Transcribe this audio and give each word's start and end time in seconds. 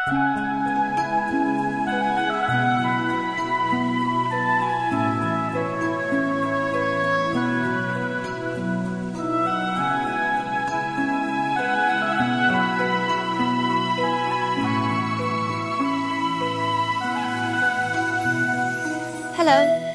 Hello, 0.00 0.16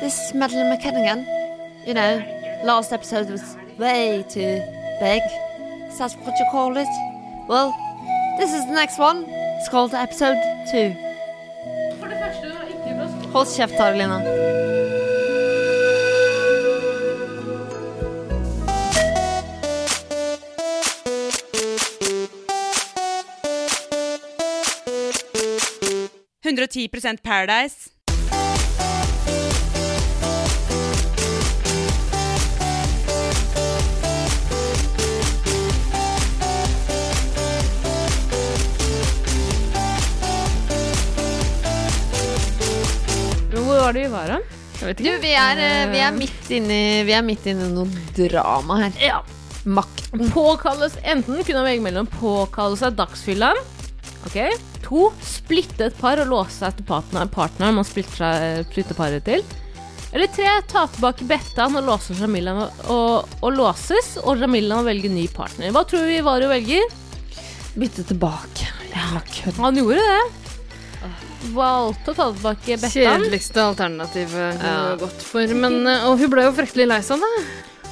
this 0.02 0.22
is 0.22 0.34
Madeline 0.36 0.78
McKinnigan. 0.78 1.26
You 1.88 1.96
know, 1.96 2.24
last 2.64 2.94
episode 2.94 3.32
was 3.32 3.58
way 3.80 4.24
too 4.30 4.62
big. 5.00 5.24
Is 5.90 5.98
that 5.98 6.14
what 6.22 6.38
you 6.38 6.46
call 6.52 6.78
it? 6.78 6.88
Well, 7.48 7.74
this 8.38 8.54
is 8.54 8.68
the 8.68 8.74
next 8.74 9.00
one. 9.00 9.35
It's 9.66 9.72
called 9.72 9.96
episode 9.96 10.38
two. 10.70 10.92
Hold 13.32 13.48
kjeft, 13.48 13.76
Tarelina. 13.76 14.22
Paradise. 27.24 27.95
Var 43.86 43.94
det 43.94 44.06
vi 44.08 44.14
var, 44.14 44.30
om? 44.40 44.46
Du, 44.98 45.10
vi 45.22 45.32
er, 45.38 45.60
eh, 45.62 45.88
vi 45.92 46.00
er 46.04 46.16
midt 46.16 46.48
inne 46.52 46.78
Vi 47.08 47.14
er 47.16 47.24
midt 47.24 47.46
inni 47.48 47.68
noe 47.72 47.86
drama 48.18 48.80
her. 48.82 48.96
Ja. 49.00 49.20
Makten. 49.66 50.26
Påkalles 50.34 50.98
enten 51.02 51.44
kunne 51.46 51.64
velge 51.66 51.84
mellom 51.86 52.10
påkalle 52.10 52.78
seg 52.80 52.98
dagsfylla. 52.98 53.54
Ok. 54.26 54.40
To. 54.86 55.10
Splitte 55.26 55.90
et 55.90 56.00
par 56.02 56.22
og 56.22 56.32
låse 56.34 56.58
seg 56.58 56.80
til 56.80 56.88
partner, 56.90 57.30
partneren 57.32 57.78
man 57.80 57.88
splitter, 57.88 58.18
seg, 58.20 58.68
splitter 58.74 58.98
paret 58.98 59.26
til. 59.26 59.46
Eller 60.16 60.32
tre. 60.34 60.50
Ta 60.72 60.86
tilbake 60.90 61.28
Bettan 61.30 61.78
og 61.78 61.86
låse 61.86 62.18
Jamila 62.18 62.56
og, 62.66 63.36
og 63.42 63.50
låses, 63.54 64.16
og 64.24 64.42
Jamila 64.42 64.80
må 64.80 64.90
velge 64.90 65.14
ny 65.14 65.28
partner. 65.34 65.74
Hva 65.76 65.86
tror 65.88 66.08
vi 66.10 66.24
Vario 66.26 66.50
velger? 66.52 66.90
Bytte 67.76 68.06
tilbake. 68.10 68.72
Ja. 68.96 69.22
Han 69.62 69.78
gjorde 69.78 70.02
det. 70.02 70.45
Valgte 71.54 72.12
å 72.12 72.16
ta 72.18 72.26
tilbake 72.34 72.78
Bettan. 72.80 72.92
Kjedeligste 72.96 73.62
alternativet 73.62 74.58
hun 74.58 74.66
Ja. 74.66 74.74
har 74.90 74.98
gått 74.98 75.22
for. 75.22 75.48
Men, 75.54 75.86
eh, 75.88 76.06
og 76.10 76.18
hun 76.20 76.30
ble 76.30 76.44
jo 76.48 76.52
fryktelig 76.52 76.88
lei 76.88 77.00
seg, 77.02 77.20
da. 77.20 77.44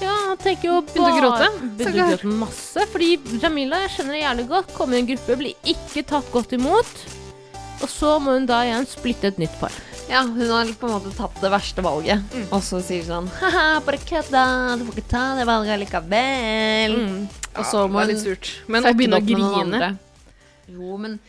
Ja, 0.01 0.13
han 0.27 0.37
tenker 0.37 0.63
jo 0.63 0.81
Begynte 0.81 1.11
å 1.11 1.19
gråte? 1.21 1.49
Begynte 1.77 1.93
å 1.93 2.09
gråte 2.09 2.23
masse. 2.39 2.85
Fordi 2.91 3.19
Jamila, 3.39 3.77
jeg 3.85 3.91
skjønner 3.91 4.13
det 4.17 4.23
jævlig 4.23 4.47
godt, 4.49 4.73
kommer 4.73 4.93
i 4.97 4.99
en 4.99 5.07
gruppe, 5.07 5.37
blir 5.37 5.55
ikke 5.63 6.05
tatt 6.05 6.31
godt 6.31 6.51
imot. 6.57 6.93
Og 7.83 7.89
så 7.89 8.19
må 8.19 8.33
hun 8.33 8.45
da 8.45 8.61
igjen 8.63 8.85
splitte 8.87 9.25
et 9.25 9.37
nytt 9.37 9.59
par. 9.59 9.71
Ja, 10.09 10.23
hun 10.23 10.49
har 10.49 10.65
på 10.65 10.87
en 10.89 10.95
måte 10.99 11.13
tatt 11.15 11.35
det 11.41 11.49
verste 11.51 11.81
valget. 11.83 12.21
Og 12.51 12.61
så 12.61 12.81
sier 12.83 13.03
hun 13.05 13.27
sånn 13.27 13.29
Haha, 13.39 13.79
bare 13.85 13.97
kødda, 13.97 14.77
du 14.79 14.85
får 14.85 14.95
ikke 14.97 15.09
ta 15.13 15.35
det 15.37 15.45
valget 15.47 15.79
likevel. 15.79 17.27
Og 17.55 17.65
så 17.65 17.85
må 17.89 17.99
hun 18.03 18.07
litt 18.11 18.23
surt. 18.23 18.49
Men 18.67 18.83
å 18.83 18.93
begynne 18.93 19.21
å 19.21 19.25
grine. 19.25 19.97
Jo, 20.67 20.97
men 20.97 21.19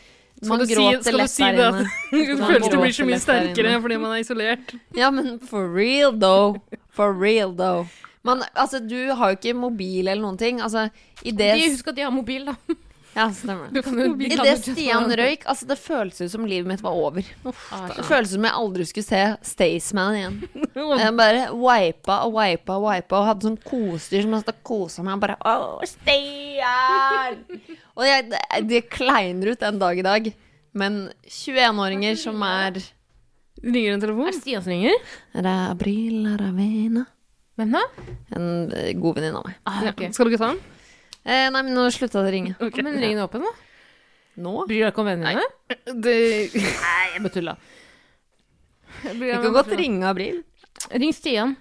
man 0.49 0.59
du 0.59 0.65
si- 0.65 0.75
gråter 0.75 1.01
skal 1.01 1.13
du 1.13 1.17
lett 1.21 1.31
si 1.33 1.43
der 1.43 1.51
det 1.51 1.67
inne. 1.67 1.83
at 1.85 2.39
Man 2.39 2.47
Følelser 2.49 2.81
blir 2.81 2.95
så 2.99 3.05
mye 3.09 3.19
sterkere 3.23 3.75
fordi 3.81 3.97
man 4.01 4.11
er 4.15 4.23
isolert. 4.23 4.73
Ja, 4.95 5.11
men 5.11 5.39
for 5.39 5.67
real, 5.75 6.11
though. 6.19 6.57
For 6.95 7.13
real, 7.13 7.53
though. 7.55 7.87
Men 8.25 8.41
altså, 8.55 8.79
du 8.81 8.97
har 9.13 9.31
jo 9.33 9.37
ikke 9.37 9.53
mobil 9.53 10.07
eller 10.07 10.21
noen 10.23 10.37
ting. 10.41 10.61
Altså, 10.61 10.87
i 11.23 11.31
det 11.31 11.51
De, 11.59 11.69
husk 11.75 11.87
at 11.91 11.95
de 11.95 12.01
har 12.07 12.11
mobil, 12.15 12.45
da. 12.49 12.55
Ja, 13.15 13.29
stemmer. 13.31 13.69
Det 13.71 13.81
Idet 14.27 14.65
Stian 14.65 15.05
røyk, 15.15 15.45
altså 15.47 15.67
det 15.69 15.77
føltes 15.79 16.19
ut 16.25 16.31
som 16.33 16.43
livet 16.49 16.67
mitt 16.67 16.81
var 16.83 16.97
over. 16.99 17.23
Uff, 17.47 17.61
Det 17.95 18.03
føltes 18.03 18.33
som 18.35 18.43
jeg 18.43 18.57
aldri 18.59 18.87
skulle 18.89 19.07
se 19.07 19.21
Staysman 19.53 20.17
igjen. 20.19 20.35
Jeg 21.05 21.13
bare 21.15 21.45
wipa 21.55 22.17
og 22.27 22.35
wipa 22.35 22.75
og 22.75 22.89
wipa 22.89 23.21
og 23.21 23.29
hadde 23.29 23.47
sånn 23.47 23.55
kosedyr 23.63 24.25
som 24.25 24.35
jeg 24.35 24.43
satt 24.43 24.59
kosa 24.67 25.05
meg 25.07 25.15
og 25.15 25.23
bare 25.23 25.37
Å, 25.39 25.79
Stian! 25.87 27.39
og 27.95 28.03
jeg, 28.03 28.27
det, 28.33 28.41
det 28.67 28.81
kleiner 28.91 29.53
ut 29.55 29.63
en 29.63 29.79
dag 29.79 30.01
i 30.01 30.05
dag. 30.05 30.29
Men 30.75 30.99
21-åringer 31.31 32.19
som 32.19 32.43
er 32.43 32.81
Ringer 33.63 33.93
en 33.95 34.01
Er 34.01 34.03
telefon? 34.03 34.27
det 34.27 34.35
Stian 34.41 34.61
som 34.65 34.73
ringer? 34.75 34.97
Er 35.33 35.45
det 35.47 35.53
Rabril 35.71 36.25
Ravena 36.37 37.05
Hvem 37.55 37.71
da? 37.71 37.81
En 38.35 38.49
eh, 38.75 38.91
god 38.99 39.15
venninne 39.15 39.39
av 39.39 39.45
meg. 39.47 39.55
Ah, 39.63 39.85
okay. 39.93 40.11
Skal 40.11 40.27
du 40.27 40.33
ikke 40.35 40.41
ta 40.43 40.49
den? 40.51 40.59
Eh, 41.25 41.47
nei, 41.49 41.61
men 41.61 41.73
nå 41.73 41.87
slutta 41.93 42.21
det 42.21 42.29
å 42.29 42.33
ringe. 42.35 42.55
Okay. 42.61 42.85
Men 42.85 42.99
ring 43.01 43.15
den 43.17 43.23
åpen, 43.25 43.41
da. 43.45 43.53
Nå? 44.45 44.55
Bryr 44.69 44.81
du 44.81 44.83
deg 44.83 44.91
ikke 44.91 45.01
om 45.01 45.09
vennene 45.09 45.31
dine? 45.33 45.77
Det, 46.05 46.15
Nei, 46.53 47.05
jeg 47.15 47.21
bare 47.23 47.33
tulla. 47.33 47.55
Vi 49.05 49.29
kan 49.31 49.53
godt 49.55 49.71
ringe 49.79 50.09
Abril. 50.09 50.41
Ring 50.91 51.13
Stian 51.15 51.55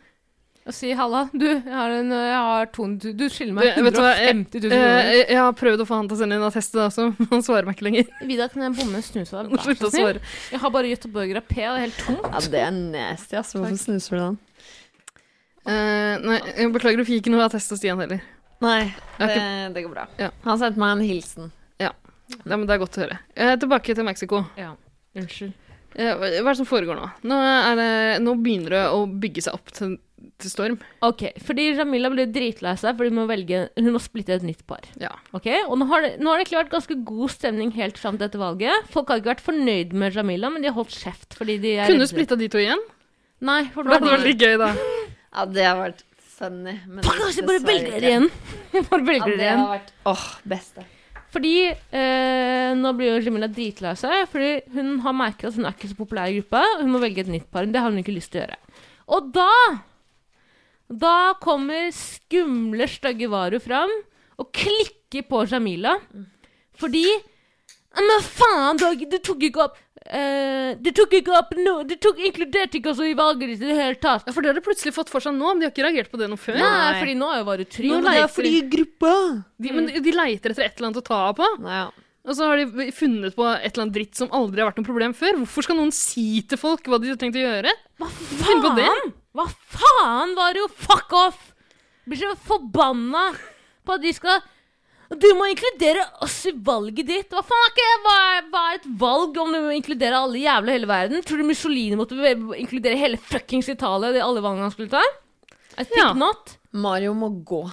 og 0.64 0.72
si 0.72 0.94
'halla, 0.97 1.26
du, 1.28 1.44
jeg 1.44 1.75
har, 1.76 1.92
en, 1.92 2.08
jeg 2.08 2.36
har 2.41 2.69
ton, 2.72 2.94
Du 2.97 3.25
skylder 3.28 3.52
meg 3.52 3.75
du 3.76 3.82
hva, 4.00 4.14
jeg- 4.16 4.32
150 4.32 4.62
000 4.64 4.72
eh, 4.72 4.72
kroner. 4.72 5.10
jeg, 5.12 5.26
jeg 5.28 5.41
har 5.42 5.52
prøvd 5.60 5.82
å 5.84 5.86
få 5.91 5.98
han 5.98 6.08
til 6.08 6.16
å 6.16 6.20
sende 6.22 6.38
inn 6.38 6.46
attest, 6.46 6.78
også. 6.81 7.04
men 7.19 7.28
Han 7.34 7.42
svarer 7.44 7.69
meg 7.69 7.76
ikke 7.76 7.84
lenger. 7.84 8.06
Vidar, 8.31 8.48
kan 8.48 8.64
jeg 8.64 8.76
bomme 8.78 8.96
deg? 8.96 9.04
Slutt 9.04 9.84
å 9.84 9.91
så 9.91 9.92
svare. 9.92 10.22
Jeg 10.54 10.62
har 10.62 10.72
bare 10.72 10.88
Göteborg 10.94 11.34
Rapé, 11.36 11.60
det 11.60 11.69
er 11.69 11.82
helt 11.84 12.00
tomt. 12.00 12.25
Ja, 12.25 12.41
det 12.54 12.62
er 12.64 12.72
nasty, 12.78 13.36
ass. 13.36 13.52
Hvorfor 13.52 13.76
snuser 13.82 14.16
du 14.16 14.22
den? 14.22 14.38
Uh, 15.69 16.16
nei, 16.25 16.38
jeg 16.56 16.72
beklager, 16.72 16.96
du 17.00 17.08
fikk 17.08 17.20
ikke 17.22 17.34
noe 17.36 17.44
attest 17.44 17.76
av 17.76 17.81
Stian 17.82 18.00
heller. 18.00 18.25
Nei, 18.62 18.94
det, 19.19 19.34
det 19.75 19.82
går 19.84 19.92
bra. 19.92 20.06
Ja. 20.20 20.31
Han 20.47 20.60
sendte 20.60 20.81
meg 20.81 20.94
en 20.94 21.04
hilsen. 21.09 21.53
Ja, 22.44 22.56
men 22.56 22.66
Det 22.66 22.76
er 22.76 22.81
godt 22.82 22.97
å 22.98 23.04
høre. 23.04 23.19
Eh, 23.37 23.54
tilbake 23.60 23.94
til 23.97 24.06
Mexico. 24.06 24.44
Ja, 24.59 24.72
unnskyld. 25.19 25.53
Eh, 25.94 26.10
hva 26.19 26.26
er 26.26 26.48
det 26.48 26.56
som 26.59 26.66
foregår 26.66 26.98
nå? 26.98 27.04
Nå, 27.31 27.37
er 27.38 27.76
det, 27.78 27.91
nå 28.25 28.34
begynner 28.43 28.75
det 28.75 28.82
å 28.91 29.04
bygge 29.06 29.44
seg 29.44 29.54
opp 29.59 29.70
til, 29.76 29.93
til 30.43 30.50
storm. 30.50 30.78
Ok, 31.06 31.28
fordi 31.44 31.69
Jamila 31.76 32.10
blir 32.10 32.32
dritlei 32.34 32.72
seg 32.81 32.97
fordi 32.98 33.12
hun 33.12 33.20
må, 33.20 33.26
velge, 33.31 33.60
hun 33.78 33.93
må 33.94 34.00
splitte 34.03 34.34
et 34.34 34.47
nytt 34.47 34.64
par. 34.66 34.88
Ja. 34.98 35.12
Ok, 35.37 35.47
Og 35.69 35.76
nå 35.78 35.87
har, 35.93 36.06
det, 36.06 36.16
nå 36.25 36.32
har 36.32 36.43
det 36.43 36.56
vært 36.56 36.72
ganske 36.75 36.97
god 37.06 37.34
stemning 37.37 37.70
helt 37.76 38.00
fram 38.00 38.19
til 38.19 38.26
dette 38.26 38.41
valget. 38.41 38.91
Folk 38.94 39.12
har 39.12 39.22
ikke 39.22 39.34
vært 39.37 39.47
fornøyd 39.47 39.94
med 40.03 40.19
Jamila, 40.19 40.50
men 40.50 40.64
de 40.64 40.72
har 40.72 40.78
holdt 40.78 40.97
kjeft 40.97 41.38
fordi 41.38 41.60
de 41.62 41.76
er 41.78 41.93
Kunne 41.93 42.09
du 42.09 42.10
splitta 42.10 42.41
de 42.41 42.50
to 42.50 42.62
igjen? 42.62 42.82
Nei, 43.44 43.60
for 43.75 43.87
Det 43.87 43.98
hadde 43.98 44.16
vært 44.16 44.28
litt 44.32 44.43
gøy, 44.43 44.56
da. 44.64 44.72
Ja, 45.34 45.44
det 45.50 45.64
har 45.66 45.78
vært 45.81 46.03
funny. 46.44 46.75
Men 46.87 47.05
Fuck, 47.05 47.16
kanskje 47.21 47.41
jeg 47.43 47.49
bare 47.50 47.62
velger 47.69 47.97
det 48.00 48.10
igjen. 48.10 48.28
Jeg 48.75 48.87
bare 48.91 49.16
Ja, 49.16 49.25
det 49.27 49.38
igjen. 49.49 49.65
vært 49.72 49.91
åh, 50.12 50.27
beste. 50.55 50.84
Fordi 51.34 51.53
eh, 51.66 52.75
nå 52.78 52.93
blir 52.94 53.16
jo 53.16 53.25
Jamila 53.27 53.49
dritlei 53.50 53.97
seg, 53.99 54.28
fordi 54.31 54.50
hun 54.77 54.93
har 55.03 55.16
merket 55.19 55.49
at 55.50 55.56
hun 55.59 55.66
er 55.66 55.75
ikke 55.75 55.91
så 55.91 55.97
populær 55.99 56.31
i 56.31 56.37
gruppa. 56.38 56.60
Hun 56.78 56.93
må 56.94 57.00
velge 57.03 57.25
et 57.25 57.32
nytt 57.32 57.49
par. 57.50 57.66
Det 57.66 57.81
har 57.82 57.91
hun 57.91 57.99
ikke 58.05 58.15
lyst 58.15 58.31
til 58.31 58.43
å 58.43 58.47
gjøre. 58.47 58.60
Og 59.19 59.32
da 59.34 59.50
Da 61.05 61.32
kommer 61.41 61.88
skumle, 61.97 62.87
stygge 62.93 63.26
Varu 63.32 63.59
fram 63.62 63.91
og 64.38 64.50
klikker 64.53 65.25
på 65.31 65.44
Jamila. 65.50 65.97
Fordi 66.78 67.05
Men 67.94 68.21
faen, 68.26 68.76
du, 68.76 68.84
har 68.84 68.94
ikke- 68.97 69.11
du 69.11 69.19
tok 69.22 69.43
ikke 69.47 69.62
opp 69.65 69.76
eh, 70.10 70.75
Du 70.84 70.91
tok 70.97 71.15
ikke 71.20 71.32
opp 71.38 71.54
noe 71.59 71.84
Du 71.88 71.94
tok 72.00 72.20
inkluderte 72.20 72.78
ikke 72.81 72.92
oss 72.92 73.03
i 73.04 73.15
valget 73.16 73.54
ditt 73.54 73.65
i 73.65 73.70
det 73.70 73.78
hele 73.78 73.98
tatt. 74.00 74.26
Ja, 74.28 74.34
For 74.37 74.44
det 74.44 74.53
har 74.53 74.59
de 74.59 74.65
plutselig 74.65 74.94
fått 74.97 75.12
for 75.12 75.25
seg 75.25 75.37
nå, 75.37 75.53
men 75.53 75.62
de 75.62 75.69
har 75.69 75.75
ikke 75.75 75.87
reagert 75.87 76.12
på 76.12 76.20
det 76.20 76.28
noe 76.31 76.41
før. 76.41 76.59
Nei, 76.60 76.94
fordi 77.00 77.16
nå 77.20 77.31
er 77.32 77.42
jo 77.42 77.48
bare 77.50 77.69
trygg. 77.76 77.91
Nå 77.92 77.98
Men 78.00 78.09
det 78.09 78.14
er 78.14 78.20
leiter 78.22 78.34
fordi 78.37 78.62
gruppa 78.76 79.12
De, 79.56 79.75
men 79.75 79.91
de, 79.94 80.16
leiter 80.16 80.54
etter 80.54 80.66
et 80.66 80.78
eller 80.78 80.91
annet 80.91 81.03
å 81.03 81.06
ta 81.09 81.20
av 81.31 81.38
på, 81.41 81.50
Nei, 81.64 81.81
ja. 81.82 81.88
og 82.25 82.38
så 82.38 82.50
har 82.50 82.60
de 82.62 82.88
funnet 82.97 83.37
på 83.38 83.48
et 83.50 83.66
eller 83.70 83.87
annet 83.87 83.97
dritt 83.98 84.20
som 84.20 84.32
aldri 84.37 84.62
har 84.62 84.70
vært 84.70 84.82
noe 84.82 84.90
problem 84.90 85.17
før. 85.17 85.40
Hvorfor 85.43 85.69
skal 85.69 85.81
noen 85.81 85.93
si 85.94 86.29
til 86.49 86.61
folk 86.61 86.88
hva 86.90 87.00
de 87.02 87.12
har 87.12 87.20
tenkt 87.20 87.40
å 87.40 87.44
gjøre? 87.44 87.75
Hva 88.02 88.11
faen? 88.12 89.12
Hva 89.34 89.49
faen 89.50 90.37
var 90.38 90.55
det 90.55 90.62
jo? 90.64 90.70
Fuck 90.84 91.14
off! 91.19 91.40
Blir 92.05 92.20
så 92.20 92.34
forbanna 92.44 93.31
på 93.84 93.96
at 93.96 94.02
de 94.05 94.12
skal 94.12 94.43
Du 95.20 95.28
må 95.38 95.46
inkludere 95.50 96.02
oss 96.25 96.40
i 96.50 96.52
valget 96.66 97.06
ditt. 97.06 97.31
Hva 97.31 97.43
faen 97.46 97.64
er 97.66 97.72
ikke 97.72 97.84
det? 97.87 97.99
Hva 98.05 98.16
hva 98.50 98.62
er 98.72 98.78
et 98.81 98.88
valg 99.00 99.38
om 99.43 99.52
du 99.55 99.61
må 99.66 99.72
inkludere 99.76 100.19
alle 100.25 100.40
jævla 100.43 100.75
hele 100.75 100.88
verden? 100.90 101.22
Tror 101.26 101.40
du 101.43 101.46
Mussolini 101.49 101.96
måtte 101.99 102.19
inkludere 102.58 102.99
hele 102.99 103.20
fuckings 103.20 103.69
Italia 103.72 104.11
i 104.16 104.22
alle 104.25 104.43
valgene 104.44 104.66
han 104.69 104.75
skulle 104.75 104.90
ta? 104.93 105.02
I 105.78 105.84
think 105.84 105.99
Ja. 105.99 106.12
not. 106.14 106.56
Mario 106.72 107.14
må 107.14 107.28
gå. 107.44 107.64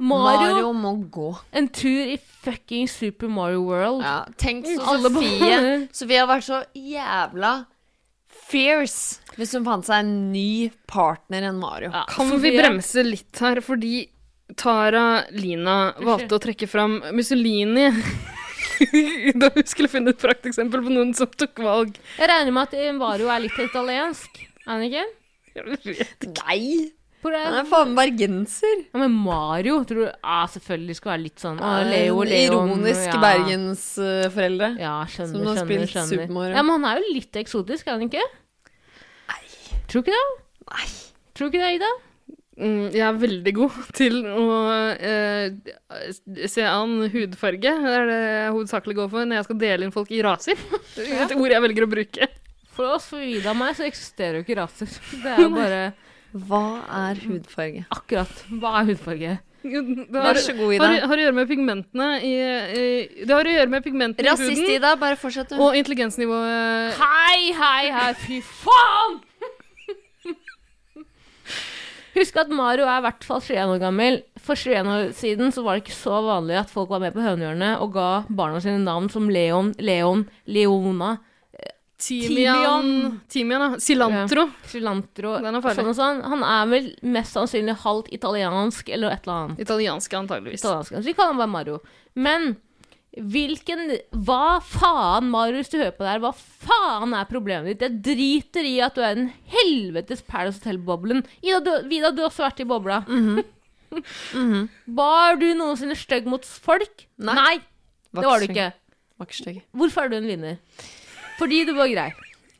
Mario, 0.00 0.54
Mario 0.54 0.72
må 0.72 0.94
gå. 1.12 1.26
en 1.52 1.68
tur 1.68 2.08
i 2.14 2.16
fucking 2.16 2.88
Super 2.88 3.28
Mario 3.28 3.60
World. 3.66 4.00
Ja, 4.02 4.24
tenk 4.40 4.64
så 4.64 4.80
Alle 4.88 5.10
Sofie 5.10 5.88
Sofie 5.92 6.18
har 6.22 6.26
vært 6.30 6.46
så 6.46 6.62
jævla 6.72 7.66
fierce 8.50 9.20
hvis 9.36 9.52
hun 9.56 9.64
fant 9.66 9.84
seg 9.86 10.00
en 10.02 10.32
ny 10.32 10.70
partner 10.90 11.46
enn 11.50 11.60
Mario. 11.60 11.90
Ja, 11.92 12.04
Kan 12.08 12.32
vi 12.42 12.54
bremse 12.56 13.04
litt 13.04 13.38
her, 13.44 13.60
fordi 13.64 14.08
Tara 14.58 15.24
Lina 15.34 15.94
valgte 16.00 16.36
å 16.36 16.42
trekke 16.42 16.68
fram 16.70 17.00
Mussolini 17.16 17.88
da 19.40 19.50
hun 19.54 19.66
skulle 19.68 19.90
finne 19.92 20.14
et 20.14 20.20
prakteksempel 20.22 20.82
på 20.84 20.92
noen 20.94 21.12
som 21.16 21.28
tok 21.28 21.60
valg. 21.64 21.98
Jeg 22.16 22.30
regner 22.30 22.54
med 22.56 22.70
at 22.70 22.96
Mario 22.96 23.28
er 23.32 23.44
litt 23.44 23.58
italiensk. 23.60 24.40
Er 24.64 24.72
han 24.72 24.86
ikke? 24.86 25.04
Jeg 25.56 25.68
vet. 25.84 26.26
Nei! 26.40 26.64
Er 27.20 27.34
Han 27.36 27.58
er 27.58 27.66
faen 27.68 27.90
bergenser. 27.92 28.78
Ja, 28.94 29.00
men 29.02 29.12
Mario 29.12 29.82
tror 29.84 30.06
du 30.06 30.12
ah, 30.24 30.46
selvfølgelig 30.48 30.94
skal 30.96 31.12
være 31.12 31.22
litt 31.26 31.42
sånn 31.42 31.58
ah, 31.60 31.82
Leo, 31.84 32.22
Leon 32.24 32.30
Ironisk 32.32 33.10
ja. 33.10 33.18
bergensforeldre. 33.20 34.70
Ja, 34.80 34.94
Som 35.04 35.34
skjønner, 35.34 35.50
har 35.50 35.58
skjønner. 35.60 35.66
spilt 35.66 35.92
skjønner. 35.92 36.14
Super 36.14 36.36
Mario. 36.38 36.54
Ja, 36.56 36.64
men 36.64 36.78
han 36.78 36.86
er 36.88 37.02
jo 37.02 37.12
litt 37.18 37.40
eksotisk, 37.42 37.90
er 37.90 37.98
han 37.98 38.06
ikke? 38.06 38.24
Nei. 39.34 39.42
Tror 39.90 40.00
du 40.00 40.08
ikke 40.08 40.16
det? 40.16 40.24
Nei. 40.70 40.86
Tror 41.36 41.44
du 41.44 41.52
ikke 41.52 41.66
det, 41.66 41.74
Ida? 41.76 41.92
Mm, 42.60 42.90
jeg 42.92 43.04
er 43.06 43.16
veldig 43.22 43.52
god 43.56 43.76
til 44.00 44.18
å 44.28 44.44
eh, 44.92 46.44
se 46.50 46.66
an 46.68 46.98
hudfarge. 47.12 47.72
Det 47.80 47.94
er 47.96 48.06
det 48.10 48.20
jeg 48.20 48.54
hovedsakelig 48.56 48.98
går 49.00 49.10
for 49.14 49.28
når 49.30 49.40
jeg 49.40 49.48
skal 49.48 49.60
dele 49.64 49.88
inn 49.88 49.94
folk 49.94 50.12
i 50.12 50.22
raser. 50.26 50.60
Et 51.00 51.36
ord 51.36 51.54
jeg 51.56 51.64
velger 51.66 51.86
å 51.86 51.90
bruke. 51.90 52.30
For 52.76 52.96
oss, 52.96 53.08
for 53.10 53.24
Ida 53.24 53.52
og 53.54 53.60
meg, 53.60 53.74
så 53.76 53.86
eksisterer 53.88 54.38
jo 54.38 54.44
ikke 54.46 54.60
raser. 54.60 54.92
Det 55.22 55.36
er 55.36 55.40
jo 55.46 55.52
bare 55.56 55.80
Hva 56.36 56.64
er 57.04 57.22
hudfarge? 57.26 57.86
akkurat 57.96 58.44
Hva 58.52 58.76
er 58.82 58.92
hudfarge? 58.92 59.38
Vær 59.60 60.38
så 60.40 60.54
god, 60.56 60.70
har, 60.80 60.94
Ida. 60.94 61.08
har 61.10 61.18
å 61.18 61.24
gjøre 61.26 61.36
med 61.36 61.48
pigmentene 61.50 62.06
i, 62.24 62.30
i 62.32 62.84
Det 63.28 63.34
har 63.34 63.44
å 63.44 63.56
gjøre 63.58 63.72
med 63.74 63.84
pigmentene 63.84 64.24
i 64.24 64.30
Rasist, 64.30 64.54
huden 64.56 64.76
Ida. 64.78 64.94
Bare 65.00 65.18
fortsett, 65.20 65.52
du. 65.52 65.58
og 65.60 65.76
intelligensnivået. 65.76 66.96
Hei, 66.96 67.50
hei, 67.56 67.90
hei, 67.92 68.12
fy 68.22 68.38
faen! 68.44 69.18
Husk 72.16 72.36
at 72.42 72.50
Mario 72.50 72.86
er 72.88 72.98
i 72.98 73.04
hvert 73.06 73.24
fall 73.26 73.40
21 73.44 73.74
år 73.76 73.80
gammel. 73.82 74.20
For 74.42 74.58
21 74.58 74.92
år 74.94 75.10
siden 75.14 75.52
så 75.54 75.62
var 75.62 75.76
det 75.76 75.84
ikke 75.84 75.96
så 75.98 76.20
vanlig 76.26 76.56
at 76.58 76.72
folk 76.72 76.90
var 76.90 77.02
med 77.04 77.14
på 77.14 77.22
Hønehjørnet 77.22 77.82
og 77.84 77.92
ga 77.94 78.08
barna 78.28 78.60
sine 78.64 78.80
navn 78.82 79.10
som 79.12 79.28
Leon, 79.30 79.74
Leon, 79.78 80.24
Leona, 80.50 81.18
Timian 82.00 83.20
Timian, 83.28 83.60
ja. 83.60 83.78
Cilantro. 83.78 84.46
Cilantro 84.66 85.34
Den 85.44 85.58
er 85.58 85.64
farlig. 85.64 85.84
sånn 85.84 85.96
sånn. 85.98 86.22
Han 86.32 86.44
er 86.46 86.70
vel 86.70 86.88
mest 87.12 87.36
sannsynlig 87.36 87.76
halvt 87.82 88.08
italiensk 88.16 88.88
eller 88.88 89.12
et 89.12 89.26
eller 89.26 89.36
annet. 89.36 89.60
Italiensk, 89.66 90.16
antageligvis. 90.16 90.62
Italiensk. 90.64 90.96
Så 90.96 91.04
vi 91.04 91.12
kaller 91.18 91.34
han 91.34 91.42
bare 91.42 91.52
Mario. 91.52 91.78
Men 92.16 92.54
hvilken 93.10 93.96
Hva 94.22 94.60
faen, 94.62 95.30
Marius, 95.32 95.70
du 95.72 95.78
hører 95.80 95.94
på 95.96 96.04
det 96.04 96.12
her, 96.12 96.22
hva 96.22 96.30
faen 96.36 97.14
er 97.16 97.30
problemet 97.30 97.72
ditt? 97.72 97.82
Jeg 97.86 98.02
driter 98.06 98.68
i 98.68 98.76
at 98.86 98.94
du 98.94 99.02
er 99.02 99.18
en 99.18 99.30
helvetes 99.50 100.22
Paradise 100.26 100.60
Hotel-boblen. 100.62 101.24
Vida, 101.42 102.12
du 102.14 102.22
har 102.22 102.28
også 102.28 102.46
vært 102.46 102.62
i 102.62 102.68
bobla. 102.70 103.02
Mhm. 103.08 103.42
Var 105.00 105.40
du 105.40 105.48
noensinne 105.58 105.96
stygg 105.98 106.28
mot 106.30 106.44
folk? 106.46 107.08
Nei. 107.18 107.56
det 108.14 108.22
var 108.22 108.38
du 108.38 108.46
ikke. 108.46 108.68
Var. 109.18 109.56
Hvorfor 109.74 110.06
er 110.06 110.12
du 110.12 110.20
en 110.20 110.28
vinner? 110.30 110.60
Fordi 111.40 111.64
du 111.66 111.72
var 111.74 111.90
grei. 111.90 112.10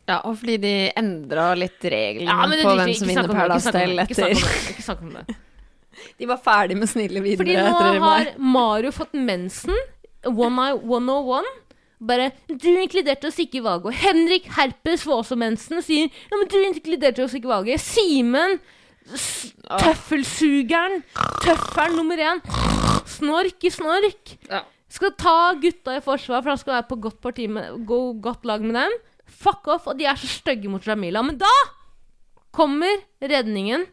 Ja, 0.08 0.16
og 0.26 0.40
fordi 0.40 0.56
de 0.58 0.72
endra 0.98 1.52
litt 1.54 1.84
reglene 1.84 2.32
Ja, 2.32 2.48
på 2.50 2.74
hvem 2.80 2.92
som 2.98 3.10
vinner 3.12 3.30
Paradise 3.30 3.70
Hotel 3.70 4.02
etter 4.02 4.34
Ikke 4.34 4.82
snakk 4.82 5.06
om 5.06 5.14
det. 5.20 5.24
De 6.18 6.26
var 6.26 6.38
ferdig 6.40 6.76
med 6.80 6.88
snille 6.88 7.20
Fordi 7.36 7.54
nå 7.58 8.02
har. 8.02 8.30
Mario 8.40 8.90
fått 8.94 9.12
mensen. 9.14 9.76
One 10.26 10.58
eye 10.60 10.74
101. 10.76 11.44
Bare 12.00 12.30
'Du 12.48 12.68
inkluderte 12.80 13.26
oss 13.28 13.38
ikke 13.38 13.58
i 13.58 13.64
valget'. 13.64 13.92
Henrik 13.92 14.46
Herpes 14.56 15.02
får 15.04 15.22
også 15.22 15.36
mensen 15.36 15.76
og 15.76 15.84
sier 15.84 16.08
'Ja, 16.08 16.36
men 16.36 16.48
du 16.48 16.56
inkluderte 16.58 17.24
oss 17.24 17.34
ikke 17.34 17.48
i 17.48 17.52
valget'. 17.52 17.78
Simen, 17.80 18.58
tøffelsugeren, 19.80 21.02
tøfferen 21.44 21.96
nummer 21.98 22.16
én. 22.16 22.40
Snork 23.06 23.64
i 23.64 23.70
snork. 23.70 24.34
Ja. 24.50 24.62
Skal 24.90 25.12
ta 25.18 25.54
gutta 25.60 25.96
i 25.96 26.02
forsvar, 26.02 26.42
for 26.42 26.50
han 26.50 26.58
skal 26.58 26.74
være 26.74 26.88
på 26.88 26.96
godt, 27.00 27.20
parti 27.22 27.46
med, 27.46 27.84
gå, 27.86 27.98
godt 28.20 28.44
lag 28.48 28.60
med 28.64 28.74
dem. 28.74 28.96
Fuck 29.26 29.68
off. 29.70 29.86
Og 29.86 29.98
de 29.98 30.04
er 30.10 30.18
så 30.18 30.26
stygge 30.26 30.68
mot 30.68 30.82
Jamila. 30.86 31.22
Men 31.22 31.38
da 31.38 31.50
kommer 32.52 32.98
redningen. 33.22 33.84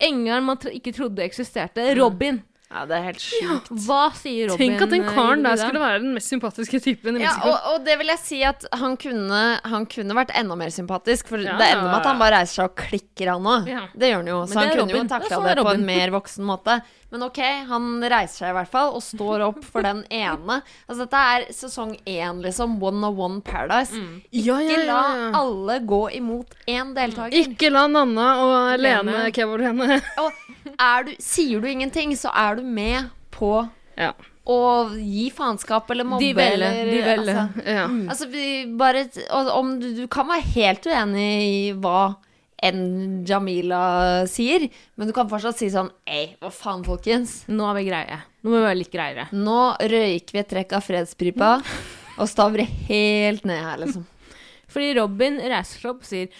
Engelen 0.00 0.44
man 0.44 0.56
tro- 0.56 0.72
ikke 0.72 0.92
trodde 0.96 1.22
eksisterte. 1.24 1.84
Robin. 2.00 2.40
Ja, 2.72 2.86
det 2.88 2.96
er 2.96 3.02
helt 3.04 3.20
sjukt. 3.20 3.66
Hva 3.84 4.06
sier 4.16 4.48
Robin? 4.48 4.70
Tenk 4.72 4.80
at 4.86 4.92
den 4.94 5.02
karen 5.04 5.42
eh, 5.44 5.50
der 5.50 5.60
skulle 5.60 5.82
være 5.82 5.98
den 6.00 6.14
mest 6.16 6.30
sympatiske 6.32 6.80
typen 6.80 7.18
i 7.18 7.20
Ja, 7.20 7.34
Mexico. 7.34 7.50
og, 7.52 7.66
og 7.74 7.84
det 7.84 7.98
vil 8.00 8.06
jeg 8.14 8.20
si 8.22 8.38
at 8.48 8.64
han 8.80 8.96
kunne, 8.96 9.42
han 9.68 9.84
kunne 9.92 10.16
vært 10.16 10.32
enda 10.40 10.56
mer 10.56 10.72
sympatisk. 10.72 11.28
For 11.28 11.36
Ja. 11.44 11.58
det 11.60 11.68
ender 11.74 11.84
med 11.90 11.98
at 12.00 12.08
han 12.08 12.18
bare 12.22 12.38
reiser 12.40 12.62
seg 12.62 12.70
og 12.70 12.76
klikker, 12.80 13.28
han 13.34 13.44
òg. 13.44 13.68
Ja. 13.68 13.82
Det 13.92 14.08
gjør 14.08 14.22
han 14.22 14.32
jo. 14.32 14.38
Men 14.40 14.48
Så 14.48 14.54
det 14.56 14.62
han 14.64 14.72
er 14.72 14.80
Robin. 14.80 14.96
jo 14.96 15.04
takla 15.12 15.42
det, 15.44 15.54
det 15.60 15.64
på 15.68 15.74
en 15.76 15.86
mer 15.92 16.14
voksen 16.16 16.44
måte. 16.48 16.78
Men 17.12 17.22
ok, 17.26 17.38
han 17.68 17.88
reiser 18.08 18.38
seg 18.40 18.48
i 18.48 18.56
hvert 18.56 18.70
fall 18.72 18.94
og 18.96 19.02
står 19.04 19.42
opp 19.44 19.58
for 19.68 19.84
den 19.84 20.00
ene. 20.08 20.62
Altså 20.88 21.02
Dette 21.04 21.20
er 21.34 21.44
sesong 21.52 21.92
én, 22.08 22.40
liksom. 22.40 22.78
One 22.80 23.04
of 23.04 23.18
one 23.20 23.42
Paradise. 23.44 23.92
Ja, 24.32 24.56
ja, 24.56 24.78
Ikke 24.78 24.86
ja, 24.86 24.88
la 24.88 25.40
alle 25.42 25.76
gå 25.84 26.06
imot 26.16 26.56
én 26.66 26.94
deltaker. 26.96 27.36
Ikke 27.36 27.68
la 27.70 27.84
Nanna 27.86 28.30
og 28.40 28.80
Lene 28.80 29.04
Lene. 29.12 29.28
Kevor 29.36 29.60
Lene. 29.60 30.00
Og 30.24 30.32
du, 31.06 31.14
sier 31.22 31.60
du 31.62 31.68
ingenting, 31.70 32.14
så 32.18 32.32
er 32.34 32.56
du 32.60 32.62
med 32.66 33.10
på 33.34 33.68
Ja. 33.98 34.12
å 34.48 34.58
gi 34.96 35.28
faenskap 35.30 35.90
eller 35.90 36.04
mobbe 36.08 36.24
De 36.24 36.32
velger. 36.34 36.62
eller 36.66 36.90
de 36.90 37.00
velger. 37.06 37.40
Altså, 37.40 37.64
ja. 37.76 37.86
altså 38.10 38.28
vi 38.32 38.46
bare 38.78 39.04
og 39.30 39.50
om 39.58 39.74
du, 39.80 39.88
du 40.02 40.06
kan 40.10 40.26
være 40.30 40.46
helt 40.54 40.86
uenig 40.86 41.26
i 41.46 41.72
hva 41.78 42.16
enn 42.62 43.24
Jamila 43.26 44.22
sier, 44.30 44.68
men 44.96 45.08
du 45.08 45.12
kan 45.16 45.26
fortsatt 45.30 45.58
si 45.58 45.66
sånn 45.72 45.88
Ei, 46.06 46.36
hva 46.40 46.50
faen, 46.54 46.84
folkens? 46.86 47.40
Nå 47.50 47.66
er 47.70 47.78
vi 47.80 47.88
greie. 47.88 48.18
Nå 48.42 48.50
må 48.52 48.60
vi 48.60 48.66
være 48.68 48.78
litt 48.78 48.92
greiere. 48.92 49.24
Nå 49.34 49.58
røyker 49.82 50.36
vi 50.36 50.42
et 50.44 50.50
trekk 50.52 50.76
av 50.78 50.84
fredspipa 50.86 51.56
og 52.22 52.28
stavrer 52.30 52.68
helt 52.88 53.44
ned 53.48 53.58
her, 53.66 53.80
liksom. 53.82 54.06
Fordi 54.72 54.92
Robin 54.96 55.40
reiser 55.42 55.82
seg 55.82 55.90
opp 55.90 56.04
og 56.04 56.08
sier 56.08 56.30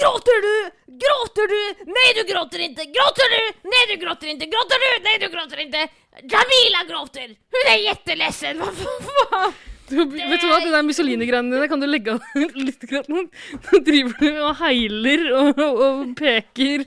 Gråter 0.00 0.38
du? 0.46 0.54
Gråter 1.02 1.52
du? 1.52 1.84
Nei, 1.96 2.08
du 2.16 2.22
gråter 2.28 2.64
ikke! 2.68 2.86
Gråter 2.94 3.34
du? 3.34 3.42
Nei, 3.72 3.82
du 3.90 3.96
gråter 4.00 4.32
ikke! 4.32 4.48
Gråter 4.52 4.84
du? 4.84 4.88
Nei, 5.08 5.18
du 5.20 5.26
gråter 5.32 5.64
ikke! 5.66 5.82
Jamila 6.32 6.86
gråter! 6.88 7.34
Hun 7.56 7.68
er 7.72 7.84
jätteledsen! 7.88 8.62
Hva 8.62 8.72
faen? 8.78 9.60
Du, 9.92 9.98
vet 10.08 10.40
du 10.40 10.46
hva, 10.48 10.60
det 10.62 10.70
der 10.72 10.84
Mussolini-greiene 10.86 11.52
dine 11.52 11.68
kan 11.68 11.82
du 11.82 11.84
legge 11.90 12.14
av 12.14 12.38
litt. 12.66 12.86
Nå 13.10 13.80
driver 13.84 14.14
du 14.22 14.30
og 14.46 14.54
heiler 14.62 15.26
og, 15.36 15.60
og 15.60 16.14
peker 16.16 16.86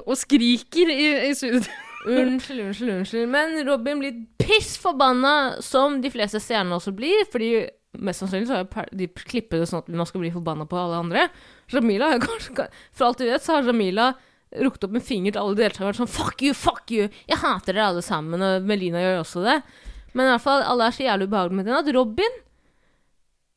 og 0.00 0.16
skriker 0.18 0.90
i, 0.90 1.06
i 1.28 1.36
studio. 1.38 1.62
Unnskyld, 2.08 2.62
unnskyld, 2.64 2.90
unnskyld. 2.96 3.28
Men 3.30 3.58
Robin 3.68 4.00
blir 4.00 4.22
piss 4.40 4.72
forbanna, 4.80 5.60
som 5.62 6.00
de 6.02 6.10
fleste 6.10 6.40
seerne 6.42 6.78
også 6.78 6.94
blir. 6.96 7.26
Fordi 7.30 7.52
mest 7.98 8.22
sannsynlig 8.22 8.48
så 8.48 8.60
har 8.60 8.90
de 8.94 9.08
klippet 9.18 9.58
det 9.58 9.68
sånn 9.68 9.82
at 9.82 9.88
man 9.92 10.08
skal 10.08 10.22
bli 10.22 10.32
forbanna 10.34 10.66
på 10.70 10.78
alle 10.78 11.00
andre. 11.02 11.28
Jamila 11.72 12.12
har 12.12 12.22
kanskje 12.22 12.68
For 12.94 13.08
alt 13.08 13.22
vi 13.22 13.30
vet, 13.30 13.44
så 13.44 13.56
har 13.56 13.66
Jamila 13.66 14.12
rukket 14.50 14.86
opp 14.86 14.96
en 14.98 15.04
finger 15.06 15.34
til 15.34 15.42
alle 15.42 15.58
deltakerne 15.58 15.98
sånn 15.98 16.10
Fuck 16.10 16.42
you, 16.46 16.54
fuck 16.56 16.90
you! 16.94 17.08
Jeg 17.30 17.40
hater 17.42 17.74
dere 17.74 17.90
alle 17.90 18.04
sammen. 18.06 18.42
Og 18.42 18.66
Melina 18.66 19.02
gjør 19.02 19.22
også 19.24 19.44
det. 19.46 19.58
Men 20.14 20.26
i 20.26 20.32
hvert 20.34 20.46
fall, 20.46 20.64
alle 20.66 20.88
er 20.88 20.96
så 20.96 21.06
jævlig 21.06 21.28
ubehagelige 21.30 21.58
med 21.60 21.68
den 21.70 21.78
at 21.78 21.92
Robin 21.94 22.38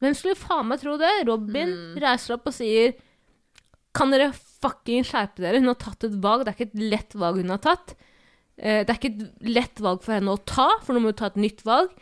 Hvem 0.04 0.16
skulle 0.20 0.38
faen 0.38 0.68
meg 0.70 0.82
tro 0.82 0.98
det? 1.00 1.12
Robin 1.30 1.74
reiser 2.04 2.36
opp 2.36 2.50
og 2.52 2.56
sier 2.58 2.98
Kan 3.96 4.14
dere 4.14 4.34
fucking 4.36 5.06
skjerpe 5.08 5.44
dere? 5.46 5.62
Hun 5.62 5.72
har 5.72 5.80
tatt 5.82 6.06
et 6.08 6.18
valg. 6.24 6.44
Det 6.44 6.54
er 6.54 6.58
ikke 6.58 6.72
et 6.72 6.90
lett 6.94 7.16
valg 7.20 7.42
hun 7.42 7.54
har 7.54 7.62
tatt. 7.64 7.94
Eh, 8.58 8.82
det 8.82 8.90
er 8.90 8.98
ikke 8.98 9.14
et 9.14 9.48
lett 9.54 9.82
valg 9.84 10.02
for 10.06 10.16
henne 10.16 10.34
å 10.34 10.42
ta, 10.50 10.70
for 10.84 10.96
nå 10.96 11.02
må 11.04 11.12
hun 11.12 11.20
ta 11.20 11.30
et 11.32 11.40
nytt 11.42 11.64
valg. 11.68 11.94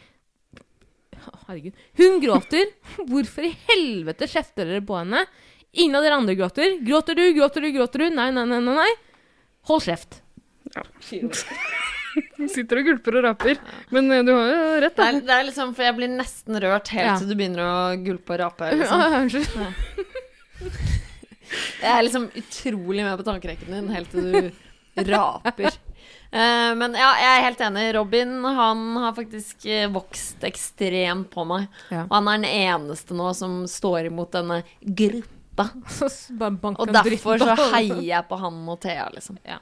Herregud. 1.48 1.74
Hun 2.00 2.20
gråter. 2.24 2.72
Hvorfor 3.10 3.48
i 3.48 3.54
helvete 3.70 4.28
kjefter 4.32 4.68
dere 4.70 4.84
på 4.86 4.98
henne? 5.00 5.26
Ingen 5.74 5.96
av 6.00 6.04
dere 6.06 6.18
andre 6.20 6.36
gråter. 6.36 6.78
Gråter 6.84 7.16
du, 7.16 7.24
gråter 7.38 7.64
du, 7.66 7.72
gråter 7.78 8.06
du? 8.06 8.10
Nei, 8.16 8.30
nei, 8.36 8.46
nei, 8.50 8.60
nei. 8.66 8.76
nei. 8.82 8.92
Hold 9.70 9.86
kjeft. 9.86 10.20
Sitter 12.52 12.82
og 12.82 12.88
gulper 12.90 13.18
og 13.20 13.24
raper. 13.30 13.60
Men 13.96 14.12
eh, 14.12 14.24
du 14.28 14.34
har 14.36 14.50
jo 14.52 14.64
rett, 14.84 14.98
Det 14.98 15.06
er, 15.08 15.20
det 15.28 15.36
er 15.38 15.46
liksom, 15.48 15.72
for 15.78 15.86
jeg 15.88 15.96
blir 16.00 16.12
nesten 16.12 16.60
rørt 16.64 16.92
helt 16.96 17.08
Ja. 17.08 17.16
til 17.22 17.30
du 17.32 17.36
begynner 17.40 17.64
å 17.64 17.76
gulpe 18.04 18.36
og 18.36 18.42
rape. 18.44 18.72
Liksom. 18.82 19.70
Jeg 21.82 21.92
er 21.92 22.04
liksom 22.06 22.30
utrolig 22.40 23.04
med 23.04 23.18
på 23.20 23.26
tankerekken 23.28 23.74
din 23.76 23.90
helt 23.92 24.12
til 24.14 24.28
du 24.32 25.10
raper. 25.12 25.76
Eh, 26.32 26.72
men 26.80 26.96
ja, 26.96 27.10
jeg 27.20 27.32
er 27.36 27.46
helt 27.48 27.62
enig. 27.68 27.86
Robin 27.98 28.38
han 28.46 28.84
har 29.04 29.16
faktisk 29.18 29.66
eh, 29.68 29.90
vokst 29.92 30.44
ekstremt 30.48 31.28
på 31.34 31.44
meg. 31.48 31.68
Ja. 31.92 32.06
Og 32.06 32.16
han 32.16 32.30
er 32.32 32.40
den 32.40 32.48
eneste 32.52 33.18
nå 33.18 33.34
som 33.36 33.62
står 33.68 34.08
imot 34.12 34.32
denne 34.38 34.62
gruppa. 34.80 35.68
Og 36.80 36.88
derfor 36.96 37.42
så 37.42 37.58
heier 37.76 38.00
jeg 38.08 38.28
på 38.30 38.40
han 38.40 38.64
og 38.72 38.80
Thea, 38.82 39.10
liksom. 39.14 39.38
Ja. 39.44 39.60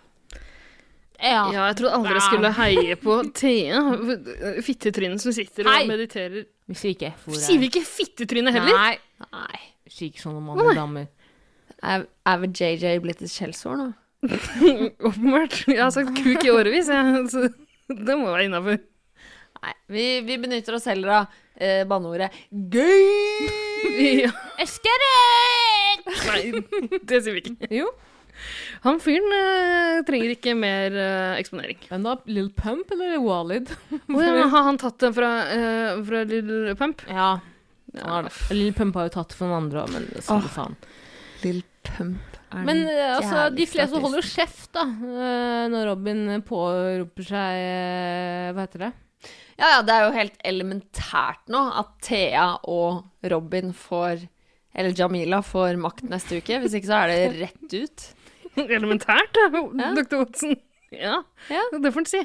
Ja, 1.20 1.42
jeg 1.52 1.76
trodde 1.76 1.98
aldri 1.98 2.14
jeg 2.16 2.24
skulle 2.24 2.52
heie 2.56 2.96
på 3.02 3.16
Thea. 3.36 3.82
Fittetrynet 4.64 5.20
som 5.20 5.34
sitter 5.36 5.68
og 5.68 5.74
Hei! 5.74 5.88
mediterer. 5.90 6.46
Vi 6.70 6.78
sier 6.80 6.94
ikke 6.94 7.10
F-ordet. 7.18 7.42
Sier 7.44 7.60
vi 7.60 7.68
ikke 7.68 7.84
fittetryne 7.84 8.54
heller? 8.56 8.78
Nei. 8.78 9.26
Nei. 9.34 9.60
Vi 9.84 9.96
sier 9.96 10.14
ikke 10.14 10.24
sånn 10.24 10.38
om 10.40 10.54
andre 10.54 10.78
damer. 10.78 11.10
Er, 11.80 12.06
er 12.30 12.40
vel 12.46 12.54
JJ 12.56 13.02
blitt 13.04 13.26
et 13.26 13.34
skjellsord 13.34 13.82
nå? 13.82 13.90
Åpenbart. 15.10 15.64
Jeg 15.68 15.82
har 15.82 15.92
sagt 15.96 16.18
kuk 16.18 16.44
i 16.44 16.52
årevis, 16.52 16.90
jeg. 16.92 17.26
Så 17.32 17.48
det 17.90 18.18
må 18.20 18.30
være 18.32 18.48
innafor. 18.50 18.82
Nei, 19.60 19.74
vi, 19.92 20.06
vi 20.28 20.38
benytter 20.40 20.78
oss 20.78 20.88
heller 20.88 21.16
av 21.22 21.40
eh, 21.56 21.84
banneordet 21.88 22.32
gøy. 22.50 23.50
Ja. 23.90 24.30
Eskeret! 24.60 26.04
Nei, 26.28 27.00
det 27.08 27.22
sier 27.24 27.36
vi 27.36 27.42
ikke. 27.42 27.70
Jo. 27.74 27.88
Han 28.84 29.00
fyren 29.02 29.34
eh, 29.36 30.02
trenger 30.08 30.34
ikke 30.36 30.54
mer 30.60 30.96
eh, 31.00 31.40
eksponering. 31.40 31.80
Men 31.90 32.06
da, 32.06 32.18
Lill 32.30 32.52
Pump 32.56 32.92
eller 32.96 33.18
Walid? 33.24 33.72
Oh, 34.12 34.22
ja, 34.22 34.46
har 34.52 34.68
han 34.68 34.80
tatt 34.80 35.00
den 35.02 35.16
fra, 35.16 35.32
eh, 35.56 36.00
fra 36.06 36.24
Lill 36.30 36.74
Pump? 36.80 37.04
Ja. 37.08 37.32
ja. 37.96 38.06
har 38.06 38.28
det. 38.28 38.36
Lill 38.56 38.76
Pump 38.78 39.00
har 39.00 39.10
jo 39.10 39.16
tatt 39.16 39.36
for 39.36 39.50
noen 39.50 39.66
andre 39.66 39.86
òg, 39.86 39.96
men 39.96 40.10
samme 40.20 40.48
oh. 40.48 40.54
faen. 40.60 40.78
Lill 41.44 41.64
Pump 41.88 42.29
Men 42.66 42.80
eh, 42.90 43.16
altså, 43.18 43.44
de 43.54 43.66
fleste 43.70 44.00
holder 44.02 44.24
jo 44.24 44.30
kjeft, 44.32 44.72
da, 44.74 44.84
eh, 44.90 45.66
når 45.70 45.86
Robin 45.92 46.24
påroper 46.48 47.28
seg 47.28 47.60
eh, 47.62 48.50
Hva 48.56 48.66
heter 48.66 48.84
det? 48.88 48.92
Ja, 49.60 49.68
ja, 49.76 49.80
det 49.86 49.94
er 49.94 50.06
jo 50.08 50.16
helt 50.16 50.38
elementært 50.48 51.52
nå 51.52 51.62
at 51.82 51.90
Thea 52.08 52.46
og 52.72 53.04
Robin 53.30 53.74
får 53.76 54.24
Eller 54.74 54.96
Jamila 54.96 55.42
får 55.44 55.76
makt 55.82 56.06
neste 56.10 56.40
uke. 56.40 56.62
Hvis 56.64 56.78
ikke 56.80 56.88
så 56.90 57.02
er 57.04 57.12
det 57.12 57.42
rett 57.42 57.76
ut. 57.76 58.06
Elementært. 58.78 59.36
Ja. 59.44 59.92
Dr. 59.98 60.22
Watson. 60.22 60.56
Ja, 60.96 61.20
Ja. 61.52 61.64
det 61.76 61.92
får 61.94 62.06
en 62.06 62.10
si. 62.10 62.22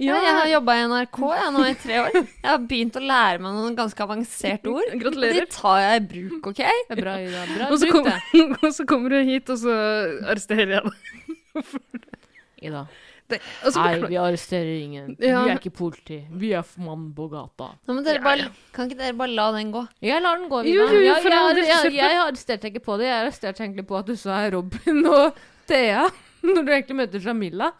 Ja, 0.00 0.16
jeg 0.24 0.32
har 0.38 0.46
jobba 0.54 0.76
i 0.78 0.84
NRK 0.88 1.18
jeg, 1.36 1.50
nå 1.54 1.64
i 1.68 1.74
tre 1.82 1.98
år. 2.00 2.14
Jeg 2.44 2.48
har 2.48 2.62
begynt 2.70 2.96
å 2.96 3.02
lære 3.04 3.42
meg 3.44 3.58
noen 3.58 3.76
ganske 3.76 4.04
avanserte 4.06 4.72
ord. 4.72 4.94
Gratulerer. 5.02 5.36
de 5.44 5.52
tar 5.52 5.82
jeg 5.82 6.00
i 6.00 6.06
bruk, 6.14 6.48
OK? 6.52 6.62
Det 6.62 6.96
er 6.96 7.02
bra, 7.02 7.18
Ida. 7.20 7.42
Bra 7.52 7.68
Og 7.68 7.76
så, 7.82 7.90
bruk, 7.90 7.98
kom, 7.98 8.08
det. 8.08 8.46
og 8.64 8.74
så 8.78 8.86
kommer 8.88 9.12
du 9.12 9.18
hit, 9.28 9.52
og 9.52 9.60
så 9.60 9.76
arresterer 10.24 10.74
jeg 10.78 10.88
deg. 10.88 11.76
Ida. 12.70 12.86
Det- 13.30 13.42
altså, 13.62 13.82
Nei, 13.84 14.08
vi 14.10 14.16
arresterer 14.18 14.72
ingen. 14.80 15.12
Ja. 15.20 15.44
Vi 15.44 15.52
er 15.52 15.60
ikke 15.60 15.70
politi. 15.78 16.18
Vi 16.32 16.50
er 16.56 16.66
mann 16.82 17.10
på 17.14 17.28
gata. 17.30 17.70
Nå 17.86 18.00
bare. 18.24 18.48
Kan 18.74 18.88
ikke 18.90 18.98
dere 18.98 19.14
bare 19.20 19.36
la 19.36 19.50
den 19.54 19.70
gå? 19.70 19.84
Jeg 20.02 20.24
lar 20.24 20.40
den 20.40 20.48
gå, 20.50 20.64
Jo, 20.66 20.88
Ida. 20.88 20.88
jo, 20.96 20.98
jo, 20.98 21.12
jeg, 21.12 21.28
jeg, 21.28 21.68
jeg, 21.68 21.94
jeg 22.00 22.18
arresterte 22.24 22.72
ikke 22.72 22.82
på 22.88 22.98
det. 22.98 23.06
Jeg 23.06 23.20
arresterte 23.20 23.62
egentlig 23.62 23.86
på 23.86 24.00
at 24.00 24.10
du 24.10 24.16
sa 24.18 24.40
Robin 24.50 25.06
og 25.06 25.38
Thea 25.70 26.08
når 26.42 26.62
du 26.64 26.72
egentlig 26.72 26.96
møter 27.04 27.22
Jamila. 27.22 27.70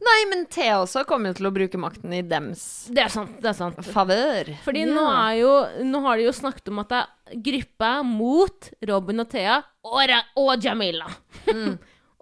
Nei, 0.00 0.18
men 0.30 0.44
Thea 0.46 0.76
også 0.82 1.02
kommer 1.08 1.32
jo 1.32 1.38
til 1.40 1.48
å 1.48 1.52
bruke 1.52 1.78
makten 1.80 2.12
i 2.14 2.20
dems 2.22 2.60
Det 2.94 3.02
er 3.02 3.10
sant. 3.12 3.32
det 3.42 3.50
er 3.50 3.56
sant. 3.58 3.76
favør. 3.92 4.50
Fordi 4.64 4.84
Ja. 4.86 4.92
nå, 4.94 5.04
er 5.10 5.34
jo, 5.40 5.52
nå 5.84 6.00
har 6.04 6.16
de 6.20 6.24
jo 6.28 6.32
snakket 6.36 6.68
om 6.70 6.78
at 6.84 6.88
det 6.94 7.00
er 7.02 7.42
gruppa 7.48 7.90
mot 8.06 8.70
Robin 8.88 9.20
og 9.24 9.28
Thea 9.32 9.56
og, 9.84 9.98
Ra 10.08 10.20
og 10.36 10.62
Jamila. 10.62 11.08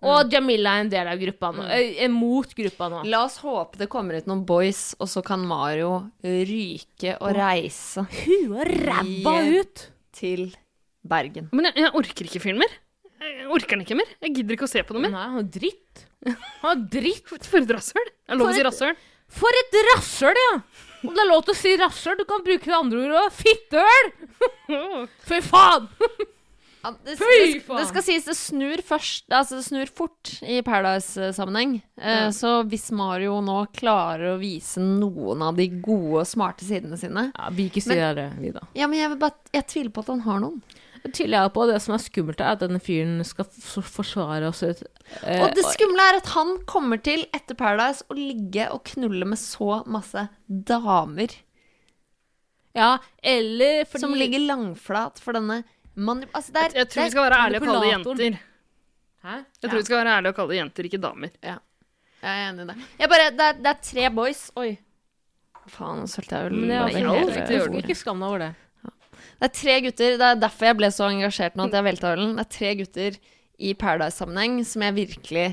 og 0.07 0.33
Jamila 0.33 0.77
er 0.77 0.85
en 0.87 0.91
del 0.93 1.09
av 1.13 1.19
gruppa 1.21 1.53
nå. 1.57 1.67
eh, 1.73 1.95
eh, 2.05 2.09
Mot 2.13 2.55
gruppa 2.55 2.89
nå. 2.93 3.03
La 3.09 3.25
oss 3.25 3.39
håpe 3.45 3.77
det 3.81 3.89
kommer 3.93 4.17
ut 4.19 4.27
noen 4.29 4.45
boys, 4.49 4.95
og 5.01 5.09
så 5.13 5.23
kan 5.25 5.45
Mario 5.47 5.99
ryke 6.25 7.17
og 7.21 7.35
reise 7.37 8.07
Huet 8.25 8.73
ræva 8.87 9.37
I- 9.45 9.61
ut! 9.61 9.87
til 10.17 10.49
Bergen. 11.07 11.51
Men 11.53 11.69
jeg, 11.69 11.75
jeg 11.85 11.93
orker 11.95 12.25
ikke 12.25 12.41
filmer. 12.41 12.71
Jeg 13.21 13.47
orker 13.53 13.77
den 13.77 13.85
ikke 13.85 13.97
mer. 13.99 14.09
Jeg 14.25 14.33
gidder 14.39 14.57
ikke 14.57 14.65
å 14.67 14.71
se 14.71 14.81
på 14.83 14.95
noe 14.97 15.03
mer. 15.05 15.13
Nei, 15.13 15.27
han 15.35 15.39
er 15.43 15.51
dritt. 15.55 16.07
Han 16.63 16.71
er 16.73 16.85
dritt. 16.97 17.33
For 17.51 17.61
et 17.63 17.73
rasshøl. 17.77 18.11
Er 18.27 18.35
det 18.35 18.41
lov 18.43 18.53
å 18.53 18.57
si 18.57 18.67
rasshøl? 18.67 18.95
For 19.37 19.59
et 19.63 19.81
rasshøl, 19.93 20.39
ja! 20.49 20.53
Om 21.07 21.13
det 21.15 21.23
er 21.23 21.29
lov 21.29 21.43
til 21.47 21.55
å 21.55 21.59
si 21.59 21.75
rasshøl, 21.79 22.17
du 22.19 22.25
kan 22.29 22.43
bruke 22.47 22.67
det 22.67 22.77
andre 22.77 23.03
ordet 23.05 23.19
òg. 23.21 23.35
Fittehøl! 23.43 24.09
Fy 25.29 25.43
faen! 25.51 25.91
Ja, 26.87 26.93
det, 27.03 27.17
Fy 27.19 27.57
faen! 27.67 27.81
det 27.81 27.87
skal 27.89 28.05
sies 28.07 28.27
det 28.29 28.35
snur 28.39 28.79
først 28.87 29.33
Altså 29.35 29.57
det 29.59 29.65
snur 29.67 29.89
fort 29.91 30.31
i 30.47 30.61
Paradise-sammenheng. 30.63 31.73
Eh, 31.99 32.29
så 32.37 32.61
hvis 32.71 32.85
Mario 32.95 33.41
nå 33.43 33.57
klarer 33.75 34.37
å 34.37 34.39
vise 34.39 34.79
noen 34.85 35.43
av 35.43 35.59
de 35.59 35.67
gode 35.83 36.21
og 36.23 36.29
smarte 36.31 36.63
sidene 36.69 36.95
sine 37.01 37.25
Ja, 37.33 37.49
Vi 37.57 37.67
ikke 37.73 37.83
sier 37.83 38.15
det, 38.15 38.29
Vida. 38.39 38.63
Ja, 38.79 38.87
men 38.87 39.01
jeg, 39.01 39.19
bare, 39.19 39.35
jeg 39.57 39.67
tviler 39.73 39.91
på 39.97 40.05
at 40.07 40.13
han 40.15 40.23
har 40.29 40.39
noen. 40.45 40.63
Tviler 41.13 41.43
jeg 41.45 41.53
på. 41.55 41.67
Det 41.71 41.79
som 41.83 41.95
er 41.95 42.03
skummelt, 42.03 42.41
er 42.41 42.55
at 42.57 42.63
denne 42.65 42.81
fyren 42.83 43.21
skal 43.27 43.47
forsvare 43.47 44.49
oss 44.49 44.63
ut. 44.67 44.83
eh, 45.23 45.43
Og 45.45 45.55
det 45.55 45.65
skumle 45.71 46.03
er 46.11 46.19
at 46.21 46.27
han 46.35 46.57
kommer 46.67 46.99
til, 47.03 47.25
etter 47.37 47.55
Paradise, 47.59 48.05
å 48.11 48.17
ligge 48.19 48.69
og 48.73 48.83
knulle 48.93 49.27
med 49.29 49.39
så 49.39 49.83
masse 49.87 50.29
damer 50.49 51.35
Ja, 52.77 52.99
eller 53.23 53.85
fordi 53.89 54.01
som 54.03 54.13
ligger 54.15 54.43
langflat 54.47 55.19
for 55.23 55.33
denne 55.33 55.63
mannen 55.97 56.29
Altså, 56.35 56.53
er, 56.55 56.75
Jeg 56.77 56.89
tror 56.93 57.07
vi 57.07 57.11
skal 57.15 57.25
være 57.31 57.39
ærlige 57.47 57.61
og 57.63 57.69
kalle 57.71 57.85
det 57.85 57.93
jenter. 57.95 58.41
Hæ? 59.27 59.37
Jeg 59.63 59.71
tror 59.71 59.79
vi 59.81 59.87
skal 59.89 59.97
være 60.03 60.17
ærlige 60.19 60.33
og 60.35 60.37
kalle 60.37 60.53
det 60.53 60.59
jenter, 60.61 60.85
ikke 60.91 61.01
damer. 61.01 61.31
Ja. 61.43 61.57
jeg 62.23 62.43
er 62.43 62.51
enig 62.51 62.67
i 62.67 62.69
det. 62.73 62.77
Jeg 62.99 63.09
bare, 63.09 63.31
det, 63.31 63.47
er, 63.47 63.53
det 63.65 63.73
er 63.73 63.81
tre 63.83 64.11
boys. 64.11 64.43
Oi. 64.57 64.71
Faen, 65.67 65.99
nå 66.05 66.07
sølte 66.07 66.37
jeg 66.37 66.53
øl. 66.53 67.79
Ikke 67.81 67.97
skam 67.99 68.21
deg 68.23 68.29
over 68.29 68.39
det. 68.45 68.53
Det 69.37 69.49
er 69.51 69.53
tre 69.53 69.77
gutter, 69.85 70.17
det 70.17 70.27
er 70.31 70.41
derfor 70.41 70.71
jeg 70.71 70.79
ble 70.79 70.89
så 70.95 71.11
engasjert 71.13 71.57
nå 71.59 71.67
at 71.69 71.77
jeg 71.77 71.85
velta 71.85 72.13
ølen. 72.17 72.37
Det 72.39 72.45
er 72.47 72.53
tre 72.57 72.73
gutter 72.81 73.19
i 73.59 73.73
Paradise-sammenheng 73.77 74.61
som 74.69 74.85
jeg 74.87 75.01
virkelig 75.03 75.47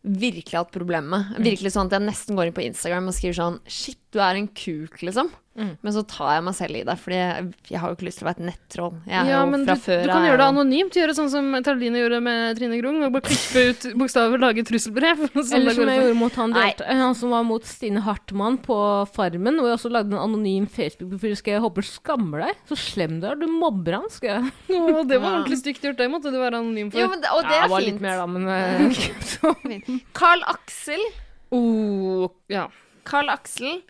Virkelig 0.00 0.54
har 0.56 0.62
hatt 0.64 0.72
problemer 0.72 1.26
med. 1.28 1.42
Virkelig 1.44 1.74
sånn 1.74 1.90
at 1.90 1.98
jeg 1.98 2.06
nesten 2.06 2.38
går 2.38 2.48
inn 2.48 2.54
på 2.56 2.62
Instagram 2.64 3.10
og 3.10 3.12
skriver 3.12 3.36
sånn 3.36 3.58
Shit, 3.68 3.98
du 4.14 4.16
er 4.24 4.38
en 4.38 4.46
kuk, 4.48 4.94
liksom. 5.04 5.28
Mm. 5.60 5.72
Men 5.84 5.92
så 5.92 6.02
tar 6.08 6.30
jeg 6.38 6.44
meg 6.46 6.54
selv 6.56 6.78
i 6.78 6.82
det, 6.88 6.94
Fordi 7.02 7.16
jeg, 7.20 7.48
jeg 7.68 7.80
har 7.82 7.90
jo 7.92 7.96
ikke 7.98 8.06
lyst 8.08 8.18
til 8.20 8.24
å 8.24 8.28
være 8.30 8.40
et 8.40 8.46
nettroll. 8.48 8.94
Jeg 9.04 9.18
er 9.20 9.28
Ja, 9.28 9.40
jo 9.44 9.50
men 9.50 9.60
du, 9.60 9.66
fra 9.68 9.74
du 9.76 9.82
før 9.84 10.04
kan 10.10 10.24
gjøre 10.24 10.38
det 10.40 10.46
anonymt. 10.54 10.96
Gjøre 11.00 11.16
sånn 11.18 11.30
som 11.32 11.50
Taroline 11.66 12.00
gjorde 12.00 12.20
med 12.24 12.56
Trine 12.58 12.78
Grung. 12.80 12.98
Og 13.04 13.12
bare 13.16 13.26
klippe 13.28 13.64
ut 13.70 13.86
bokstaver, 14.00 14.40
lage 14.40 14.64
trusselbrev. 14.70 15.24
Sånn 15.50 15.58
Eller 15.60 15.76
som 15.76 15.90
jeg 15.92 16.00
gjorde 16.00 16.16
mot 16.20 16.38
han, 16.40 16.54
Nei. 16.56 16.64
delte, 16.72 16.88
han 17.02 17.14
som 17.20 17.34
var 17.36 17.44
mot 17.44 17.68
Stine 17.68 18.00
Hartmann 18.06 18.56
på 18.64 18.78
Farmen, 19.14 19.60
hvor 19.60 19.68
jeg 19.70 19.78
også 19.78 19.92
lagde 19.92 20.16
en 20.16 20.22
anonym 20.24 20.66
Facebook-profil. 20.70 21.36
Skal 21.40 21.56
jeg 21.58 21.64
håper 21.66 21.84
du 21.84 21.90
skammer 21.90 22.46
deg? 22.46 22.60
Så 22.70 22.78
slem 22.80 23.18
du 23.20 23.28
er. 23.30 23.36
Du 23.40 23.46
mobber 23.52 23.98
han, 24.00 24.08
skal 24.12 24.30
jeg. 24.38 24.54
Å, 24.80 25.04
det 25.04 25.20
var 25.20 25.28
Ja. 25.30 25.36
ordentlig 25.40 25.60
stygt 25.60 25.84
gjort. 25.84 25.98
Det 26.00 26.08
måtte 26.12 26.32
du 26.32 26.38
være 26.40 26.60
anonym 26.62 26.90
for. 26.94 27.02
Jo, 27.04 27.10
men 27.12 27.20
det, 27.20 27.30
og 27.36 27.44
det 27.44 27.56
Ja, 27.58 27.64
er 27.66 27.72
var 27.72 27.84
fint. 27.84 27.92
litt 27.92 28.04
mer, 28.04 28.16
da, 28.16 28.26
men 28.26 28.48
eh, 28.48 30.00
Carl 30.20 30.42
Aksel. 30.50 31.02
oh, 31.50 32.28
ja. 32.48 32.68
Carl 33.04 33.28
Aksel. 33.32 33.80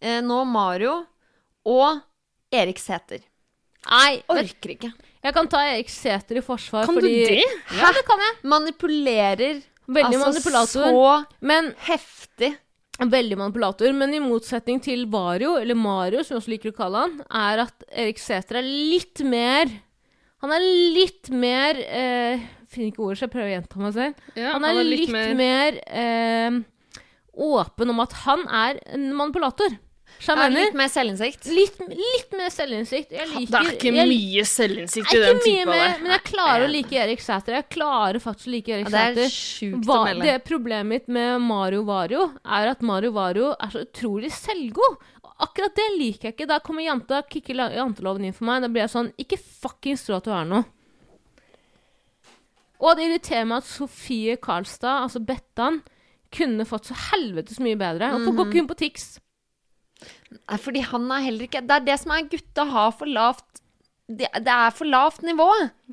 Eh, 0.00 0.20
nå 0.24 0.42
Mario. 0.48 1.04
Og 1.66 2.00
Erik 2.54 2.78
Sæter. 2.82 3.22
Nei, 3.84 4.22
Orker 4.32 4.72
ikke. 4.72 4.90
jeg 5.24 5.34
kan 5.36 5.48
ta 5.52 5.60
Erik 5.74 5.90
Sæter 5.92 6.38
i 6.40 6.42
forsvar, 6.44 6.86
Kan 6.88 6.96
du 6.96 7.02
fordi 7.02 7.24
det? 7.28 7.46
Ja, 7.76 7.90
det 7.92 8.04
kan 8.08 8.20
jeg. 8.24 8.36
Manipulerer 8.48 9.62
Veldig 9.84 10.16
altså 10.16 10.30
manipulator. 10.30 10.86
så 10.88 11.40
Men 11.44 11.74
heftig. 11.84 12.54
Veldig 13.00 13.36
manipulator, 13.36 13.90
men 13.92 14.14
i 14.14 14.20
motsetning 14.22 14.78
til 14.80 15.02
Vario, 15.10 15.56
eller 15.58 15.74
Mario, 15.74 16.22
som 16.22 16.36
jeg 16.36 16.40
også 16.42 16.52
liker 16.52 16.70
å 16.70 16.76
kalle 16.78 17.00
han, 17.02 17.16
er 17.26 17.64
at 17.64 17.82
Erik 17.90 18.20
Sæter 18.22 18.60
er 18.60 18.68
litt 18.68 19.20
mer 19.26 19.66
Han 20.44 20.52
er 20.54 20.62
litt 20.94 21.30
mer 21.34 21.80
eh, 21.82 22.44
Finner 22.70 22.92
ikke 22.92 23.02
ordet, 23.02 23.18
så 23.18 23.26
jeg 23.26 23.32
prøver 23.34 23.48
å 23.48 23.54
gjenta 23.54 23.80
meg 23.82 23.96
selv. 23.96 24.28
ja 24.38 24.52
Han 24.54 24.64
er, 24.68 24.80
litt, 24.86 25.10
mer, 25.38 25.76
eh, 25.86 26.60
åpen 27.34 27.90
om 27.90 28.00
at 28.02 28.14
han 28.24 28.46
er 28.48 28.80
en 28.94 29.10
manipulator. 29.14 29.76
Er 30.24 30.50
litt 30.50 30.76
mer 30.78 30.88
selvinnsikt. 30.88 31.46
litt, 31.52 31.78
litt 31.90 32.30
mer 32.38 32.48
selvinnsikt. 32.52 33.10
Jeg 33.12 33.28
liker 33.28 33.50
Det 33.50 33.58
er 33.60 33.74
ikke 33.74 33.90
jeg, 33.92 34.08
mye 34.08 34.44
selvinnsikt 34.48 35.12
i 35.12 35.18
den 35.20 35.40
typen 35.44 35.68
mer, 35.68 35.82
der. 35.82 35.98
men 36.02 36.12
jeg 36.14 36.22
klarer 36.30 36.64
å 36.64 36.70
like 36.70 36.96
Erik 37.02 37.20
Sæther. 37.20 37.56
Jeg 37.58 37.68
klarer 37.74 38.20
faktisk 38.24 38.48
å 38.48 38.52
like 38.54 38.72
Erik 38.72 38.88
Ja, 38.88 39.02
det 39.12 39.26
er 39.26 39.34
sjukt 39.34 39.82
sjukt 39.84 39.90
å 39.92 39.98
melde. 40.04 40.24
det 40.24 40.36
problemet 40.48 40.86
mitt 40.88 41.08
med 41.08 41.40
Mario 41.44 41.82
Vario 41.84 42.30
er 42.44 42.70
at 42.72 42.80
Mario 42.80 43.12
Vario 43.12 43.50
er 43.58 43.74
så 43.74 43.82
utrolig 43.84 44.30
selvgod. 44.32 44.96
Akkurat 45.44 45.74
det 45.74 45.88
liker 45.98 46.30
jeg 46.30 46.36
ikke. 46.38 46.46
Da 46.48 46.60
kommer 46.62 46.86
janta 46.86 47.20
kicker 47.28 47.54
janteloven 47.74 48.24
inn 48.24 48.32
for 48.36 48.46
meg. 48.48 48.62
Da 48.62 48.68
blir 48.70 48.84
jeg 48.86 48.92
sånn 48.94 49.12
Ikke 49.18 49.36
fuckings 49.36 50.06
tro 50.06 50.16
at 50.16 50.24
du 50.24 50.30
er 50.32 50.44
noe. 50.46 50.64
Og 52.84 52.96
det 52.96 53.06
irriterer 53.08 53.46
meg 53.48 53.62
at 53.62 53.68
Sofie 53.68 54.36
Karlstad, 54.42 55.04
altså 55.06 55.20
Bettan, 55.24 55.82
kunne 56.34 56.64
fått 56.66 56.88
så 56.90 56.96
helvetes 57.12 57.60
mye 57.62 57.76
bedre. 57.78 58.10
Hvorfor 58.14 58.34
går 58.40 58.48
ikke 58.50 58.62
hun 58.64 58.70
på 58.72 58.78
Tix? 58.80 59.04
Nei, 60.34 60.58
fordi 60.60 60.82
han 60.84 61.06
er 61.14 61.22
heller 61.24 61.46
ikke 61.46 61.60
Det 61.66 61.76
er 61.78 61.84
det 61.86 61.94
som 62.02 62.10
er 62.16 62.26
gutta 62.32 62.64
har 62.68 62.90
for 62.98 63.06
lavt 63.10 63.60
Det, 64.08 64.28
det 64.44 64.52
er 64.52 64.74
for 64.76 64.84
lavt 64.90 65.22
nivå 65.24 65.46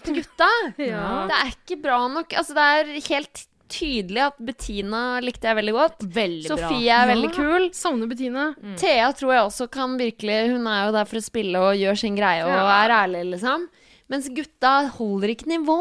til 0.04 0.18
gutta. 0.20 0.50
Ja. 0.92 1.06
Det 1.30 1.38
er 1.38 1.52
ikke 1.54 1.78
bra 1.84 2.00
nok. 2.12 2.34
Altså, 2.36 2.56
det 2.58 2.66
er 2.76 2.90
helt 3.08 3.46
tydelig 3.72 4.20
at 4.26 4.40
Bettina 4.44 5.22
likte 5.24 5.48
jeg 5.48 5.56
veldig 5.62 5.74
godt. 5.78 6.02
Veldig 6.12 6.58
bra. 6.60 6.72
Er 6.98 7.08
veldig 7.08 7.30
kul. 7.38 7.70
Savner 7.78 8.10
Bettina. 8.12 8.50
Thea 8.82 9.06
tror 9.16 9.32
jeg 9.38 9.46
også 9.46 9.70
kan 9.72 9.94
virkelig 10.02 10.40
Hun 10.52 10.68
er 10.68 10.90
jo 10.90 10.96
der 10.98 11.08
for 11.08 11.22
å 11.22 11.24
spille 11.24 11.62
og 11.70 11.78
gjøre 11.80 12.02
sin 12.04 12.18
greie 12.20 12.44
og 12.44 12.52
Ja. 12.52 12.66
er 12.82 12.96
ærlig, 12.98 13.24
liksom. 13.38 13.70
Mens 14.12 14.28
gutta 14.36 14.74
holder 14.98 15.32
ikke 15.32 15.48
nivå. 15.48 15.78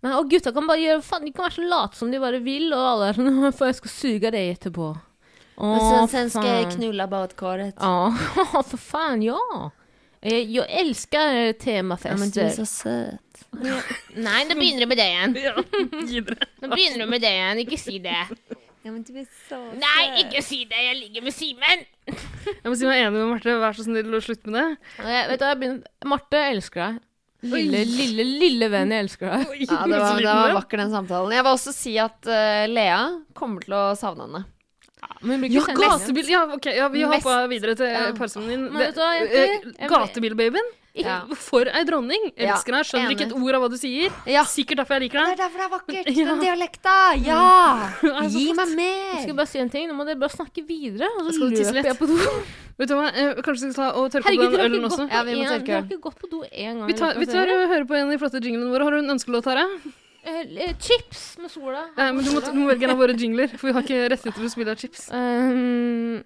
Nei, 0.00 0.14
og 0.16 0.30
gutta 0.32 0.54
kan 0.56 0.64
bare 0.64 0.80
gjøre 0.80 1.02
faen, 1.04 1.26
De 1.28 1.32
kan 1.36 1.44
være 1.44 1.58
så 1.58 1.68
late 1.68 1.98
som 2.00 2.10
de 2.10 2.18
bare 2.22 2.40
vil, 2.40 2.70
og 2.72 2.86
alle 2.94 3.10
er 3.10 3.18
sånn 3.20 3.52
For 3.58 3.68
jeg 3.68 3.80
skal 3.82 3.90
suge 3.98 4.30
deg 4.32 4.54
etterpå. 4.56 4.94
Åh, 5.60 6.02
Og 6.02 6.08
sen, 6.08 6.08
sen 6.08 6.30
ska 6.30 6.46
jag 6.48 6.72
knulla 6.72 7.06
badkaret. 7.06 7.74
Ja, 7.78 8.14
för 8.70 8.76
fan 8.76 9.22
ja. 9.22 9.70
Eh, 10.22 10.38
Jag 10.38 10.70
älskar 10.70 11.54
Ja, 12.08 12.16
men 12.16 12.30
du 12.30 12.40
är 12.40 12.50
så 12.50 12.66
søt. 12.66 13.44
Nei, 14.14 14.44
da 14.48 14.54
begynner 14.54 14.80
du 14.80 14.86
med 14.86 14.98
det 14.98 15.06
igjen. 15.10 15.32
Nå 16.60 16.68
begynner 16.68 16.98
du 16.98 17.06
med 17.10 17.20
det 17.20 17.30
igjen, 17.34 17.58
ikke 17.64 17.78
si 17.80 17.98
det. 17.98 18.26
Ja, 18.82 18.92
men 18.92 19.02
du 19.04 19.12
er 19.20 19.26
så 19.48 19.58
Nei, 19.76 20.04
ikke 20.22 20.40
si 20.44 20.62
det! 20.64 20.78
Jeg 20.86 20.96
ligger 20.96 21.24
med 21.26 21.34
Simen! 21.36 21.82
Jeg 22.06 22.64
må 22.64 22.76
si 22.78 22.86
meg 22.88 23.02
enig 23.02 23.12
med 23.18 23.26
Marte. 23.34 23.56
Vær 23.60 23.76
så 23.76 23.84
snill 23.84 24.14
å 24.16 24.20
slutte 24.24 24.48
med 24.48 24.60
det. 24.62 24.94
Jeg- 25.04 25.26
Vet 25.28 25.42
du, 25.42 25.44
jeg 25.50 25.58
begynner 25.60 26.08
Marte, 26.14 26.40
jeg 26.40 26.54
elsker 26.56 26.80
deg. 26.86 27.00
Lille, 27.50 27.82
lille, 27.88 28.24
lille 28.40 28.68
venn, 28.72 28.90
jeg 28.92 29.04
elsker 29.06 29.30
deg. 29.34 29.44
Oi, 29.52 29.58
Ja, 29.66 29.82
det 29.88 30.00
var, 30.00 30.16
det 30.20 30.26
var 30.28 30.54
vakker, 30.60 30.80
den 30.84 30.90
samtalen. 30.94 31.32
Jeg 31.36 31.44
vil 31.44 31.52
også 31.58 31.72
si 31.76 31.94
at 32.00 32.28
uh, 32.28 32.64
Lea 32.72 32.98
kommer 33.36 33.64
til 33.64 33.76
å 33.76 33.82
savne 34.00 34.26
henne. 34.28 34.42
Men 35.20 35.44
Ja, 35.52 35.64
gatebil 35.76 36.28
Ja, 36.30 36.44
okay, 36.54 36.76
ja, 36.76 36.88
vi 36.88 37.02
hoppa 37.04 37.46
videre 37.50 37.76
til 37.76 37.88
ja. 37.90 38.10
ja. 38.10 38.28
din. 38.48 38.68
Men 38.72 38.92
eh, 38.92 39.88
Gatebilbabyen. 39.88 40.76
Ja. 40.92 41.20
For 41.38 41.68
ei 41.70 41.84
dronning. 41.86 42.30
Elsker 42.34 42.74
deg. 42.74 42.86
Skjønner 42.88 43.12
ikke 43.14 43.28
et 43.28 43.34
ord 43.36 43.56
av 43.56 43.62
hva 43.62 43.68
du 43.70 43.76
sier. 43.78 44.10
Ja. 44.28 44.42
Sikkert 44.48 44.82
derfor 44.82 44.98
jeg 44.98 45.06
liker 45.06 45.20
deg. 45.22 45.28
Det 45.30 45.36
er 45.36 45.42
derfor 45.44 45.60
det 45.62 45.66
er 45.66 45.72
vakkert. 45.76 46.10
Ja. 46.20 46.26
Den 46.30 46.42
dialekta. 46.44 46.96
Ja! 47.26 47.44
Mm. 48.10 48.26
Gi 48.32 48.52
meg 48.56 48.70
meg 48.74 48.80
Jeg 48.80 49.12
mer. 49.14 49.20
skal 49.22 49.36
bare 49.38 49.48
si 49.48 49.58
en 49.60 49.68
ting, 49.70 49.86
Nå 49.88 49.94
må 49.96 50.04
dere 50.08 50.18
bare 50.20 50.32
snakke 50.32 50.62
videre. 50.66 51.06
Og 51.18 51.28
så 51.28 51.34
Skal 51.36 51.52
du 51.52 51.56
tisse 51.56 51.72
løper 51.72 51.78
litt? 51.78 51.88
jeg 51.90 51.98
på 52.00 52.08
do. 52.10 52.34
Vet 52.80 52.90
du 52.90 52.94
hva, 52.96 53.06
eh, 53.12 53.40
Kanskje 53.44 53.68
vi 53.68 53.72
skal 53.74 53.76
ta 53.76 53.88
og 54.00 54.08
tørke 54.12 54.28
Herregud, 54.28 54.50
på 54.50 54.58
den 54.58 54.66
ølen 54.66 54.88
også? 54.88 55.06
Ja, 55.10 55.22
vi 55.26 55.36
må 55.38 55.46
tørke 55.46 55.68
Vi 55.68 55.76
har 55.76 55.86
ikke 55.86 56.00
gått 56.08 56.18
på 56.20 56.30
do 56.32 56.42
én 56.48 56.80
gang. 56.80 56.86
Vi 56.90 56.96
tar, 56.98 57.16
vi 57.20 57.28
tar 57.30 57.52
og 57.54 57.64
hører 57.70 57.86
på 57.88 57.96
en 57.98 58.08
av 58.08 58.14
de 58.14 58.20
flotte 58.22 58.42
jinglene 58.44 58.72
våre. 58.72 58.88
Har 58.88 58.96
du 58.96 59.02
en 59.02 59.14
ønskelåt, 59.16 59.46
Tara? 59.46 59.66
Eh, 60.22 60.40
eh, 60.68 60.76
Chips 60.78 61.38
med 61.38 61.50
sola. 61.50 61.86
Eh, 61.96 62.12
men 62.12 62.24
du 62.24 62.30
må, 62.34 62.40
du 62.44 62.58
må 62.58 62.68
velge 62.68 62.84
en 62.86 62.94
av 62.94 63.00
våre 63.00 63.16
jingler, 63.16 63.52
for 63.56 63.70
vi 63.70 63.74
har 63.76 63.86
ikke 63.86 64.00
rettigheter 64.12 64.38
til 64.38 64.48
å 64.48 64.52
spille 64.52 64.74
av 64.74 64.80
chips. 64.80 65.06
Um, 65.14 66.20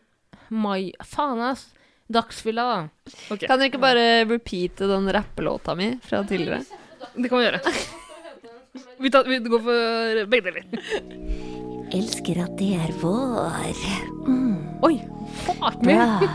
mai 0.51 0.93
Faen, 1.07 1.43
ass. 1.53 1.69
Dagsfylla, 2.13 2.65
da. 2.69 3.13
Okay. 3.33 3.47
Kan 3.49 3.61
dere 3.61 3.71
ikke 3.71 3.81
bare 3.81 4.07
repeate 4.29 4.89
den 4.91 5.07
rappelåta 5.15 5.77
mi 5.79 5.95
fra 6.05 6.21
tidligere? 6.29 6.61
Det 7.15 7.31
kan 7.31 7.41
vi 7.41 7.47
gjøre. 7.47 7.63
Vi, 8.99 9.11
tar, 9.15 9.29
vi 9.31 9.39
går 9.39 9.63
for 9.63 10.25
begge 10.33 10.51
deler. 10.51 10.67
Elsker 11.95 12.43
at 12.45 12.59
det 12.59 12.73
er 12.77 12.93
vår. 13.01 13.81
Oi! 14.85 14.97
Fuck 15.47 15.81
me! 15.87 15.97
Bra. 15.97 16.29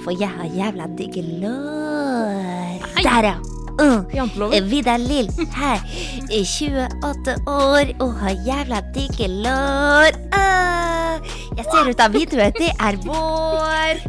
For 0.00 0.16
jeg 0.16 0.32
har 0.32 0.56
jævla 0.56 0.88
digge 0.96 1.22
lår. 1.44 2.86
Der, 3.04 3.30
ja. 3.30 3.59
Uh. 3.80 4.04
Janteloven. 4.12 4.68
Vidar 4.68 4.98
Lill 5.00 5.30
her, 5.56 5.80
er 6.28 6.44
28 6.44 7.36
år 7.48 7.92
og 8.04 8.12
har 8.20 8.36
jævla 8.44 8.80
digge 8.94 9.28
lår. 9.28 10.18
Uh. 10.36 11.16
Jeg 11.56 11.64
ser 11.64 11.88
ut 11.88 12.02
av 12.04 12.12
vinduet, 12.12 12.60
det 12.60 12.72
er 12.76 12.98
vår. 13.06 14.02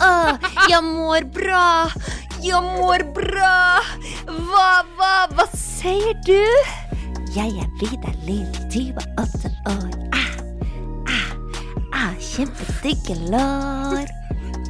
Uh. 0.00 0.32
Jeg 0.70 0.80
mår 0.84 1.28
bra. 1.36 1.68
Jeg 2.40 2.62
mår 2.64 3.04
bra. 3.12 3.54
Hva, 4.48 4.68
hva, 4.96 5.12
hva 5.36 5.48
sier 5.52 6.16
du? 6.24 6.40
Jeg 7.36 7.52
er 7.60 7.68
Vidar 7.82 8.16
Lill, 8.24 8.48
28 8.72 9.52
år. 9.68 9.92
Ah, 10.16 10.32
ah, 11.04 11.28
ah, 11.92 12.12
kjempedigge 12.16 13.20
lår. 13.28 14.08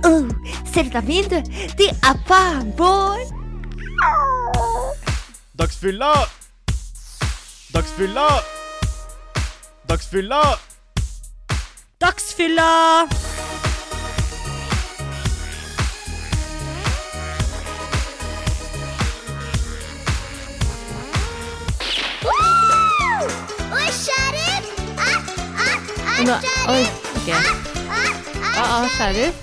Uh, 0.03 0.27
ser 0.67 0.91
ut 0.91 0.99
av 0.99 1.07
vinduet, 1.07 1.47
det 1.79 1.93
er 2.03 2.25
faen 2.27 2.73
vår. 2.79 3.38
Dagsfylla! 5.59 6.29
Dagsfylla! 7.75 8.29
Dagsfylla! 9.89 10.59
Dagsfylla! 12.01 13.09
Men 26.19 26.27
da- 26.27 26.41
Oi, 26.73 26.83
ok. 27.17 27.29
Ah, 28.57 28.83
ah, 28.83 28.89
sheriff. 28.89 29.35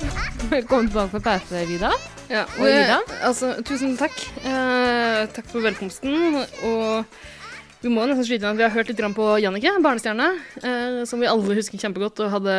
Velkommen 0.52 0.88
tilbake 0.88 1.10
fra 1.12 1.20
pause, 1.20 1.66
Vida. 1.68 1.92
Ja, 2.30 2.44
Og 2.58 2.66
Ida? 2.66 3.00
altså, 3.28 3.52
tusen 3.66 3.96
takk. 4.00 4.16
Eh, 4.42 5.26
takk 5.36 5.48
for 5.52 5.62
velkomsten. 5.62 6.16
Og 6.66 7.06
vi 7.84 7.92
må 7.94 8.06
nesten 8.10 8.26
skyte 8.26 8.42
inn 8.48 8.54
at 8.56 8.58
vi 8.58 8.66
har 8.66 8.74
hørt 8.74 8.90
litt 8.90 9.04
på 9.16 9.28
Jannicke, 9.44 9.76
barnestjerne, 9.84 10.30
eh, 10.64 11.04
som 11.06 11.22
vi 11.22 11.28
alle 11.30 11.58
husker 11.60 11.78
kjempegodt, 11.78 12.24
og 12.26 12.34
hadde 12.34 12.56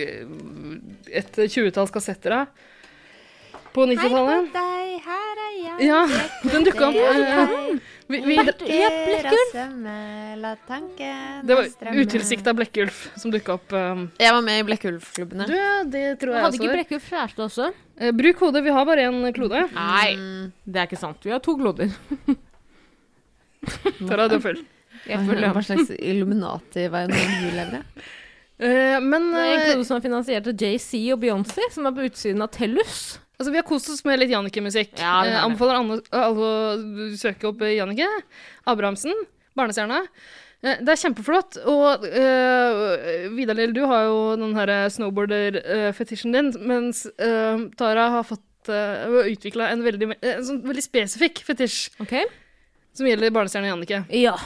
eh, 0.00 0.24
et 1.20 1.42
tjuetalls 1.52 1.92
kassetter 1.92 2.32
av 2.32 2.46
på 3.72 3.84
90-tallet. 3.88 4.48
Hei 4.48 4.48
på 4.48 4.56
deg, 4.56 4.88
her 5.04 5.42
er 5.44 5.52
jeg. 5.60 5.76
Ja, 5.88 6.00
den 6.52 6.64
dukka 6.68 6.88
opp. 6.88 6.96
eh, 6.96 7.78
vi, 8.12 8.18
vi, 8.26 8.36
det 11.48 11.56
var 11.56 11.64
utilsikta 11.96 12.52
Blekkulf 12.56 12.98
som 13.18 13.32
dukka 13.32 13.54
opp. 13.56 13.72
Um. 13.72 14.04
Jeg 14.20 14.34
var 14.36 14.42
med 14.46 14.60
i 14.60 14.66
Blekkulf-klubbene. 14.68 15.46
Du, 15.48 15.56
det 15.92 16.04
tror 16.20 16.32
jeg 16.36 16.44
Hadde 16.44 16.52
også. 16.52 16.62
ikke 16.62 16.74
Blekkulf 16.76 17.08
kjæreste 17.10 17.40
også? 17.46 17.70
Eh, 17.98 18.12
bruk 18.16 18.36
hodet, 18.44 18.64
vi 18.66 18.74
har 18.74 18.84
bare 18.88 19.08
én 19.08 19.32
klode. 19.36 19.60
Nei, 19.74 20.10
Mm. 20.16 20.52
det 20.66 20.78
er 20.82 20.86
ikke 20.90 21.00
sant. 21.00 21.20
Vi 21.24 21.30
har 21.34 21.40
to 21.42 21.56
kloder. 21.56 21.88
Tara, 24.08 24.28
du 24.28 24.34
er 24.36 24.42
full. 24.42 24.60
Hva 25.06 25.62
slags 25.64 25.90
Illuminati-verden 25.96 27.16
du 27.16 27.50
lever 27.56 27.80
i? 27.80 27.82
Uh, 28.62 28.98
men 29.02 29.32
Det 29.32 29.42
er 29.42 29.54
en 29.56 29.60
eh, 29.60 29.64
klode 29.72 29.86
som 29.88 29.96
er 29.96 30.04
finansiert 30.04 30.46
av 30.46 30.54
JC 30.54 30.90
og 31.14 31.18
Beyoncé, 31.24 31.62
som 31.74 31.86
er 31.88 31.92
på 31.96 32.04
utsiden 32.06 32.42
av 32.44 32.50
Tellus. 32.54 32.98
Altså, 33.42 33.50
Vi 33.50 33.58
har 33.58 33.66
kost 33.66 33.90
oss 33.90 34.04
med 34.06 34.20
litt 34.22 34.30
Jannicke-musikk. 34.30 34.94
Ja, 35.00 35.16
eh, 35.26 35.40
anbefaler 35.42 35.80
alle, 35.80 35.98
alle 36.14 36.46
å 36.46 37.08
søke 37.18 37.50
opp 37.50 37.64
eh, 37.66 37.74
Jannicke. 37.74 38.06
Abrahamsen. 38.70 39.26
barnestjerna. 39.58 39.98
Eh, 40.62 40.78
det 40.78 40.94
er 40.94 41.00
kjempeflott. 41.00 41.58
Og 41.66 42.06
uh, 42.06 43.34
Vidar 43.34 43.58
Lill, 43.58 43.74
du 43.74 43.82
har 43.90 44.06
jo 44.06 44.20
den 44.38 44.54
her 44.54 44.70
snowboarder-fetisjen 44.94 46.38
din, 46.38 46.52
mens 46.70 47.02
eh, 47.18 47.66
Tara 47.76 48.08
har 48.14 48.28
fått 48.30 48.70
uh, 48.70 49.26
utvikla 49.26 49.72
en 49.72 49.82
eh, 49.82 50.14
en 50.36 50.46
sånn 50.46 50.62
veldig 50.62 50.86
spesifikk 50.86 51.42
fetisj 51.46 51.90
Okay. 52.06 52.30
som 52.94 53.10
gjelder 53.10 53.34
barnestjerna 53.34 53.72
Jannicke. 53.72 54.04
Ja. 54.14 54.36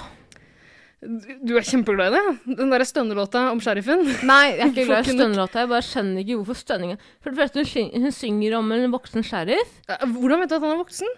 Du, 1.04 1.52
er 1.58 1.66
kjempeglad 1.66 2.14
i 2.14 2.16
det? 2.16 2.54
Den 2.56 2.70
derre 2.72 2.86
stønnelåta 2.88 3.42
om 3.52 3.60
sheriffen? 3.62 4.00
Nei, 4.26 4.54
jeg 4.54 4.62
er 4.64 4.70
ikke 4.72 4.86
glad 4.88 5.10
i 5.10 5.12
stønnelåta. 5.12 5.62
Jeg 5.62 5.70
bare 5.74 5.84
skjønner 5.84 6.22
ikke 6.24 6.38
hvorfor 6.40 6.58
stønninga 6.62 6.96
For 7.20 7.30
det 7.30 7.40
første, 7.42 7.60
hun, 7.60 7.68
syng, 7.68 7.90
hun 8.06 8.14
synger 8.16 8.56
om 8.58 8.72
en 8.74 8.94
voksen 8.94 9.26
sheriff. 9.26 9.74
Hvordan 9.86 10.42
vet 10.42 10.50
du 10.54 10.56
at 10.56 10.64
han 10.64 10.72
er 10.72 10.80
voksen? 10.80 11.12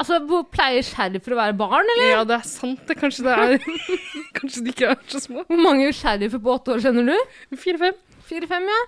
Altså, 0.00 0.16
Pleier 0.48 0.86
sheriffer 0.86 1.34
å 1.36 1.40
være 1.42 1.56
barn, 1.60 1.90
eller? 1.94 2.08
Ja, 2.14 2.22
det 2.24 2.38
er 2.38 2.46
sant. 2.48 2.80
det. 2.88 2.96
Kanskje 2.96 3.26
det 3.26 3.34
er 3.36 3.58
Kanskje 4.38 4.64
de 4.64 4.72
ikke 4.72 4.88
er 4.94 5.04
så 5.12 5.20
små. 5.26 5.44
Hvor 5.50 5.60
mange 5.60 5.90
sheriffer 5.92 6.40
på 6.40 6.54
åtte 6.56 6.72
år 6.72 6.80
kjenner 6.86 7.12
du? 7.12 7.36
Fire-fem. 7.60 7.98
Fire-fem, 8.30 8.72
ja. 8.72 8.80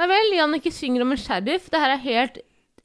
Nei 0.00 0.08
vel, 0.12 0.30
Jannicke 0.36 0.72
synger 0.72 1.06
om 1.06 1.16
en 1.16 1.20
sheriff. 1.20 1.72
Det 1.72 1.80
her 1.80 1.94
er 1.96 2.04
helt 2.04 2.38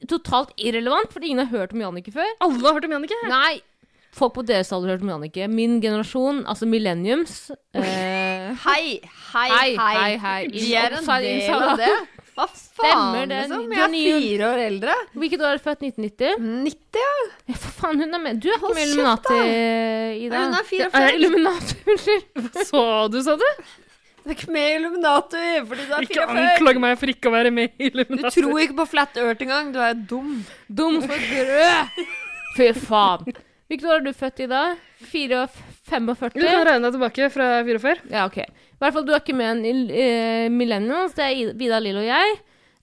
totalt 0.08 0.56
irrelevant, 0.56 1.12
fordi 1.12 1.30
ingen 1.34 1.44
har 1.44 1.52
hørt 1.52 1.76
om 1.76 1.84
Jannicke 1.84 2.16
før. 2.16 2.32
Alle 2.44 2.64
har 2.64 2.78
hørt 2.78 2.88
om 2.88 2.96
Jannicke. 2.96 3.20
Nei! 3.28 3.58
Folk 4.16 4.32
på 4.38 4.44
deres 4.48 4.70
alder 4.72 4.88
har 4.88 4.96
hørt 4.96 5.04
om 5.04 5.10
Jannicke. 5.12 5.46
Min 5.52 5.78
generasjon, 5.82 6.38
altså 6.48 6.64
millenniums 6.68 7.50
eh, 7.76 8.52
Hei, 8.64 9.00
hei, 9.34 9.48
Hei, 9.52 9.72
hei. 9.76 10.12
hei. 10.22 10.38
Vi 10.54 10.70
er 10.78 10.94
en 10.96 11.04
del 11.04 11.66
av 11.66 11.76
det. 11.80 11.90
Hva 12.36 12.46
faen, 12.76 13.28
det. 13.30 13.36
liksom? 13.46 13.70
Jeg 13.72 13.82
er 13.84 14.20
fire 14.20 14.48
år 14.50 14.62
eldre. 14.66 14.94
Hvilket 15.16 15.40
år 15.44 15.54
er 15.54 15.60
du 15.60 15.64
født? 15.64 15.84
1990? 15.88 16.42
90, 16.66 17.00
ja. 17.00 17.14
Ja, 17.48 17.56
for 17.62 17.76
faen, 17.80 18.02
hun 18.04 18.16
er 18.18 18.22
med. 18.26 18.40
Du 18.44 18.48
er 18.50 18.58
ikke 18.58 18.72
med 18.76 18.84
Illuminati, 18.90 19.40
Ida. 20.26 20.42
Hun 20.44 20.56
er 20.56 20.60
Ja, 20.60 20.66
44. 20.68 21.14
Illuminati, 21.16 21.78
unnskyld. 21.94 22.50
Så 22.72 22.82
du, 23.14 23.18
sa 23.24 23.36
du? 23.40 23.46
Du 24.26 24.32
er 24.32 24.36
ikke 24.36 24.50
med 24.52 24.68
i 24.68 24.76
Illuminati 24.80 25.42
fordi 25.68 25.84
du 25.86 25.92
er 25.96 26.04
Ikke 26.08 26.16
44. 26.26 26.44
anklag 26.44 26.80
meg 26.82 26.96
for 27.00 27.12
ikke 27.12 27.30
å 27.30 27.34
være 27.36 27.52
med 27.56 27.72
i 27.80 27.88
Illuminati. 27.92 28.32
Du 28.40 28.48
tror 28.48 28.62
ikke 28.64 28.78
på 28.82 28.88
flat 28.96 29.20
earth 29.22 29.44
engang. 29.48 29.72
Du 29.76 29.80
er 29.84 29.96
dum. 30.12 30.32
Dum 30.68 30.96
som 31.04 31.12
et 31.16 31.28
brød. 31.32 32.00
Fy 32.56 32.72
faen. 32.84 33.36
Hvilket 33.66 33.88
år 33.90 33.98
er 33.98 34.04
du 34.06 34.12
født 34.14 34.40
i 34.44 34.46
da? 34.50 34.60
445? 35.10 36.36
Du 36.36 36.44
kan 36.46 36.66
regne 36.68 36.86
deg 36.86 36.92
tilbake 36.94 37.26
fra 37.34 37.46
44. 37.66 38.04
Ja, 38.12 38.26
ok. 38.28 38.38
I 38.46 38.78
hvert 38.82 38.94
fall, 38.94 39.06
du 39.08 39.12
er 39.14 39.22
ikke 39.22 39.34
med 39.34 39.66
en 39.66 39.80
uh, 39.90 40.46
Millennials. 40.54 41.16
Det 41.16 41.24
er 41.26 41.54
Vida 41.58 41.78
Lill 41.82 41.98
og 41.98 42.06
jeg. 42.06 42.36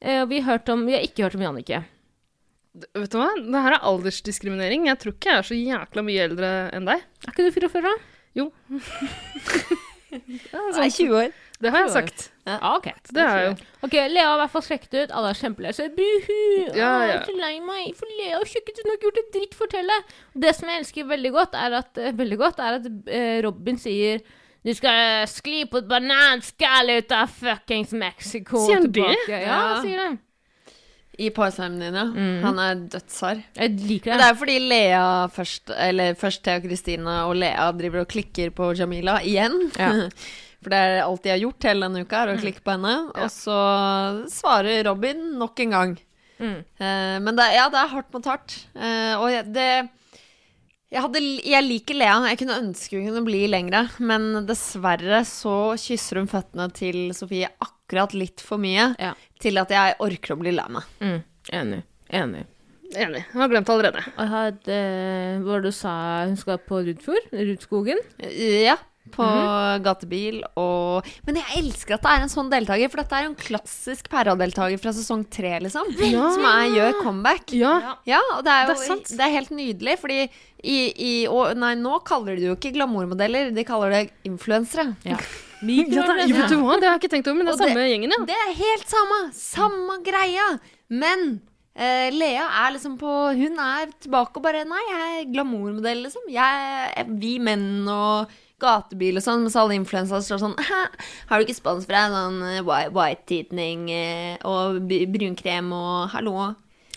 Uh, 0.03 0.23
vi, 0.27 0.41
om, 0.43 0.85
vi 0.89 0.95
har 0.97 1.05
ikke 1.07 1.23
hørt 1.23 1.37
om 1.39 1.45
Jannicke. 1.45 1.79
Vet 2.73 3.11
du 3.13 3.17
hva? 3.21 3.29
Det 3.37 3.61
her 3.63 3.73
er 3.77 3.85
aldersdiskriminering. 3.87 4.81
Jeg 4.89 4.97
tror 4.99 5.13
ikke 5.15 5.29
jeg 5.29 5.39
er 5.39 5.47
så 5.47 5.55
jækla 5.59 6.01
mye 6.03 6.25
eldre 6.27 6.49
enn 6.73 6.85
deg. 6.89 6.99
Er 7.23 7.29
ikke 7.31 7.47
du 7.47 7.51
44, 7.55 7.83
da? 7.85 7.93
Du 8.33 8.41
er 10.81 10.89
20 10.89 11.13
år. 11.19 11.29
Det 11.63 11.71
har 11.73 11.85
jeg 11.85 11.93
sagt. 11.95 12.25
Ja, 12.43 12.57
ok. 12.75 12.89
Det 13.15 13.23
har 13.23 13.37
jeg 13.39 13.49
jo 13.49 13.87
Ok, 13.87 13.93
Lea 14.11 14.25
har 14.27 14.35
i 14.35 14.41
hvert 14.41 14.53
fall 14.53 14.65
sjekket 14.65 14.97
ut. 14.97 15.13
Alle 15.15 15.31
er 15.31 15.39
kjempelei 15.39 15.71
seg. 15.77 15.93
Buhu! 15.95 16.37
Ja, 16.75 16.75
ja. 16.75 16.91
Jeg 17.07 17.15
er 17.21 17.25
så 17.29 17.35
lei 17.39 17.53
meg. 17.63 17.93
For 17.99 18.15
Lea 18.19 18.35
har 18.35 18.49
sjekket 18.51 18.77
ut, 18.77 18.83
hun 18.83 18.91
har 18.91 18.99
ikke 18.99 19.07
gjort 19.09 19.21
et 19.23 19.33
dritt. 19.37 19.57
Fortelle. 19.63 19.99
Det 20.45 20.53
som 20.57 20.71
jeg 20.71 20.83
elsker 20.83 21.07
veldig 21.13 21.33
godt, 21.37 21.57
er 21.59 21.77
at, 21.79 22.01
uh, 22.03 22.11
veldig 22.19 22.39
godt, 22.43 22.59
er 22.63 22.79
at 22.81 22.89
uh, 22.91 23.37
Robin 23.47 23.79
sier 23.79 24.23
du 24.63 24.71
skal 24.71 25.25
skli 25.27 25.65
på 25.67 25.81
et 25.81 25.87
bananskall 25.89 26.93
ut 26.95 27.11
av 27.11 27.31
fuckings 27.35 27.91
Mexico. 27.99 28.61
Sier 28.63 28.79
han 28.79 28.93
det? 28.95 29.09
Ja, 29.27 29.41
Ja. 29.43 29.57
han 29.73 29.83
sier 29.83 30.03
det. 30.05 30.13
I 31.19 31.27
parseremonien, 31.29 31.93
ja. 31.93 32.05
Mm. 32.09 32.37
Han 32.41 32.59
er 32.63 32.79
dødshard. 32.95 33.43
Jeg 33.59 33.75
liker 33.83 34.09
det. 34.09 34.13
Men 34.13 34.17
det. 34.17 34.23
det 34.23 34.25
er 34.25 34.31
jo 34.31 34.39
fordi 34.39 34.55
Lea 34.65 35.03
først 35.35 35.73
Eller 35.77 36.15
først 36.17 36.41
Thea 36.43 36.61
Kristina 36.63 37.17
og 37.27 37.35
Lea 37.37 37.67
driver 37.77 38.01
og 38.01 38.07
klikker 38.09 38.49
på 38.55 38.71
Jamila 38.79 39.19
igjen. 39.21 39.59
Ja. 39.77 39.91
For 40.63 40.73
det 40.73 40.79
er 40.79 41.01
alt 41.03 41.23
de 41.25 41.33
har 41.33 41.41
gjort 41.43 41.67
hele 41.69 41.87
denne 41.87 42.03
uka, 42.05 42.23
er 42.23 42.33
å 42.33 42.39
klikke 42.41 42.63
på 42.65 42.75
henne. 42.75 42.95
Og 43.13 43.29
så 43.33 43.59
svarer 44.31 44.85
Robin 44.87 45.33
nok 45.39 45.59
en 45.65 45.75
gang. 45.77 45.95
Mm. 46.39 46.59
Uh, 46.81 47.17
men 47.23 47.35
det, 47.37 47.49
ja, 47.55 47.67
det 47.71 47.81
er 47.81 47.91
hardt 47.93 48.15
mot 48.15 48.31
hardt. 48.31 48.55
Uh, 48.75 49.13
og 49.21 49.27
jeg, 49.31 49.45
det 49.55 49.67
jeg, 50.93 51.01
hadde, 51.01 51.21
jeg 51.49 51.65
liker 51.65 51.97
Lea. 51.97 52.15
Jeg 52.29 52.39
kunne 52.43 52.59
ønske 52.61 52.99
hun 52.99 53.07
kunne 53.09 53.25
bli 53.25 53.43
lengre. 53.49 53.85
Men 54.03 54.43
dessverre 54.49 55.23
så 55.27 55.73
kysser 55.79 56.21
hun 56.21 56.29
føttene 56.29 56.69
til 56.75 57.07
Sofie 57.17 57.49
akkurat 57.63 58.13
litt 58.17 58.43
for 58.45 58.61
mye 58.61 58.91
Ja. 59.01 59.13
til 59.41 59.57
at 59.61 59.73
jeg 59.73 59.97
orker 60.03 60.35
å 60.35 60.41
bli 60.41 60.53
lei 60.53 60.67
meg. 60.71 60.89
Mm. 61.01 61.19
Enig. 61.59 61.81
Enig. 62.13 62.43
Enig. 62.93 63.23
Jeg 63.25 63.39
har 63.41 63.49
glemt 63.49 63.69
allerede. 63.73 64.03
Og 64.13 64.21
jeg 64.21 64.31
hadde, 64.35 64.79
hva 65.41 65.49
var 65.55 65.63
det 65.63 65.71
du 65.71 65.75
sa 65.75 65.93
hun 66.27 66.37
skal 66.37 66.59
på 66.61 66.83
Rudfjord? 66.85 67.31
Rudskogen? 67.33 68.01
Ja, 68.21 68.77
på 69.13 69.27
gatebil 69.85 70.41
og 70.59 71.07
Men 71.27 71.39
jeg 71.39 71.61
elsker 71.61 71.95
at 71.97 72.05
det 72.05 72.11
er 72.13 72.25
en 72.25 72.31
sånn 72.33 72.49
deltaker, 72.51 72.91
for 72.91 73.03
dette 73.03 73.17
er 73.19 73.27
jo 73.27 73.31
en 73.33 73.39
klassisk 73.39 74.09
Perra-deltaker 74.13 74.81
fra 74.81 74.93
sesong 74.95 75.23
tre, 75.31 75.55
liksom. 75.63 75.93
Som 75.97 76.47
er, 76.49 76.65
gjør 76.73 76.99
comeback. 77.03 77.53
Ja. 77.57 77.75
Ja, 78.09 78.19
og 78.37 78.43
det 78.45 78.51
er 78.53 78.67
jo 78.67 78.75
Det 78.75 78.89
er 78.91 79.17
det 79.17 79.25
er 79.27 79.35
helt 79.37 79.55
nydelig, 79.55 79.97
fordi 80.01 80.19
i, 80.63 80.77
i 80.95 81.13
og, 81.27 81.55
Nei, 81.59 81.73
nå 81.79 81.97
kaller 82.07 82.35
de 82.37 82.43
det 82.43 82.51
jo 82.51 82.57
ikke 82.57 82.73
glamourmodeller, 82.75 83.51
de 83.55 83.65
kaller 83.67 83.93
det 83.97 84.03
influensere. 84.27 84.93
Ja. 85.07 85.19
Ja, 85.63 85.85
det, 85.87 86.25
vet 86.35 86.49
du 86.51 86.57
hva, 86.59 86.75
det 86.75 86.89
har 86.89 86.97
jeg 86.97 87.05
ikke 87.05 87.09
tenkt 87.13 87.27
over, 87.29 87.37
men 87.39 87.47
det 87.47 87.53
er 87.53 87.55
Og 87.55 87.61
det- 87.61 87.69
samme 87.71 87.83
gjengen, 87.87 88.11
ja. 88.11 88.17
Det 88.27 88.35
er 88.35 88.49
helt 88.57 88.89
samme! 88.91 89.19
Samme 89.31 89.95
greia! 90.03 90.47
Men 90.91 91.41
Uh, 91.73 92.11
Lea 92.13 92.43
er 92.45 92.75
liksom 92.75 92.99
på 93.01 93.09
Hun 93.33 93.55
er 93.57 93.89
tilbake 93.97 94.37
og 94.37 94.43
bare 94.45 94.59
Nei, 94.69 94.81
jeg 94.91 95.05
er 95.23 95.31
glamourmodell, 95.33 96.03
liksom. 96.05 96.27
Jeg 96.29 97.05
vi 97.17 97.39
menn 97.41 97.87
og 97.89 98.29
gatebil 98.63 99.19
og 99.19 99.25
sånn, 99.25 99.45
mens 99.45 99.59
alle 99.59 99.77
influensere 99.77 100.23
står 100.25 100.41
sånn 100.41 100.57
«Hæ, 100.57 100.81
Har 101.29 101.39
du 101.39 101.47
ikke 101.47 101.59
spons 101.59 101.87
for 101.87 101.95
deg? 101.95 102.17
Sånn 102.17 102.41
eh, 102.49 102.63
white, 102.65 102.93
white 102.95 103.39
eh, 103.93 104.35
og 104.47 104.83
brunkrem 105.13 105.71
og 105.75 106.13
hallo? 106.15 106.53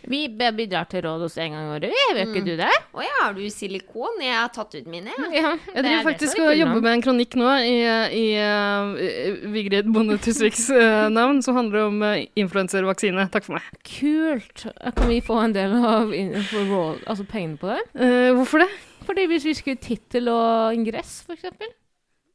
Vi 0.06 0.26
bidrar 0.30 0.86
til 0.90 1.02
Rådhus 1.02 1.36
en 1.42 1.54
gang 1.56 1.66
i 1.66 1.72
året. 1.74 1.90
vi. 1.90 2.14
Vet 2.14 2.30
ikke 2.30 2.44
du 2.46 2.54
det? 2.60 2.70
Å 2.94 3.02
ja, 3.02 3.14
har 3.24 3.34
du 3.34 3.42
silikon? 3.50 4.20
Jeg 4.22 4.36
har 4.38 4.52
tatt 4.54 4.76
ut 4.76 4.86
mine, 4.90 5.10
jeg. 5.10 5.32
Ja, 5.40 5.54
Jeg 5.74 5.82
driver 5.82 6.06
faktisk 6.06 6.42
og 6.44 6.52
jobber 6.54 6.84
med 6.84 6.92
en 6.92 7.02
kronikk 7.02 7.34
nå 7.38 7.50
i, 7.66 7.74
i 8.14 8.24
uh, 8.38 9.50
Vigrid 9.50 9.90
Bonde 9.92 10.18
Tusviks 10.22 10.68
uh, 10.70 11.08
navn, 11.10 11.42
som 11.42 11.58
handler 11.58 11.88
om 11.88 12.02
uh, 12.06 12.22
influenservaksine. 12.38 13.26
Takk 13.34 13.48
for 13.48 13.58
meg. 13.58 13.66
Kult. 13.88 14.68
Kan 14.96 15.10
vi 15.10 15.18
få 15.24 15.40
en 15.42 15.56
del 15.56 15.74
av 15.80 16.14
råd, 16.14 17.02
altså 17.06 17.26
pengene 17.26 17.58
på 17.58 17.74
det? 17.74 17.82
Uh, 17.98 18.30
hvorfor 18.38 18.62
det? 18.62 18.70
Fordi 19.06 19.26
hvis 19.30 19.44
vi 19.46 19.54
skulle 19.58 19.80
tittel 19.82 20.28
og 20.32 20.74
ingress, 20.76 21.20
for 21.26 21.36
eksempel. 21.38 21.70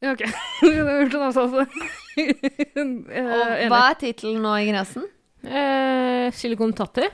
Ja, 0.01 0.15
OK. 0.15 0.23
Eh, 2.11 3.65
Og 3.65 3.71
hva 3.71 3.81
er 3.91 3.97
tittelen 4.01 4.41
nå 4.43 4.51
i 4.59 4.69
Gressen? 4.71 5.03
Eh, 5.45 6.27
Silicon 6.35 6.73
Tatti. 6.75 7.05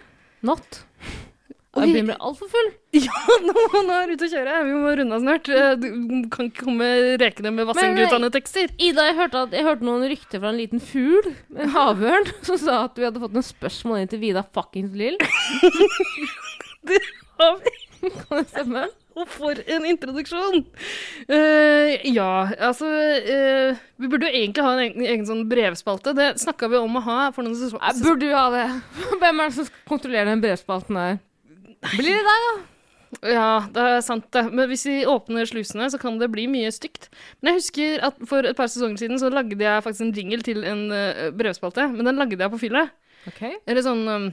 Not. 0.47 0.83
Jeg 1.77 1.91
begynner 1.93 2.15
å 2.15 2.17
bli 2.17 2.25
altfor 2.29 2.49
full. 2.49 2.69
Ja, 2.97 3.35
nå, 3.43 3.53
må 3.53 3.81
er 3.93 4.09
jeg 4.09 4.17
ute 4.17 4.25
og 4.25 4.31
kjøre. 4.33 4.53
Vi 4.65 4.77
må 4.81 4.93
runde 4.97 5.17
av 5.17 5.21
snart. 5.21 5.49
Eh, 5.53 5.73
Du 5.77 6.29
kan 6.33 6.47
ikke 6.49 6.63
komme 6.65 6.87
rekende 7.21 7.51
med 7.53 7.67
Vassendgutane-tekster. 7.69 8.71
Ida, 8.81 9.05
jeg 9.11 9.17
hørte, 9.19 9.43
at, 9.45 9.53
jeg 9.53 9.67
hørte 9.67 9.85
noen 9.85 10.07
rykter 10.09 10.41
fra 10.41 10.49
en 10.53 10.57
liten 10.57 10.81
fugl, 10.81 11.27
en 11.53 11.73
havørn, 11.75 12.31
som 12.47 12.57
sa 12.61 12.79
at 12.87 12.97
vi 12.97 13.05
hadde 13.05 13.21
fått 13.21 13.35
noen 13.37 13.45
spørsmål 13.45 14.01
inn 14.01 14.09
til 14.15 14.23
Vida 14.23 14.41
fuckings 14.57 14.95
Lill. 14.97 15.19
Har 17.37 17.59
vi? 17.61 17.75
Kan 18.09 18.39
det 18.41 18.47
stemme? 18.49 18.87
Og 19.17 19.25
for 19.33 19.57
en 19.73 19.87
introduksjon! 19.89 20.63
Uh, 21.25 21.93
ja, 22.05 22.31
altså 22.69 22.87
uh, 22.87 23.79
Vi 23.97 24.09
burde 24.11 24.29
jo 24.29 24.33
egentlig 24.43 24.65
ha 24.65 24.75
en 24.75 24.83
egen, 24.85 25.05
egen 25.09 25.27
sånn 25.29 25.43
brevspalte. 25.49 26.13
Det 26.17 26.31
snakka 26.43 26.69
vi 26.71 26.79
om 26.79 26.99
å 26.99 27.03
ha 27.07 27.19
for 27.33 27.45
noen 27.45 27.57
Jeg 27.57 27.71
sesonger 27.71 28.01
burde 28.05 28.29
jo 28.29 28.37
ha 28.37 28.47
det. 28.53 28.65
Hvem 29.23 29.43
er 29.43 29.49
det 29.49 29.57
som 29.57 29.69
skal 29.69 29.85
kontrollere 29.89 30.29
den 30.31 30.43
brevspalten 30.45 31.01
her? 31.01 31.21
Blir 31.95 32.13
det 32.13 32.25
deg, 32.25 32.49
da? 32.49 32.57
Ja, 33.23 33.51
det 33.71 33.83
er 33.83 34.01
sant, 34.03 34.27
det. 34.35 34.43
Men 34.51 34.67
hvis 34.69 34.83
vi 34.87 34.97
åpner 35.07 35.47
slusene, 35.47 35.87
så 35.89 35.99
kan 36.01 36.17
det 36.19 36.29
bli 36.33 36.45
mye 36.51 36.71
stygt. 36.75 37.07
Men 37.39 37.53
jeg 37.53 37.61
husker 37.61 38.03
at 38.09 38.17
for 38.29 38.45
et 38.45 38.57
par 38.57 38.69
sesonger 38.69 38.99
siden 38.99 39.21
så 39.21 39.31
lagde 39.31 39.57
jeg 39.63 39.83
faktisk 39.85 40.05
en 40.05 40.15
jingle 40.15 40.43
til 40.45 40.65
en 40.67 40.89
eh, 40.93 41.29
brevspalte. 41.37 41.87
Men 41.93 42.11
den 42.11 42.19
lagde 42.19 42.39
jeg 42.41 42.53
på 42.53 42.59
fylla. 42.67 42.87
Ok. 43.29 43.41
Eller 43.67 43.85
sånn 43.85 44.03
um, 44.07 44.27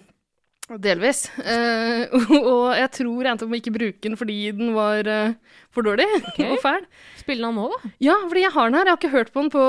delvis. 0.81 1.27
Uh, 1.37 2.09
og 2.55 2.72
jeg 2.79 2.90
tror 2.98 3.27
jeg 3.27 3.35
endte 3.35 3.46
opp 3.46 3.53
med 3.53 3.61
ikke 3.61 3.74
bruke 3.74 4.09
den 4.09 4.16
fordi 4.18 4.38
den 4.57 4.72
var 4.77 5.05
uh, 5.05 5.61
for 5.74 5.87
dårlig 5.87 6.07
og 6.50 6.59
fæl. 6.62 6.85
Spiller 7.20 7.50
den 7.50 7.59
nå, 7.61 7.68
da? 7.72 7.92
Ja, 8.03 8.18
fordi 8.29 8.44
jeg 8.46 8.55
har 8.55 8.70
den 8.70 8.79
her. 8.79 8.88
Jeg 8.88 8.94
har 8.94 9.00
ikke 9.03 9.16
hørt 9.16 9.33
på 9.35 9.44
den 9.44 9.53
på 9.53 9.64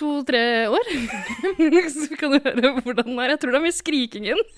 to-tre 0.00 0.44
år. 0.70 0.92
Så 1.96 2.16
kan 2.18 2.34
du 2.34 2.40
høre 2.42 2.74
hvordan 2.80 3.12
den 3.12 3.20
er. 3.20 3.34
Jeg 3.34 3.42
tror 3.42 3.54
det 3.54 3.60
er 3.60 3.68
mye 3.68 3.78
skriking 3.78 4.30
i 4.30 4.34
den. 4.34 4.48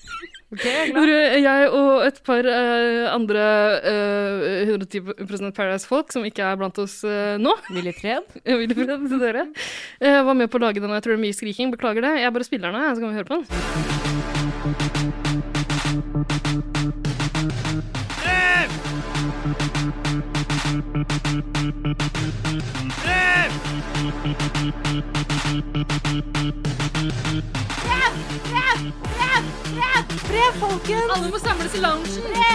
Jeg 0.53 0.91
tror 0.93 1.09
Jeg 1.41 1.69
og 1.73 2.03
et 2.05 2.19
par 2.25 2.45
uh, 2.45 3.05
andre 3.09 3.45
uh, 3.81 4.69
110 4.69 5.49
Paradise-folk 5.55 6.13
som 6.13 6.25
ikke 6.29 6.45
er 6.45 6.59
blant 6.61 6.77
oss 6.83 6.99
uh, 7.07 7.35
nå, 7.41 7.55
Willy 7.73 7.93
Fred. 7.97 8.37
Willy 8.45 8.77
fred 8.77 9.07
til 9.09 9.21
dere, 9.21 9.47
eh, 9.99 10.21
var 10.21 10.37
med 10.37 10.51
på 10.51 10.61
å 10.61 10.67
lage 10.67 10.81
den. 10.81 10.91
og 10.91 10.99
Jeg 10.99 11.07
tror 11.07 11.15
det 11.15 11.21
er 11.21 11.25
mye 11.27 11.39
skriking. 11.41 11.73
Beklager 11.73 12.05
det. 12.05 12.17
Jeg 12.21 12.37
bare 12.37 12.49
spiller 12.49 12.69
den 12.69 12.85
her, 12.85 12.93
så 12.93 13.01
kan 13.01 13.09
vi 13.09 13.21
høre 13.21 13.31
på 13.31 13.41
den. 13.41 14.12
Alle 31.13 31.29
må 31.29 31.37
samles 31.39 31.73
i 31.75 31.79
loungen. 31.83 32.07
Nei, 32.33 32.53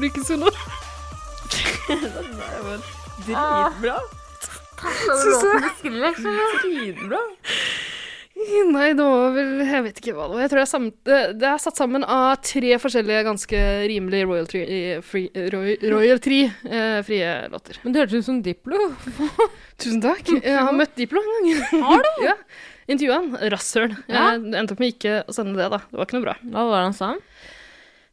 Bruke 0.00 0.22
sånn 0.24 0.40
nå. 0.40 0.50
Dritbra. 3.26 3.98
Dritbra. 6.64 7.20
Nei, 8.70 8.86
det 8.96 9.04
var 9.04 9.34
vel 9.34 9.50
Jeg 9.66 9.84
vet 9.84 9.98
ikke 10.00 10.14
hva 10.16 10.24
det 10.30 10.32
var. 10.32 10.40
Jeg 10.40 10.50
tror 10.50 10.60
det 10.60 10.64
er, 10.64 10.70
sam, 10.70 10.86
det, 11.08 11.18
det 11.42 11.48
er 11.50 11.60
satt 11.60 11.80
sammen 11.80 12.06
av 12.08 12.38
tre 12.46 12.78
forskjellige 12.80 13.26
ganske 13.26 13.60
rimelige 13.90 14.28
Royal 14.30 14.48
Tree, 14.48 14.96
free, 15.04 15.44
roy, 15.52 15.74
royalty 15.92 16.40
eh, 16.48 17.00
frie 17.04 17.34
låter. 17.52 17.80
Men 17.84 17.92
det 17.92 18.04
hørtes 18.06 18.22
ut 18.24 18.30
som 18.30 18.40
Diplo. 18.46 18.80
Tusen 19.76 20.00
takk. 20.04 20.24
Jeg 20.40 20.56
har 20.56 20.72
møtt 20.76 20.96
Diplo 20.96 21.20
en 21.20 21.50
gang. 21.52 21.84
Har 21.90 22.04
du? 22.06 22.12
ja. 22.30 22.36
Intervjua 22.88 23.20
han. 23.20 23.32
Rasshøl. 23.52 23.92
Ja. 24.08 24.30
Jeg 24.32 24.54
endte 24.62 24.78
opp 24.78 24.80
med 24.82 24.96
ikke 24.96 25.20
å 25.28 25.36
sende 25.36 25.60
det, 25.60 25.68
da. 25.76 25.84
Det 25.90 26.00
var 26.00 26.08
ikke 26.08 26.20
noe 26.22 26.30
bra. 26.30 26.38
Hva 26.40 26.68
var 26.72 26.78
det 26.78 26.88
han 26.88 27.00
sa? 27.02 27.12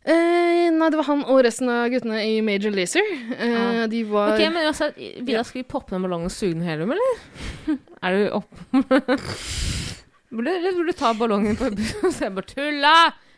Eh, 0.07 0.67
nei, 0.71 0.87
det 0.93 0.99
var 1.01 1.07
han 1.09 1.23
og 1.27 1.41
resten 1.43 1.67
av 1.71 1.89
guttene 1.91 2.21
i 2.23 2.37
Major 2.45 2.71
Lazer. 2.71 3.03
Eh, 3.35 3.81
De 3.91 4.03
var 4.07 4.35
Ok, 4.35 4.43
men 4.53 4.69
uansett, 4.69 4.95
Vida, 5.27 5.43
skal 5.43 5.59
vi 5.61 5.67
poppe 5.67 5.95
den 5.95 6.05
ballongen 6.05 6.29
og 6.29 6.35
suge 6.35 6.53
den 6.55 6.63
hele, 6.67 6.87
eller? 6.87 7.79
Er 8.01 8.15
du 8.15 8.21
opp... 8.39 8.61
Burde, 10.27 10.53
du 10.75 10.91
ta 10.95 11.13
ballongen 11.15 11.55
på 11.59 11.69
bussen 11.75 12.07
og 12.07 12.13
se 12.15 12.27
bare 12.35 12.49
tulla? 12.49 12.93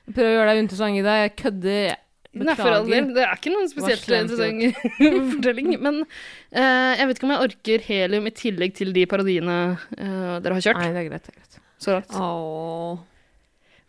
Prøv 0.09 0.15
prøver 0.15 0.29
å 0.31 0.37
gjøre 0.39 0.53
deg 0.53 0.61
interessant 0.63 0.97
i 0.97 1.03
deg. 1.05 1.19
Jeg 1.21 1.33
kødder. 1.43 1.97
Nei, 2.39 2.55
for 2.57 2.73
all 2.73 2.87
del. 2.89 3.09
Det 3.13 3.23
er 3.25 3.35
ikke 3.37 3.51
noen 3.53 3.69
spesielt 3.69 4.09
interessant 4.09 4.89
fortelling. 5.35 5.69
Men 5.81 5.99
eh, 6.05 6.97
jeg 6.97 7.09
vet 7.09 7.19
ikke 7.19 7.27
om 7.29 7.33
jeg 7.35 7.45
orker 7.47 7.85
helium 7.89 8.29
i 8.29 8.33
tillegg 8.37 8.75
til 8.77 8.93
de 8.95 9.05
parodiene 9.09 9.59
eh, 9.97 10.35
dere 10.41 10.57
har 10.57 10.65
kjørt. 10.65 10.81
Nei, 10.81 10.91
det 10.97 11.03
er 11.03 11.09
greit. 11.11 11.29
det 11.29 11.33
er 11.35 11.39
greit. 11.41 11.61
Så 11.79 11.95
langt. 11.97 12.13
Åh. 12.17 12.97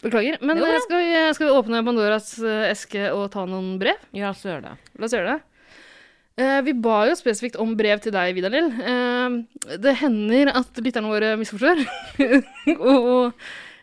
Beklager. 0.01 0.39
Men 0.41 0.61
skal 0.87 1.03
vi, 1.03 1.13
skal 1.37 1.47
vi 1.51 1.55
åpne 1.59 1.83
Pandoras 1.85 2.33
eh, 2.41 2.71
eske 2.71 3.11
og 3.13 3.27
ta 3.35 3.45
noen 3.49 3.75
brev? 3.81 3.99
Ja, 4.17 4.33
så 4.37 4.55
gjør 4.55 4.63
det. 4.65 4.75
La 4.97 5.09
oss 5.09 5.17
gjøre 5.17 5.35
det. 5.35 5.41
Eh, 6.41 6.61
vi 6.65 6.73
ba 6.81 7.03
jo 7.11 7.17
spesifikt 7.19 7.59
om 7.61 7.75
brev 7.77 8.01
til 8.01 8.15
deg, 8.15 8.33
Vidar-Lill. 8.39 8.71
Eh, 8.81 9.77
det 9.83 9.97
hender 10.01 10.53
at 10.57 10.81
lytterne 10.81 11.13
våre 11.13 11.35
misforstår 11.41 11.83
og 12.95 13.35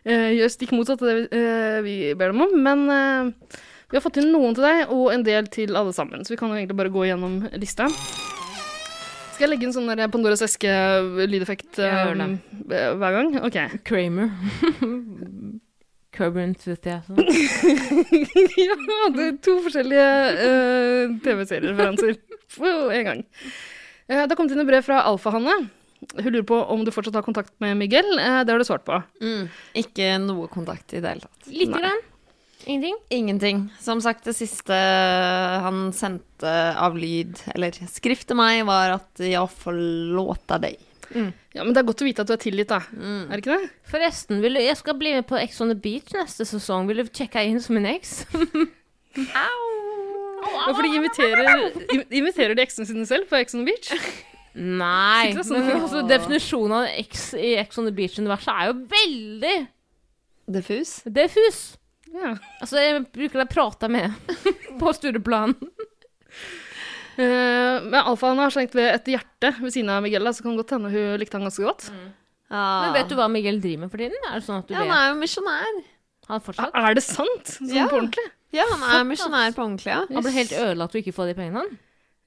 eh, 0.02 0.32
gjør 0.40 0.54
stikk 0.56 0.74
motsatt 0.74 1.04
av 1.04 1.10
det 1.12 1.16
vi, 1.20 1.28
eh, 1.38 1.78
vi 1.86 1.96
ber 2.18 2.34
dem 2.34 2.42
om. 2.48 2.56
Men 2.66 3.44
vi 3.88 3.96
har 3.96 4.04
fått 4.04 4.18
inn 4.20 4.32
noen 4.34 4.58
til 4.58 4.66
deg, 4.66 4.90
og 4.92 5.12
en 5.14 5.22
del 5.24 5.46
til 5.54 5.78
alle 5.78 5.94
sammen. 5.96 6.26
Så 6.26 6.34
vi 6.34 6.40
kan 6.40 6.50
jo 6.50 6.58
egentlig 6.58 6.80
bare 6.80 6.92
gå 6.92 7.06
gjennom 7.08 7.44
lista. 7.56 7.86
Skal 9.38 9.46
jeg 9.46 9.52
legge 9.52 9.68
inn 9.68 9.72
sånn 9.76 9.86
der 9.86 10.10
Pandoras 10.10 10.42
eske-lydeffekt 10.42 11.78
eh, 11.78 12.10
hver 12.66 13.14
gang? 13.14 13.36
OK. 13.46 13.58
Kramer. 13.86 14.34
Curb 16.18 16.36
enthusiasm. 16.42 17.14
ja, 18.68 18.76
det 19.14 19.24
er 19.24 19.36
to 19.44 19.54
forskjellige 19.62 20.06
uh, 20.42 21.16
TV-seriereferanser 21.22 22.18
på 22.56 22.72
en 22.96 23.04
gang. 23.06 23.20
Uh, 24.10 24.24
det 24.24 24.24
har 24.24 24.38
kommet 24.38 24.56
inn 24.56 24.64
et 24.64 24.70
brev 24.70 24.82
fra 24.86 25.04
Alfahanne. 25.06 25.60
hun 26.18 26.30
lurer 26.30 26.46
på 26.46 26.58
om 26.74 26.82
du 26.86 26.90
fortsatt 26.94 27.20
har 27.20 27.26
kontakt 27.26 27.54
med 27.62 27.78
Miguel. 27.78 28.10
Uh, 28.18 28.42
det 28.42 28.50
har 28.50 28.58
du 28.58 28.66
svart 28.66 28.86
på. 28.88 28.98
Mm. 29.22 29.46
Ikke 29.78 30.16
noe 30.24 30.50
kontakt 30.50 30.90
i 30.90 31.02
det 31.04 31.14
hele 31.14 31.28
tatt. 31.28 31.50
Lite 31.52 31.70
i 31.70 31.86
grann. 31.86 32.04
Ingenting. 32.68 32.98
Ingenting. 33.14 33.62
Som 33.80 34.02
sagt, 34.02 34.26
det 34.26 34.34
siste 34.36 34.74
han 34.74 35.88
sendte 35.96 36.50
av 36.74 36.98
lyd, 36.98 37.38
eller 37.54 37.78
skrift 37.88 38.26
til 38.28 38.36
meg, 38.36 38.66
var 38.66 38.98
at 38.98 39.22
'jeg 39.22 39.54
forlåter 39.62 40.58
deg'. 40.66 40.87
Ja, 41.14 41.62
Men 41.64 41.72
det 41.74 41.80
er 41.80 41.86
godt 41.88 42.02
å 42.04 42.06
vite 42.08 42.22
at 42.24 42.28
du 42.30 42.34
er 42.34 42.40
tilgitt, 42.42 42.68
da. 42.70 42.80
Mm. 42.92 43.22
Er 43.26 43.32
det 43.32 43.40
ikke 43.42 43.56
det? 43.58 43.70
Forresten, 43.90 44.42
vil 44.44 44.58
du, 44.58 44.60
jeg 44.62 44.76
skal 44.80 44.96
bli 45.00 45.14
med 45.16 45.26
på 45.28 45.38
Ex 45.40 45.60
on 45.64 45.72
the 45.72 45.78
Beach 45.78 46.12
neste 46.16 46.44
sesong. 46.48 46.88
Vil 46.90 47.00
du 47.02 47.08
sjekke 47.08 47.42
inn 47.48 47.60
som 47.64 47.78
en 47.80 47.88
eks? 47.94 48.20
Ja, 49.18 49.48
for 50.70 50.84
de 50.84 50.90
inviterer, 50.94 51.48
inviterer 52.14 52.54
de 52.54 52.62
eksene 52.62 52.86
sine 52.86 53.06
selv 53.08 53.26
på 53.30 53.38
Ex 53.40 53.56
on 53.56 53.64
the 53.64 53.72
Beach. 53.72 53.88
Nei. 54.54 55.32
Sånn? 55.34 55.64
Men 55.66 55.80
altså, 55.82 56.04
definisjonen 56.06 56.76
av 56.76 56.86
X 57.02 57.32
i 57.38 57.56
Ex 57.58 57.80
on 57.80 57.88
the 57.88 57.94
Beach-universet 57.96 58.52
er 58.54 58.70
jo 58.70 58.76
veldig 58.92 59.56
Diffus. 60.54 60.92
diffus. 61.04 61.58
Ja. 62.14 62.36
Altså, 62.62 62.78
jeg 62.80 63.02
bruker 63.12 63.42
å 63.42 63.48
prate 63.50 63.90
med 63.92 64.14
på 64.80 64.94
studieplan. 64.96 65.56
Eh, 67.18 67.82
men 67.82 67.98
Alfaen 67.98 68.38
har 68.38 68.52
slengt 68.54 68.76
ved 68.78 68.92
et 68.94 69.10
hjerte 69.10 69.50
ved 69.58 69.74
siden 69.74 69.90
av 69.90 70.04
Miguel, 70.04 70.28
så 70.30 70.44
kan 70.44 70.54
det 70.54 70.62
godt 70.62 70.74
hende 70.76 70.92
hun 70.92 71.18
likte 71.18 71.38
han 71.38 71.48
ganske 71.48 71.66
godt. 71.66 71.88
Ja. 72.48 72.64
Men 72.86 72.94
vet 72.96 73.10
du 73.10 73.16
hva 73.18 73.26
Miguel 73.28 73.58
driver 73.60 73.84
med 73.84 73.90
for 73.92 74.00
tiden? 74.00 74.22
Er 74.30 74.38
det 74.38 74.46
sånn 74.46 74.62
at 74.62 74.68
du 74.70 74.74
Ja, 74.76 74.84
han 74.86 74.94
er 74.96 75.08
jo 75.10 75.18
misjonær. 75.20 75.82
Han? 76.28 76.40
Er 76.78 76.94
det 76.96 77.02
sant? 77.04 77.54
Sånn 77.58 77.74
Ja. 77.74 77.88
på 77.90 77.98
ordentlig? 77.98 78.28
Ja, 78.52 78.64
han 78.70 78.82
er 78.88 79.04
misjonær 79.04 79.52
på 79.56 79.64
ordentlig, 79.64 79.92
ja. 79.92 80.06
Han 80.08 80.24
ble 80.24 80.32
helt 80.32 80.52
ødelagt 80.56 80.94
og 80.94 81.02
ikke 81.02 81.16
få 81.16 81.26
de 81.28 81.34
pengene? 81.36 81.64
han? 81.66 81.78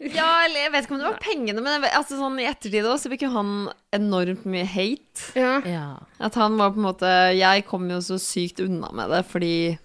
Ja, 0.01 0.45
eller 0.47 0.63
jeg 0.65 0.71
vet 0.73 0.85
ikke 0.87 0.95
om 0.95 1.01
det 1.01 1.09
var 1.11 1.19
pengene, 1.21 1.61
men 1.61 1.81
vet, 1.83 1.93
altså, 1.93 2.17
sånn, 2.17 2.39
i 2.41 2.47
ettertid 2.49 2.85
også, 2.89 3.05
så 3.05 3.11
fikk 3.13 3.21
jo 3.27 3.31
han 3.35 3.51
enormt 3.93 4.45
mye 4.49 4.65
hate. 4.65 5.27
Ja. 5.37 5.59
Ja. 5.65 5.85
At 6.19 6.37
han 6.41 6.57
var 6.57 6.73
på 6.73 6.81
en 6.81 6.87
måte 6.87 7.11
Jeg 7.37 7.65
kom 7.69 7.85
jo 7.89 7.99
så 8.01 8.17
sykt 8.21 8.59
unna 8.65 8.89
med 8.97 9.09
det 9.13 9.25
fordi 9.29 9.77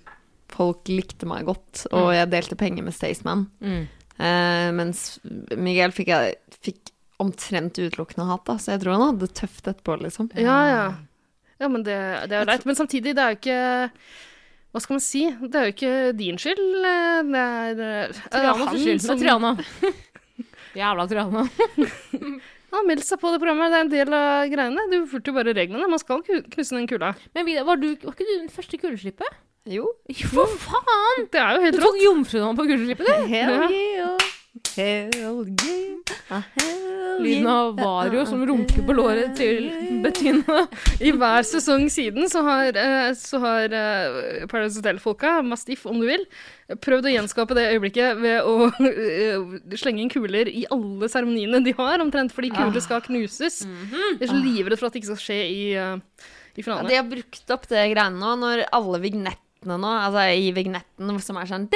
folk 0.49 0.89
likte 0.89 1.27
meg 1.29 1.45
godt, 1.45 1.87
og 1.93 2.13
jeg 2.15 2.31
delte 2.33 2.57
penger 2.57 2.85
med 2.87 2.95
Staysman. 2.97 3.47
Mm. 3.61 3.89
Eh, 4.17 4.69
mens 4.77 5.19
Miguel 5.57 5.93
fikk, 5.93 6.13
fikk 6.65 6.93
omtrent 7.23 7.79
utelukkende 7.81 8.29
hat, 8.29 8.45
da, 8.49 8.57
så 8.61 8.75
jeg 8.75 8.83
tror 8.83 8.97
han 8.97 9.05
hadde 9.11 9.27
det 9.27 9.37
tøft 9.39 9.69
etterpå, 9.69 9.99
liksom. 10.05 10.31
Ja, 10.41 10.57
ja. 10.71 10.87
Ja, 11.57 11.69
men 11.73 11.85
det, 11.87 11.97
det 12.29 12.37
er 12.37 12.43
jo 12.43 12.49
leit. 12.51 12.67
Men 12.69 12.77
samtidig, 12.77 13.15
det 13.17 13.23
er 13.23 13.33
jo 13.33 13.39
ikke 13.39 13.61
Hva 14.77 14.83
skal 14.85 14.97
man 14.99 15.05
si? 15.05 15.23
Det 15.41 15.57
er 15.57 15.71
jo 15.71 15.73
ikke 15.73 15.93
din 16.19 16.41
skyld. 16.41 16.67
Det 17.33 17.45
er 17.45 17.81
eh, 17.87 18.19
Triana 18.29 18.59
han 18.61 18.75
sin 18.75 18.83
skyld. 18.83 19.05
som 19.07 19.17
Det 19.17 19.25
Triana. 19.25 19.55
Jævla 20.81 21.07
Triana. 21.09 21.47
Han 22.67 22.83
har 22.83 22.89
meldt 22.91 23.07
seg 23.07 23.21
på 23.23 23.31
det 23.33 23.39
programmet. 23.41 23.73
Det 23.73 23.77
er 23.79 23.85
en 23.87 23.91
del 23.93 24.15
av 24.19 24.51
greiene. 24.53 24.83
Du 24.91 24.97
fulgte 25.09 25.31
jo 25.31 25.37
bare 25.39 25.55
reglene. 25.57 25.87
Man 25.89 26.01
skal 26.03 26.21
knuse 26.27 26.75
den 26.77 26.89
kula. 26.91 27.15
Men 27.33 27.47
Vidar, 27.47 27.65
var, 27.65 27.79
du, 27.81 27.87
var 28.03 28.13
ikke 28.13 28.27
du 28.27 28.33
den 28.35 28.51
første 28.53 28.81
kuleslippet? 28.83 29.39
Jo. 29.67 29.91
For 30.31 30.57
faen! 30.63 31.27
Det 31.33 31.43
er 31.43 31.57
jo 31.59 31.67
helt 31.67 31.79
rått. 31.79 31.83
Du 31.83 31.89
tok 31.89 32.03
jomfrunavn 32.05 32.59
på 32.59 32.67
kuleslippet, 32.71 33.07
du. 33.07 33.31
Hell 33.33 33.55
yeah. 33.75 34.27
Hell 34.77 35.49
yeah. 35.51 35.87
Ah, 36.31 36.43
Lyden 37.21 37.47
av 37.49 37.77
Vario 37.79 38.25
som 38.27 38.41
runker 38.47 38.83
på 38.87 38.95
låret 38.95 39.37
til 39.39 39.69
Bettina. 40.05 40.67
I 41.01 41.13
hver 41.17 41.47
sesong 41.47 41.87
siden 41.93 42.29
så 42.31 42.43
har, 42.47 42.77
eh, 42.77 43.11
så 43.17 43.41
har 43.43 43.73
eh, 43.75 44.45
Paradise 44.51 44.81
Hotel-folka, 44.81 45.37
Mastiff 45.47 45.87
om 45.89 46.01
du 46.03 46.07
vil, 46.09 46.27
prøvd 46.83 47.09
å 47.09 47.15
gjenskape 47.15 47.57
det 47.57 47.69
øyeblikket 47.73 48.21
ved 48.21 48.47
å 48.47 48.69
eh, 48.91 49.57
slenge 49.79 50.05
inn 50.05 50.13
kuler 50.13 50.51
i 50.51 50.67
alle 50.71 51.11
seremoniene 51.13 51.63
de 51.65 51.75
har, 51.79 52.03
omtrent 52.05 52.35
fordi 52.37 52.53
kuler 52.55 52.85
skal 52.85 53.05
knuses. 53.07 53.63
Det 53.65 54.27
er 54.29 54.35
så 54.35 54.41
livredd 54.43 54.79
for 54.79 54.91
at 54.91 54.97
det 54.97 55.03
ikke 55.03 55.15
skal 55.15 55.25
skje 55.25 55.41
i, 55.47 55.65
i 55.75 56.63
finalen. 56.67 56.87
Ja, 56.87 56.91
de 56.91 57.01
har 57.01 57.11
brukt 57.17 57.57
opp 57.57 57.69
det 57.73 57.89
greiene 57.95 58.21
nå, 58.21 58.37
når 58.45 58.67
alle 58.77 59.03
vignettene 59.67 59.81
nå, 59.83 59.93
altså 60.07 60.23
i 60.39 60.53
vignetten 60.55 61.21
som 61.21 61.37
er 61.37 61.47
sånn 61.51 61.67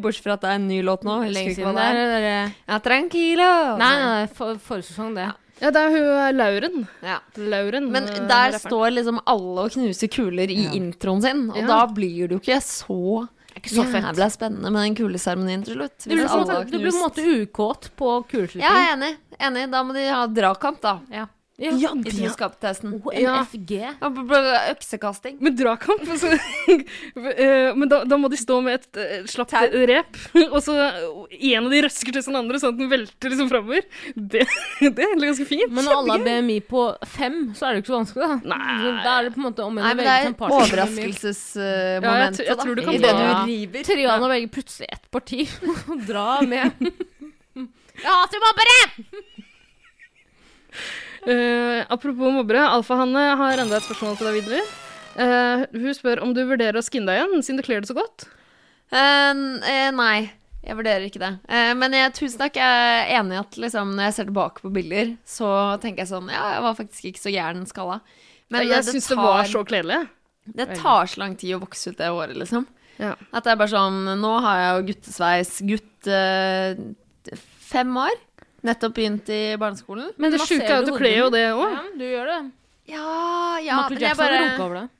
Bortsett 0.00 0.24
fra 0.24 0.34
at 0.36 0.42
det 0.44 0.50
er 0.50 0.58
en 0.58 0.68
ny 0.68 0.80
låt 0.82 1.04
nå. 1.04 1.18
Lenge 1.30 1.54
siden. 1.54 1.74
Det 1.74 1.80
det 1.80 1.84
er 1.84 1.94
det 1.94 2.22
der- 2.24 2.52
Ja, 2.68 2.78
tranquilo. 2.78 3.78
Nei, 3.78 3.94
nei, 4.04 4.26
for, 4.26 4.54
forrige 4.56 4.84
sesong, 4.90 5.14
det. 5.14 5.32
Ja, 5.60 5.70
det 5.70 5.76
er 5.76 5.90
hun 5.90 6.06
eh, 6.16 6.32
Lauren. 6.32 6.88
Ja. 7.02 7.18
Lauren 7.36 7.90
Men 7.92 8.04
eh, 8.08 8.14
der 8.26 8.52
rapperen. 8.52 8.60
står 8.60 8.90
liksom 8.96 9.20
alle 9.26 9.60
og 9.66 9.70
knuser 9.70 10.08
kuler 10.08 10.48
i 10.50 10.70
introen 10.76 11.20
sin, 11.22 11.50
og 11.50 11.56
Ja. 11.56 11.66
da 11.66 11.86
blir 11.86 12.28
det 12.28 12.38
jo 12.38 12.40
ikke 12.40 12.60
så 12.62 13.28
ikke 13.56 13.68
så 13.68 13.84
fett. 13.84 14.14
ble 14.14 14.30
spennende 14.30 14.70
med 14.72 14.82
den 14.86 14.94
kuleseremonien 14.94 15.64
til 15.64 15.74
slutt. 15.74 15.98
Du 16.06 16.14
blir, 16.14 16.26
på 16.26 16.32
en 16.32 16.40
måte, 16.40 16.52
har 16.54 16.64
du 16.64 16.78
blir 16.78 16.90
på 16.90 16.96
en 16.96 17.02
måte 17.02 17.24
ukåt 17.44 17.90
på 17.96 18.24
kuleslipping. 18.30 18.62
Ja, 18.62 18.94
enig. 18.94 19.16
enig. 19.38 19.70
Da 19.70 19.82
må 19.82 19.92
de 19.92 20.08
ha 20.08 20.26
dragkamp, 20.26 20.80
da. 20.80 21.00
Ja. 21.10 21.26
Ja, 21.60 21.70
I 21.76 22.02
det- 22.02 22.14
troskapstesten. 22.16 22.94
OMFG. 23.04 23.72
Ja, 23.76 24.08
Øksekasting. 24.72 25.36
Med 25.44 25.58
dragkamp. 25.58 26.00
Altså, 26.08 26.30
eh, 27.36 27.74
men 27.76 27.88
da, 27.90 27.98
da 28.08 28.16
må 28.16 28.30
de 28.32 28.38
stå 28.40 28.60
med 28.64 28.78
et 28.80 28.96
uh, 28.96 29.26
slapt 29.28 29.52
Tau. 29.52 29.66
rep, 29.90 30.16
og 30.54 30.56
så 30.64 30.76
en 30.80 31.66
av 31.66 31.70
de 31.74 31.82
røsker 31.84 32.14
til 32.16 32.24
den 32.24 32.38
andre, 32.40 32.60
sånn 32.62 32.72
at 32.72 32.80
den 32.80 32.88
velter 32.92 33.34
liksom 33.34 33.50
framover. 33.52 33.84
Det, 34.14 34.46
det 34.80 34.88
er 35.04 35.10
egentlig 35.10 35.32
ganske 35.34 35.48
fint. 35.50 35.68
Men 35.76 35.84
når 35.84 35.98
alle 35.98 36.16
har 36.16 36.24
BMI 36.30 36.58
på 36.70 36.86
fem, 37.12 37.38
så 37.58 37.68
er 37.68 37.76
det 37.76 37.80
jo 37.80 37.84
ikke 37.84 37.92
så 37.92 37.98
vanskelig, 37.98 38.30
da. 38.30 38.54
Nei. 38.54 38.94
Da 39.04 39.18
er 39.18 39.28
det 39.28 39.34
på 39.36 39.42
en 39.42 39.46
måte 39.50 39.66
om 39.68 39.76
Nei, 39.80 39.92
men 39.92 40.04
det 40.06 40.14
er 40.14 40.30
et 40.30 40.46
overraskelsesmoment. 40.48 42.08
Ja, 42.08 42.16
jeg, 42.24 42.48
jeg 42.48 42.58
tror 42.64 42.80
du 42.80 42.84
kan 42.86 42.94
I 42.96 43.02
det 43.04 43.12
du 43.12 43.24
Ja. 43.26 43.44
river. 43.44 43.84
Triana 43.90 44.32
velger 44.32 44.54
plutselig 44.56 44.88
ett 44.96 45.06
parti 45.12 45.44
og 45.92 46.06
dra 46.08 46.40
med. 46.48 46.72
Jeg 48.00 48.08
hater 48.08 48.40
mobbere! 48.48 48.80
Eh, 51.26 51.80
apropos 51.92 52.32
mobbere, 52.32 52.62
Alfahanne 52.76 53.24
har 53.40 53.62
enda 53.62 53.78
et 53.78 53.86
spørsmål 53.88 54.18
til 54.18 54.30
deg 54.30 54.40
videre. 54.40 54.66
Uh, 55.10 55.66
hun 55.74 55.94
spør 55.96 56.20
om 56.22 56.30
du 56.32 56.44
vurderer 56.46 56.78
å 56.78 56.84
skinne 56.86 57.10
deg 57.10 57.18
igjen, 57.18 57.42
siden 57.42 57.58
du 57.58 57.64
kler 57.66 57.82
det 57.82 57.90
så 57.90 57.96
godt. 57.98 58.28
Uh, 58.94 59.58
eh, 59.66 59.90
nei, 59.92 60.30
jeg 60.60 60.76
vurderer 60.76 61.06
ikke 61.08 61.22
det. 61.22 61.30
Eh, 61.48 61.72
men 61.78 61.94
jeg, 61.96 62.12
tusen 62.18 62.40
takk, 62.42 62.58
jeg 62.60 62.88
er 62.88 63.14
enig 63.16 63.36
i 63.36 63.40
at 63.40 63.56
liksom, 63.62 63.94
når 63.96 64.08
jeg 64.08 64.16
ser 64.16 64.28
tilbake 64.28 64.64
på 64.64 64.72
bilder, 64.74 65.14
så 65.24 65.52
tenker 65.80 66.04
jeg 66.04 66.10
sånn 66.12 66.28
Ja, 66.32 66.42
jeg 66.56 66.64
var 66.66 66.76
faktisk 66.76 67.06
ikke 67.10 67.22
så 67.22 67.32
gæren 67.32 67.64
skalla. 67.68 68.00
Men 68.52 68.66
jeg 68.66 68.76
eh, 68.76 68.88
syns 68.90 69.08
det 69.08 69.18
var 69.20 69.48
så 69.48 69.62
kledelig. 69.64 70.02
Det 70.50 70.66
tar 70.76 71.08
så 71.08 71.22
lang 71.22 71.36
tid 71.40 71.56
å 71.56 71.62
vokse 71.62 71.92
ut 71.92 72.00
det 72.00 72.10
håret, 72.10 72.36
liksom. 72.36 72.66
Ja. 73.00 73.14
At 73.32 73.46
det 73.46 73.54
er 73.54 73.60
bare 73.62 73.72
sånn 73.72 74.02
Nå 74.20 74.32
har 74.44 74.58
jeg 74.60 74.72
jo 74.74 74.86
guttesveis. 74.90 75.52
Gutt 75.70 76.10
eh, 76.12 76.82
fem 77.70 77.96
år. 78.02 78.20
Nettopp 78.66 78.94
begynt 78.96 79.28
i 79.32 79.40
barneskolen. 79.60 80.10
Men 80.20 80.34
det 80.34 80.40
sjuke 80.44 80.66
er 80.68 80.80
at 80.82 80.88
du 80.88 80.94
kler 80.96 81.16
jo 81.16 81.28
det 81.32 81.46
òg. 81.54 81.68
Ja, 81.72 81.84
du 81.96 82.04
gjør 82.04 82.32
det. 82.32 82.40
Ja, 82.90 83.04
ja, 83.62 83.76
Michael 83.76 83.94
men 83.94 84.02
Jackson 84.02 84.24
hadde 84.24 84.34
bare 84.34 84.42
runka 84.48 84.66
over 84.66 84.80
deg. 84.80 84.96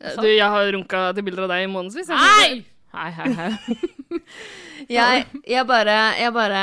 Du, 0.00 0.26
jeg 0.28 0.48
har 0.54 0.72
runka 0.74 1.00
til 1.16 1.26
bilder 1.26 1.46
av 1.46 1.52
deg 1.52 1.64
i 1.64 1.70
månedsvis. 1.70 2.10
Hei! 2.10 2.62
Hei, 2.90 3.10
hei, 3.14 3.28
hei. 3.38 4.20
Jeg, 4.90 5.26
jeg 5.46 5.62
bare 5.68 5.96
Jeg 6.18 6.32
bare 6.34 6.62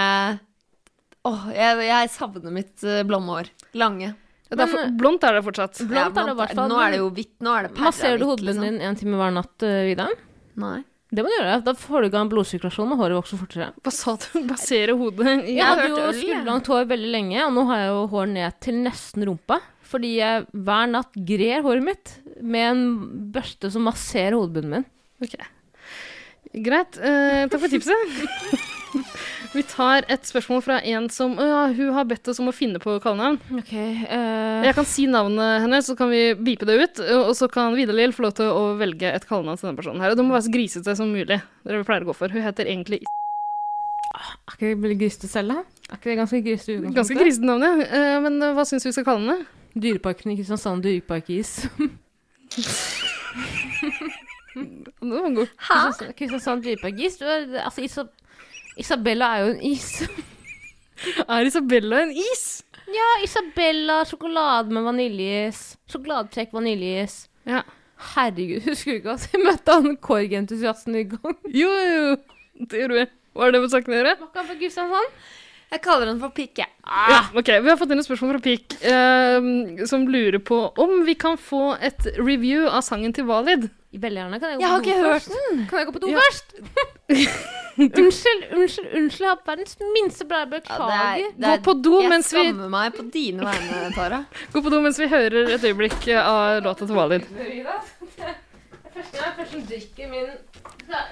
Åh, 1.28 1.46
jeg, 1.56 1.86
jeg 1.88 2.10
savner 2.12 2.52
mitt 2.56 2.84
eh, 2.88 3.04
blonde 3.08 3.34
hår. 3.36 3.50
Lange. 3.80 4.14
Det 4.48 4.64
er 4.64 4.70
for, 4.72 4.92
blondt 4.96 5.26
er 5.28 5.36
det 5.36 5.42
fortsatt. 5.44 5.82
Blondt 5.84 6.16
Ja, 6.16 6.24
er 6.24 6.30
det 6.30 6.36
i 6.36 6.40
hvert 6.40 6.54
fall. 6.56 6.70
Nå 6.72 6.78
er 6.80 6.94
det 6.94 7.00
jo 7.02 7.10
hvitt. 7.18 7.34
Nå 7.44 7.52
er 7.52 7.68
det 7.68 7.72
perra 7.76 7.90
Masserer 7.90 8.16
du 8.16 8.24
hvitt, 8.24 8.30
hodebunnen 8.32 8.62
liksom. 8.64 8.78
din 8.80 8.88
en 8.88 9.00
time 9.02 9.20
hver 9.20 9.34
natt, 9.36 9.56
uh, 9.68 9.80
Vidar? 9.90 10.14
Nei. 10.64 10.78
Det 11.08 11.24
må 11.24 11.32
du 11.32 11.38
gjøre. 11.38 11.60
Da 11.63 11.74
får 11.80 12.04
du 12.04 12.08
i 12.10 12.12
gang 12.12 12.30
blodsirkulasjon, 12.32 12.91
og 12.91 13.00
håret 13.00 13.15
vokser 13.15 13.39
fortere. 13.39 13.70
Hva 13.86 13.93
sa 13.96 14.17
du? 14.20 14.28
Basere 14.52 14.96
hodet 15.00 15.30
Jeg, 15.30 15.56
Jeg 15.56 15.63
hadde 15.63 15.89
jo 15.93 16.08
skulderlangt 16.17 16.72
hår 16.74 16.88
veldig 16.91 17.12
lenge, 17.13 17.39
og 17.46 17.54
nå 17.56 17.65
har 17.72 17.84
jeg 17.84 17.91
jo 17.93 18.06
hår 18.12 18.32
ned 18.34 18.58
til 18.67 18.80
nesten 18.84 19.28
rumpa. 19.30 19.62
Fordi 19.88 20.17
jeg 20.17 20.48
hver 20.52 20.89
natt 20.91 21.15
grer 21.30 21.63
håret 21.63 21.86
mitt 21.86 22.15
med 22.43 22.72
en 22.74 22.82
børste 23.34 23.72
som 23.72 23.88
masserer 23.88 24.36
hodebunnen 24.36 24.82
min. 24.82 24.89
Ok. 25.24 25.38
Greit. 26.67 27.00
Uh, 27.00 27.46
takk 27.48 27.62
for 27.63 27.72
tipset. 27.72 28.65
Vi 29.54 29.64
tar 29.64 30.06
et 30.12 30.28
spørsmål 30.28 30.62
fra 30.66 30.78
en 30.86 31.08
som 31.14 31.34
ja, 31.40 31.68
hun 31.74 31.94
har 31.96 32.06
bedt 32.10 32.28
oss 32.30 32.40
om 32.44 32.50
å 32.52 32.54
finne 32.56 32.80
på 32.84 32.98
kallenavn. 33.04 33.38
Ok, 33.58 33.72
uh... 33.74 34.66
Jeg 34.66 34.76
kan 34.78 34.88
si 34.90 35.06
navnet 35.10 35.64
hennes, 35.64 35.88
så 35.88 35.96
kan 35.98 36.12
vi 36.12 36.22
beepe 36.36 36.68
det 36.68 36.76
ut. 36.82 37.02
Og 37.24 37.32
så 37.38 37.48
kan 37.52 37.76
Vidar-Lill 37.78 38.14
få 38.16 38.28
lov 38.28 38.36
til 38.38 38.52
å 38.52 38.64
velge 38.80 39.10
et 39.14 39.28
kallenavn 39.30 39.60
til 39.60 39.70
denne 39.70 39.80
personen. 39.80 40.04
her. 40.04 40.14
Og 40.14 40.20
det 40.20 40.26
må 40.28 40.36
være 40.36 40.48
så 40.50 40.54
grisete 40.54 40.96
som 41.00 41.14
mulig. 41.14 41.40
Det 41.40 41.40
er 41.40 41.78
det 41.78 41.82
vi 41.82 41.88
pleier 41.88 42.06
å 42.06 42.10
gå 42.12 42.18
for. 42.18 42.34
Hun 42.34 42.46
heter 42.46 42.70
egentlig 42.70 43.02
Er 44.18 44.54
ikke 44.56 44.74
det 44.84 44.98
grisete 45.00 45.30
selv, 45.32 45.54
da? 45.54 45.64
Er 45.92 46.00
ikke 46.00 46.12
det 46.12 46.20
ganske 46.22 46.44
grisete 46.44 46.72
utgangspunkt? 46.78 46.98
Ganske 47.02 47.20
grisete 47.22 47.50
navn, 47.50 47.66
ja. 47.68 47.74
Uh, 47.88 48.18
men 48.28 48.40
uh, 48.44 48.52
hva 48.58 48.66
syns 48.68 48.88
vi 48.88 48.94
skal 48.96 49.08
kalle 49.08 49.24
henne? 49.24 49.38
Dyreparken 49.78 50.32
i 50.34 50.38
Kristiansand, 50.40 50.82
Dyreparkis. 50.86 51.52
Det 54.58 55.14
var 55.14 55.30
god. 55.36 55.52
Kristiansand, 55.54 56.16
Kristiansand 56.18 56.64
Dyreparkis. 56.66 57.20
Du 57.20 57.26
er- 57.30 57.62
Altså, 57.64 58.08
Isabella 58.78 59.32
er 59.38 59.46
jo 59.46 59.52
en 59.56 59.62
is. 59.72 59.88
Er 61.30 61.46
Isabella 61.46 62.00
en 62.08 62.12
is? 62.18 62.46
ja, 62.90 63.08
Isabella, 63.24 64.00
sjokolade 64.10 64.74
med 64.74 64.86
vaniljeis. 64.88 65.76
Sjokoladetrekk 65.92 66.54
vaniljeis. 66.56 67.28
Ja. 67.46 67.62
Herregud, 68.16 68.63
husker 68.70 68.94
du 68.94 68.98
ikke 69.02 69.13
at 69.18 69.28
jeg 69.34 69.42
møtte 69.44 69.74
han 69.78 69.98
Korg-entusiasten 70.02 70.96
i 71.00 71.04
gang? 71.10 71.36
Jo, 71.54 71.70
jo. 71.70 72.16
Det 72.70 72.82
gjorde 72.84 72.98
vi. 73.00 73.06
Hva 73.38 73.48
er 73.48 73.54
det 73.54 73.62
med 73.63 73.74
saken 73.74 73.94
å 73.94 73.98
gjøre? 74.00 74.16
Han 74.24 74.48
fra 74.50 74.58
Kristiansand? 74.58 75.18
Jeg 75.68 75.82
kaller 75.84 76.08
den 76.08 76.20
for 76.22 76.32
pikk, 76.34 76.62
jeg. 76.63 76.70
Ja, 77.12 77.20
ok, 77.36 77.50
Vi 77.66 77.70
har 77.74 77.78
fått 77.82 77.92
inn 77.92 78.00
et 78.00 78.08
spørsmål 78.08 78.38
fra 78.38 78.44
Pikk, 78.46 78.78
eh, 78.88 79.84
som 79.90 80.06
lurer 80.08 80.40
på 80.48 80.62
om 80.80 81.02
vi 81.06 81.18
kan 81.20 81.36
få 81.38 81.74
et 81.84 82.08
review 82.22 82.70
av 82.72 82.86
sangen 82.88 83.12
til 83.13 83.28
Valid. 83.28 83.68
Veldig 83.92 84.22
gjerne. 84.24 84.40
Kan 84.40 84.54
jeg 84.54 84.62
gå 84.62 84.63
Jeg 84.63 84.72
på 84.80 85.04
do 85.04 85.10
først? 85.12 85.34
den. 85.36 85.66
Kan 85.68 85.80
jeg 85.82 85.90
gå 85.90 85.96
på 85.98 86.04
do 86.06 86.13
Ja. 86.13 86.24
først? 86.24 86.56
unnskyld, 87.78 88.43
unnskyld, 88.58 88.88
unnskyld. 88.98 89.24
Jeg 89.26 89.30
har 89.30 89.39
verdens 89.46 89.78
minste 89.96 90.26
Ja, 90.30 90.46
beklager. 90.46 91.30
Gå 91.39 91.54
på 91.63 91.74
do 91.84 92.02
jeg 92.02 92.10
mens 92.10 92.34
vi- 92.34 92.43
skammer 92.43 92.70
meg 92.74 92.93
på 92.98 93.06
dine 93.13 93.46
vegne, 93.48 93.91
Tara. 93.96 94.24
Gå 94.54 94.62
på 94.62 94.70
do 94.74 94.82
mens 94.82 95.00
vi 95.00 95.08
hører 95.08 95.54
et 95.56 95.63
øyeblikk 95.63 96.08
av 96.17 96.63
låta 96.65 96.86
til 96.86 96.96
Valid. 96.96 97.22
Det 98.98 99.04
er 99.04 99.04
første 99.04 99.17
gang 99.22 99.52
jeg 99.54 99.67
drikker 99.70 100.08
min 100.10 100.30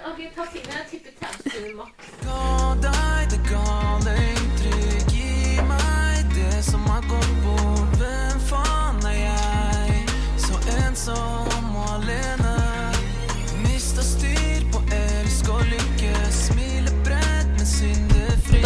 Ok, 0.10 0.20
ta 0.36 0.44
fine. 0.50 0.72
Jeg 0.74 0.86
tipper 0.90 1.12
tausend 1.22 1.76
maks. 1.78 2.08
Deg 2.82 3.30
det 3.34 3.40
gale 3.50 4.16
inntrykk 4.32 5.14
Gi 5.14 5.62
meg 5.70 6.34
det 6.34 6.64
som 6.66 6.82
har 6.90 7.06
gått 7.12 7.36
bort 7.46 8.00
Hvem 8.02 8.42
faen 8.50 9.06
er 9.12 9.20
jeg? 9.22 10.02
Så 10.48 10.58
ensom 10.80 11.55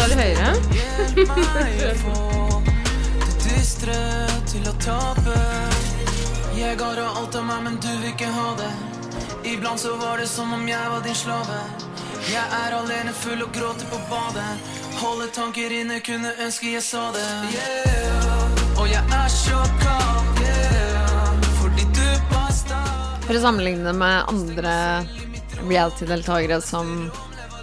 Da 0.00 0.04
er 0.04 0.08
det 0.08 1.66
høyere. 1.66 1.94
Dystre 3.40 3.98
til 4.48 4.68
å 4.68 4.72
tape 4.80 5.36
Jeg 6.56 6.76
ga 6.80 6.90
deg 6.96 7.18
alt 7.20 7.36
av 7.36 7.44
meg, 7.44 7.62
men 7.66 7.78
du 7.80 7.90
vil 8.00 8.12
ikke 8.12 8.30
ha 8.32 8.54
det 8.60 8.70
Iblant 9.50 9.80
så 9.80 9.96
var 9.96 10.18
det 10.20 10.28
som 10.28 10.52
om 10.52 10.66
jeg 10.68 10.90
var 10.92 11.00
din 11.02 11.14
slave. 11.16 11.56
Jeg 12.28 12.44
er 12.44 12.74
alene 12.76 13.12
full 13.16 13.40
og 13.42 13.48
gråter 13.56 13.88
på 13.88 13.96
badet. 14.10 14.68
Holde 15.00 15.30
tanker 15.32 15.72
inne, 15.72 15.96
kunne 16.04 16.34
ønske 16.44 16.74
jeg 16.74 16.84
sa 16.84 17.06
det. 17.14 17.24
Yeah, 17.54 18.60
og 18.76 18.86
jeg 18.92 19.00
er 19.00 19.32
så 19.32 19.62
kald 19.80 20.44
Yeah, 20.44 21.40
fordi 21.62 21.88
du 21.96 22.04
basta 22.30 22.82
For 23.24 23.40
å 23.40 23.42
sammenligne 23.46 23.96
med 23.96 24.28
andre 24.28 24.76
reality-deltakere 25.64 26.60
som 26.64 27.08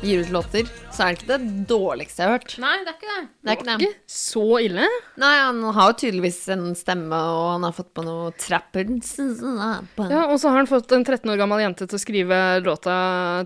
gir 0.01 0.21
ut 0.21 0.29
låter, 0.33 0.67
så 0.93 1.03
er 1.05 1.13
det 1.15 1.21
ikke 1.21 1.29
det 1.33 1.65
dårligste 1.69 2.21
jeg 2.21 2.29
har 2.29 2.35
hørt. 2.37 2.53
Nei, 2.61 2.73
det 2.85 2.91
er 2.91 2.97
ikke 2.97 3.09
det. 3.13 3.23
Det 3.27 3.51
er 3.51 3.57
ikke 3.57 3.67
det. 3.67 3.87
Ikke 3.87 4.17
så 4.17 4.43
ille. 4.63 4.87
Nei, 5.23 5.31
han 5.41 5.61
har 5.77 5.91
jo 5.91 5.97
tydeligvis 6.03 6.39
en 6.53 6.65
stemme, 6.77 7.19
og 7.33 7.47
han 7.55 7.65
har 7.67 7.75
fått 7.77 7.89
på 7.97 8.05
noe 8.05 8.31
trapper. 8.39 8.91
Ja, 10.11 10.21
Og 10.27 10.37
så 10.41 10.51
har 10.51 10.61
han 10.61 10.69
fått 10.69 10.93
en 10.95 11.05
13 11.05 11.31
år 11.33 11.41
gammel 11.41 11.63
jente 11.63 11.87
til 11.87 11.97
å 11.99 12.01
skrive 12.01 12.39
låta, 12.65 12.97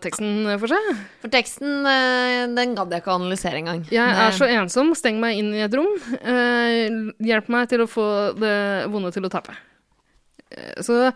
teksten 0.03 0.51
for 0.57 0.71
seg. 0.71 0.91
For 1.23 1.33
teksten, 1.33 1.81
eh, 1.87 2.45
den 2.57 2.75
gadd 2.77 2.93
jeg 2.93 3.03
ikke 3.03 3.13
å 3.15 3.19
analysere 3.21 3.61
engang. 3.61 3.85
Jeg 3.91 4.19
er 4.27 4.35
så 4.35 4.49
ensom, 4.51 4.93
steng 4.97 5.19
meg 5.23 5.39
inn 5.39 5.53
i 5.55 5.63
et 5.65 5.77
rom. 5.77 5.91
Eh, 6.21 6.87
hjelp 7.31 7.51
meg 7.53 7.69
til 7.71 7.85
å 7.85 7.89
få 7.89 8.07
det 8.39 8.55
vonde 8.91 9.11
til 9.15 9.27
å 9.27 9.31
tape. 9.33 9.55
Eh, 10.51 10.81
så 10.83 11.11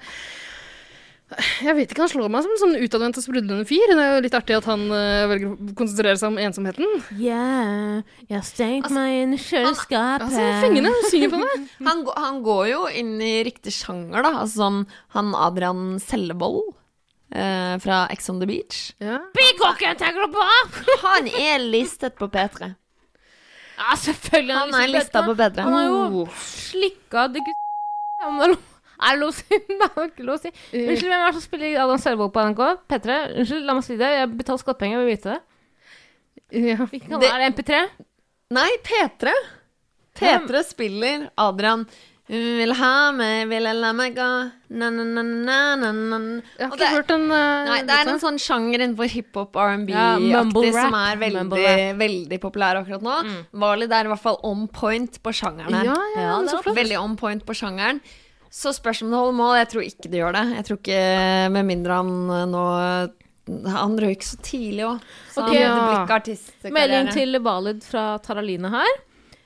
jeg 1.65 1.73
vet 1.75 1.89
ikke, 1.91 2.03
Han 2.05 2.11
slår 2.11 2.29
meg 2.31 2.43
som 2.45 2.51
en 2.53 2.59
sånn 2.61 2.75
utadvendt 2.85 3.17
og 3.17 3.23
sprudlende 3.25 3.65
fyr. 3.67 3.89
Det 3.89 3.97
er 4.03 4.11
jo 4.13 4.21
litt 4.27 4.35
artig 4.37 4.55
at 4.59 4.67
han 4.69 4.83
uh, 4.93 5.25
velger 5.31 5.49
å 5.55 5.73
konsentrere 5.79 6.19
seg 6.21 6.29
om 6.29 6.37
ensomheten. 6.43 6.85
Yeah, 7.17 8.03
jeg 8.29 8.37
har 8.37 8.45
stengt 8.45 8.85
Altså, 8.87 8.95
meg 8.99 9.17
inn 9.23 9.33
i 9.33 9.41
kjøleskapet. 9.41 10.27
Altså, 10.29 10.45
Fengende. 10.61 10.93
Synger 11.09 11.33
på 11.33 11.41
meg. 11.41 11.67
Han, 11.89 12.05
han 12.21 12.41
går 12.45 12.63
jo 12.75 12.81
inn 13.01 13.15
i 13.25 13.33
riktig 13.47 13.73
sjanger, 13.73 14.21
da. 14.27 14.33
Altså 14.45 14.61
sånn 14.63 14.81
han 15.17 15.33
Adrian 15.35 15.95
Sellevold 16.03 16.73
Uh, 17.35 17.73
fra 17.81 18.03
Ex 18.13 18.29
on 18.29 18.37
the 18.39 18.45
Beach. 18.47 18.93
Ja. 19.01 19.17
Bykokken 19.35 19.97
tenker 19.99 20.23
du 20.27 20.35
på? 20.37 20.43
Han 21.01 21.25
er 21.27 21.57
listet 21.59 22.13
på 22.15 22.29
P3. 22.31 22.69
Ja, 23.81 23.95
selvfølgelig. 23.99 24.53
Han 24.55 24.75
er 24.77 24.91
lista 24.93 25.23
på 25.25 25.33
P3. 25.35 25.65
Han 25.65 25.73
har 25.75 25.87
jo 25.89 25.97
Oh. 26.21 26.37
slikka 26.37 27.25
det 27.33 27.41
gu- 27.43 27.57
Om 28.29 28.37
det 28.43 28.51
er 29.01 29.11
det 29.15 29.19
lov 29.21 29.33
å 29.33 29.35
si? 29.35 29.59
Det 29.81 29.89
er 29.89 30.07
ikke 30.09 30.25
lov 30.27 30.37
å 30.37 30.41
si. 30.45 30.51
Eh, 30.71 30.87
Unnskyld, 30.87 31.11
hvem 31.11 31.19
er 31.19 31.27
det 31.27 31.35
som 31.39 31.45
spiller 31.47 31.75
Adam 31.83 32.01
Selvold 32.01 32.33
på 32.35 32.45
NRK? 32.47 32.63
P3? 32.93 33.19
Unnskyld, 33.41 33.65
la 33.67 33.75
meg 33.79 33.83
si 33.87 33.97
det. 33.99 34.13
Jeg 34.19 34.31
betaler 34.39 34.63
skattepenger, 34.63 34.97
jeg 34.97 35.05
vil 35.05 35.13
vite 35.17 35.35
det. 35.35 35.41
ja. 36.69 36.79
Hvilken 36.85 37.09
kanal 37.15 37.29
er 37.29 37.45
det? 37.45 37.53
MP3? 37.55 37.83
Nei, 38.55 38.69
P3. 38.85 39.31
P3 40.15 40.61
spiller 40.63 41.29
Adrian 41.41 41.87
vil 42.25 42.71
ha 42.73 43.11
meg, 43.13 43.43
vil 43.51 43.67
jeg 43.69 43.77
la 43.77 43.89
meg 43.93 44.15
gå 44.17 44.25
na, 44.25 44.87
na, 44.89 45.03
na, 45.05 45.21
na, 45.21 45.57
na, 45.77 45.89
na. 45.93 46.19
Jeg 46.57 46.63
har 46.63 46.71
ikke 46.71 46.79
det- 46.81 46.87
hørt 46.95 47.11
en 47.13 47.25
uh, 47.29 47.67
Nei, 47.67 47.75
det 47.85 47.93
er 47.99 48.09
en 48.15 48.21
sånn 48.23 48.39
sjanger 48.41 48.81
innenfor 48.81 49.11
hiphop, 49.13 49.53
R&B-aktig 49.61 50.31
Ja, 50.31 50.41
som 50.87 50.97
er 50.97 51.19
veldig, 51.21 51.67
veldig 51.99 52.39
populær 52.41 52.79
akkurat 52.81 53.05
nå. 53.05 53.19
Valid 53.61 53.93
er 53.93 54.09
i 54.09 54.13
hvert 54.15 54.23
fall 54.23 54.39
on 54.41 54.65
point 54.73 55.19
på 55.21 55.35
sjangeren. 55.37 55.77
Ja, 55.85 55.93
ja, 56.15 56.23
Ja, 56.23 56.39
det 56.47 56.55
er 56.55 56.63
flott. 56.65 56.79
Veldig 56.79 56.97
on 57.03 57.13
point 57.19 57.45
på 57.45 57.53
sjangeren. 57.61 58.01
Så 58.55 58.71
spørsmålet 58.71 59.19
holder 59.19 59.35
mål. 59.35 59.53
Jeg 59.59 59.69
tror 59.73 59.83
ikke 59.83 60.11
det 60.11 60.21
gjør 60.21 60.35
det. 60.37 60.43
Jeg 60.55 60.65
tror 60.69 60.77
ikke, 60.79 60.99
Med 61.51 61.67
mindre 61.67 61.97
han 61.99 62.11
eh, 62.31 62.45
nå 62.53 62.61
Han 63.75 63.97
røyk 64.01 64.23
så 64.25 64.37
tidlig 64.41 64.85
òg. 64.87 65.01
Så 65.33 65.43
Ok. 65.43 65.51
han 65.53 65.65
hadde 65.67 65.89
blikk 65.91 66.13
artistkarriere. 66.15 66.73
Melding 66.77 67.11
til 67.13 67.39
Valid 67.45 67.83
fra 67.85 68.05
Taraline 68.25 68.71
her. 68.73 68.95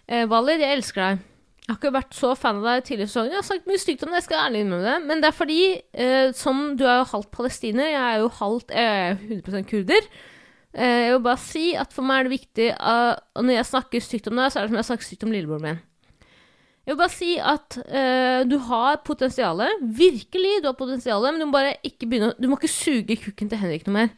Eh, 0.07 0.23
Valid, 0.29 0.61
jeg 0.63 0.77
elsker 0.77 1.01
deg. 1.03 1.25
Jeg 1.65 1.75
har 1.75 1.79
ikke 1.83 1.93
vært 1.93 2.15
så 2.17 2.29
fan 2.39 2.61
av 2.61 2.63
deg 2.65 2.85
tidligere 2.87 3.05
i 3.05 3.11
sesongen. 3.11 3.33
Jeg 3.35 3.41
har 3.43 3.45
sagt 3.49 3.67
mye 3.69 3.81
stygt 3.81 4.05
om 4.05 4.09
det, 4.09 4.21
jeg 4.21 4.27
skal 4.29 4.39
ærlig 4.47 4.61
innrømme 4.63 4.87
det. 4.87 4.95
Men 5.09 5.19
det 5.21 5.27
er 5.29 5.35
fordi, 5.37 5.59
eh, 5.93 6.31
som 6.33 6.61
du 6.79 6.85
er 6.87 7.01
jo 7.01 7.09
halvt 7.11 7.29
palestiner, 7.35 7.91
jeg 7.91 8.05
er 8.15 8.23
jo 8.23 8.29
halvt 8.39 8.73
jeg 8.73 8.87
er 9.09 9.19
100 9.27 9.67
kurder. 9.69 10.07
Eh, 10.73 10.95
jeg 11.09 11.11
vil 11.17 11.21
bare 11.27 11.41
si 11.43 11.65
at 11.75 11.93
for 11.93 12.05
meg 12.07 12.19
er 12.21 12.29
det 12.29 12.39
viktig 12.39 12.69
at, 12.79 13.21
Når 13.35 13.53
jeg 13.57 13.65
snakker 13.65 14.01
stygt 14.01 14.27
om 14.31 14.35
deg, 14.37 14.49
så 14.51 14.59
er 14.59 14.61
det 14.65 14.69
som 14.71 14.79
jeg 14.79 14.89
snakker 14.89 15.09
stygt 15.09 15.23
om 15.27 15.31
lillebroren 15.35 15.61
min. 15.67 15.79
Jeg 16.87 16.95
vil 16.95 16.99
bare 17.03 17.13
si 17.13 17.33
at 17.37 17.75
uh, 17.83 18.39
du 18.49 18.55
har 18.65 19.01
potensialet. 19.05 19.83
Virkelig, 19.99 20.55
du 20.63 20.71
har 20.71 20.77
potensialet, 20.79 21.35
men 21.35 21.43
du 21.43 21.49
må 21.49 21.57
bare 21.59 21.75
ikke 21.85 22.07
begynne 22.09 22.31
Du 22.39 22.47
må 22.49 22.57
ikke 22.57 22.71
suge 22.71 23.19
kukken 23.21 23.51
til 23.51 23.61
Henrik 23.61 23.85
noe 23.87 23.97
mer. 23.97 24.09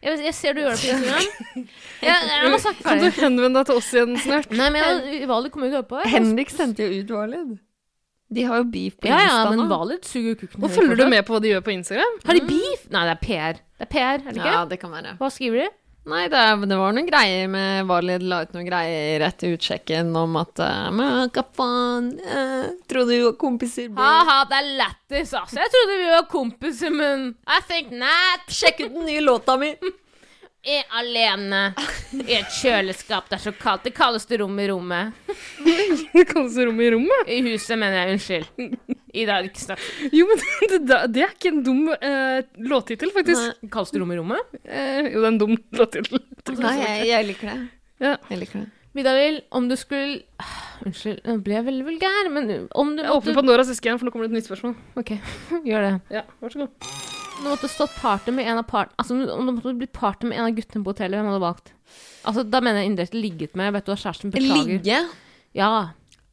Jeg, 0.00 0.16
jeg 0.24 0.34
ser 0.36 0.56
du 0.56 0.62
gjør 0.62 0.76
det 0.76 0.80
på 0.80 0.92
Instagram. 0.96 1.64
Jeg, 2.08 2.28
jeg 2.32 2.52
må 2.52 2.58
snakke 2.62 2.84
ferdig. 2.86 3.08
Kan 3.12 3.34
du 3.36 3.42
henvende 3.42 3.60
deg 3.60 3.66
til 3.68 3.80
oss 3.80 3.88
igjen 3.92 4.14
snart? 4.22 4.54
Nei, 4.56 4.68
men 4.72 4.80
jeg, 4.80 5.26
Valid 5.28 5.52
kommer 5.52 5.68
jo 5.68 5.74
til 5.74 5.76
å 5.76 5.82
høre 5.82 5.88
på. 5.90 6.04
Henrik 6.08 6.52
sendte 6.54 6.86
jo 6.86 7.02
ut 7.02 7.12
Valid. 7.12 7.50
De 8.30 8.44
har 8.46 8.62
jo 8.62 8.66
beef 8.72 8.94
på 8.96 9.10
Ja, 9.10 9.18
ja, 9.26 9.34
men. 9.50 9.66
Valid 9.68 10.06
suger 10.08 10.38
kukken 10.40 10.64
Og 10.64 10.72
følger 10.72 11.02
du 11.02 11.04
med 11.10 11.26
på 11.26 11.34
hva 11.34 11.42
de 11.44 11.50
gjør 11.50 11.64
på 11.66 11.74
Instagram? 11.74 12.16
Har 12.24 12.38
de 12.38 12.44
beef? 12.46 12.86
Nei, 12.94 13.02
det 13.10 13.12
er 13.12 13.20
PR. 13.26 13.60
Det 13.60 13.86
er 13.88 13.90
PR, 13.92 14.16
er 14.22 14.24
det 14.30 14.36
ikke? 14.38 14.54
Ja, 14.54 14.62
det 14.70 14.80
kan 14.80 14.94
være. 14.94 15.14
Hva 15.20 15.30
skriver 15.34 15.64
de? 15.64 15.68
Nei, 16.10 16.24
det, 16.32 16.40
det 16.66 16.76
var 16.80 16.94
noen 16.96 17.06
greier 17.06 17.46
med 17.50 17.86
Valid 17.86 18.24
la 18.26 18.40
ut 18.42 18.54
noen 18.56 18.66
greier 18.66 19.22
etter 19.28 19.54
utsjekken 19.54 20.10
om 20.18 20.34
at 20.40 20.58
uh, 20.58 20.90
hva 21.30 21.44
faen? 21.56 22.10
eh, 22.18 22.66
trodde 22.90 23.14
vi 23.14 23.22
var 23.22 23.36
kompiser, 23.38 23.88
bro. 23.94 24.02
Ha-ha, 24.02 24.40
det 24.50 24.58
er 24.58 24.70
lættis, 24.80 25.34
altså. 25.38 25.60
Jeg 25.60 25.72
trodde 25.76 25.98
vi 26.00 26.10
var 26.10 26.26
kompiser, 26.32 26.90
men 26.94 27.26
I 27.46 27.60
think 27.68 27.94
not. 27.94 28.46
Sjekk 28.50 28.82
ut 28.86 28.94
den 28.98 29.06
nye 29.06 29.22
låta 29.24 29.58
mi! 29.60 29.74
Er 30.60 30.82
alene 30.92 31.70
i 32.20 32.34
et 32.36 32.50
kjøleskap. 32.52 33.30
Det 33.30 33.38
er 33.38 33.44
så 33.46 33.52
kaldt. 33.56 33.86
Det 33.86 33.94
kaldeste 33.96 34.36
rommet 34.42 34.66
i 34.66 34.68
rommet. 34.68 35.14
Det 36.12 36.26
kalles 36.28 36.58
rom 36.60 36.82
i 36.84 36.90
rommet. 36.92 37.30
I 37.32 37.38
huset, 37.46 37.78
mener 37.80 37.96
jeg. 38.02 38.18
Unnskyld. 38.18 38.98
Ida, 39.10 39.38
ikke 39.46 39.62
snakk. 39.62 39.86
Jo, 40.14 40.26
men 40.28 40.42
det, 40.88 40.98
det 41.14 41.24
er 41.26 41.32
ikke 41.34 41.52
en 41.52 41.62
dum 41.66 41.86
eh, 41.94 42.40
låttittel, 42.70 43.12
faktisk. 43.14 43.62
Nei. 43.62 43.70
det 43.70 44.02
'Rom 44.02 44.12
i 44.14 44.18
rommet? 44.20 44.58
Eh, 44.64 45.10
jo, 45.10 45.20
det 45.20 45.24
er 45.24 45.32
en 45.32 45.40
dum 45.40 45.56
låttittel. 45.76 46.20
Nei, 46.64 46.76
jeg, 46.80 47.08
jeg 47.10 47.30
liker 47.32 47.52
det. 47.52 47.58
Ja. 48.00 48.14
Jeg 48.30 48.44
liker 48.44 48.62
det. 48.64 48.68
Vidar-Lill, 48.96 49.38
om 49.54 49.68
du 49.70 49.76
skulle 49.78 50.24
uh, 50.42 50.54
Unnskyld, 50.82 51.20
nå 51.22 51.36
ble 51.46 51.54
jeg 51.54 51.66
veldig 51.68 51.84
vulgær, 51.86 52.30
men 52.34 52.48
om 52.74 52.96
du 52.96 53.04
Jeg 53.04 53.12
åpner 53.14 53.36
Pandoras 53.38 53.70
eske 53.70 53.86
igjen, 53.86 54.00
for 54.00 54.08
nå 54.08 54.14
kommer 54.14 54.26
det 54.26 54.32
et 54.32 54.40
nytt 54.40 54.48
spørsmål. 54.48 54.74
Ok, 54.98 55.12
gjør 55.68 55.86
det. 55.86 55.92
Ja, 56.16 56.24
vær 56.42 56.54
så 56.54 56.64
god. 56.64 56.88
Om 57.40 57.46
du 57.46 57.50
måtte 57.52 57.70
stått 57.72 57.94
partner 58.00 58.34
med 58.36 58.50
en 58.50 58.58
av 58.60 58.66
part... 58.68 58.90
Altså, 59.00 59.14
om 59.32 59.46
du 59.46 59.54
måtte 59.54 59.76
blitt 59.78 59.94
partner 59.96 60.32
med 60.32 60.40
en 60.40 60.48
av 60.48 60.56
guttene 60.56 60.84
på 60.84 60.92
hotellet, 60.92 61.16
hvem 61.20 61.30
hadde 61.30 61.38
du 61.38 61.44
valgt? 61.46 61.70
Altså, 62.28 62.44
da 62.44 62.60
mener 62.64 62.82
jeg 62.82 62.90
indirekte 62.90 63.22
ligget 63.22 63.54
med. 63.56 63.70
Vet 63.76 63.86
du 63.86 63.92
hva 63.94 64.00
kjæresten 64.02 64.34
beklager? 64.34 64.74
Ligge? 64.74 64.98
Ja. 65.56 65.70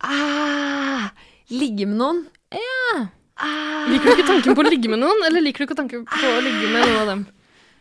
Ah, 0.03 1.07
ligge 1.53 1.87
med 1.87 2.01
noen? 2.01 2.25
Ah. 2.53 3.87
Liker 3.91 4.05
du 4.07 4.13
ikke 4.17 4.27
tanken 4.27 4.55
på 4.57 4.63
å 4.63 4.69
ligge 4.69 4.89
med 4.91 5.01
noen, 5.01 5.19
eller 5.27 5.43
liker 5.45 5.63
du 5.63 5.67
ikke 5.67 5.77
tanken 5.77 6.05
på 6.09 6.29
å 6.31 6.37
ligge 6.41 6.69
med 6.73 6.85
noen 6.87 7.01
av 7.03 7.09
dem? 7.11 7.25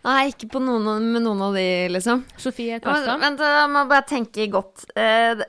Nei, 0.07 0.21
ikke 0.31 0.49
på 0.53 0.61
noen, 0.63 1.07
med 1.15 1.25
noen 1.25 1.41
av 1.49 1.57
de, 1.57 1.65
liksom. 1.91 2.21
Sofie 2.39 2.77
Ja, 2.77 2.81
Karstad? 2.83 3.19
Vent, 3.23 3.41
jeg 3.43 3.71
må 3.73 3.87
bare 3.91 4.07
tenke 4.07 4.47
godt. 4.53 4.85
Eh, 4.95 5.43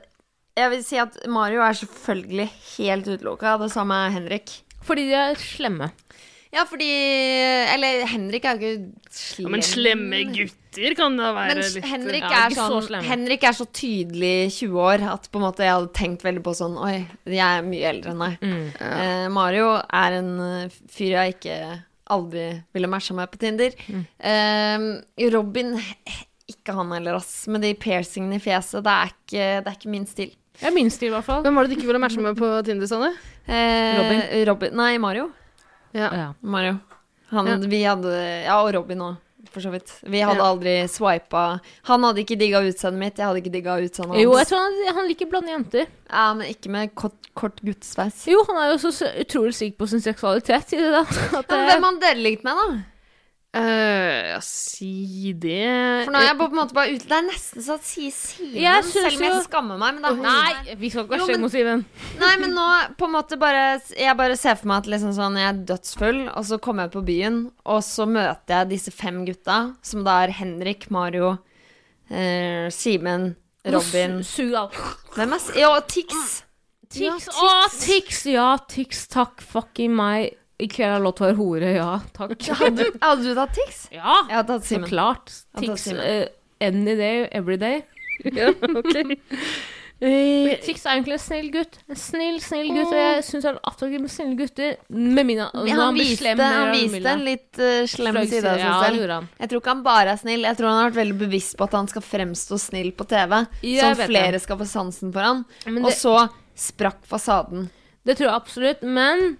Jeg 0.58 0.70
vil 0.72 0.80
si 0.82 0.96
at 0.98 1.14
Mario 1.30 1.60
er 1.62 1.76
selvfølgelig 1.78 2.48
helt 2.78 3.06
utelukka. 3.06 3.52
Det 3.62 3.68
samme 3.70 3.94
er 4.08 4.16
Henrik. 4.16 4.56
Fordi 4.82 5.04
de 5.06 5.14
er 5.14 5.36
slemme. 5.38 5.92
Ja, 6.50 6.64
fordi 6.66 6.88
Eller 7.74 8.06
Henrik 8.08 8.44
er 8.48 8.58
jo 8.58 8.72
ikke 8.72 9.12
slem. 9.12 9.44
Ja, 9.46 9.52
men 9.54 9.62
slemme 9.62 10.22
gutter 10.32 10.56
kan 10.98 11.16
da 11.18 11.32
være 11.36 11.54
Men 11.54 11.60
litt 11.64 11.88
Henrik, 11.90 12.24
er 12.28 12.54
ja, 12.54 12.68
så 12.68 12.80
sånn. 12.84 13.04
Henrik 13.06 13.44
er 13.48 13.56
så 13.56 13.66
tydelig 13.66 14.32
20 14.54 14.78
år 14.84 15.04
at 15.14 15.28
på 15.32 15.40
en 15.40 15.46
måte 15.48 15.66
jeg 15.66 15.74
hadde 15.74 15.92
tenkt 15.96 16.24
veldig 16.26 16.44
på 16.46 16.54
sånn 16.58 16.78
Oi, 16.80 16.94
jeg 17.26 17.42
er 17.42 17.66
mye 17.66 17.90
eldre 17.92 18.14
enn 18.14 18.24
deg. 18.24 18.46
Mm. 18.46 18.64
Eh, 18.88 19.26
Mario 19.34 19.74
er 19.76 20.18
en 20.20 20.32
eh, 20.46 20.80
fyr 20.92 21.16
jeg 21.16 21.36
ikke 21.36 21.58
aldri 22.08 22.46
ville 22.72 22.88
matcha 22.88 23.16
med 23.16 23.30
på 23.32 23.40
Tinder. 23.42 23.74
Mm. 23.92 24.04
Eh, 24.32 25.28
Robin 25.34 25.74
ikke 26.48 26.72
han 26.72 26.92
heller, 26.96 27.18
ass. 27.20 27.46
Med 27.52 27.60
de 27.64 27.74
piercingene 27.76 28.38
i 28.38 28.42
fjeset. 28.42 28.80
Det 28.84 28.92
er 28.94 29.10
ikke, 29.12 29.48
det 29.64 29.72
er 29.72 29.76
ikke 29.76 29.92
min 29.92 30.06
stil. 30.08 30.30
Det 30.58 30.66
er 30.70 30.74
min 30.74 30.88
stil, 30.90 31.12
i 31.12 31.14
hvert 31.14 31.26
fall. 31.26 31.42
Hvem 31.44 31.58
var 31.58 31.66
det 31.66 31.74
du 31.74 31.78
ikke 31.78 31.90
ville 31.90 32.00
matche 32.02 32.22
med 32.24 32.38
på 32.38 32.48
Tinder, 32.66 32.88
Sanne? 32.90 33.12
Eh, 33.46 33.98
Robin. 33.98 34.22
Robin. 34.48 34.78
Nei, 34.80 34.92
Mario. 35.02 35.28
Ja. 35.92 36.08
Ja. 36.08 36.28
Mario. 36.40 36.78
Han, 37.30 37.46
Ja. 37.46 37.56
Vi 37.68 37.82
hadde 37.84 38.12
Ja, 38.46 38.62
og 38.62 38.72
Robin 38.74 39.04
òg, 39.04 39.16
for 39.58 39.66
så 39.66 39.72
vidt. 39.74 39.92
Vi 40.06 40.22
hadde 40.24 40.38
Ja. 40.40 40.48
aldri 40.52 40.74
swipa 40.88 41.44
Han 41.90 42.04
hadde 42.06 42.22
ikke 42.24 42.38
digga 42.40 42.62
utseendet 42.64 42.98
mitt, 43.02 43.16
jeg 43.18 43.26
hadde 43.26 43.42
ikke 43.42 43.52
digga 43.58 43.76
utseendet 43.82 44.14
hans. 44.16 44.22
Jo, 44.22 44.36
jeg 44.38 44.46
tror 44.50 44.62
han, 44.64 44.78
han 44.96 45.08
liker 45.10 45.30
blonde 45.32 45.52
jenter. 45.52 45.86
Ja, 46.10 46.26
men 46.34 46.46
ikke 46.54 46.70
med 46.70 46.94
kort, 46.94 47.16
kort 47.34 47.60
guttesveis. 47.66 48.22
Jo, 48.30 48.44
han 48.48 48.56
er 48.62 48.72
jo 48.76 48.78
så 48.90 49.10
utrolig 49.20 49.54
sikker 49.58 49.78
på 49.82 49.88
sin 49.90 50.00
seksualitet, 50.04 50.70
sier 50.70 50.80
det 50.86 50.92
da. 50.96 51.02
At, 51.42 51.50
Men 51.52 51.66
hvem 51.72 51.88
han 51.90 52.00
deler 52.06 52.22
likt 52.30 52.46
med, 52.48 52.54
da? 52.62 52.78
Eh, 53.56 54.26
ja, 54.28 54.40
si 54.44 55.32
det 55.32 56.04
For 56.04 56.12
nå 56.12 56.18
er 56.20 56.26
jeg 56.26 56.36
på 56.36 56.46
en 56.50 56.56
måte 56.58 56.74
bare 56.76 56.92
ute 56.92 57.06
Det 57.08 57.14
er 57.16 57.22
nesten 57.24 57.64
så 57.64 57.78
at 57.78 57.86
sier 57.88 58.12
Simen, 58.12 58.84
selv 58.84 59.06
om 59.08 59.22
jeg 59.24 59.44
skammer 59.46 59.78
meg. 59.80 60.02
Er 60.04 60.18
Nei, 60.20 60.74
vi 60.76 60.90
skal 60.92 61.06
ikke 61.06 61.14
være 61.14 61.28
slemme 61.30 61.46
mot 61.46 61.54
Simen. 61.54 61.84
Nei, 62.20 62.32
men 62.42 62.52
nå 62.52 62.66
på 63.00 63.08
en 63.08 63.14
måte 63.14 63.38
bare 63.40 63.62
Jeg 63.96 64.18
bare 64.20 64.36
ser 64.36 64.58
for 64.60 64.68
meg 64.68 64.82
at 64.82 64.90
liksom 64.92 65.14
sånn 65.16 65.38
Jeg 65.40 65.48
er 65.48 65.62
dødsfull, 65.70 66.20
og 66.28 66.44
så 66.44 66.58
kommer 66.60 66.86
jeg 66.86 66.94
på 66.98 67.04
byen, 67.08 67.38
og 67.64 67.80
så 67.86 68.04
møter 68.10 68.52
jeg 68.58 68.70
disse 68.74 68.92
fem 68.92 69.22
gutta, 69.24 69.58
som 69.80 70.04
da 70.04 70.18
er 70.26 70.34
Henrik, 70.36 70.90
Mario, 70.92 71.38
eh, 72.12 72.68
Simen, 72.74 73.30
Robin 73.64 74.20
Sug. 74.28 74.76
Hvem 75.16 75.32
er 75.38 75.48
Ja, 75.56 75.72
Tix. 75.88 76.42
Tix. 76.92 77.28
Å, 77.32 77.48
Tix! 77.80 78.22
Ja, 78.32 78.50
Tix. 78.68 79.06
Takk 79.12 79.42
fucking 79.44 79.96
meg. 79.96 80.37
I 80.58 80.66
kveld 80.66 80.90
har 80.96 81.02
låt 81.04 81.20
være 81.22 81.36
hore. 81.38 81.70
Ja, 81.76 82.00
takk. 82.16 82.34
Hadde, 82.60 82.88
hadde 83.02 83.22
du 83.22 83.34
tatt 83.38 83.54
Tix? 83.54 83.84
Ja, 83.94 84.24
Jeg 84.26 84.40
hadde 84.40 84.56
tatt 84.56 84.66
så 84.66 84.80
klart. 84.82 85.34
Tix 85.60 85.86
eh, 85.94 86.26
any 86.60 86.96
day, 86.98 87.26
every 87.32 87.56
day. 87.60 87.82
Ja, 88.34 88.50
ok. 88.50 89.14
Eh, 89.98 90.52
Tix 90.62 90.84
er 90.86 90.92
egentlig 90.94 91.16
en 91.16 91.22
snill 91.24 91.46
gutt. 91.50 91.78
En 91.90 91.98
snill, 91.98 92.36
snill 92.38 92.68
gutt. 92.70 92.92
Og 92.92 92.98
jeg 93.00 93.22
syns 93.26 93.46
han 93.48 93.56
er 93.56 93.64
attraktiv 93.66 94.02
med 94.04 94.12
snille 94.12 94.36
gutter. 94.38 94.76
Med 94.94 95.26
mine 95.26 95.48
han, 95.50 95.70
Han 95.74 95.96
viste, 95.98 96.20
slem, 96.20 96.38
han 96.38 96.70
viste 96.70 97.10
en 97.10 97.24
litt 97.26 97.58
uh, 97.58 97.80
slem 97.90 98.14
Fløy 98.14 98.28
side 98.30 98.52
av 98.52 98.62
seg 98.62 98.84
selv. 98.84 99.02
Ja. 99.10 99.16
Jeg 99.42 99.50
tror 99.50 99.62
ikke 99.64 99.74
han 99.74 99.82
bare 99.88 100.12
er 100.14 100.20
snill, 100.20 100.46
jeg 100.46 100.60
tror 100.60 100.70
han 100.70 100.78
har 100.78 100.92
vært 100.92 101.00
veldig 101.00 101.16
bevisst 101.24 101.58
på 101.58 101.66
at 101.66 101.74
han 101.80 101.90
skal 101.90 102.06
fremstå 102.06 102.60
snill 102.62 102.92
på 102.94 103.08
TV. 103.10 103.34
Ja, 103.66 103.90
vet 103.98 104.12
flere 104.12 104.36
det. 104.36 104.42
skal 104.46 104.60
få 104.62 104.68
sansen 104.70 105.10
for 105.16 105.26
han. 105.26 105.42
Det, 105.66 105.74
Og 105.82 105.90
så 105.98 106.14
sprakk 106.68 107.02
fasaden. 107.10 107.66
det 108.06 108.20
tror 108.20 108.28
jeg 108.28 108.36
absolutt. 108.38 108.86
Men 108.86 109.32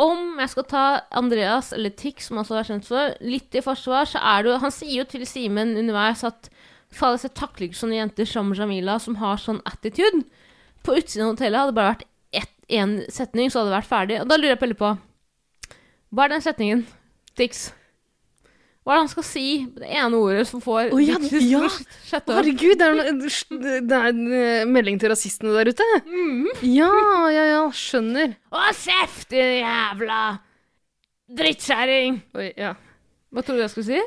om 0.00 0.40
jeg 0.42 0.50
skal 0.50 0.66
ta 0.70 0.84
Andreas, 1.14 1.72
eller 1.74 1.92
Tix, 1.94 2.28
som 2.28 2.40
også 2.42 2.56
er 2.58 2.68
kjent 2.70 2.88
for, 2.88 3.12
litt 3.22 3.54
i 3.54 3.62
forsvar, 3.62 4.08
så 4.10 4.18
er 4.18 4.42
det 4.42 4.50
jo 4.50 4.62
Han 4.64 4.74
sier 4.74 4.96
jo 5.02 5.04
til 5.10 5.26
Simen 5.28 5.76
underveis 5.78 6.24
at 6.26 6.50
Fader, 6.94 7.18
jeg 7.22 7.34
takler 7.34 7.68
ikke 7.68 7.78
sånne 7.78 7.98
jenter 7.98 8.28
som 8.28 8.52
Jamila, 8.54 8.98
som 9.02 9.16
har 9.18 9.40
sånn 9.42 9.62
attitude. 9.66 10.22
På 10.86 10.94
utsiden 10.94 11.26
av 11.26 11.32
hotellet 11.32 11.58
hadde 11.58 11.72
det 11.72 11.78
bare 11.78 11.94
vært 11.94 12.04
én 12.68 12.92
setning, 13.12 13.50
så 13.50 13.60
hadde 13.60 13.72
det 13.72 13.78
vært 13.78 13.90
ferdig. 13.90 14.20
Og 14.22 14.28
da 14.30 14.38
lurer 14.38 14.54
jeg 14.54 14.62
veldig 14.62 14.80
på 14.80 14.92
Hva 16.14 16.26
er 16.26 16.34
den 16.34 16.44
setningen, 16.44 16.84
Tix? 17.38 17.66
Hva 18.84 18.92
er 18.92 18.98
det 18.98 19.02
han 19.06 19.12
skal 19.14 19.24
si? 19.24 19.46
Det 19.72 19.86
ene 19.88 20.18
ordet 20.20 20.42
som 20.44 20.60
får 20.60 20.90
oh, 20.92 21.00
ja, 21.00 21.16
ja. 21.40 21.62
sjette 22.04 22.34
år. 22.34 22.42
Herregud, 22.42 22.74
det 22.76 22.84
er, 22.84 22.98
en, 23.08 23.22
det 23.88 23.96
er 23.96 24.08
en 24.10 24.24
eh, 24.28 24.64
melding 24.68 24.98
til 25.00 25.08
rasistene 25.08 25.54
der 25.56 25.70
ute. 25.72 25.86
Ja, 26.68 26.90
ja, 27.32 27.46
ja, 27.48 27.62
skjønner. 27.72 28.34
Å, 28.52 28.66
kjeft, 28.76 29.30
din 29.32 29.62
jævla 29.62 30.20
drittkjerring! 31.32 32.20
Oi, 32.36 32.50
ja. 32.60 32.74
Hva 33.34 33.42
tror 33.42 33.56
du 33.56 33.64
jeg 33.64 33.72
skulle 33.72 33.88
si? 33.88 34.02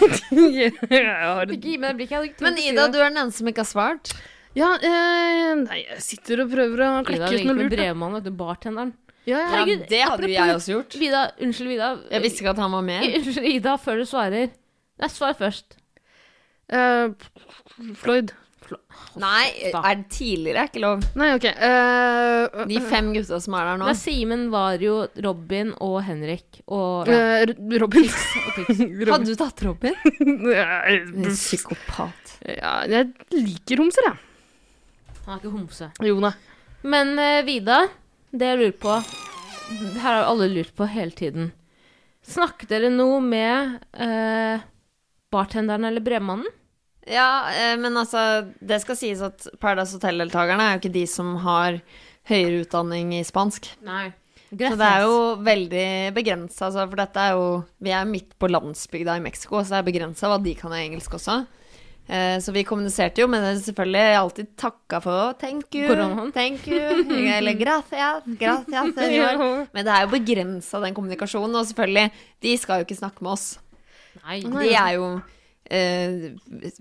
jeg 0.56 0.72
har 1.04 1.52
Ikke 1.52 1.74
gi 1.74 1.76
meg 1.78 1.92
det 1.92 2.00
blikket. 2.00 2.40
Men 2.42 2.56
Ida, 2.58 2.88
du 2.88 2.96
er 2.98 3.10
den 3.12 3.20
eneste 3.20 3.44
som 3.44 3.52
ikke 3.52 3.62
har 3.62 3.70
svart. 3.70 4.16
Ja, 4.56 4.72
eh, 4.80 5.52
nei, 5.60 5.82
jeg 5.84 6.00
sitter 6.02 6.46
og 6.46 6.54
prøver 6.56 6.82
å 6.86 6.90
klekke 7.04 7.20
ut 7.20 7.28
noe 7.28 7.36
lurt. 7.36 7.42
Ida 7.42 7.52
lurt. 7.52 7.60
med 7.60 7.74
brevmannen, 7.76 8.16
vet 8.16 8.26
du, 8.26 8.38
bartenderen. 8.40 8.96
Ja, 9.26 9.40
ja. 9.40 9.46
Herregud, 9.50 9.84
det 9.90 10.02
hadde 10.06 10.28
jo 10.28 10.34
jeg 10.36 10.54
også 10.54 10.72
gjort. 10.76 10.96
Vida, 11.02 11.22
unnskyld, 11.42 11.68
Vida. 11.74 11.90
Jeg 12.14 12.22
visste 12.22 12.42
ikke 12.44 12.52
at 12.54 12.62
han 12.62 12.74
var 12.76 12.84
med. 12.86 13.06
Unnskyld, 13.18 13.48
Ida, 13.50 13.76
før 13.82 13.98
du 14.02 14.06
svarer. 14.06 14.52
Nei, 15.02 15.08
svar 15.12 15.34
først. 15.38 15.78
Uh, 16.72 17.10
Floyd. 17.98 18.32
Nei, 19.16 19.46
er 19.70 19.98
det 20.00 20.08
tidligere? 20.12 20.64
Er 20.64 20.68
ikke 20.70 20.82
lov. 20.82 21.04
Nei, 21.18 21.28
ok. 21.36 21.44
eh, 21.48 22.64
De 22.68 22.80
fem 22.84 23.12
gutta 23.14 23.38
som 23.42 23.54
er 23.56 23.68
der 23.70 23.78
nå. 23.80 23.86
Det 23.88 23.94
er 23.94 24.00
var 24.52 24.82
jo 24.82 24.96
Robin 25.24 25.70
og 25.84 26.00
Henrik 26.06 26.60
og, 26.66 27.08
ja, 27.10 27.44
Robin. 27.80 28.08
Robin. 28.66 29.12
Hadde 29.12 29.30
du 29.30 29.38
tatt 29.38 29.62
Robin? 29.66 29.94
ja, 30.50 30.80
psykopat. 31.30 32.34
jeg 32.90 33.12
liker 33.36 33.84
homser, 33.84 34.10
jeg. 34.10 34.18
Han 35.26 35.36
er 35.36 35.40
ikke 35.40 35.54
homse. 35.54 35.90
Jo 36.06 36.18
nei. 36.22 36.34
Men 36.86 37.14
eh, 37.18 37.40
Vida, 37.46 37.80
det 38.30 38.50
jeg 38.50 38.60
lurer 38.60 38.76
på 38.82 38.96
Det 39.66 40.00
her 40.02 40.20
har 40.20 40.28
alle 40.30 40.48
lurt 40.52 40.74
på 40.78 40.86
hele 40.90 41.14
tiden. 41.14 41.50
Snakket 42.26 42.70
dere 42.70 42.90
noe 42.90 43.20
med 43.22 43.80
eh, 43.94 44.62
bartenderen 45.34 45.86
eller 45.88 46.02
brevmannen? 46.02 46.50
Ja, 47.06 47.50
eh, 47.54 47.74
men 47.78 47.96
altså, 47.98 48.46
det 48.58 48.80
skal 48.82 48.98
sies 48.98 49.22
at 49.22 49.46
Paradise 49.62 49.94
Hotel-deltakerne 49.94 50.62
er 50.62 50.76
jo 50.76 50.82
ikke 50.82 50.94
de 50.96 51.04
som 51.10 51.34
har 51.44 51.80
høyere 52.26 52.64
utdanning 52.64 53.14
i 53.14 53.24
spansk. 53.26 53.68
Nei. 53.86 54.10
Så 54.46 54.76
det 54.78 54.86
er 54.86 55.02
jo 55.02 55.14
veldig 55.42 55.86
begrensa, 56.14 56.68
altså, 56.68 56.84
for 56.86 57.00
dette 57.00 57.18
er 57.18 57.32
jo 57.34 57.46
Vi 57.82 57.90
er 57.90 58.06
midt 58.06 58.36
på 58.38 58.50
landsbygda 58.50 59.16
i 59.18 59.22
Mexico, 59.24 59.58
så 59.58 59.74
det 59.74 59.80
er 59.80 59.88
begrensa 59.90 60.30
hva 60.30 60.38
de 60.42 60.54
kan 60.58 60.74
i 60.74 60.84
engelsk 60.84 61.18
også. 61.18 61.40
Eh, 62.06 62.38
så 62.40 62.52
vi 62.54 62.62
kommuniserte 62.62 63.22
jo, 63.22 63.26
men 63.30 63.44
selvfølgelig 63.58 64.18
alltid 64.20 64.50
takka 64.56 65.00
for 65.02 65.32
thank 65.40 65.74
you, 65.74 65.88
Koronaen. 65.90 66.32
thank 66.32 66.68
you, 66.70 66.78
eller 66.78 67.52
gracias, 67.64 68.22
gracias. 68.38 68.94
Men 69.74 69.84
det 69.84 69.92
er 69.92 70.04
jo 70.04 70.12
begrensa, 70.12 70.80
den 70.80 70.94
kommunikasjonen, 70.94 71.56
og 71.58 71.66
selvfølgelig, 71.66 72.10
de 72.42 72.58
skal 72.58 72.80
jo 72.80 72.86
ikke 72.86 73.00
snakke 73.00 73.26
med 73.26 73.32
oss. 73.34 73.58
Nei. 74.22 74.40
De 74.40 74.70
er 74.70 74.92
jo 74.96 75.08
eh, 75.70 76.26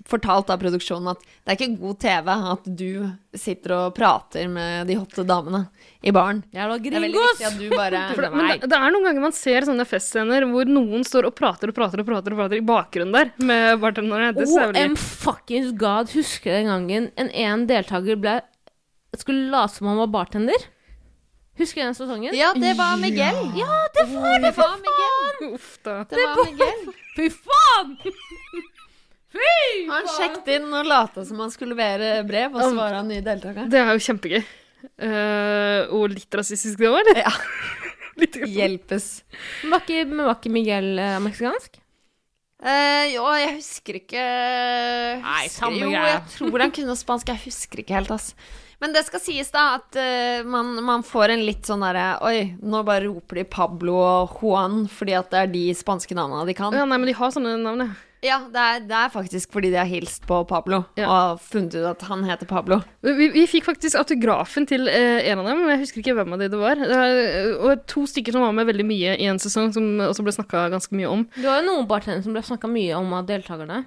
fortalt 0.09 0.49
av 0.53 0.59
produksjonen 0.61 1.11
at 1.13 1.21
det 1.25 1.53
er 1.53 1.57
ikke 1.57 1.79
god 1.81 1.99
TV 2.03 2.31
at 2.53 2.69
du 2.81 2.89
sitter 3.35 3.75
og 3.75 3.95
prater 3.97 4.47
med 4.51 4.87
de 4.89 4.97
hotte 4.99 5.25
damene 5.27 5.65
i 6.05 6.13
baren. 6.15 6.43
Ja, 6.55 6.67
Det 6.77 6.93
er 6.93 7.05
veldig 7.05 7.23
viktig 7.25 7.47
at 7.49 7.59
du 7.59 7.67
bare 7.73 8.03
For 8.15 8.27
det, 8.27 8.31
men 8.35 8.51
det, 8.51 8.69
det 8.69 8.79
er 8.79 8.95
noen 8.95 9.07
ganger 9.09 9.25
man 9.27 9.35
ser 9.35 9.67
sånne 9.67 9.87
festscener 9.89 10.47
hvor 10.51 10.69
noen 10.69 11.05
står 11.07 11.29
og 11.31 11.37
prater 11.37 11.71
og 11.71 11.77
prater 11.77 12.03
og 12.03 12.09
prater, 12.09 12.35
og 12.35 12.43
prater 12.43 12.61
i 12.61 12.65
bakgrunnen 12.65 13.15
der 13.15 13.33
med 13.41 13.81
bartenderne. 13.83 14.33
Det 14.37 14.49
ser 14.51 14.73
veldig 14.73 14.99
fuckings 15.01 15.73
god, 15.79 16.13
husker 16.15 16.59
den 16.59 16.71
gangen 16.71 17.09
en 17.15 17.33
en 17.45 17.65
deltaker 17.69 18.19
ble 18.19 18.39
skulle 19.15 19.49
late 19.49 19.75
som 19.77 19.87
han 19.87 19.97
var 19.97 20.07
bartender? 20.11 20.65
Husker 21.57 21.81
du 21.81 21.85
den 21.85 21.95
sesongen? 21.95 22.35
Ja, 22.35 22.51
det 22.53 22.73
var 22.75 22.97
Miguel. 22.99 23.37
Ja, 23.55 23.77
det 23.95 24.05
var 24.11 24.39
det, 24.43 24.51
for 24.57 24.75
Miguel. 24.83 25.53
Uff 25.55 25.77
da. 25.87 26.01
Det 26.09 26.19
var 26.19 26.41
Miguel. 26.49 26.81
Fy 27.15 27.29
faen! 27.31 27.95
Fy! 29.35 29.85
Han 29.89 30.11
sjekket 30.15 30.51
inn 30.57 30.69
og 30.71 30.87
lata 30.87 31.25
som 31.27 31.41
han 31.43 31.51
skulle 31.53 31.75
levere 31.75 32.21
brev, 32.27 32.55
og 32.55 32.61
så 32.63 32.75
var 32.77 32.99
han 33.01 33.09
ny 33.11 33.21
deltaker. 33.25 33.67
Det 33.71 33.81
er 33.81 33.91
jo 33.93 34.05
kjempegøy. 34.07 34.43
Uh, 35.01 35.81
og 35.97 36.11
litt 36.13 36.37
rasistisk 36.37 36.79
det 36.79 36.91
var, 36.93 37.03
eller? 37.03 37.25
Ja. 37.25 37.33
litt. 38.21 38.37
Hjelpes. 38.47 39.09
Men 39.63 39.75
var 39.75 39.83
ikke, 39.83 40.05
var 40.13 40.37
ikke 40.37 40.53
Miguel 40.53 40.93
uh, 41.01 41.17
meksikansk? 41.23 41.81
Uh, 42.65 43.03
jo, 43.11 43.25
jeg 43.35 43.57
husker 43.57 43.97
ikke 43.99 44.21
Nei, 45.21 45.41
samme 45.51 45.75
samme 45.75 45.81
Jo, 45.83 45.89
jeg 45.91 46.21
tror 46.37 46.63
han 46.63 46.71
kunne 46.73 46.95
spansk. 46.97 47.33
Jeg 47.33 47.43
husker 47.43 47.83
ikke 47.83 47.97
helt, 47.97 48.13
ass. 48.15 48.31
Men 48.81 48.95
det 48.95 49.05
skal 49.07 49.21
sies, 49.23 49.51
da, 49.53 49.77
at 49.79 49.99
uh, 49.99 50.47
man, 50.47 50.73
man 50.85 51.03
får 51.05 51.35
en 51.35 51.45
litt 51.47 51.67
sånn 51.67 51.83
derre 51.85 52.15
Oi, 52.27 52.55
nå 52.63 52.81
bare 52.87 53.05
roper 53.07 53.41
de 53.41 53.45
Pablo 53.51 53.99
og 53.99 54.39
Juan 54.39 54.85
fordi 54.91 55.15
at 55.19 55.31
det 55.33 55.43
er 55.43 55.53
de 55.53 55.63
spanske 55.77 56.17
navnene 56.17 56.47
de 56.49 56.57
kan. 56.57 56.75
Ja, 56.75 56.87
nei, 56.87 56.99
men 57.01 57.11
de 57.11 57.17
har 57.17 57.35
sånne 57.35 57.57
navn, 57.61 57.85
ja. 57.85 58.01
Ja, 58.23 58.37
det 58.49 58.61
er, 58.61 58.79
det 58.87 58.95
er 58.97 59.09
faktisk 59.13 59.51
fordi 59.53 59.69
de 59.73 59.77
har 59.77 59.89
hilst 59.89 60.23
på 60.25 60.39
Pablo 60.49 60.83
Ja. 60.97 61.07
og 61.11 61.41
funnet 61.43 61.75
ut 61.75 61.85
at 61.89 62.05
han 62.07 62.23
heter 62.25 62.47
Pablo. 62.49 62.79
Vi, 63.05 63.27
vi 63.35 63.43
fikk 63.49 63.67
faktisk 63.67 63.97
autografen 63.99 64.65
til 64.69 64.87
eh, 64.89 65.19
en 65.29 65.39
av 65.43 65.49
dem, 65.49 65.59
men 65.61 65.75
jeg 65.75 65.83
husker 65.83 66.01
ikke 66.01 66.15
hvem 66.17 66.33
av 66.33 66.41
de 66.41 66.47
det 66.49 66.61
var. 66.61 66.75
Det 66.79 66.95
var 66.95 67.19
eh, 67.21 67.51
og 67.69 67.83
to 67.91 68.05
stykker 68.09 68.33
som 68.33 68.45
var 68.47 68.55
med 68.57 68.65
veldig 68.71 68.85
mye 68.87 69.17
i 69.21 69.27
en 69.29 69.41
sesong, 69.41 69.73
som 69.75 69.91
også 70.07 70.25
ble 70.25 70.33
snakka 70.37 70.69
ganske 70.73 70.95
mye 70.97 71.11
om. 71.11 71.27
Det 71.35 71.45
var 71.45 71.61
jo 71.61 71.67
noen 71.69 71.89
bartendere 71.91 72.23
som 72.25 72.33
ble 72.33 72.45
snakka 72.45 72.71
mye 72.71 72.95
om 72.97 73.13
av 73.19 73.27
deltakerne. 73.29 73.83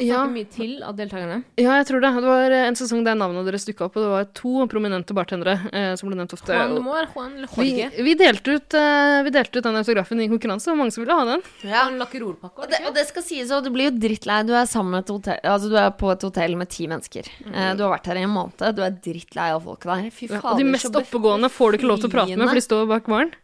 Ja, 0.00 0.22
mye 0.30 0.48
til 0.50 0.82
av 0.86 0.96
deltakerne. 0.98 1.42
ja, 1.60 1.74
jeg 1.80 1.86
tror 1.90 2.00
det. 2.04 2.10
Det 2.20 2.30
var 2.30 2.54
eh, 2.56 2.66
en 2.68 2.78
sesong 2.78 3.04
der 3.06 3.18
navnene 3.18 3.44
deres 3.46 3.66
dukka 3.68 3.86
opp, 3.88 3.98
og 3.98 4.04
det 4.04 4.10
var 4.14 4.28
to 4.38 4.66
prominente 4.70 5.16
bartendere 5.16 5.56
eh, 5.72 5.92
som 6.00 6.08
ble 6.08 6.18
nevnt 6.18 6.34
ofte. 6.36 6.56
Juan, 6.56 6.78
Og 6.80 7.14
Juan 7.14 7.36
vi, 7.56 7.88
vi, 8.08 8.14
delte 8.18 8.56
ut, 8.56 8.78
eh, 8.80 9.20
vi 9.26 9.34
delte 9.34 9.60
ut 9.60 9.68
den 9.68 9.80
autografen 9.80 10.22
i 10.24 10.28
konkurranse, 10.32 10.72
og 10.72 10.80
mange 10.80 10.94
som 10.96 11.04
ville 11.04 11.16
ha 11.16 11.26
den. 11.28 11.44
Ja. 11.62 11.86
En 11.88 12.00
lakkerolpakke, 12.00 12.64
Og 12.64 12.72
det, 12.72 12.82
og 12.88 12.96
det 12.96 13.06
skal 13.10 13.26
sies, 13.26 13.52
og 13.54 13.64
du 13.66 13.72
blir 13.74 13.90
jo 13.90 13.94
drittlei. 14.00 14.40
Du 14.48 14.54
er 14.56 14.68
sammen 14.70 14.96
med 14.96 15.04
et 15.06 15.14
hotell 15.14 15.40
Altså, 15.44 15.70
du 15.72 15.76
er 15.80 15.90
på 16.00 16.10
et 16.12 16.28
hotell 16.28 16.56
med 16.60 16.70
ti 16.72 16.86
mennesker. 16.90 17.30
Eh, 17.50 17.72
du 17.76 17.84
har 17.86 17.94
vært 17.96 18.10
her 18.10 18.20
i 18.20 18.26
en 18.26 18.34
måned. 18.34 18.60
Du 18.76 18.84
er 18.86 18.94
drittlei 18.94 19.50
av 19.54 19.64
folket 19.66 19.90
der. 19.92 20.10
Fy 20.14 20.30
Ja, 20.30 20.40
og 20.44 20.60
de 20.60 20.68
mest 20.68 20.94
oppegående 20.94 21.50
får 21.52 21.72
du 21.72 21.80
ikke 21.80 21.90
lov 21.90 22.02
til 22.02 22.10
å 22.10 22.14
prate 22.14 22.36
med, 22.36 22.48
for 22.48 22.60
de 22.60 22.66
står 22.66 22.86
bak 22.90 23.10
baren. 23.10 23.34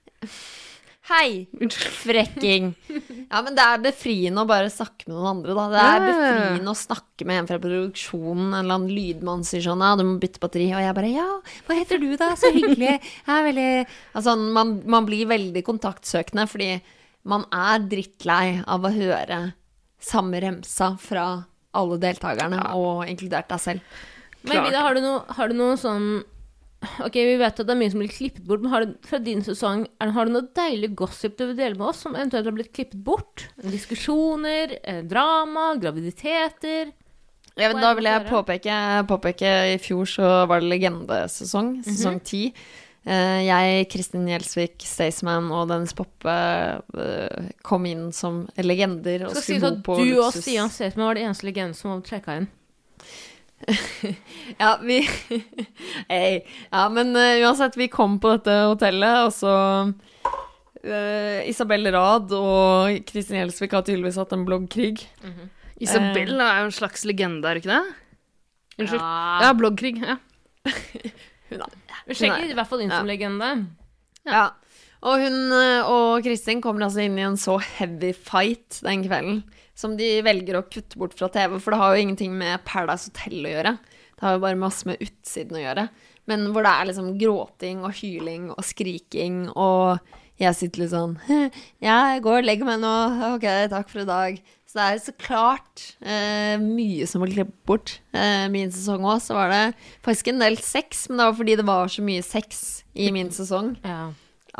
Hei, 1.06 1.46
frekking. 2.02 2.72
Ja, 3.26 3.40
men 3.42 3.56
det 3.58 3.62
er 3.62 3.80
befriende 3.82 4.42
å 4.42 4.48
bare 4.48 4.70
snakke 4.70 5.08
med 5.08 5.16
noen 5.16 5.28
andre, 5.32 5.54
da. 5.56 5.64
Det 5.72 5.80
er 5.82 6.04
befriende 6.04 6.70
å 6.70 6.78
snakke 6.78 7.26
med 7.26 7.40
en 7.40 7.48
fra 7.48 7.58
produksjonen. 7.62 8.52
En 8.52 8.58
eller 8.60 8.76
annen 8.76 8.92
lydmann 8.94 9.42
sier 9.46 9.64
sånn 9.64 9.82
Ja, 9.82 9.94
du 9.98 10.04
må 10.06 10.14
bytte 10.22 10.42
batteri. 10.42 10.68
Og 10.70 10.82
jeg 10.84 10.94
bare 10.96 11.10
Ja, 11.10 11.26
hva 11.66 11.78
heter 11.78 12.00
du, 12.02 12.08
da? 12.18 12.30
Så 12.38 12.52
hyggelig. 12.54 12.92
Jeg 13.00 13.32
er 13.34 13.46
veldig 13.48 13.70
Altså, 14.14 14.36
man, 14.58 14.76
man 14.86 15.08
blir 15.08 15.26
veldig 15.30 15.64
kontaktsøkende 15.66 16.46
fordi 16.50 16.70
man 17.26 17.46
er 17.54 17.82
drittlei 17.90 18.60
av 18.62 18.86
å 18.86 18.94
høre 18.94 19.40
samme 20.02 20.38
remsa 20.42 20.92
fra 21.02 21.26
alle 21.76 21.98
deltakerne, 22.00 22.62
og 22.78 23.02
inkludert 23.10 23.50
deg 23.50 23.60
selv. 23.60 23.98
Men 24.46 24.60
Klart. 24.60 24.68
Vida, 24.70 24.84
har 24.86 25.00
har 25.40 25.50
du 25.50 25.58
noe 25.58 25.76
sånn 25.80 26.06
Ok, 27.04 27.16
vi 27.18 27.36
vet 27.40 27.60
at 27.60 27.66
det 27.66 27.74
er 27.74 27.80
mye 27.80 27.92
som 27.92 28.02
blir 28.02 28.12
klippet 28.12 28.44
bort, 28.46 28.62
men 28.64 28.72
har 28.72 28.86
du, 28.86 28.94
fra 29.06 29.20
din 29.22 29.42
sesong 29.46 29.86
er, 30.02 30.12
har 30.16 30.28
du 30.28 30.34
noe 30.34 30.48
deilig 30.56 30.92
gossip 30.98 31.36
du 31.38 31.46
vil 31.48 31.58
dele 31.58 31.78
med 31.78 31.90
oss, 31.90 32.04
som 32.04 32.16
eventuelt 32.16 32.48
har 32.48 32.56
blitt 32.56 32.72
klippet 32.76 33.02
bort? 33.06 33.46
Diskusjoner, 33.62 34.78
eh, 34.82 35.02
drama, 35.08 35.72
graviditeter 35.82 36.92
Ja, 37.56 37.70
da 37.72 37.92
vil 37.96 38.08
jeg 38.08 38.26
påpeke, 38.28 38.80
påpeke 39.08 39.52
I 39.74 39.78
fjor 39.80 40.08
så 40.10 40.32
var 40.50 40.60
det 40.60 40.72
legendesesong, 40.74 41.78
sesong 41.86 42.20
ti. 42.24 42.50
Eh, 43.06 43.40
jeg, 43.46 43.86
Kristin 43.92 44.26
Gjelsvik, 44.26 44.80
Staysman 44.82 45.52
og 45.54 45.68
Dennis 45.70 45.94
Poppe 45.94 46.32
eh, 46.98 47.50
kom 47.62 47.86
inn 47.86 48.08
som 48.16 48.42
legender 48.58 49.28
og 49.28 49.36
skulle 49.38 49.70
at 49.70 49.82
bo 49.86 49.94
på 49.94 50.02
du 50.02 50.16
og. 50.18 50.32
Stian 50.34 50.72
Staysman 50.74 51.06
var 51.06 51.18
de 51.18 51.26
eneste 51.28 51.46
legendene 51.46 51.78
som 51.78 51.92
var 51.92 52.02
trekka 52.08 52.40
inn. 52.40 52.48
Ja, 54.60 54.78
vi 54.82 55.00
hey. 56.08 56.40
Ja, 56.70 56.88
men 56.92 57.16
uh, 57.16 57.46
uansett, 57.46 57.76
vi 57.76 57.88
kom 57.92 58.18
på 58.22 58.36
dette 58.36 58.56
hotellet, 58.70 59.26
og 59.26 59.32
så 59.34 59.54
uh, 59.90 61.40
Isabel 61.48 61.90
Rad 61.94 62.34
og 62.36 63.00
Kristin 63.08 63.40
Gjelsvik 63.40 63.76
har 63.76 63.86
tydeligvis 63.86 64.20
hatt 64.20 64.34
en 64.36 64.46
bloggkrig. 64.48 65.06
Isabel 65.82 66.36
er 66.40 66.62
jo 66.62 66.68
en 66.70 66.76
slags 66.76 67.04
legende, 67.08 67.44
er 67.48 67.58
det 67.58 67.64
ikke 67.64 67.74
det? 67.74 67.96
Unnskyld. 68.76 69.02
Ja. 69.02 69.40
Ja, 69.44 69.56
bloggkrig. 69.56 69.96
Ja. 70.04 70.20
Vi 72.06 72.14
sjekker 72.14 72.46
i 72.46 72.54
hvert 72.56 72.70
fall 72.70 72.84
inn 72.84 72.92
som 72.92 73.08
legende. 73.08 73.50
Ja. 74.26 74.48
Og 75.06 75.20
hun 75.22 75.52
og 75.52 76.24
Kristin 76.24 76.62
kommer 76.64 76.86
altså 76.86 77.04
inn 77.04 77.18
i 77.20 77.24
en 77.26 77.36
så 77.38 77.58
heavy 77.60 78.10
fight 78.16 78.80
den 78.82 79.04
kvelden, 79.04 79.42
som 79.76 79.94
de 79.98 80.08
velger 80.24 80.56
å 80.58 80.64
kutte 80.72 80.96
bort 80.98 81.14
fra 81.18 81.28
TV, 81.32 81.58
for 81.60 81.74
det 81.74 81.80
har 81.82 81.94
jo 81.94 82.02
ingenting 82.06 82.32
med 82.40 82.64
Paradise 82.64 83.10
Hotel 83.10 83.44
å 83.44 83.54
gjøre. 83.54 83.74
Det 84.16 84.24
har 84.24 84.36
jo 84.38 84.44
bare 84.46 84.56
masse 84.60 84.88
med 84.88 85.02
utsiden 85.04 85.58
å 85.58 85.64
gjøre. 85.64 85.88
Men 86.26 86.46
hvor 86.50 86.64
det 86.64 86.70
er 86.72 86.88
liksom 86.88 87.10
gråting 87.20 87.82
og 87.84 87.92
hyling 88.00 88.48
og 88.54 88.64
skriking, 88.64 89.42
og 89.52 90.00
jeg 90.40 90.56
sitter 90.58 90.82
litt 90.82 90.92
sånn 90.92 91.14
Ja, 91.80 91.98
jeg 92.12 92.22
går 92.24 92.40
og 92.42 92.48
legger 92.48 92.66
meg 92.68 92.80
nå. 92.82 92.94
Ok, 93.36 93.44
takk 93.72 93.88
for 93.92 94.02
i 94.02 94.08
dag. 94.08 94.40
Så 94.66 94.76
det 94.80 94.86
er 94.90 94.98
så 95.04 95.14
klart 95.22 95.84
eh, 96.02 96.56
mye 96.60 97.06
som 97.08 97.22
var 97.22 97.30
klippet 97.32 97.60
bort. 97.68 97.94
Eh, 98.16 98.48
min 98.52 98.72
sesong 98.74 99.04
òg, 99.06 99.20
så 99.24 99.36
var 99.38 99.52
det 99.52 99.62
faktisk 100.04 100.32
en 100.32 100.42
del 100.42 100.58
sex, 100.60 101.06
men 101.08 101.20
det 101.22 101.28
var 101.30 101.38
fordi 101.38 101.56
det 101.60 101.68
var 101.68 101.92
så 101.94 102.04
mye 102.04 102.24
sex 102.26 102.64
i 102.96 103.12
min 103.14 103.30
sesong 103.32 103.74
Ja. 103.86 104.00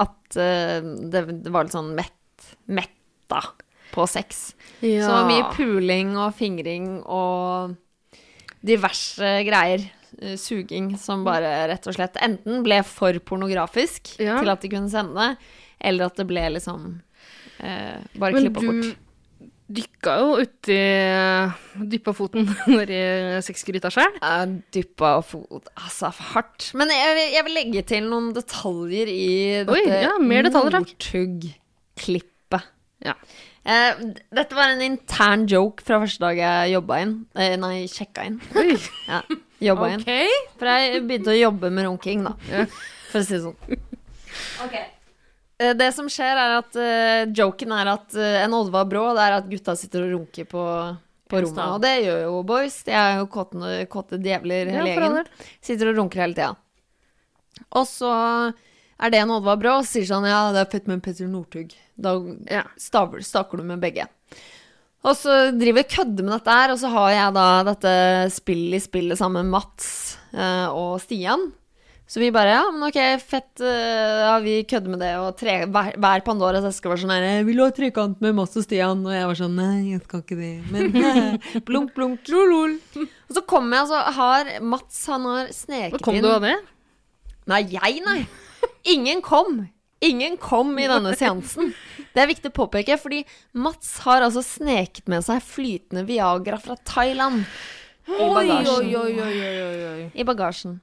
at 0.07 0.39
eh, 0.41 0.79
det, 1.13 1.25
det 1.45 1.53
var 1.53 1.67
litt 1.67 1.75
sånn 1.77 1.93
mett, 1.99 2.53
metta 2.69 3.43
på 3.95 4.07
sex. 4.09 4.55
Ja. 4.85 5.07
Så 5.07 5.21
mye 5.29 5.47
puling 5.57 6.15
og 6.19 6.35
fingring 6.37 7.03
og 7.07 7.77
diverse 8.67 9.31
greier. 9.47 9.87
eh, 10.23 10.37
Suging 10.41 10.95
som 10.99 11.25
bare 11.27 11.67
rett 11.69 11.87
og 11.91 11.95
slett 11.97 12.17
enten 12.25 12.63
ble 12.65 12.83
for 12.85 13.13
pornografisk 13.21 14.15
Ja. 14.23 14.39
til 14.41 14.49
at 14.49 14.61
de 14.63 14.69
kunne 14.73 14.89
sende 14.91 15.15
det, 15.15 15.37
eller 15.81 16.07
at 16.07 16.17
det 16.17 16.27
ble 16.27 16.45
liksom 16.55 17.01
eh, 17.61 17.99
bare 18.17 18.33
Men 18.33 18.43
klippa 18.47 18.61
bort. 18.61 18.83
du 18.83 18.95
dykka 19.69 20.13
jo 20.23 20.29
uti 20.45 20.77
Dyppa 21.91 22.13
foten 22.15 22.47
nedi 22.71 22.99
sexgryta 23.43 23.91
sjøl. 23.91 24.15
Jeg 24.23 24.63
dyppa 24.73 25.17
fot 25.27 25.67
Altså, 25.75 26.13
hardt. 26.33 26.71
Men 26.79 26.89
jeg, 26.95 27.33
jeg 27.35 27.45
vil 27.49 27.55
legge 27.59 27.83
til 27.91 28.07
noen 28.09 28.31
detaljer 28.37 29.11
i 29.11 29.27
Oi, 29.67 29.83
dette 29.85 30.03
ja, 30.07 30.13
mer 30.23 30.47
detaljer, 30.47 30.79
takk. 30.79 30.95
Northug-klippet. 30.95 32.63
Ja. 33.05 33.15
Eh, 33.67 34.03
dette 34.31 34.55
var 34.55 34.71
en 34.71 34.83
intern 34.85 35.47
joke 35.51 35.83
fra 35.83 35.99
første 35.99 36.23
dag 36.23 36.39
jeg 36.39 36.75
jobba 36.77 37.01
inn. 37.03 37.15
Eh, 37.35 37.57
nei, 37.59 37.87
sjekka 37.91 38.27
inn. 38.29 38.39
Ja, 39.11 39.23
jobba 39.73 39.89
inn. 39.95 40.05
For 40.61 40.71
jeg 40.71 41.01
begynte 41.09 41.33
å 41.33 41.39
jobbe 41.39 41.73
med 41.75 41.89
runking, 41.89 42.23
da. 42.29 42.37
For 43.11 43.23
å 43.23 43.27
si 43.27 43.35
det 43.35 43.43
sånn. 43.43 43.57
Eh, 45.59 45.73
Det 45.75 45.89
som 45.97 46.07
skjer, 46.13 46.37
er 46.39 46.55
at 46.61 46.79
uh, 46.79 47.25
joken 47.35 47.75
er 47.75 47.91
at 47.97 48.15
uh, 48.15 48.37
en 48.45 48.55
Oddvar 48.55 48.87
Brå, 48.91 49.09
det 49.17 49.25
er 49.25 49.39
at 49.41 49.51
gutta 49.51 49.75
sitter 49.79 50.05
og 50.05 50.15
runker 50.15 50.47
på, 50.51 50.63
på 51.33 51.43
rommet. 51.43 51.65
Og 51.73 51.83
det 51.83 51.95
gjør 52.05 52.23
jo 52.29 52.37
boys. 52.47 52.79
De 52.87 52.95
er 52.95 53.19
jo 53.23 53.27
kåte, 53.33 54.21
djevler, 54.21 54.71
hele 54.77 54.93
gjengen. 54.95 55.33
Sitter 55.65 55.91
og 55.91 56.03
runker 56.05 56.23
hele 56.23 56.39
tida. 56.39 56.53
Og 57.81 57.87
så 57.89 58.13
er 59.01 59.13
det 59.13 59.21
en 59.21 59.33
Oddvar 59.37 59.59
Brå 59.61 59.75
og 59.81 59.89
sier 59.89 60.07
sånn 60.09 60.25
Ja, 60.29 60.47
det 60.55 60.63
er 60.65 60.71
fett 60.73 60.87
med 60.89 60.99
en 60.99 61.05
Petter 61.05 61.29
Northug. 61.29 61.75
Da 61.97 62.15
Ja. 62.51 62.63
staver, 62.81 63.21
staker 63.25 63.59
du 63.59 63.65
med 63.65 63.81
begge. 63.81 64.07
Og 65.07 65.15
så 65.15 65.53
driver 65.55 65.85
jeg 65.85 65.93
kødder 65.93 66.25
med 66.25 66.33
dette 66.39 66.51
her, 66.51 66.73
og 66.73 66.79
så 66.81 66.89
har 66.91 67.11
jeg 67.15 67.35
da 67.37 67.47
dette 67.69 67.93
spillet 68.35 68.81
i 68.81 68.83
spillet 68.83 69.19
sammen 69.21 69.45
med 69.45 69.53
Mats 69.55 70.17
eh, 70.35 70.67
og 70.73 70.97
Stian. 71.05 71.53
Så 72.09 72.21
vi 72.23 72.31
bare, 72.31 72.53
ja, 72.55 72.65
men 72.71 72.87
ok, 72.89 72.99
fett, 73.23 73.61
eh, 73.61 74.23
ja, 74.25 74.35
vi 74.43 74.61
kødder 74.67 74.91
med 74.93 75.01
det, 75.03 75.13
og 75.19 75.37
tre, 75.39 75.57
hver, 75.67 75.93
hver 75.99 76.23
Pandoras 76.27 76.67
eske 76.69 76.91
var 76.91 76.99
sånn 77.03 77.11
her, 77.15 77.43
vil 77.47 77.59
du 77.59 77.65
ha 77.65 77.71
trekant 77.75 78.21
med 78.23 78.35
Mats 78.39 78.57
og 78.59 78.63
Stian? 78.67 79.05
Og 79.07 79.15
jeg 79.15 79.27
var 79.31 79.39
sånn, 79.39 79.57
nei, 79.59 79.93
jeg 79.93 80.03
skal 80.07 80.23
ikke 80.23 80.39
det, 80.39 80.53
men 80.71 80.91
blunk, 81.69 81.95
blunk, 81.99 82.23
trolol. 82.27 82.77
Og 82.99 83.35
så 83.39 83.43
kommer 83.47 83.79
jeg, 83.79 83.87
og 83.87 83.93
så 83.93 84.19
har 84.19 84.53
Mats, 84.75 85.01
han 85.11 85.27
har 85.31 85.51
sneket 85.55 85.99
inn 86.01 86.07
kom 86.09 86.19
du 86.23 86.31
av 86.31 86.47
det? 86.47 86.57
Nei, 87.51 87.63
jeg, 87.75 88.03
nei. 88.07 88.21
Ingen 88.93 89.23
kom. 89.25 89.65
Ingen 90.05 90.37
kom 90.37 90.75
i 90.79 90.89
denne 90.91 91.15
seansen. 91.17 91.73
Det 92.13 92.23
er 92.23 92.31
viktig 92.31 92.53
å 92.53 92.57
påpeke, 92.57 92.99
fordi 93.01 93.23
Mats 93.57 93.99
har 94.05 94.25
altså 94.25 94.43
sneket 94.45 95.09
med 95.11 95.25
seg 95.25 95.43
flytende 95.45 96.05
Viagra 96.09 96.59
fra 96.61 96.77
Thailand 96.85 97.45
i 98.07 98.29
bagasjen. 98.31 98.91
oi, 98.95 98.97
oi, 99.01 99.85
oi. 99.91 100.09
I 100.15 100.27
bagasjen. 100.29 100.81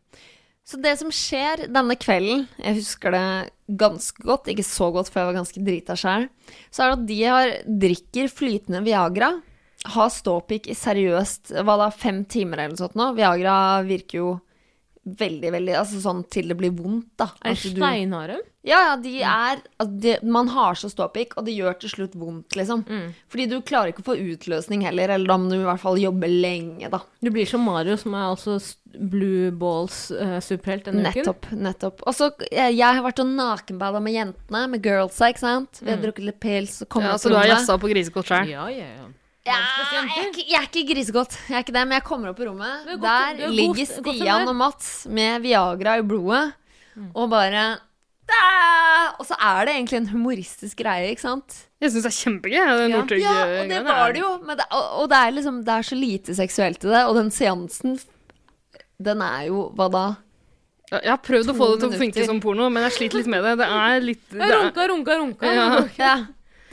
Så 0.63 0.79
det 0.79 0.95
som 0.99 1.09
skjer 1.11 1.65
denne 1.75 1.95
kvelden, 1.99 2.45
jeg 2.61 2.77
husker 2.79 3.11
det 3.11 3.25
ganske 3.79 4.23
godt, 4.23 4.47
ikke 4.47 4.63
så 4.65 4.87
godt 4.95 5.09
for 5.11 5.19
jeg 5.19 5.29
var 5.29 5.39
ganske 5.41 5.63
drita 5.65 5.97
sjæl, 5.99 6.29
så 6.71 6.85
er 6.85 6.93
det 6.93 6.95
at 6.95 7.09
de 7.09 7.17
har, 7.27 7.51
drikker 7.83 8.31
flytende 8.31 8.83
Viagra, 8.85 9.33
har 9.93 10.13
ståpikk 10.15 10.69
i 10.71 10.77
seriøst 10.79 11.51
hva 11.59 11.75
da, 11.81 11.89
fem 11.91 12.23
timer 12.23 12.61
eller 12.61 12.75
noe 12.77 12.79
sånt 12.79 12.95
nå. 12.95 13.09
Viagra 13.17 13.55
virker 13.83 14.21
jo 14.21 14.29
veldig, 15.05 15.49
veldig 15.51 15.73
Altså 15.75 15.99
sånn 15.99 16.23
til 16.31 16.47
det 16.47 16.55
blir 16.57 16.71
vondt, 16.71 17.09
da. 17.19 17.27
Er 17.43 17.53
det 17.57 17.73
steinharde? 17.73 18.37
du- 18.39 18.49
ja, 18.65 18.77
ja, 18.87 18.95
de 18.95 19.17
er 19.19 19.57
altså 19.77 19.99
de, 19.99 20.13
Man 20.23 20.47
har 20.47 20.73
så 20.79 20.87
ståpikk, 20.87 21.33
og 21.35 21.43
det 21.45 21.57
gjør 21.57 21.77
til 21.81 21.89
slutt 21.89 22.13
vondt, 22.15 22.55
liksom. 22.55 22.85
Fordi 23.27 23.49
du 23.49 23.57
klarer 23.61 23.91
ikke 23.91 23.99
å 24.05 24.07
få 24.13 24.15
utløsning 24.15 24.83
heller, 24.87 25.09
eller 25.11 25.27
da 25.27 25.37
må 25.37 25.49
du 25.51 25.57
i 25.57 25.65
hvert 25.65 25.81
fall 25.81 25.97
jobbe 25.99 26.29
lenge, 26.29 26.89
da. 26.89 27.01
Du 27.21 27.29
blir 27.29 27.45
som 27.45 27.59
Mario, 27.67 27.97
som 27.99 28.13
er 28.15 28.29
altså 28.29 28.55
Blue 28.93 29.51
Balls 29.51 30.11
uh, 30.11 30.39
superhelt 30.39 30.85
denne 30.85 31.09
uken. 31.09 31.23
Nettopp. 31.25 31.49
nettopp. 31.51 32.03
Og 32.07 32.13
så 32.15 32.31
jeg, 32.51 32.77
jeg 32.77 32.95
har 32.95 33.03
vært 33.03 33.19
og 33.19 33.27
nakenbada 33.35 33.99
med 34.01 34.13
jentene, 34.13 34.69
med 34.69 34.81
girlsa, 34.85 35.33
ikke 35.33 35.43
sant. 35.43 35.81
Vi 35.83 35.89
har 35.91 35.97
drukket 35.99 36.23
litt 36.29 36.39
pils 36.39 36.81
og 36.85 36.89
kommet 36.93 37.09
Ja, 37.11 37.17
så 37.17 37.29
du 37.33 37.35
har 37.35 37.49
jazza 37.51 37.75
på 37.81 37.89
grisekåt 37.91 38.31
sjøl? 38.31 38.47
Ja, 38.53 38.69
ja, 38.71 38.87
ja. 39.01 39.09
Ja, 39.43 39.57
jeg, 39.91 40.03
er 40.07 40.27
ikke, 40.29 40.43
jeg 40.47 40.55
er 40.61 40.67
ikke 40.69 40.83
grisegodt, 40.93 41.33
jeg 41.49 41.55
er 41.57 41.63
ikke 41.65 41.73
det, 41.75 41.81
men 41.87 41.97
jeg 41.97 42.03
kommer 42.07 42.29
opp 42.31 42.37
på 42.39 42.45
rommet. 42.47 42.85
Godt- 42.87 43.01
Der 43.03 43.25
er 43.27 43.41
god- 43.41 43.55
ligger. 43.57 43.85
Stian 44.13 44.47
og 44.47 44.55
Mats 44.55 44.91
med 45.07 45.41
Viagra 45.43 45.97
i 45.99 46.01
blodet, 46.07 46.53
Mm. 46.95 47.09
og 47.15 47.29
bare 47.29 47.63
«Da!» 48.29 49.11
Og 49.19 49.25
så 49.25 49.35
er 49.41 49.65
det 49.65 49.73
egentlig 49.75 49.97
en 49.97 50.07
humoristisk 50.13 50.77
greie, 50.77 51.09
ikke 51.11 51.21
sant? 51.25 51.55
Jeg 51.81 51.91
syns 51.91 52.03
det 52.03 52.11
er 52.11 52.19
kjempegøy. 52.23 52.53
Ja. 52.53 53.01
Ja, 53.19 53.61
og 53.63 53.67
det 53.69 53.83
var 53.83 54.13
det 54.13 54.21
jo. 54.21 54.29
Men 54.45 54.57
det, 54.57 54.65
og, 54.71 55.01
og 55.01 55.09
det 55.09 55.17
er 55.17 55.31
liksom 55.35 55.57
Det 55.65 55.73
er 55.73 55.81
så 55.89 55.95
lite 55.99 56.35
seksuelt 56.37 56.85
i 56.85 56.87
det, 56.93 57.01
og 57.09 57.15
den 57.15 57.31
seansen 57.31 57.99
Den 59.01 59.21
er 59.21 59.47
jo 59.49 59.65
Hva 59.75 59.89
da? 59.91 60.05
Jeg 61.01 61.09
har 61.09 61.17
prøvd 61.17 61.49
å 61.51 61.55
få 61.57 61.67
det 61.73 61.79
til 61.81 61.89
å 61.89 61.99
funke 61.99 62.25
som 62.25 62.39
porno, 62.39 62.69
men 62.71 62.83
jeg 62.83 62.91
sliter 62.93 63.17
litt 63.17 63.27
med 63.27 63.43
det. 63.43 63.57
Det 63.57 63.67
er 63.67 63.99
litt 63.99 64.29
det 64.29 64.41
er, 64.45 64.53
runka, 64.61 64.87
runka, 64.87 65.17
runka. 65.17 65.53
Ja. 65.53 65.87
Ja, 65.97 66.15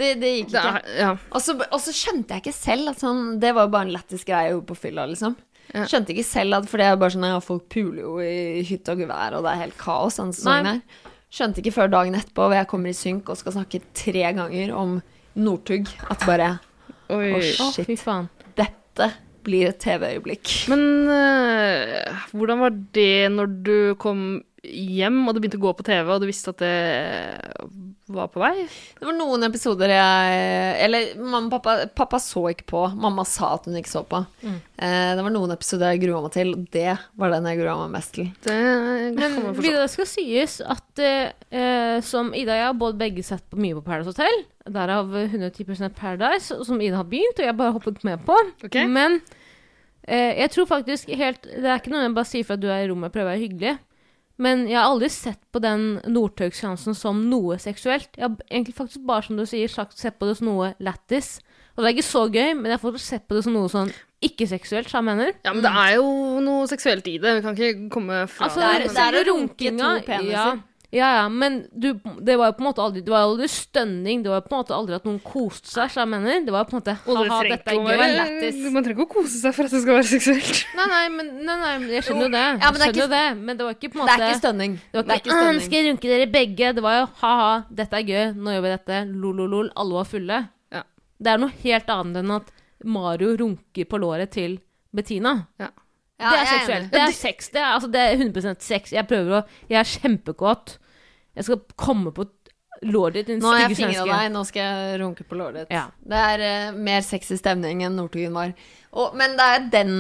det, 0.01 0.09
det 0.22 0.32
gikk 0.32 0.51
ikke. 0.51 0.64
Da, 0.64 0.96
ja. 0.98 1.12
Og 1.30 1.44
så, 1.44 1.55
og 1.61 1.78
så 1.84 1.94
skjønte 1.94 2.36
jeg 2.36 2.44
ikke 2.44 2.57
selv 2.57 2.90
at 2.94 3.03
sånn 3.03 3.38
Det 3.42 3.53
var 3.57 3.68
jo 3.68 3.72
bare 3.76 3.88
en 3.88 3.94
lættis 3.94 4.26
greie 4.26 4.48
jeg 4.48 4.57
gjorde 4.57 4.68
på 4.72 4.78
fylla, 4.86 5.07
liksom. 5.12 5.36
Ja. 5.70 5.84
Skjønte 5.86 6.14
ikke 6.14 6.26
selv 6.26 6.59
at 6.59 6.66
For 6.70 6.82
det 6.82 6.88
er 6.88 6.98
bare 6.98 7.14
sånn 7.14 7.28
ja, 7.28 7.38
folk 7.44 7.68
puler 7.70 8.03
jo 8.03 8.16
i 8.24 8.64
hytte 8.66 8.96
og 8.96 9.05
gevær, 9.05 9.38
og 9.38 9.46
det 9.46 9.53
er 9.53 9.64
helt 9.66 9.78
kaos 9.80 10.18
denne 10.18 10.34
sesongen 10.36 10.72
her. 10.72 11.09
Skjønte 11.30 11.62
ikke 11.62 11.76
før 11.76 11.92
dagen 11.92 12.16
etterpå, 12.18 12.48
hvor 12.48 12.59
jeg 12.59 12.66
kommer 12.72 12.90
i 12.90 12.96
synk 12.96 13.30
og 13.30 13.38
skal 13.38 13.55
snakke 13.55 13.78
tre 13.94 14.24
ganger 14.34 14.72
om 14.74 14.96
Northug, 15.38 15.86
at 16.11 16.26
bare 16.26 16.57
Oi. 17.11 17.30
Å, 17.38 17.70
shit. 17.74 17.86
fy 17.86 17.96
faen. 17.98 18.26
Dette 18.59 19.12
blir 19.46 19.70
et 19.70 19.78
TV-øyeblikk. 19.82 20.51
Men 20.70 20.82
eh, 21.14 22.18
hvordan 22.34 22.61
var 22.64 22.74
det 22.96 23.30
når 23.34 23.55
du 23.66 23.76
kom 24.03 24.24
hjem 24.62 25.22
og 25.24 25.34
det 25.34 25.42
begynte 25.42 25.61
å 25.61 25.66
gå 25.68 25.72
på 25.78 25.86
TV, 25.86 26.11
og 26.12 26.20
du 26.22 26.28
visste 26.28 26.52
at 26.52 26.61
det 26.61 26.74
var 28.11 28.28
på 28.32 28.40
vei. 28.42 28.66
Det 28.98 29.06
var 29.06 29.14
noen 29.16 29.46
episoder 29.46 29.92
jeg 29.92 30.82
Eller 30.84 31.12
mamma 31.20 31.46
og 31.46 31.52
pappa 31.54 31.74
Pappa 31.96 32.20
så 32.22 32.42
ikke 32.50 32.66
på. 32.72 32.82
Mamma 32.98 33.24
sa 33.28 33.54
at 33.56 33.68
hun 33.68 33.78
ikke 33.78 33.92
så 33.92 34.02
på. 34.06 34.22
Mm. 34.42 34.56
Eh, 34.58 35.11
det 35.16 35.24
var 35.26 35.34
noen 35.34 35.54
episoder 35.54 35.94
jeg 35.94 36.02
grua 36.04 36.22
meg 36.24 36.34
til, 36.34 36.52
og 36.56 36.64
det 36.74 36.94
var 37.20 37.34
den 37.34 37.48
jeg 37.50 37.61
grua 37.61 37.76
meg 37.84 37.92
mest 37.98 38.14
til. 38.16 38.30
Det 38.44 38.56
Men 39.16 39.36
man 39.46 39.90
skal 39.92 40.08
sies 40.11 40.58
at 40.64 41.04
eh, 41.04 41.98
som 42.06 42.32
Ida 42.34 42.56
og 42.56 42.62
jeg 42.62 42.68
har 42.68 42.80
både 42.80 43.00
begge 43.00 43.26
sett 43.26 43.44
på 43.50 43.61
mye 43.61 43.76
på 43.78 43.84
Paradise 43.86 44.14
Hotel, 44.14 44.42
derav 44.70 45.12
110 45.16 45.92
Paradise, 45.96 46.58
som 46.66 46.80
Ida 46.82 47.00
har 47.00 47.08
begynt, 47.11 47.38
og 47.38 47.46
jeg 47.46 47.58
bare 47.58 47.76
hoppet 47.76 48.02
med 48.06 48.24
på. 48.26 48.36
Okay. 48.66 48.88
Men 48.90 49.20
eh, 50.06 50.40
jeg 50.42 50.50
tror 50.56 50.68
faktisk 50.70 51.11
helt 51.14 51.46
Det 51.46 51.66
er 51.66 51.78
ikke 51.78 51.92
noe 51.94 52.04
jeg 52.04 52.18
bare 52.18 52.32
sier 52.32 52.46
for 52.46 52.58
at 52.58 52.64
du 52.64 52.70
er 52.70 52.84
i 52.84 52.90
rommet 52.90 53.11
og 53.11 53.16
prøver 53.16 53.30
å 53.30 53.34
være 53.34 53.44
hyggelig. 53.44 53.78
Men 54.41 54.62
jeg 54.70 54.78
har 54.78 54.88
aldri 54.88 55.11
sett 55.12 55.41
på 55.53 55.61
den 55.61 56.01
Northug-seansen 56.09 56.97
som 56.97 57.18
noe 57.28 57.59
seksuelt. 57.61 58.09
Jeg 58.16 58.24
har 58.24 58.36
egentlig 58.51 58.74
faktisk 58.78 59.05
bare, 59.09 59.26
som 59.26 59.36
du 59.36 59.45
sier, 59.49 59.68
sagt, 59.68 59.99
sett 60.01 60.16
på 60.20 60.28
det 60.30 60.38
som 60.38 60.49
noe 60.49 60.70
lættis. 60.80 61.38
Og 61.76 61.82
det 61.84 61.91
er 61.91 61.97
ikke 61.99 62.09
så 62.09 62.22
gøy, 62.32 62.55
men 62.57 62.70
jeg 62.70 62.78
har 62.78 62.82
fått 62.84 63.01
sett 63.05 63.26
på 63.28 63.36
det 63.36 63.45
som 63.45 63.53
noe 63.57 63.68
sånn 63.72 63.93
ikke-seksuelt, 64.24 64.88
som 64.93 65.07
jeg 65.09 65.16
mener. 65.16 65.36
Ja, 65.45 65.53
men 65.57 65.62
det 65.64 65.70
er 65.82 65.95
jo 65.97 66.09
noe 66.45 66.66
seksuelt 66.68 67.07
i 67.09 67.18
det. 67.20 67.36
Vi 67.38 67.45
kan 67.45 67.57
ikke 67.57 67.86
komme 67.93 68.24
fra 68.28 68.49
Altså, 68.49 68.61
Det 68.61 68.68
er- 68.68 68.82
det 68.88 68.95
det 68.97 69.05
er 69.07 69.20
å 69.20 69.24
runke 69.28 69.70
runkinga 69.70 70.01
to 70.01 70.07
peniser. 70.07 70.32
Ja, 70.32 70.57
ja, 70.91 71.09
ja, 71.20 71.26
men 71.30 71.61
du, 71.70 71.93
det 72.18 72.34
var 72.34 72.49
jo 72.51 72.55
på 72.59 72.64
en 72.64 72.66
måte 72.66 72.82
aldri 72.82 73.01
Det 73.07 73.12
var 73.12 73.22
aldri 73.28 73.47
stønning. 73.47 74.24
Det 74.24 74.30
var 74.32 74.41
jo 74.41 74.47
på 74.49 74.55
en 74.57 74.61
måte 74.64 74.74
aldri 74.74 74.97
at 74.97 75.05
noen 75.07 75.20
koste 75.22 75.70
seg, 75.70 75.93
som 75.95 76.03
jeg 76.03 76.11
mener. 76.24 76.41
Det 76.49 76.55
var 76.55 76.64
jo 76.64 76.68
på 76.70 76.74
en 76.74 76.80
måte 76.80 76.95
Haha, 77.05 77.36
dette 77.47 77.70
er 77.70 77.78
gøy. 77.78 78.14
lættis. 78.16 78.59
Man 78.74 78.82
trenger 78.86 78.97
ikke 78.99 79.07
å 79.07 79.12
kose 79.12 79.38
seg 79.38 79.55
for 79.55 79.68
at 79.70 79.76
det 79.76 79.82
skal 79.84 79.99
være 80.01 80.09
seksuelt. 80.11 80.62
Nei, 80.80 80.86
nei, 80.91 81.03
men, 81.14 81.28
nei, 81.47 81.57
nei, 81.62 81.74
jeg 81.95 82.07
skjønner 82.09 82.26
jo 82.26 82.32
det. 82.34 82.43
Ja, 82.49 82.70
men 82.72 82.80
det 82.82 82.88
er 82.88 82.97
skjønner 82.99 83.12
det. 83.14 83.22
Men 83.51 83.61
det 83.61 83.68
var 83.68 83.76
ikke 83.78 83.91
på 83.95 84.01
en 84.03 84.11
Det 84.11 84.16
er 84.16 84.24
ikke 84.26 84.41
stønning. 84.43 84.74
det 84.80 84.99
var 84.99 85.20
ikke, 85.20 85.30
ikke 85.30 85.45
«Åh. 85.53 85.61
Skal 85.66 85.78
jeg 85.78 85.86
runke 85.93 86.11
dere 86.11 86.26
begge? 86.34 86.72
Det 86.80 86.84
var 86.88 86.97
jo 86.99 87.05
ha-ha, 87.22 87.53
dette 87.82 88.01
er 88.01 88.09
gøy, 88.11 88.24
nå 88.41 88.57
gjør 88.57 88.64
vi 88.66 88.72
dette. 88.74 88.99
Lol-lol-lol. 89.12 89.70
Alle 89.84 89.99
var 90.01 90.09
fulle. 90.11 90.41
Ja. 90.74 90.82
Det 91.22 91.32
er 91.36 91.45
noe 91.45 91.55
helt 91.62 91.95
annet 91.95 92.20
enn 92.24 92.34
at 92.41 92.51
Mario 92.99 93.36
runker 93.45 93.86
på 93.86 94.01
låret 94.03 94.34
til 94.34 94.59
Bettina. 94.97 95.36
Ja, 95.62 95.70
det 96.20 96.40
er 96.40 96.50
seksuelt. 96.50 96.90
Det 96.92 97.00
er 97.02 97.16
sex. 97.16 97.48
Det 97.54 97.62
er, 97.62 97.70
altså, 97.76 97.88
det 97.92 98.02
er 98.04 98.20
100% 98.20 98.66
sex. 98.66 98.92
Jeg 98.96 99.08
prøver 99.10 99.40
å 99.40 99.42
Jeg 99.70 99.80
er 99.80 99.90
kjempekåt. 99.94 100.76
Jeg 101.38 101.46
skal 101.46 101.60
komme 101.80 102.12
på 102.14 102.26
låret 102.86 103.20
ditt, 103.20 103.28
din 103.28 103.42
Nå 103.42 103.52
har 103.52 103.66
jeg 103.66 103.78
fingra 103.78 104.06
deg, 104.08 104.30
nå 104.32 104.42
skal 104.48 104.62
jeg 104.64 105.00
runke 105.02 105.26
på 105.28 105.38
låret 105.38 105.64
ditt. 105.64 105.74
Ja. 105.74 105.86
Det 106.00 106.22
er 106.32 106.44
uh, 106.44 106.78
mer 106.88 107.04
sexy 107.06 107.38
stemning 107.40 107.84
enn 107.86 107.98
Northugen 107.98 108.36
var. 108.36 108.54
Og, 108.92 109.16
men 109.18 109.36
det 109.38 109.48
er 109.54 109.66
den 109.74 109.94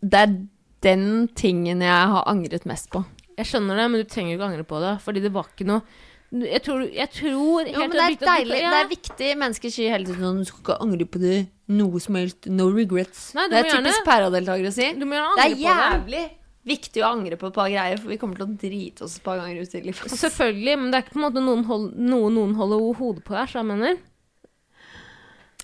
Det 0.00 0.20
er 0.20 0.36
den 0.84 1.08
tingen 1.36 1.82
jeg 1.84 2.12
har 2.14 2.28
angret 2.30 2.64
mest 2.68 2.88
på. 2.92 3.02
Jeg 3.36 3.48
skjønner 3.48 3.76
det, 3.76 3.88
men 3.90 4.02
du 4.02 4.08
trenger 4.08 4.36
ikke 4.36 4.48
angre 4.48 4.64
på 4.68 4.80
det. 4.80 4.94
Fordi 5.04 5.22
det 5.24 5.32
var 5.34 5.48
ikke 5.48 5.68
noe 5.68 5.84
Jeg 6.30 6.62
tror, 6.62 6.82
jeg 6.94 7.10
tror 7.10 7.64
helt 7.66 7.72
Jo, 7.74 7.80
men 7.80 7.90
det 7.90 8.02
er 8.04 8.16
deilig. 8.22 8.58
Det 8.62 8.76
er 8.78 8.90
viktig. 8.90 9.30
Mennesker 9.40 9.72
sier 9.74 9.90
hele 9.96 10.06
tiden 10.06 10.22
sånn 10.22 10.42
Du 10.44 10.46
skal 10.46 10.60
ikke 10.62 10.76
angre 10.84 11.06
på 11.10 11.18
det. 11.22 11.38
Noe 11.74 12.02
som 12.02 12.18
helst. 12.20 12.46
No 12.46 12.68
regrets. 12.70 13.32
Nei, 13.34 13.48
det 13.50 13.58
er 13.58 13.64
gjerne- 13.66 13.88
typisk 13.90 14.04
pæradeltakere 14.06 14.70
å 14.70 14.76
si. 14.76 14.86
Det 14.94 15.08
er 15.10 15.56
jævlig 15.58 16.04
på 16.04 16.10
det. 16.14 16.36
viktig 16.70 17.02
å 17.02 17.08
angre 17.10 17.36
på 17.40 17.48
et 17.50 17.54
par 17.56 17.68
greier, 17.72 17.98
for 17.98 18.08
vi 18.12 18.18
kommer 18.20 18.36
til 18.38 18.46
å 18.46 18.58
drite 18.62 19.02
oss 19.02 19.16
et 19.16 19.24
par 19.24 19.38
ganger 19.40 19.62
ut 19.62 19.74
i 19.74 19.80
livet. 19.80 20.14
Selvfølgelig, 20.24 20.76
men 20.78 20.90
det 20.92 20.98
er 21.00 21.02
ikke 21.02 21.16
på 21.16 21.22
en 21.22 21.26
måte 21.26 21.42
noen 21.42 21.64
hold, 21.66 21.88
noe 21.98 22.30
noen 22.30 22.54
holder 22.54 22.84
hodet 23.00 23.24
på 23.26 23.34
her, 23.34 23.46
så 23.50 23.58
jeg 23.62 23.66
mener. 23.72 23.98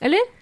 Eller? 0.03 0.33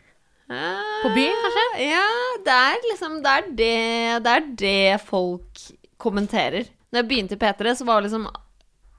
På 0.48 1.10
byen, 1.14 1.36
kanskje? 1.44 1.66
Ja, 1.88 2.08
det 2.44 2.54
er 2.54 2.80
liksom 2.90 3.22
Det 3.24 3.30
er 3.32 3.46
det, 3.60 4.24
det, 4.24 4.32
er 4.32 4.48
det 4.60 5.00
folk 5.04 5.62
kommenterer. 5.98 6.66
Når 6.92 7.00
jeg 7.02 7.08
begynte 7.08 7.36
i 7.36 7.40
P3, 7.40 7.76
så 7.76 7.86
var 7.88 8.04
liksom 8.04 8.26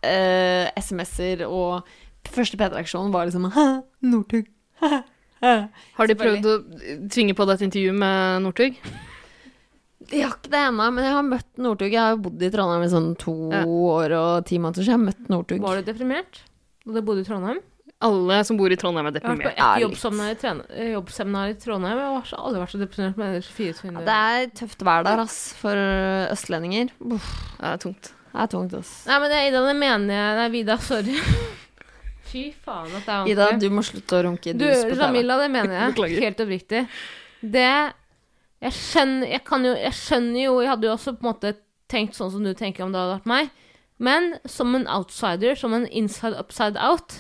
eh, 0.05 0.71
SMS-er 0.81 1.45
og 1.49 1.83
Første 2.25 2.57
P3-aksjonen 2.57 3.11
var 3.13 3.27
liksom 3.29 3.43
«Hæ, 3.55 3.65
Northug. 4.09 4.47
hæ, 4.81 5.03
hæ». 5.43 5.51
Har 5.99 6.07
de 6.09 6.15
prøvd 6.17 6.47
å 6.49 6.55
tvinge 7.13 7.35
på 7.37 7.45
deg 7.45 7.59
et 7.59 7.65
intervju 7.67 7.91
med 8.01 8.41
Northug? 8.47 8.79
Jeg 10.09 10.21
har 10.25 10.33
ikke 10.35 10.49
det 10.53 10.61
ennå, 10.71 10.87
men 10.93 11.05
jeg 11.05 11.13
har 11.15 11.25
møtt 11.25 11.61
Northug. 11.61 11.93
Jeg 11.93 12.01
har 12.01 12.15
jo 12.15 12.23
bodd 12.25 12.41
i 12.45 12.49
Trondheim 12.53 12.83
i 12.85 12.89
sånn 12.91 13.11
to 13.21 13.35
Ja. 13.53 13.61
år 13.65 14.13
og 14.17 14.45
ti 14.49 14.57
måneder, 14.57 14.81
så 14.85 14.89
jeg 14.91 14.97
har 14.97 15.05
møtt 15.05 15.29
Northug. 15.29 15.61
Var 15.61 15.79
du 15.81 15.87
deprimert 15.91 16.41
da 16.85 16.97
du 16.97 17.01
bodde 17.05 17.21
i 17.21 17.29
Trondheim? 17.29 17.61
Alle 18.05 18.41
som 18.45 18.57
bor 18.59 18.73
i 18.73 18.77
Trondheim, 18.77 19.07
er 19.07 19.15
deprimert. 19.15 19.45
Jeg 19.53 19.61
har 19.61 19.79
vært 19.79 19.93
på 19.93 20.41
et 20.41 20.43
Ja, 20.43 20.65
eh, 20.75 20.91
jobbseminar 20.97 21.49
i 21.49 21.57
Trondheim. 21.61 21.97
Jeg 22.01 22.09
har 22.09 22.41
aldri 22.41 22.61
vært 22.65 22.73
så 22.73 22.81
deprimert 22.81 23.17
med 23.21 23.43
24 23.45 23.93
Ja, 23.93 24.01
det 24.09 24.17
er 24.25 24.51
tøft 24.65 24.81
vær 24.85 25.05
der, 25.07 25.21
ass, 25.23 25.53
for 25.61 25.73
østlendinger. 26.33 26.89
Uff, 27.01 27.29
Det 27.61 27.65
er 27.69 27.77
tungt. 27.77 28.11
Det 28.35 28.43
er 28.43 28.51
tungt, 28.51 28.73
ass. 28.75 28.93
Nei, 29.07 29.19
men 29.23 29.31
det, 29.31 29.41
Ida, 29.49 29.61
det 29.63 29.75
mener 29.79 30.17
jeg 30.17 30.39
Nei, 30.39 30.47
Vida, 30.53 30.75
sorry. 30.83 31.19
Fy 32.29 32.41
faen 32.65 32.89
at 32.97 33.05
det 33.05 33.13
er 33.15 33.29
Ida, 33.31 33.49
du 33.61 33.67
må 33.71 33.83
slutte 33.85 34.17
å 34.17 34.23
runke 34.27 34.51
i 34.51 34.55
Du, 34.57 34.65
dus 34.65 34.81
på 34.83 34.95
TV. 34.95 35.03
Jamila, 35.05 35.37
det 35.39 35.51
mener 35.53 35.77
jeg. 35.77 35.93
Beklager. 35.93 36.25
Helt 36.25 36.41
oppriktig. 36.43 36.81
Det 37.55 37.69
Jeg 38.65 38.73
skjønner 38.75 39.31
jeg, 39.35 39.43
kan 39.45 39.67
jo, 39.67 39.75
jeg 39.77 39.93
skjønner 39.93 40.39
jo 40.41 40.53
Jeg 40.63 40.69
hadde 40.71 40.87
jo 40.87 40.93
også 40.95 41.13
på 41.15 41.25
en 41.25 41.29
måte 41.29 41.53
tenkt 41.91 42.17
sånn 42.17 42.31
som 42.33 42.43
du 42.43 42.51
tenker 42.57 42.81
om 42.83 42.91
det 42.91 42.97
hadde 42.97 43.17
vært 43.19 43.29
meg. 43.29 43.49
Men 44.01 44.31
som 44.49 44.73
en 44.75 44.87
outsider, 44.89 45.53
som 45.55 45.75
en 45.77 45.85
inside 45.87 46.35
upside 46.41 46.81
out, 46.81 47.19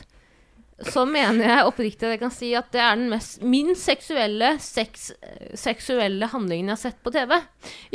så 0.83 1.05
mener 1.07 1.39
jeg 1.47 1.65
oppriktig 1.69 2.03
at 2.03 2.11
jeg 2.15 2.19
kan 2.19 2.31
si 2.35 2.49
at 2.59 2.65
det 2.75 2.81
er 2.83 2.97
den 2.99 3.05
mest 3.13 3.41
min 3.47 3.69
seksuelle 3.79 4.49
sex, 4.59 5.05
seksuelle 5.55 6.27
handlingen 6.27 6.67
jeg 6.67 6.75
har 6.75 6.81
sett 6.81 6.97
på 7.05 7.13
TV. 7.15 7.31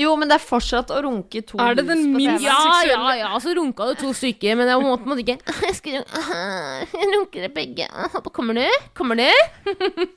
Jo, 0.00 0.14
men 0.16 0.30
det 0.30 0.38
er 0.38 0.44
fortsatt 0.46 0.88
å 0.96 1.02
runke 1.04 1.42
to 1.44 1.60
Er 1.60 1.74
det 1.76 1.84
den 1.90 2.06
på 2.14 2.22
minst- 2.22 2.40
TV. 2.40 2.46
Ja, 2.48 2.54
ja, 2.56 2.70
seksuelle. 2.80 3.18
ja, 3.20 3.32
så 3.44 3.54
runka 3.58 3.86
det 3.90 3.98
to 4.00 4.14
stykker, 4.16 4.56
men 4.56 4.66
jeg 4.72 4.80
måtte, 4.80 5.04
måtte 5.12 5.24
ikke 5.26 5.38
Jeg 5.68 5.74
skal 5.76 5.92
jeg 6.00 7.12
runker 7.12 7.44
det 7.44 7.52
begge. 7.54 7.86
Kommer 8.32 8.54
du? 8.54 8.64
Kommer 8.96 9.20
du? 9.20 9.28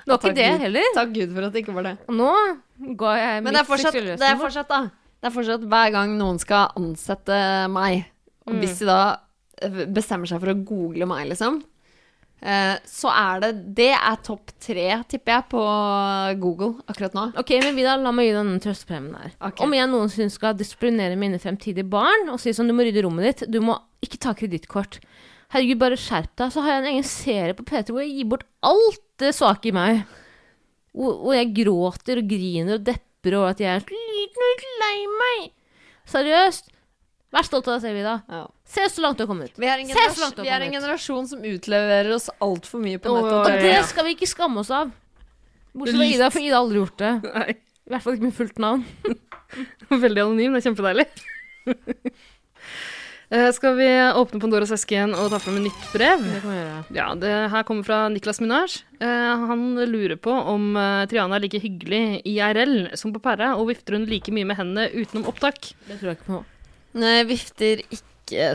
Det 0.00 0.08
var 0.10 0.18
ikke 0.18 0.34
det 0.34 0.46
heller. 0.64 0.86
Takk 0.96 1.10
Gud 1.14 1.34
for 1.36 1.46
at 1.46 1.52
det 1.54 1.60
ikke 1.62 1.74
var 1.76 1.84
det. 1.86 1.92
Og 2.08 2.16
nå 2.18 2.30
ga 2.98 3.10
jeg 3.20 3.42
Men 3.44 3.52
mitt 3.52 3.60
er 3.60 3.66
fortsatt, 3.68 3.92
seksuelle 3.94 4.16
det 4.18 4.26
er 4.32 4.38
fortsatt 4.40 4.70
da 4.72 4.78
Det 5.20 5.28
er 5.28 5.34
fortsatt 5.36 5.66
hver 5.70 5.90
gang 5.94 6.14
noen 6.18 6.38
skal 6.40 6.72
ansette 6.80 7.36
meg, 7.70 8.06
og 8.48 8.54
Mm. 8.56 8.60
hvis 8.64 8.78
de 8.80 8.86
da 8.88 9.00
bestemmer 9.92 10.30
seg 10.30 10.40
for 10.42 10.52
å 10.52 10.58
google 10.66 11.08
meg, 11.10 11.26
liksom, 11.30 11.60
eh, 12.40 12.76
så 12.88 13.12
er 13.12 13.42
det 13.44 13.50
Det 13.76 13.90
er 13.96 14.22
topp 14.24 14.54
tre, 14.58 14.86
tipper 15.10 15.36
jeg, 15.36 15.48
på 15.52 15.64
Google 16.40 16.84
akkurat 16.86 17.16
nå. 17.16 17.26
Ok, 17.40 17.52
men 17.62 17.76
Vidar, 17.76 18.00
la 18.00 18.12
meg 18.12 18.28
gi 18.28 18.32
deg 18.34 18.40
denne 18.44 18.62
trøstepremien 18.64 19.18
her. 19.18 19.34
Okay. 19.38 19.64
Om 19.66 19.76
jeg 19.76 19.90
noensinne 19.92 20.32
skal 20.32 20.56
disiplinere 20.56 21.18
mine 21.20 21.40
fremtidige 21.42 21.88
barn 21.88 22.32
og 22.32 22.40
si 22.40 22.54
sånn, 22.56 22.70
du 22.70 22.76
må 22.76 22.86
rydde 22.86 23.04
rommet 23.04 23.28
ditt, 23.28 23.50
du 23.52 23.60
må 23.64 23.76
ikke 24.04 24.22
ta 24.22 24.34
kredittkort. 24.36 25.00
Herregud, 25.50 25.80
bare 25.80 25.98
skjerp 25.98 26.32
deg. 26.38 26.52
Så 26.54 26.62
har 26.62 26.76
jeg 26.76 26.82
en 26.84 26.90
egen 26.92 27.06
serie 27.06 27.56
på 27.58 27.66
P3 27.66 27.90
hvor 27.90 28.04
jeg 28.04 28.14
gir 28.14 28.28
bort 28.30 28.46
alt 28.66 29.00
det 29.20 29.32
svake 29.34 29.70
i 29.70 29.74
meg. 29.74 30.04
Hvor, 30.94 31.16
hvor 31.24 31.34
jeg 31.36 31.52
gråter 31.54 32.20
og 32.22 32.30
griner 32.30 32.76
og 32.78 32.84
depper 32.86 33.36
over 33.38 33.52
at 33.52 33.62
jeg 33.62 33.70
er 33.74 33.82
så 33.82 33.90
liten 33.94 34.46
og 34.46 34.68
lei 34.82 34.94
meg. 35.20 35.50
Seriøst. 36.10 36.70
Vær 37.30 37.46
stolt 37.46 37.68
av 37.68 37.76
deg 37.76 37.84
selv, 37.84 37.98
Vida. 37.98 38.14
Ja. 38.30 38.46
Se 38.70 38.84
så 38.92 39.02
langt 39.02 39.18
du 39.18 39.24
har 39.24 39.30
kommet. 39.30 39.56
Vi 39.58 39.66
er 39.66 39.80
en, 39.82 39.88
generasjon, 39.90 40.36
vi 40.44 40.50
er 40.52 40.62
en 40.62 40.74
generasjon 40.76 41.26
som 41.26 41.42
utleverer 41.42 42.12
oss 42.14 42.28
altfor 42.38 42.82
mye 42.82 43.00
på 43.02 43.16
nettet. 43.16 43.38
Og 43.40 43.64
det 43.66 43.80
skal 43.90 44.06
vi 44.06 44.14
ikke 44.14 44.28
skamme 44.30 44.62
oss 44.62 44.70
av. 44.74 44.92
Bortsett 45.74 45.98
fra 45.98 46.06
Ida, 46.06 46.28
for 46.30 46.42
Ida 46.42 46.54
har 46.54 46.64
aldri 46.64 46.78
gjort 46.78 47.00
det. 47.02 47.12
Nei. 47.26 47.56
I 47.90 47.92
hvert 47.94 48.04
fall 48.04 48.14
ikke 48.14 48.28
med 48.28 48.36
fullt 48.36 48.60
navn. 48.62 48.84
Veldig 50.06 50.22
anonym. 50.22 50.54
Det 50.54 50.62
er 50.62 50.68
kjempedeilig. 50.70 51.08
Eh, 53.30 53.52
Skal 53.54 53.76
vi 53.78 53.86
åpne 54.18 54.40
Pandoras 54.42 54.72
eske 54.74 54.96
igjen 54.96 55.12
og 55.14 55.28
ta 55.30 55.38
fram 55.38 55.60
et 55.60 55.68
nytt 55.68 55.84
brev? 55.92 56.18
Det 56.26 56.40
kan 56.42 56.50
vi 56.50 56.56
gjøre. 56.56 56.78
Ja, 56.96 57.04
det 57.14 57.34
her 57.52 57.62
kommer 57.68 57.86
fra 57.86 57.98
Niklas 58.10 58.40
Minaj. 58.42 58.80
Eh, 58.98 59.44
han 59.46 59.62
lurer 59.86 60.18
på 60.18 60.34
om 60.34 60.72
eh, 60.74 61.04
Triana 61.06 61.38
er 61.38 61.44
like 61.44 61.60
hyggelig 61.62 62.24
IRL 62.26 62.88
som 62.98 63.14
på 63.14 63.22
pæra, 63.22 63.52
og 63.54 63.68
vifter 63.70 63.94
hun 63.94 64.08
like 64.10 64.34
mye 64.34 64.48
med 64.50 64.58
hendene 64.58 64.88
utenom 64.90 65.28
opptak? 65.30 65.70
Det 65.86 66.00
tror 66.00 66.10
jeg 66.10 66.18
ikke 66.18 66.26
på. 66.32 66.40
Nei, 66.98 67.14
vifter 67.30 67.84
ikke 67.86 68.02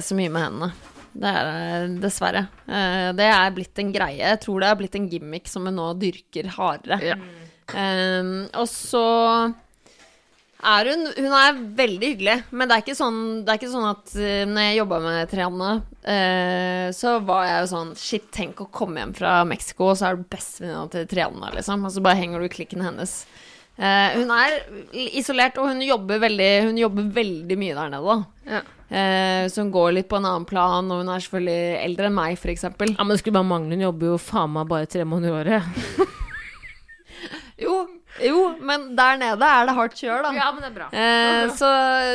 så 0.01 0.17
mye 0.17 0.31
med 0.33 0.45
hendene. 0.47 0.71
Det 1.15 1.31
er 1.31 1.85
det 1.87 2.01
dessverre. 2.03 2.41
Eh, 2.67 3.09
Det 3.15 3.27
er 3.31 3.53
blitt 3.55 3.79
en 3.79 3.91
greie. 3.95 4.19
Jeg 4.19 4.41
tror 4.43 4.59
det 4.59 4.67
er 4.69 4.79
blitt 4.81 4.97
en 4.99 5.09
gimmick 5.11 5.47
som 5.47 5.67
hun 5.67 5.77
nå 5.79 5.93
dyrker 6.01 6.49
hardere. 6.57 6.97
Ja. 7.13 7.15
Um, 7.71 8.33
og 8.53 8.67
så 8.69 9.01
er 10.65 10.89
hun 10.91 11.07
Hun 11.17 11.33
er 11.33 11.57
veldig 11.77 12.09
hyggelig, 12.11 12.35
men 12.51 12.69
det 12.69 12.75
er 12.75 12.83
ikke 12.83 12.97
sånn, 12.97 13.17
det 13.45 13.51
er 13.53 13.57
ikke 13.59 13.71
sånn 13.71 13.87
at 13.89 14.13
når 14.51 14.67
jeg 14.67 14.77
jobba 14.79 14.99
med 15.01 15.31
Trianne, 15.31 15.71
uh, 16.05 16.85
så 16.93 17.15
var 17.25 17.47
jeg 17.47 17.63
jo 17.63 17.71
sånn 17.73 17.95
Shit, 17.97 18.29
tenk 18.35 18.61
å 18.61 18.69
komme 18.73 19.01
hjem 19.01 19.15
fra 19.17 19.33
Mexico, 19.49 19.89
og 19.91 19.97
så 19.99 20.11
er 20.11 20.19
du 20.19 20.27
bestevenninna 20.29 20.85
til 20.93 21.09
Trianne, 21.09 21.51
liksom. 21.57 21.85
Og 21.85 21.95
så 21.95 22.03
bare 22.05 22.19
henger 22.21 22.41
du 22.43 22.47
i 22.49 22.53
klikken 22.53 22.85
hennes. 22.85 23.17
Uh, 23.79 24.13
hun 24.19 24.31
er 24.35 24.59
isolert, 25.19 25.57
og 25.59 25.71
hun 25.73 25.81
jobber 25.83 26.21
veldig, 26.23 26.51
hun 26.69 26.77
jobber 26.79 27.09
veldig 27.17 27.57
mye 27.59 27.75
der 27.81 27.93
nede, 27.95 28.13
da. 28.13 28.55
Ja. 28.59 28.63
Eh, 28.89 29.47
hun 29.55 29.71
går 29.73 29.93
litt 29.97 30.09
på 30.11 30.19
en 30.19 30.27
annen 30.29 30.45
plan, 30.45 30.91
og 30.93 31.01
hun 31.01 31.09
er 31.09 31.23
selvfølgelig 31.23 31.83
eldre 31.85 32.09
enn 32.11 32.17
meg, 32.19 32.35
f.eks. 32.37 32.63
Ja, 32.67 33.01
men 33.01 33.13
det 33.15 33.19
skulle 33.23 33.39
bare 33.39 33.49
mangle. 33.49 33.73
Hun 33.77 33.85
jobber 33.87 34.11
jo 34.13 34.17
faen 34.21 34.53
meg 34.53 34.67
bare 34.69 34.85
tre 34.91 35.05
måneder 35.07 35.33
i 35.33 35.39
året. 35.41 35.63
Jo, 37.55 37.75
jo, 38.19 38.39
men 38.67 38.89
der 38.97 39.15
nede 39.19 39.47
er 39.47 39.69
det 39.69 39.75
hardt 39.77 39.93
kjør, 39.95 40.25
da. 40.25 40.31
Ja, 40.35 40.49
men 40.51 40.63
det 40.65 40.69
er 40.73 40.75
bra. 40.75 40.87
Eh, 40.91 41.45
så 41.55 41.69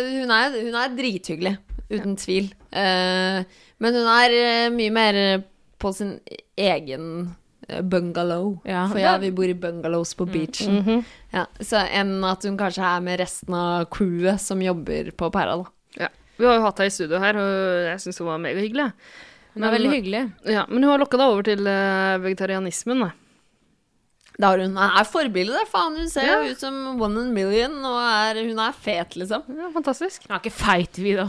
hun 0.04 0.32
er, 0.36 0.56
hun 0.66 0.76
er 0.76 0.92
drithyggelig, 0.98 1.54
uten 1.88 2.16
tvil. 2.20 2.50
Eh, 2.70 3.40
Men 3.80 3.96
hun 3.96 4.08
er 4.12 4.34
eh, 4.36 4.66
mye 4.74 4.92
mer 4.92 5.16
på 5.80 5.94
sin 5.96 6.18
egen 6.60 7.06
eh, 7.70 7.80
bungalow. 7.80 8.58
Ja, 8.68 8.82
For 8.92 9.00
ja, 9.00 9.14
vi 9.22 9.30
bor 9.32 9.48
i 9.48 9.56
bungalows 9.56 10.12
på 10.18 10.28
beachen. 10.28 10.82
Mhm. 10.82 11.00
ja, 11.32 11.46
så 11.64 11.86
enn 11.88 12.18
at 12.28 12.44
hun 12.44 12.60
kanskje 12.60 12.84
er 12.84 13.00
med 13.08 13.22
resten 13.24 13.56
av 13.56 13.86
crewet 13.88 14.44
som 14.44 14.60
jobber 14.60 15.08
på 15.16 15.32
Pæra, 15.32 15.56
da. 15.64 16.10
Vi 16.40 16.48
har 16.48 16.56
jo 16.58 16.64
hatt 16.64 16.80
henne 16.80 16.90
i 16.92 16.96
studio 16.96 17.20
her, 17.20 17.36
og 17.36 17.54
jeg 17.90 18.00
syns 18.06 18.20
hun 18.22 18.30
var 18.32 18.40
megahyggelig. 18.42 18.88
Hun 19.54 19.64
er 19.66 19.72
veldig 19.74 19.90
hyggelig. 19.92 20.20
Ja, 20.48 20.62
men 20.70 20.82
hun 20.84 20.92
har 20.94 21.00
lokka 21.02 21.18
deg 21.20 21.32
over 21.34 21.44
til 21.46 21.66
eh, 21.68 22.16
vegetarianismen, 22.22 23.02
da. 23.04 23.10
Det 24.40 24.46
har 24.48 24.60
hun. 24.62 24.72
Hun 24.78 24.94
er 25.02 25.04
forbilde, 25.10 25.52
det. 25.58 25.66
Faen, 25.68 25.98
hun 26.00 26.08
ser 26.08 26.24
Ja. 26.24 26.36
ut 26.48 26.62
som 26.62 26.76
one 27.02 27.18
in 27.20 27.28
a 27.28 27.34
million, 27.34 27.74
og 27.84 27.98
er, 28.00 28.38
hun 28.46 28.62
er 28.62 28.72
fet, 28.72 29.18
liksom. 29.20 29.42
Ja, 29.58 29.68
fantastisk. 29.74 30.22
Hun 30.28 30.36
er 30.38 30.40
ikke 30.40 30.54
feit, 30.56 30.96
vi, 31.02 31.12
da. 31.18 31.26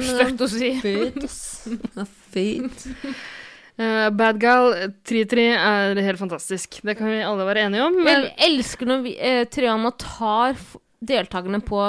Stygt 0.00 0.40
å 0.46 0.48
si. 0.48 0.70
fet, 0.80 1.18
ass. 1.26 1.42
Hun 1.68 2.08
fet. 2.32 2.86
Eh, 3.82 4.08
Bad 4.14 4.38
Gal 4.40 4.70
3-3 5.08 5.44
er 5.58 6.00
helt 6.06 6.20
fantastisk. 6.22 6.78
Det 6.86 6.94
kan 6.98 7.08
vi 7.12 7.20
alle 7.26 7.44
være 7.50 7.66
enige 7.66 7.84
om. 7.90 7.98
Men 8.04 8.28
Jeg 8.30 8.34
elsker 8.48 8.88
når 8.88 9.02
vi, 9.04 9.12
eh, 9.18 9.42
Triana 9.52 9.90
tar 10.00 10.56
deltakerne 11.02 11.60
på 11.66 11.82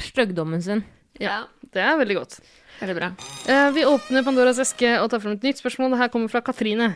styggdommen 0.00 0.62
sin. 0.64 0.82
Ja, 1.22 1.44
det 1.74 1.82
er 1.82 1.98
veldig 2.00 2.16
godt. 2.18 2.38
veldig 2.80 2.96
bra. 2.98 3.10
Eh, 3.46 3.68
vi 3.76 3.86
åpner 3.86 4.24
Pandoras 4.26 4.60
eske 4.62 4.96
og 5.00 5.10
tar 5.12 5.22
frem 5.22 5.36
et 5.36 5.46
nytt 5.46 5.62
spørsmål. 5.62 5.94
Det 5.94 6.02
her 6.02 6.12
kommer 6.14 6.32
fra 6.32 6.42
Katrine. 6.44 6.94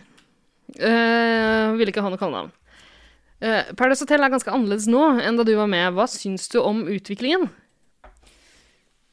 Uh, 0.77 1.73
vil 1.79 1.89
ikke 1.89 2.03
ha 2.05 2.11
noe 2.13 2.21
kallenavn. 2.21 2.51
Uh, 3.41 3.71
Paradise 3.79 4.05
Hotel 4.05 4.21
er 4.21 4.33
ganske 4.35 4.53
annerledes 4.53 4.89
nå 4.91 5.01
enn 5.25 5.39
da 5.39 5.47
du 5.47 5.55
var 5.57 5.71
med. 5.71 5.95
Hva 5.97 6.05
syns 6.11 6.45
du 6.53 6.59
om 6.61 6.83
utviklingen? 6.85 7.47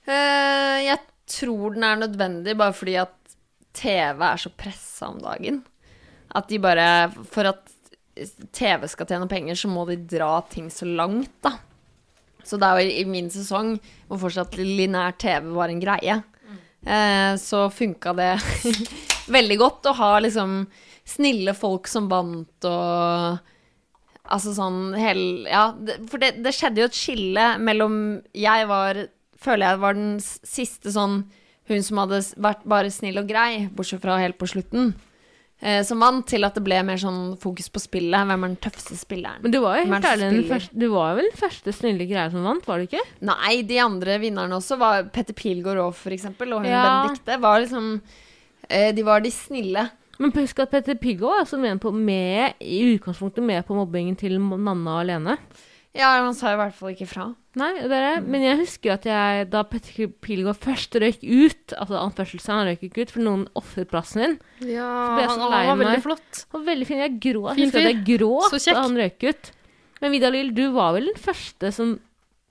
Eh, 0.05 0.79
jeg 0.85 0.99
tror 1.29 1.73
den 1.73 1.85
er 1.87 2.01
nødvendig 2.03 2.53
bare 2.59 2.75
fordi 2.77 2.97
at 3.01 3.15
TV 3.75 4.21
er 4.27 4.41
så 4.41 4.51
pressa 4.53 5.09
om 5.09 5.21
dagen. 5.21 5.63
At 6.35 6.49
de 6.51 6.59
bare 6.61 7.09
For 7.31 7.47
at 7.49 7.63
TV 8.55 8.85
skal 8.91 9.09
tjene 9.09 9.27
penger, 9.27 9.57
så 9.59 9.69
må 9.71 9.83
de 9.89 9.97
dra 9.97 10.37
ting 10.51 10.69
så 10.71 10.87
langt, 10.87 11.33
da. 11.43 11.57
Så 12.45 12.59
det 12.61 12.67
er 12.67 12.79
jo 12.79 12.93
i 13.01 13.05
min 13.09 13.31
sesong, 13.33 13.75
hvor 14.07 14.21
fortsatt 14.21 14.57
lineær 14.59 15.17
TV 15.21 15.49
var 15.55 15.71
en 15.73 15.81
greie, 15.81 16.19
eh, 16.85 17.31
så 17.41 17.65
funka 17.73 18.13
det 18.17 18.31
veldig 19.37 19.57
godt 19.61 19.89
å 19.89 19.95
ha 19.97 20.11
liksom 20.21 20.63
snille 21.05 21.53
folk 21.57 21.89
som 21.89 22.09
vant 22.11 22.69
og 22.69 23.51
Altså 24.25 24.55
sånn 24.57 24.95
hele 24.97 25.45
Ja, 25.45 25.67
det, 25.77 25.99
for 26.09 26.17
det, 26.17 26.31
det 26.41 26.49
skjedde 26.57 26.81
jo 26.81 26.87
et 26.89 26.97
skille 26.97 27.43
mellom 27.61 27.97
Jeg 28.33 28.65
var 28.71 29.03
Føler 29.37 29.69
jeg 29.69 29.81
var 29.83 29.93
den 29.93 30.15
siste 30.23 30.89
sånn 30.95 31.19
Hun 31.69 31.85
som 31.85 32.01
hadde 32.01 32.23
vært 32.41 32.63
bare 32.65 32.89
snill 32.89 33.21
og 33.21 33.29
grei, 33.29 33.67
bortsett 33.69 34.01
fra 34.01 34.17
helt 34.21 34.39
på 34.41 34.49
slutten, 34.49 34.95
eh, 35.61 35.81
som 35.87 35.99
vant, 36.03 36.25
til 36.27 36.43
at 36.47 36.55
det 36.57 36.63
ble 36.65 36.81
mer 36.87 36.97
sånn 37.01 37.35
fokus 37.41 37.69
på 37.73 37.81
spillet. 37.83 38.15
Hvem 38.27 38.43
er 38.43 38.47
den 38.53 38.57
tøffeste 38.63 38.97
spilleren? 38.99 39.41
Men 39.43 39.51
du 39.55 39.59
var 39.63 39.79
jo 39.79 39.85
helt 39.91 40.07
ærlig 40.11 40.29
den 40.31 40.47
første, 40.49 40.79
Du 40.79 40.87
var 40.93 41.15
vel 41.17 41.29
den 41.31 41.39
første 41.39 41.73
snille 41.75 42.07
greia 42.09 42.29
som 42.33 42.43
vant, 42.47 42.65
var 42.67 42.79
du 42.81 42.87
ikke? 42.89 43.03
Nei, 43.21 43.61
de 43.67 43.79
andre 43.83 44.17
vinnerne 44.23 44.57
også 44.59 44.77
var 44.81 45.03
Petter 45.15 45.33
Pilgaard 45.37 45.81
Aas, 45.83 45.99
for 46.01 46.11
eksempel, 46.15 46.53
og 46.53 46.63
hun 46.65 46.71
Ja. 46.71 46.85
Benedicte. 47.05 47.39
Var 47.41 47.61
liksom 47.65 48.01
eh, 48.69 48.91
De 48.95 49.03
var 49.03 49.21
de 49.21 49.31
snille. 49.31 49.89
Men 50.17 50.31
husk 50.31 50.59
at 50.63 50.71
Petter 50.71 50.95
Pilgaard 50.95 51.33
er 51.41 51.43
altså 51.43 51.57
med, 51.59 51.79
på, 51.83 51.91
med 51.91 52.53
i 52.63 52.81
utgangspunktet 52.95 53.43
med 53.43 53.65
på 53.67 53.75
mobbingen 53.75 54.15
til 54.15 54.37
Nanna 54.39 54.99
alene. 55.01 55.37
Ja, 55.95 56.13
han 56.23 56.33
sa 56.35 56.53
i 56.53 56.59
hvert 56.59 56.73
fall 56.75 56.93
ikke 56.93 57.07
fra. 57.07 57.33
Nei, 57.55 57.71
dere, 57.87 58.19
men 58.19 58.43
jeg 58.43 58.59
husker 58.59 58.95
at 58.97 59.05
jeg, 59.07 59.45
da 59.51 59.61
Petter 59.69 60.09
Pilgaard 60.23 60.59
først 60.59 60.97
røyk 60.99 61.21
ut 61.23 61.75
Altså 61.77 61.99
anførselstegn, 62.01 62.57
han 62.59 62.67
røyk 62.71 62.83
ikke 62.89 63.05
ut, 63.05 63.13
for 63.15 63.23
noen 63.23 63.45
ofret 63.55 63.87
plassen 63.91 64.21
sin. 64.21 64.35
Ja, 64.73 64.89
han, 65.21 65.39
han 65.39 65.69
var 65.71 65.79
veldig 65.79 66.03
flott. 66.03 66.41
Han 66.51 66.61
var 66.61 66.67
veldig 66.73 66.87
fin. 66.89 67.03
Jeg 67.05 67.15
grå. 67.23 67.45
Jeg 67.53 67.61
Fin 67.61 67.71
at 67.71 67.79
jeg 67.79 68.01
fyr. 68.01 68.17
gråt 68.17 68.57
da 68.67 68.81
han 68.81 68.99
røyk 68.99 69.27
ut. 69.29 69.51
Men 70.03 70.11
Vidar 70.11 70.35
Lill, 70.35 70.51
du 70.55 70.65
var 70.75 70.97
vel 70.97 71.07
den 71.13 71.21
første 71.21 71.71
som 71.75 71.95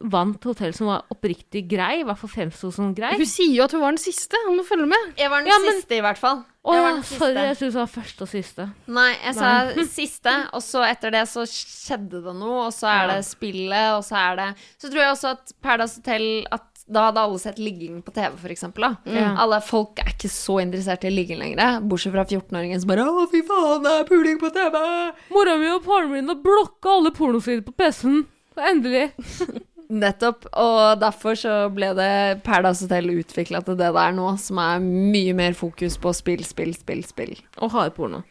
vant 0.01 0.43
hotell 0.45 0.75
som 0.75 0.87
var 0.91 1.05
oppriktig 1.11 1.69
grei? 1.71 2.01
I 2.01 2.05
hvert 2.05 2.19
fall 2.19 2.31
fremsto 2.33 2.71
som 2.75 2.95
grei? 2.95 3.15
Hun 3.17 3.27
sier 3.27 3.55
jo 3.57 3.65
at 3.65 3.73
hun 3.73 3.81
var 3.85 3.95
den 3.95 4.03
siste. 4.03 4.37
Han 4.47 4.57
må 4.59 4.65
følge 4.67 4.89
med. 4.91 5.15
Jeg 5.19 5.31
var 5.31 5.41
den 5.45 5.49
Ja, 5.53 5.59
men- 5.63 5.79
siste, 5.81 5.97
i 5.97 6.01
hvert 6.05 6.19
fall. 6.19 6.45
Å 6.65 6.73
Jeg 6.73 6.83
var 6.83 6.95
ja, 6.97 7.03
sorry, 7.03 7.35
jeg 7.35 7.57
synes 7.57 7.75
hun 7.75 7.81
var 7.83 7.93
første 7.93 8.23
og 8.23 8.29
siste. 8.29 8.65
Nei, 8.89 9.11
jeg 9.23 9.35
sa 9.35 9.49
siste, 10.01 10.35
og 10.57 10.63
så 10.65 10.85
etter 10.89 11.11
det 11.13 11.25
så 11.29 11.45
skjedde 11.45 12.23
det 12.25 12.35
noe, 12.35 12.67
og 12.67 12.73
så 12.73 12.89
er 12.89 13.11
det 13.13 13.25
spillet, 13.29 13.91
og 13.99 14.03
så 14.07 14.17
er 14.17 14.37
det 14.41 14.47
Så 14.81 14.89
tror 14.89 15.03
jeg 15.03 15.13
også 15.13 15.29
at 15.37 15.53
Paradise 15.61 16.01
Hotel 16.01 16.47
at 16.51 16.65
da 16.89 17.07
hadde 17.07 17.21
alle 17.21 17.39
sett 17.41 17.59
ligging 17.59 18.03
på 18.05 18.13
TV, 18.13 18.37
for 18.37 18.49
eksempel. 18.53 18.85
Da. 18.85 18.97
Ja. 19.13 19.35
Alle 19.41 19.61
folk 19.65 19.99
er 20.01 20.11
ikke 20.13 20.29
så 20.29 20.59
interessert 20.61 21.05
i 21.05 21.13
ligging 21.13 21.39
lenger, 21.41 21.81
bortsett 21.81 22.13
fra 22.13 22.25
14-åringen 22.29 22.81
som 22.81 22.89
bare 22.89 23.05
'Å, 23.09 23.29
fy 23.31 23.41
faen, 23.43 23.83
det 23.85 23.93
er 24.01 24.05
puling 24.05 24.39
på 24.41 24.51
TV'. 24.53 25.13
Mora 25.31 25.57
mi 25.57 25.69
og 25.69 25.83
faren 25.85 26.11
min 26.13 26.29
har 26.29 26.37
blokka 26.37 26.89
alle 26.97 27.11
pornosider 27.11 27.63
på 27.65 27.73
PC-en. 27.77 28.27
Endelig. 28.57 29.13
Nettopp. 30.01 30.47
Og 30.59 31.01
derfor 31.03 31.39
så 31.39 31.55
ble 31.75 31.93
det 31.99 32.11
Paradise 32.47 32.85
Hotel 32.87 33.13
utvikla 33.15 33.63
til 33.65 33.79
det 33.79 33.91
det 33.95 34.05
er 34.05 34.15
nå, 34.17 34.29
som 34.43 34.61
er 34.63 34.85
mye 34.85 35.35
mer 35.37 35.57
fokus 35.59 35.99
på 36.01 36.13
spill, 36.17 36.45
spill, 36.47 36.75
spill, 36.77 37.05
spill. 37.07 37.35
Og 37.63 37.75
hardporno. 37.75 38.25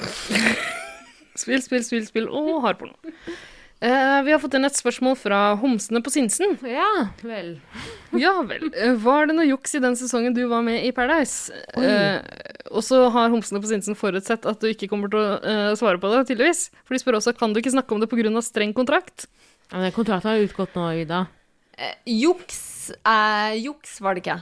Spill, 1.40 1.62
spill, 1.62 1.84
spill, 1.86 2.04
spill 2.08 2.28
og 2.28 2.60
hardporno. 2.64 2.96
Uh, 3.80 4.20
vi 4.26 4.32
har 4.34 4.40
fått 4.42 4.58
inn 4.58 4.68
et 4.68 4.76
spørsmål 4.76 5.14
fra 5.16 5.38
Homsene 5.60 6.02
på 6.04 6.12
Sinsen. 6.12 6.58
Ja 6.68 7.08
vel. 7.24 7.54
Ja 8.20 8.34
vel. 8.44 8.66
Eh, 8.74 8.96
Var 9.00 9.30
det 9.30 9.36
noe 9.38 9.46
juks 9.46 9.72
i 9.78 9.80
den 9.80 9.94
sesongen 9.96 10.34
du 10.36 10.42
var 10.50 10.64
med 10.66 10.82
i 10.84 10.90
Paradise? 10.92 11.54
Uh, 11.78 12.20
og 12.74 12.84
så 12.84 13.06
har 13.14 13.32
Homsene 13.32 13.62
på 13.62 13.70
Sinsen 13.70 13.96
forutsett 13.96 14.44
at 14.50 14.60
du 14.60 14.68
ikke 14.68 14.90
kommer 14.90 15.08
til 15.12 15.22
å 15.22 15.38
uh, 15.40 15.70
svare 15.80 16.02
på 16.02 16.10
det, 16.12 16.26
tydeligvis. 16.28 16.66
For 16.84 16.92
de 16.92 17.00
spør 17.00 17.20
også 17.22 17.32
kan 17.38 17.54
du 17.54 17.62
ikke 17.62 17.72
snakke 17.72 17.96
om 17.96 18.02
det 18.02 18.10
pga. 18.12 18.42
streng 18.44 18.76
kontrakt. 18.76 19.30
Ja, 19.70 19.78
men 19.78 19.92
Kontrakten 19.94 20.30
har 20.32 20.44
utgått 20.44 20.74
nå, 20.74 20.86
Ida. 21.04 21.24
Eh, 21.78 21.96
juks 22.10 22.90
eh, 23.06 23.54
Juks 23.62 24.00
var 24.02 24.16
det 24.16 24.24
ikke. 24.24 24.40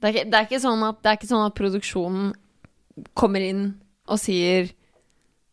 Det 0.00 0.08
er 0.08 0.14
ikke, 0.16 0.28
det 0.32 0.38
er 0.38 0.46
ikke, 0.48 0.62
sånn, 0.64 0.84
at, 0.88 1.00
det 1.04 1.10
er 1.12 1.18
ikke 1.20 1.30
sånn 1.30 1.46
at 1.46 1.56
produksjonen 1.58 2.30
kommer 3.18 3.44
inn 3.44 3.66
og 4.10 4.18
sier 4.20 4.72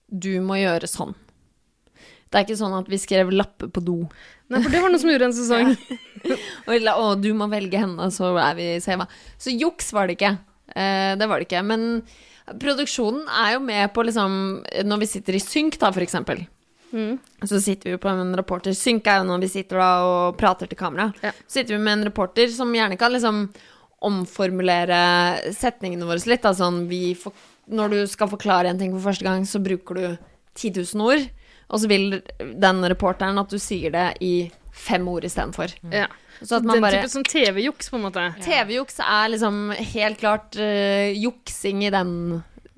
du 0.09 0.31
må 0.41 0.57
gjøre 0.57 0.87
sånn. 0.89 1.13
Det 2.29 2.37
er 2.39 2.45
ikke 2.45 2.57
sånn 2.59 2.73
at 2.77 2.89
vi 2.89 2.97
skrev 3.01 3.29
lapper 3.33 3.69
på 3.73 3.81
do. 3.85 3.97
Nei, 4.49 4.61
for 4.63 4.73
det 4.73 4.81
var 4.81 4.91
noe 4.93 5.01
som 5.01 5.09
gjorde 5.11 5.27
en 5.29 5.35
sesong. 5.37 5.71
Og 6.69 6.73
la- 6.81 6.95
å, 7.01 7.11
du 7.17 7.29
må 7.37 7.45
velge 7.49 7.77
henne, 7.81 8.09
så 8.13 8.31
er 8.41 8.57
vi 8.57 8.67
seva. 8.81 9.05
Så 9.41 9.53
juks 9.53 9.89
var 9.93 10.09
det 10.09 10.17
ikke. 10.17 10.31
Eh, 10.73 11.13
det 11.17 11.27
var 11.29 11.41
det 11.41 11.47
ikke. 11.49 11.61
Men 11.65 11.85
produksjonen 12.61 13.25
er 13.29 13.55
jo 13.55 13.61
med 13.65 13.91
på 13.93 14.05
liksom 14.05 14.35
Når 14.89 15.01
vi 15.03 15.09
sitter 15.09 15.37
i 15.37 15.41
synk, 15.41 15.77
da, 15.81 15.89
for 15.93 16.05
eksempel. 16.05 16.41
Så 17.45 17.61
sitter 17.61 17.93
vi 17.93 18.01
på 18.01 18.11
en 18.11 18.35
reporter. 18.37 18.75
Synk 18.77 19.07
er 19.07 19.21
jo 19.21 19.27
når 19.29 19.43
vi 19.45 19.51
sitter 19.51 19.81
da 19.81 19.89
og 20.05 20.39
prater 20.39 20.69
til 20.69 20.79
kamera. 20.79 21.09
Ja. 21.23 21.33
Så 21.45 21.59
sitter 21.59 21.75
vi 21.75 21.83
med 21.83 21.99
en 21.99 22.07
reporter 22.09 22.49
som 22.53 22.73
gjerne 22.75 22.97
kan 22.99 23.13
liksom 23.13 23.47
omformulere 24.05 25.53
setningene 25.55 26.07
våre 26.07 26.23
litt. 26.29 26.45
Da, 26.45 26.53
sånn, 26.55 26.85
vi 26.91 27.13
for, 27.19 27.35
når 27.69 27.95
du 27.95 27.99
skal 28.09 28.31
forklare 28.31 28.71
en 28.71 28.79
ting 28.79 28.95
for 28.95 29.11
første 29.11 29.27
gang, 29.27 29.45
så 29.47 29.61
bruker 29.63 29.99
du 29.99 30.05
10 30.59 30.73
000 30.95 31.05
ord. 31.05 31.27
Og 31.69 31.83
så 31.83 31.89
vil 31.91 32.07
den 32.39 32.81
reporteren 32.89 33.37
at 33.37 33.51
du 33.51 33.59
sier 33.61 33.93
det 33.93 34.07
i 34.25 34.33
fem 34.79 35.05
ord 35.11 35.27
istedenfor. 35.27 35.75
Ja. 35.93 36.07
Så 36.39 36.55
at 36.55 36.63
man 36.63 36.77
Den 36.77 36.85
bare 36.85 37.01
type 37.01 37.11
sånn 37.11 37.27
TV-juks, 37.27 37.89
på 37.91 37.97
en 37.99 38.05
måte. 38.07 38.23
TV-juks 38.45 39.01
er 39.03 39.31
liksom 39.33 39.57
helt 39.75 40.21
klart 40.21 40.55
uh, 40.55 41.09
juksing 41.11 41.83
i 41.83 41.91
den 41.93 42.13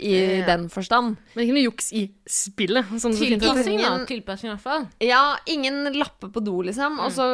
i 0.01 0.39
Ja. 0.39 0.45
den 0.47 0.67
forstand. 0.69 1.17
Men 1.35 1.45
ikke 1.45 1.53
noe 1.55 1.63
juks 1.69 1.91
i 1.93 2.03
spillet. 2.27 2.85
Sånn. 3.01 3.13
Tilpassing, 3.17 3.77
da. 3.81 3.91
Tilpassing, 4.09 4.49
i 4.49 4.53
hvert 4.55 4.61
fall. 4.65 4.87
Ja, 4.99 5.37
ingen 5.47 5.93
lapper 5.93 6.29
på 6.33 6.43
do, 6.43 6.61
liksom. 6.63 6.99
Og 6.99 7.11
så 7.11 7.29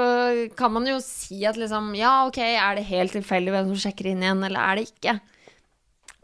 kan 0.56 0.72
man 0.74 0.86
jo 0.86 1.00
si 1.00 1.44
at 1.46 1.56
liksom 1.56 1.96
Ja, 1.98 2.26
ok, 2.28 2.38
er 2.40 2.76
det 2.76 2.86
helt 2.86 3.12
tilfeldig 3.14 3.52
hvem 3.56 3.72
som 3.76 3.92
sjekker 3.92 4.12
inn 4.12 4.22
igjen, 4.22 4.44
eller 4.44 4.60
er 4.60 4.76
det 4.76 4.92
ikke? 4.92 5.20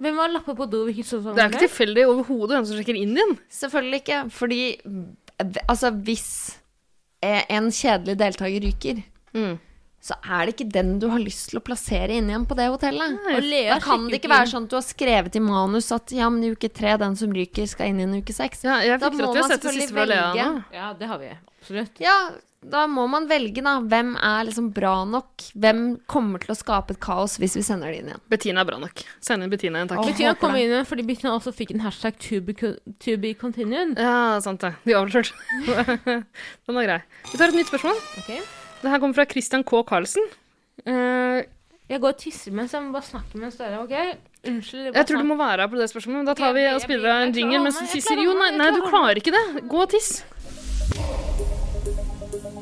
Hvem 0.01 0.15
var 0.17 0.29
lapper 0.29 0.55
på 0.55 0.69
do? 0.69 0.85
Sånn, 0.91 1.23
sånn, 1.23 1.35
Det 1.35 1.43
er 1.43 1.49
ikke 1.49 1.67
tilfeldig 1.69 2.05
overhodet 2.09 2.57
hvem 2.57 2.65
som 2.65 2.77
sjekker 2.77 2.97
inn 2.99 3.15
igjen. 3.15 3.37
Selvfølgelig 3.49 4.01
ikke, 4.03 4.31
fordi 4.31 4.77
Altså, 5.67 5.89
hvis 6.03 6.57
eh, 7.23 7.43
en 7.49 7.69
kjedelig 7.71 8.17
deltaker 8.17 8.61
ryker, 8.61 9.03
Mm. 9.33 9.57
Så 10.03 10.17
er 10.19 10.45
det 10.45 10.55
ikke 10.57 10.67
den 10.75 10.97
du 10.99 11.07
har 11.07 11.21
lyst 11.23 11.51
til 11.51 11.61
å 11.61 11.63
plassere 11.63 12.17
inn 12.19 12.27
igjen 12.27 12.43
på 12.49 12.57
det 12.59 12.67
hotellet. 12.73 13.15
Og 13.31 13.45
Lea 13.45 13.77
Da 13.77 13.79
kan 13.83 14.09
det 14.09 14.19
ikke 14.19 14.33
være 14.33 14.49
sånn 14.51 14.65
at 14.67 14.73
du 14.73 14.75
har 14.75 14.83
skrevet 14.83 15.37
i 15.39 15.43
manus 15.43 15.91
at 15.95 16.11
ja, 16.11 16.27
men 16.27 16.43
i 16.43 16.51
uke 16.51 16.67
tre, 16.67 16.97
den 16.99 17.15
som 17.19 17.31
ryker, 17.31 17.69
skal 17.71 17.93
inn 17.93 18.01
i 18.03 18.07
i 18.11 18.23
uke 18.23 18.35
seks. 18.35 18.65
Ja, 18.67 18.81
jeg 18.83 18.99
Da 18.99 19.07
må 19.07 19.13
at 19.13 19.19
vi 19.19 19.23
har 19.23 19.37
man 19.37 19.51
sett 19.53 19.61
selvfølgelig 19.61 19.87
siste 19.87 19.95
fra 19.95 20.09
Lea 20.11 20.25
velge. 20.33 20.65
Ja, 20.75 20.89
det 20.99 21.07
har 21.07 21.21
vi. 21.21 21.29
Absolutt. 21.63 22.01
Ja, 22.03 22.17
da 22.67 22.83
må 22.87 23.05
man 23.11 23.29
velge, 23.31 23.63
da. 23.63 23.77
Hvem 23.79 24.13
er 24.19 24.47
liksom 24.47 24.69
bra 24.75 24.93
nok? 25.07 25.45
Hvem 25.55 25.83
kommer 26.11 26.43
til 26.43 26.53
å 26.53 26.57
skape 26.57 26.95
et 26.95 26.99
kaos 27.03 27.37
hvis 27.41 27.55
vi 27.59 27.63
sender 27.65 27.91
det 27.91 28.01
inn 28.01 28.11
igjen? 28.11 28.23
Bettina 28.31 28.63
er 28.63 28.69
bra 28.69 28.79
nok. 28.83 29.05
Send 29.23 29.45
inn 29.45 29.53
Bettina 29.53 29.81
igjen, 29.81 29.93
takk. 29.93 30.03
Åh. 30.03 30.09
Bettina 30.11 30.33
kom 30.39 30.57
inn 30.57 30.67
igjen 30.71 30.89
fordi 30.89 31.07
Bettina 31.07 31.35
også 31.37 31.55
fikk 31.55 31.75
en 31.75 31.85
hashtag 31.85 32.19
to 32.27 32.41
be, 32.43 32.55
to 32.55 33.15
be 33.19 33.31
continued. 33.39 33.95
Ja, 33.99 34.41
sant 34.43 34.63
det. 34.63 34.75
De 34.87 34.97
avslørte. 34.99 35.31
Den 36.67 36.81
var 36.81 36.91
grei. 36.91 36.99
Vi 37.31 37.39
tar 37.39 37.51
et 37.51 37.59
nytt 37.61 37.71
spørsmål. 37.71 38.03
Ok. 38.23 38.35
Det 38.83 38.91
her 38.91 38.99
kommer 38.99 39.15
fra 39.15 39.23
Christian 39.31 39.63
K. 39.63 39.79
Karlsen. 39.87 40.25
Uh, 40.83 41.39
Jeg 41.89 42.01
går 42.01 42.09
og 42.09 42.17
tisser 42.19 42.51
mens 42.55 42.73
jeg 42.73 42.83
må 42.83 42.91
bare 42.95 43.05
snakke 43.07 43.39
mens 43.39 43.55
dere 43.59 43.79
OK? 43.83 43.93
Unnskyld. 44.47 44.89
Jeg 44.95 45.05
tror 45.07 45.21
du 45.23 45.27
må 45.29 45.37
være 45.39 45.61
her 45.63 45.67
på 45.71 45.79
det 45.79 45.89
spørsmålet. 45.89 46.17
men 46.17 46.27
Da 46.27 46.33
tar 46.33 46.53
vi 46.57 46.65
og 46.67 46.81
spiller 46.83 47.11
av 47.13 47.21
en 47.27 47.31
jingle 47.35 47.61
mens 47.63 47.79
du 47.79 47.85
tisser. 47.87 48.19
Jo, 48.19 48.33
nei, 48.39 48.49
nei, 48.59 48.71
du 48.75 48.81
klarer 48.89 49.19
ikke 49.21 49.31
det. 49.35 49.63
Gå 49.71 49.83
og 49.85 49.93
tiss. 49.93 50.25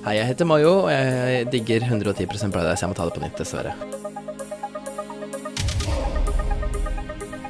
Hei, 0.05 0.15
jeg 0.17 0.25
heter 0.25 0.45
Mayo, 0.49 0.73
og 0.83 0.91
jeg 0.91 1.47
digger 1.53 1.87
110% 1.87 2.53
Paradise. 2.53 2.81
Jeg 2.81 2.89
må 2.89 2.97
ta 2.97 3.05
det 3.05 3.13
på 3.17 3.21
nytt, 3.21 3.37
dessverre. 3.37 3.73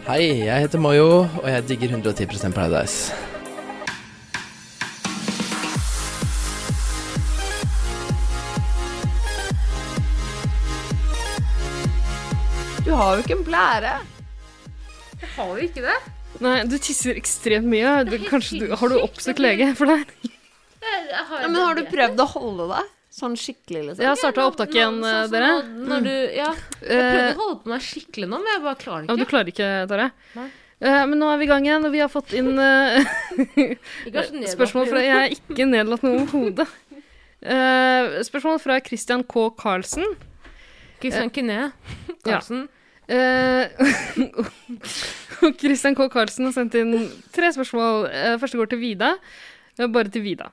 Hei, 0.08 0.22
jeg 0.46 0.66
heter 0.66 0.80
Mayo, 0.84 1.10
og 1.44 1.48
jeg 1.48 1.68
digger 1.70 1.96
110% 1.96 2.56
Paradise. 2.56 3.16
Du 12.92 12.96
har 13.00 13.14
jo 13.16 13.22
ikke 13.24 13.36
en 13.38 13.44
blære. 13.48 13.92
Jeg 15.22 15.28
Har 15.38 15.52
jo 15.56 15.64
ikke 15.64 15.82
det. 15.86 15.94
Nei, 16.44 16.56
du 16.68 16.74
tisser 16.76 17.16
ekstremt 17.16 17.70
mye. 17.72 17.92
Du, 18.04 18.18
kanskje 18.28 18.58
du, 18.60 18.66
har 18.76 18.92
du 18.92 18.98
oppsøkt 19.00 19.40
lege 19.40 19.70
for? 19.80 19.88
Har, 19.88 20.02
Ja, 20.82 21.22
men 21.46 21.56
har 21.56 21.78
du 21.78 21.86
prøvd 21.88 22.20
å 22.20 22.26
holde 22.34 22.66
deg? 22.74 22.90
Sånn 23.16 23.38
skikkelig, 23.40 23.86
liksom? 23.86 24.04
Jeg 24.04 24.10
har 24.10 24.20
starta 24.20 24.44
opptak 24.50 24.76
igjen, 24.76 24.98
sånn, 25.00 25.30
sånn 25.30 25.32
dere. 25.38 25.52
Når 25.88 26.04
du, 26.04 26.12
ja, 26.36 26.50
jeg 26.82 26.90
prøvde 26.90 27.22
Eh, 27.22 27.30
å 27.30 27.40
holde 27.46 27.56
på 27.62 27.72
meg 27.72 27.86
skikkelig 27.86 28.30
nå, 28.34 28.42
men 28.44 28.52
jeg 28.52 28.64
bare 28.66 28.82
klarer 28.84 29.08
Ja, 29.08 29.08
det 29.08 29.16
du 29.16 29.24
ikke. 29.24 29.32
klarer 29.32 29.54
ikke, 29.54 29.70
Tare? 29.94 30.10
Nei. 30.36 30.46
Eh, 30.82 31.00
men 31.14 31.16
nå 31.24 31.32
er 31.32 31.40
vi 31.40 31.48
i 31.48 31.52
gang 31.54 31.70
igjen, 31.70 31.88
og 31.88 31.96
vi 31.96 32.04
har 32.04 32.12
fått 32.12 32.36
inn 32.42 32.52
eh, 32.68 33.08
Ikke 33.38 33.80
nedlatende. 34.12 34.52
spørsmål 34.58 34.92
fra 34.92 35.06
Jeg 35.06 35.16
er 35.22 35.38
ikke 35.40 35.70
nedlatt 35.72 36.04
noe 36.04 36.26
overhodet. 36.26 36.68
Uh, 37.40 38.20
spørsmål 38.28 38.60
fra 38.68 38.82
Christian 38.84 39.24
K. 39.24 39.48
Karlsen. 39.64 40.12
Kristian 41.00 41.32
Carlsen. 41.32 41.72
Karlsen. 42.28 42.68
Eh, 43.12 43.68
og 45.44 45.60
Christian 45.60 45.98
K. 45.98 46.08
Karlsen 46.14 46.48
har 46.48 46.56
sendt 46.56 46.78
inn 46.80 46.96
tre 47.36 47.52
spørsmål. 47.56 48.08
Eh, 48.08 48.36
første 48.42 48.60
går 48.60 48.72
til 48.72 48.82
Vida. 48.84 49.16
Eh, 49.78 49.88
bare 49.92 50.12
til 50.14 50.24
Vida. 50.26 50.52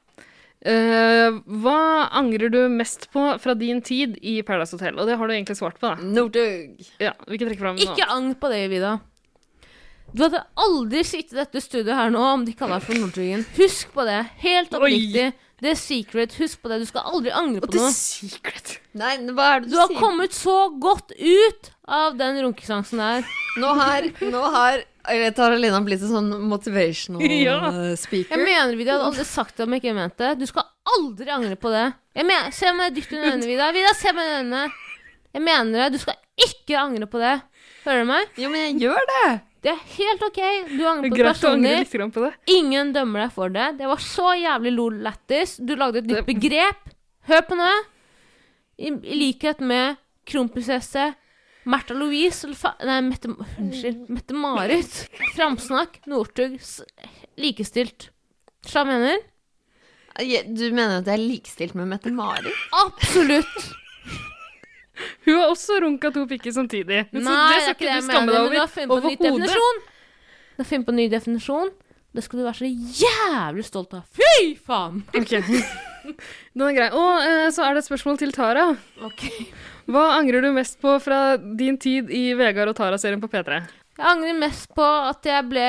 Eh, 0.59 1.37
hva 1.63 1.81
angrer 2.19 2.51
du 2.51 2.59
mest 2.73 3.07
på 3.15 3.23
fra 3.39 3.55
din 3.55 3.83
tid 3.85 4.17
i 4.27 4.41
Paradise 4.43 4.75
Hotel? 4.75 4.99
Og 4.99 5.07
det 5.07 5.19
har 5.21 5.29
du 5.29 5.37
egentlig 5.37 5.59
svart 5.61 5.79
på, 5.79 5.93
da. 5.93 6.03
Northug. 6.03 6.83
Ja. 6.99 7.15
Ikke 7.31 8.11
angr 8.11 8.35
på 8.41 8.51
det, 8.51 8.65
Vida. 8.73 8.99
Du 10.09 10.25
hadde 10.25 10.41
aldri 10.57 11.03
sittet 11.05 11.35
i 11.37 11.43
dette 11.43 11.61
studioet 11.61 11.99
her 11.99 12.13
nå 12.13 12.23
om 12.25 12.45
de 12.47 12.55
kaller 12.57 12.81
deg 12.81 12.89
for 12.89 12.97
Northugen. 13.03 13.45
Husk 13.59 13.93
på 13.93 14.07
det. 14.09 14.23
Helt 14.41 14.73
oppriktig. 14.73 15.29
Det 15.29 15.48
er 15.67 15.75
secret. 15.75 16.35
Husk 16.39 16.61
på 16.63 16.69
det. 16.71 16.77
Du 16.81 16.87
skal 16.87 17.03
aldri 17.11 17.33
angre 17.35 17.61
på 17.65 17.73
The 17.73 17.81
noe. 17.83 17.91
secret. 17.91 18.77
Nei, 18.95 19.17
hva 19.35 19.49
er 19.57 19.61
det 19.65 19.71
Du 19.71 19.75
du, 19.75 19.81
har 19.81 19.89
sier? 19.91 19.99
kommet 19.99 20.31
så 20.37 20.55
godt 20.79 21.11
ut 21.19 21.71
av 21.89 22.15
den 22.21 22.39
runkesansen 22.45 22.99
der. 23.03 23.27
Nå 23.59 23.73
har, 23.75 24.07
nå 24.23 24.43
har 24.55 24.85
jeg 25.09 25.33
tar 25.35 25.49
Taralina 25.49 25.81
blitt 25.83 26.03
en 26.05 26.11
sånn 26.13 26.29
motivational 26.51 27.23
Ja. 27.49 27.57
eh, 27.73 27.97
speaker. 27.97 28.37
Jeg 28.37 28.45
mener, 28.45 28.77
Vida, 28.77 28.93
jeg 28.93 28.99
hadde 29.01 29.09
aldri 29.11 29.25
sagt 29.25 29.57
det 29.57 29.65
om 29.67 29.73
jeg 29.75 29.83
ikke 29.83 29.95
mente 29.97 30.19
det. 30.23 30.39
Du 30.39 30.47
skal 30.47 30.69
aldri 30.95 31.31
angre 31.33 31.57
på 31.57 31.73
det. 31.73 31.87
Jeg 32.15 32.29
mener, 32.29 32.51
se 32.55 32.73
meg 32.77 32.95
dypt 32.95 33.13
under 33.17 33.31
øynene, 33.33 33.47
Vidar. 33.49 33.73
Vida, 33.75 33.95
se 33.97 34.13
meg 34.13 34.29
i 34.29 34.37
øynene. 34.43 34.63
Jeg 35.35 35.43
mener 35.43 35.73
det. 35.85 35.93
Du 35.97 35.99
skal 36.03 36.15
ikke 36.45 36.79
angre 36.79 37.07
på 37.11 37.19
det. 37.19 37.35
Hører 37.87 38.05
du 38.05 38.09
meg? 38.13 38.29
Jo, 38.37 38.49
men 38.53 38.67
jeg 38.67 38.81
gjør 38.85 39.09
det. 39.15 39.27
Det 39.65 39.73
er 39.73 39.79
helt 39.97 40.23
OK. 40.23 40.41
Du 40.71 40.83
angrer 40.87 41.09
er 41.09 41.11
på 41.11 41.19
det 41.19 41.25
personlig. 41.27 41.71
Ingen 42.55 42.93
dømmer 42.95 43.25
deg 43.27 43.33
for 43.35 43.55
det. 43.55 43.69
Det 43.81 43.89
var 43.91 44.03
så 44.03 44.33
jævlig 44.39 44.73
lol 44.77 45.01
lættis. 45.07 45.57
Du 45.59 45.75
lagde 45.79 46.03
et 46.03 46.11
nytt 46.11 46.29
begrep. 46.29 46.93
Hør 47.29 47.43
på 47.49 47.59
nå. 47.59 47.71
I, 48.79 48.93
I 48.95 49.19
likhet 49.19 49.59
med 49.65 49.99
kronprinsesse 50.29 51.09
Märtha 51.69 51.97
Louise 51.99 52.47
eller 52.47 52.57
fa 52.57 52.71
Nei, 52.87 53.01
Mette 53.09 53.33
Unnskyld. 53.35 54.07
Mette-Marit. 54.15 55.01
Framsnakk. 55.35 55.99
Northug. 56.09 56.55
Likestilt. 57.41 58.09
Hva 58.71 58.87
mener? 58.89 59.19
du? 59.19 60.55
Du 60.55 60.65
mener 60.73 61.01
at 61.01 61.11
jeg 61.11 61.19
er 61.19 61.27
likestilt 61.27 61.77
med 61.79 61.91
Mette-Marit? 61.91 62.55
Absolutt. 62.87 63.69
Hun 65.27 65.37
har 65.39 65.53
også 65.53 65.79
runka 65.85 66.11
to 66.15 66.25
pikker 66.31 66.55
samtidig. 66.55 67.05
Så 67.13 67.23
Nei, 67.23 67.35
det 67.35 67.59
det 67.59 67.63
skal 67.65 67.77
ikke 67.77 67.99
du 67.99 68.09
skamme 68.09 68.33
deg 68.33 68.39
Men 68.39 68.47
over 68.47 69.11
overhodet. 69.13 69.85
Du 70.59 70.65
har 70.65 70.69
funnet 70.73 70.89
på 70.89 70.95
en 70.95 71.01
ny 71.03 71.07
definisjon. 71.13 71.71
Det 72.17 72.25
skal 72.25 72.41
du 72.41 72.45
være 72.47 72.59
så 72.59 72.69
jævlig 73.05 73.65
stolt 73.69 73.93
av. 73.95 74.07
Fy 74.17 74.55
faen! 74.65 75.03
Ok. 75.15 75.35
Den 76.57 76.65
er 76.65 76.77
grei. 76.77 76.89
Og 76.97 77.27
eh, 77.27 77.49
så 77.55 77.67
er 77.67 77.77
det 77.77 77.85
et 77.85 77.89
spørsmål 77.91 78.19
til 78.19 78.33
Tara. 78.35 78.71
Ok. 79.07 79.27
Hva 79.89 80.07
angrer 80.17 80.43
du 80.45 80.51
mest 80.57 80.81
på 80.83 80.97
fra 81.05 81.37
din 81.39 81.79
tid 81.81 82.11
i 82.13 82.33
Vegard 82.37 82.73
og 82.73 82.79
Tara-serien 82.81 83.21
på 83.23 83.31
P3? 83.31 83.61
Jeg 83.99 84.07
angrer 84.07 84.37
mest 84.39 84.69
på 84.79 84.85
at 84.87 85.27
jeg 85.27 85.45
ble 85.51 85.63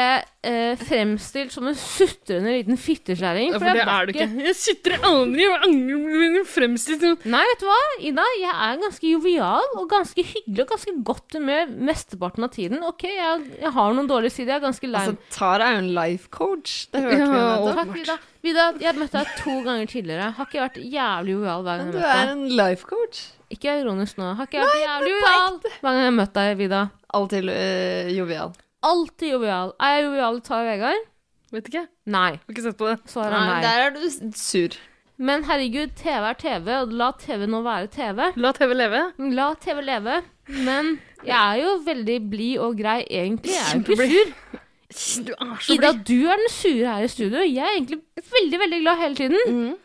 eh, 0.45 0.75
fremstilt 0.77 1.49
som 1.55 1.65
en 1.65 1.77
sutrende 1.77 2.51
liten 2.53 2.77
fitteskjæring. 2.77 3.55
Ja, 3.55 3.57
for 3.57 3.73
det 3.73 3.85
er 3.89 4.05
du 4.05 4.11
ikke. 4.13 4.27
Jeg 4.45 4.57
sutrer 4.59 5.07
aldri 5.09 5.47
og 5.49 5.65
angrer 5.65 6.35
på 6.37 6.43
fremstilt 6.51 7.25
Nei, 7.25 7.41
vet 7.49 7.63
du 7.63 7.65
hva, 7.65 7.79
Ida? 8.05 8.25
Jeg 8.37 8.53
er 8.53 8.77
ganske 8.83 9.13
jovial 9.15 9.65
og 9.79 9.87
ganske 9.89 10.21
hyggelig 10.21 10.61
og 10.67 10.73
ganske 10.75 10.93
godt 11.09 11.39
humør 11.39 11.73
mesteparten 11.89 12.45
av 12.45 12.53
tiden. 12.53 12.83
Ok, 12.85 13.07
jeg, 13.09 13.47
jeg 13.63 13.73
har 13.79 13.97
noen 13.97 14.11
dårlige 14.11 14.35
sider. 14.37 14.53
Jeg 14.53 14.61
er 14.61 14.67
ganske 14.67 14.91
lei. 14.93 15.01
Altså, 15.09 15.33
Tara 15.33 15.71
er 15.71 15.79
jo 15.79 15.81
en 15.87 15.91
life 15.97 16.29
coach. 16.29 16.77
Det 16.93 17.01
hørte 17.07 17.17
Ja, 17.17 17.31
vi 17.33 17.41
jo 17.41 17.49
nettopp. 17.49 17.81
Takk, 17.81 17.95
Vida. 17.97 18.19
Vida, 18.45 18.67
jeg 18.85 18.95
møtte 19.01 19.23
deg 19.23 19.33
to 19.41 19.57
ganger 19.65 19.89
tidligere. 19.89 20.29
Har 20.37 20.47
ikke 20.51 20.63
vært 20.67 20.79
jævlig 20.85 21.35
jovial 21.39 21.65
hver 21.65 21.81
gang 21.81 21.89
jeg 21.89 21.97
du 21.97 21.99
har 22.05 22.13
er 22.13 22.29
møtt 22.29 22.29
deg? 22.29 22.37
en 22.37 22.55
life 22.61 22.93
coach. 22.93 23.25
Ikke 23.57 23.79
ironisk 23.81 24.21
nå. 24.21 24.35
Har 24.37 24.45
ikke 24.45 24.61
jeg 24.61 24.69
vært 24.69 24.85
jævlig 24.85 25.13
jovial 25.17 25.59
hver 25.65 25.89
gang 25.89 26.01
jeg 26.05 26.17
har 26.21 26.33
deg, 26.37 26.55
Vida? 26.61 26.85
Alltid 27.13 27.49
øh, 27.49 28.11
jovial. 28.17 28.51
Alltid 28.85 29.31
jovial. 29.33 29.73
Er 29.79 29.95
jeg 29.95 30.05
jovial 30.05 30.41
Tara 30.45 30.65
Vegard? 30.67 31.07
Vet 31.51 31.67
ikke. 31.71 31.87
Nei. 32.05 32.31
Har 32.37 32.53
ikke 32.53 32.63
sett 32.67 32.77
på 32.77 32.87
det. 32.91 32.99
Svaret 33.09 33.33
er 33.33 33.47
nei. 33.49 33.61
der 33.65 33.85
er 33.87 33.95
du 33.95 34.33
sur. 34.37 34.77
Men 35.19 35.43
herregud, 35.43 35.91
TV 35.99 36.29
er 36.29 36.37
TV, 36.39 36.67
og 36.79 36.93
la 36.95 37.09
TV 37.19 37.43
nå 37.49 37.59
være 37.65 37.89
TV. 37.91 38.21
La 38.39 38.53
TV 38.55 38.75
leve. 38.77 39.01
La 39.35 39.49
TV 39.59 39.81
leve. 39.83 40.21
Men 40.47 40.93
jeg 41.25 41.35
er 41.35 41.59
jo 41.63 41.73
veldig 41.85 42.17
blid 42.31 42.61
og 42.63 42.77
grei 42.79 43.01
egentlig. 43.09 43.51
Jeg 43.57 43.65
er 43.65 43.81
jo 43.81 43.97
ikke 43.97 44.07
sur. 44.07 45.25
Du 45.25 45.33
er 45.35 45.57
så 45.61 45.75
Ida, 45.75 45.91
du 46.07 46.15
er 46.31 46.39
den 46.39 46.49
sure 46.49 46.93
her 46.95 47.03
i 47.05 47.11
studio. 47.11 47.43
Jeg 47.45 47.61
er 47.65 47.75
egentlig 47.75 47.99
veldig, 48.31 48.59
veldig 48.63 48.79
glad 48.85 49.01
hele 49.03 49.15
tiden. 49.19 49.57
Mm. 49.57 49.75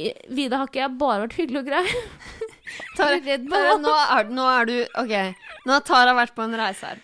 I- 0.00 0.14
Vida, 0.34 0.56
har 0.56 0.66
ikke 0.70 0.80
jeg 0.80 0.96
bare 0.98 1.20
vært 1.26 1.36
hyggelig 1.38 1.60
og 1.60 1.68
grei? 1.68 1.84
Nå. 2.98 3.60
nå, 3.84 3.92
er, 4.16 4.28
nå 4.30 4.44
er 4.48 4.66
du 4.68 4.74
Ok, 5.02 5.12
nå 5.70 5.78
har 5.78 5.86
Tara 5.86 6.14
vært 6.18 6.34
på 6.36 6.42
en 6.48 6.56
reise 6.58 6.90
her. 6.90 7.00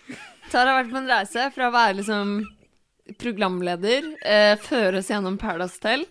Tara 0.50 0.72
har 0.74 0.82
vært 0.82 0.92
på 0.92 0.98
en 1.00 1.10
reise 1.10 1.46
fra 1.54 1.68
å 1.70 1.74
være 1.74 1.96
liksom 2.00 2.36
programleder, 3.20 4.08
eh, 4.26 4.56
føre 4.58 4.98
oss 4.98 5.10
gjennom 5.12 5.36
Paradise 5.38 5.78
Hotel. 5.78 6.06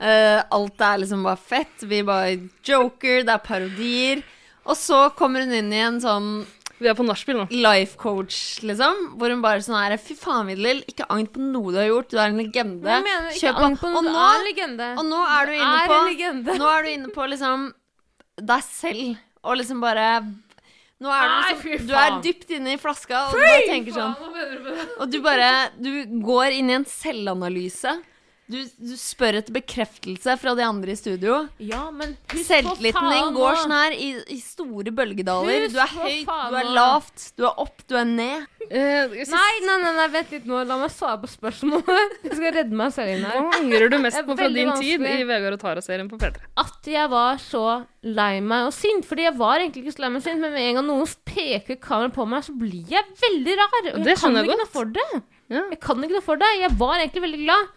Eh, 0.00 0.42
alt 0.50 0.80
er 0.82 0.98
liksom 1.02 1.22
bare 1.22 1.38
fett. 1.38 1.84
Vi 1.86 2.00
bare 2.02 2.34
joker, 2.66 3.22
det 3.22 3.36
er 3.36 3.38
parodier. 3.46 4.22
Og 4.66 4.74
så 4.78 5.04
kommer 5.18 5.42
hun 5.44 5.52
inn 5.54 5.72
i 5.74 5.78
en 5.82 6.00
sånn 6.02 6.46
Vi 6.82 6.88
er 6.90 6.94
på 6.98 7.04
nachspiel 7.06 7.36
nå. 7.38 7.44
life 7.50 7.96
coach, 7.96 8.58
liksom. 8.66 9.16
Hvor 9.18 9.30
hun 9.30 9.42
bare 9.42 9.62
sånn 9.62 9.78
her 9.78 9.96
Fy 10.02 10.14
faen, 10.18 10.48
Vidlil, 10.50 10.80
ikke 10.90 11.06
agn 11.08 11.28
på 11.30 11.38
noe 11.38 11.70
du 11.70 11.78
har 11.78 11.86
gjort. 11.86 12.08
Du 12.10 12.16
er 12.18 12.26
en 12.32 12.38
legende. 12.40 12.88
Jeg 12.90 13.04
mener 13.06 13.28
ikke 13.30 13.38
Kjør 13.38 13.54
på. 13.54 13.78
på 13.78 13.92
Og 13.98 14.04
nå- 14.04 14.16
er 14.18 14.38
en 14.40 14.46
legende. 14.48 14.88
Og 14.98 15.04
nå 15.06 15.20
er 15.30 15.46
du 15.46 15.52
inne 15.52 15.78
er 15.78 15.86
på. 15.86 16.58
Nå 16.58 16.66
er 16.78 16.82
du 16.82 16.88
inne 16.90 17.12
på 17.14 17.28
liksom 17.30 17.72
deg 18.42 18.62
selv, 18.66 19.18
og 19.44 19.56
liksom 19.58 19.80
bare 19.80 20.08
Nå 21.02 21.10
er 21.10 21.26
du, 21.26 21.34
liksom, 21.66 21.68
Nei, 21.72 21.78
du 21.88 21.94
er 21.98 22.16
dypt 22.22 22.52
inne 22.54 22.76
i 22.76 22.78
flaska, 22.78 23.24
og 23.26 23.34
du 23.34 23.42
bare 23.42 23.66
tenker 23.66 23.96
sånn? 23.96 24.12
Og 25.02 25.10
du 25.10 25.18
bare 25.24 25.48
Du 25.82 25.90
går 26.22 26.58
inn 26.60 26.70
i 26.70 26.76
en 26.78 26.86
selvanalyse. 26.88 27.96
Du, 28.52 28.58
du 28.84 28.92
spør 29.00 29.38
etter 29.40 29.54
bekreftelse 29.54 30.34
fra 30.40 30.52
de 30.58 30.64
andre 30.66 30.92
i 30.92 30.96
studio. 30.98 31.38
Ja, 31.62 31.86
men 31.94 32.12
husk 32.32 32.44
Selvtilliten 32.50 33.06
din 33.12 33.30
går 33.36 33.58
sånn 33.62 33.72
her 33.72 33.94
i, 33.96 34.08
i 34.34 34.38
store 34.44 34.92
bølgedaler. 34.94 35.64
Husk 35.66 35.76
Du 35.76 35.80
er 35.80 35.92
høyt, 35.94 36.26
faen 36.28 36.52
du 36.52 36.58
er 36.60 36.68
lavt, 36.76 37.24
du 37.38 37.46
er 37.48 37.62
opp, 37.64 37.80
du 37.88 37.96
er 37.96 38.08
ned. 38.10 38.44
Uh, 38.72 39.14
Nei, 39.32 39.52
nei, 39.66 39.76
nei, 39.82 39.92
nei, 39.98 40.06
vent 40.14 40.30
litt 40.36 40.44
nå. 40.48 40.60
La 40.68 40.76
meg 40.80 40.92
svare 40.94 41.18
på 41.24 41.30
spørsmålet. 41.32 42.12
Jeg 42.28 42.36
skal 42.38 42.54
redde 42.58 42.78
meg 42.82 42.92
selv 42.94 43.14
inn 43.14 43.24
her. 43.26 43.38
Hva 43.40 43.56
angrer 43.62 43.92
du 43.92 43.98
mest 44.04 44.20
på 44.28 44.36
fra 44.38 44.50
din 44.54 44.70
tid 44.80 45.06
i 45.08 45.16
Vegard 45.28 45.56
og 45.56 45.62
Tara-serien 45.64 46.10
på 46.12 46.20
P3? 46.20 46.44
At 46.62 46.90
jeg 46.92 47.10
var 47.12 47.40
så 47.42 47.64
lei 48.02 48.40
meg 48.44 48.68
og 48.68 48.74
sint. 48.76 49.06
Fordi 49.08 49.26
jeg 49.26 49.36
var 49.38 49.60
egentlig 49.62 49.84
ikke 49.86 49.96
så 49.96 50.04
lei 50.04 50.12
meg 50.14 50.22
og 50.22 50.26
sint, 50.28 50.42
men 50.42 50.54
med 50.54 50.68
en 50.68 50.78
gang 50.80 50.88
noen 50.90 51.12
peker 51.28 51.80
kameraet 51.82 52.14
på 52.16 52.26
meg, 52.28 52.44
så 52.46 52.54
blir 52.58 52.92
jeg 52.96 53.08
veldig 53.22 53.56
rar. 53.60 53.78
Og 53.94 54.04
Det 54.04 54.14
jeg 54.14 54.20
kan 54.22 54.36
jeg 54.38 54.46
ikke 54.46 54.52
godt. 54.56 54.62
noe 54.64 54.72
for 54.76 54.92
det. 54.98 55.08
Ja. 55.52 55.64
Jeg 55.74 55.80
kan 55.84 56.04
ikke 56.06 56.16
noe 56.18 56.26
for 56.28 56.40
det. 56.44 56.52
Jeg 56.62 56.72
var 56.80 56.94
egentlig 57.00 57.24
veldig 57.26 57.42
glad. 57.46 57.72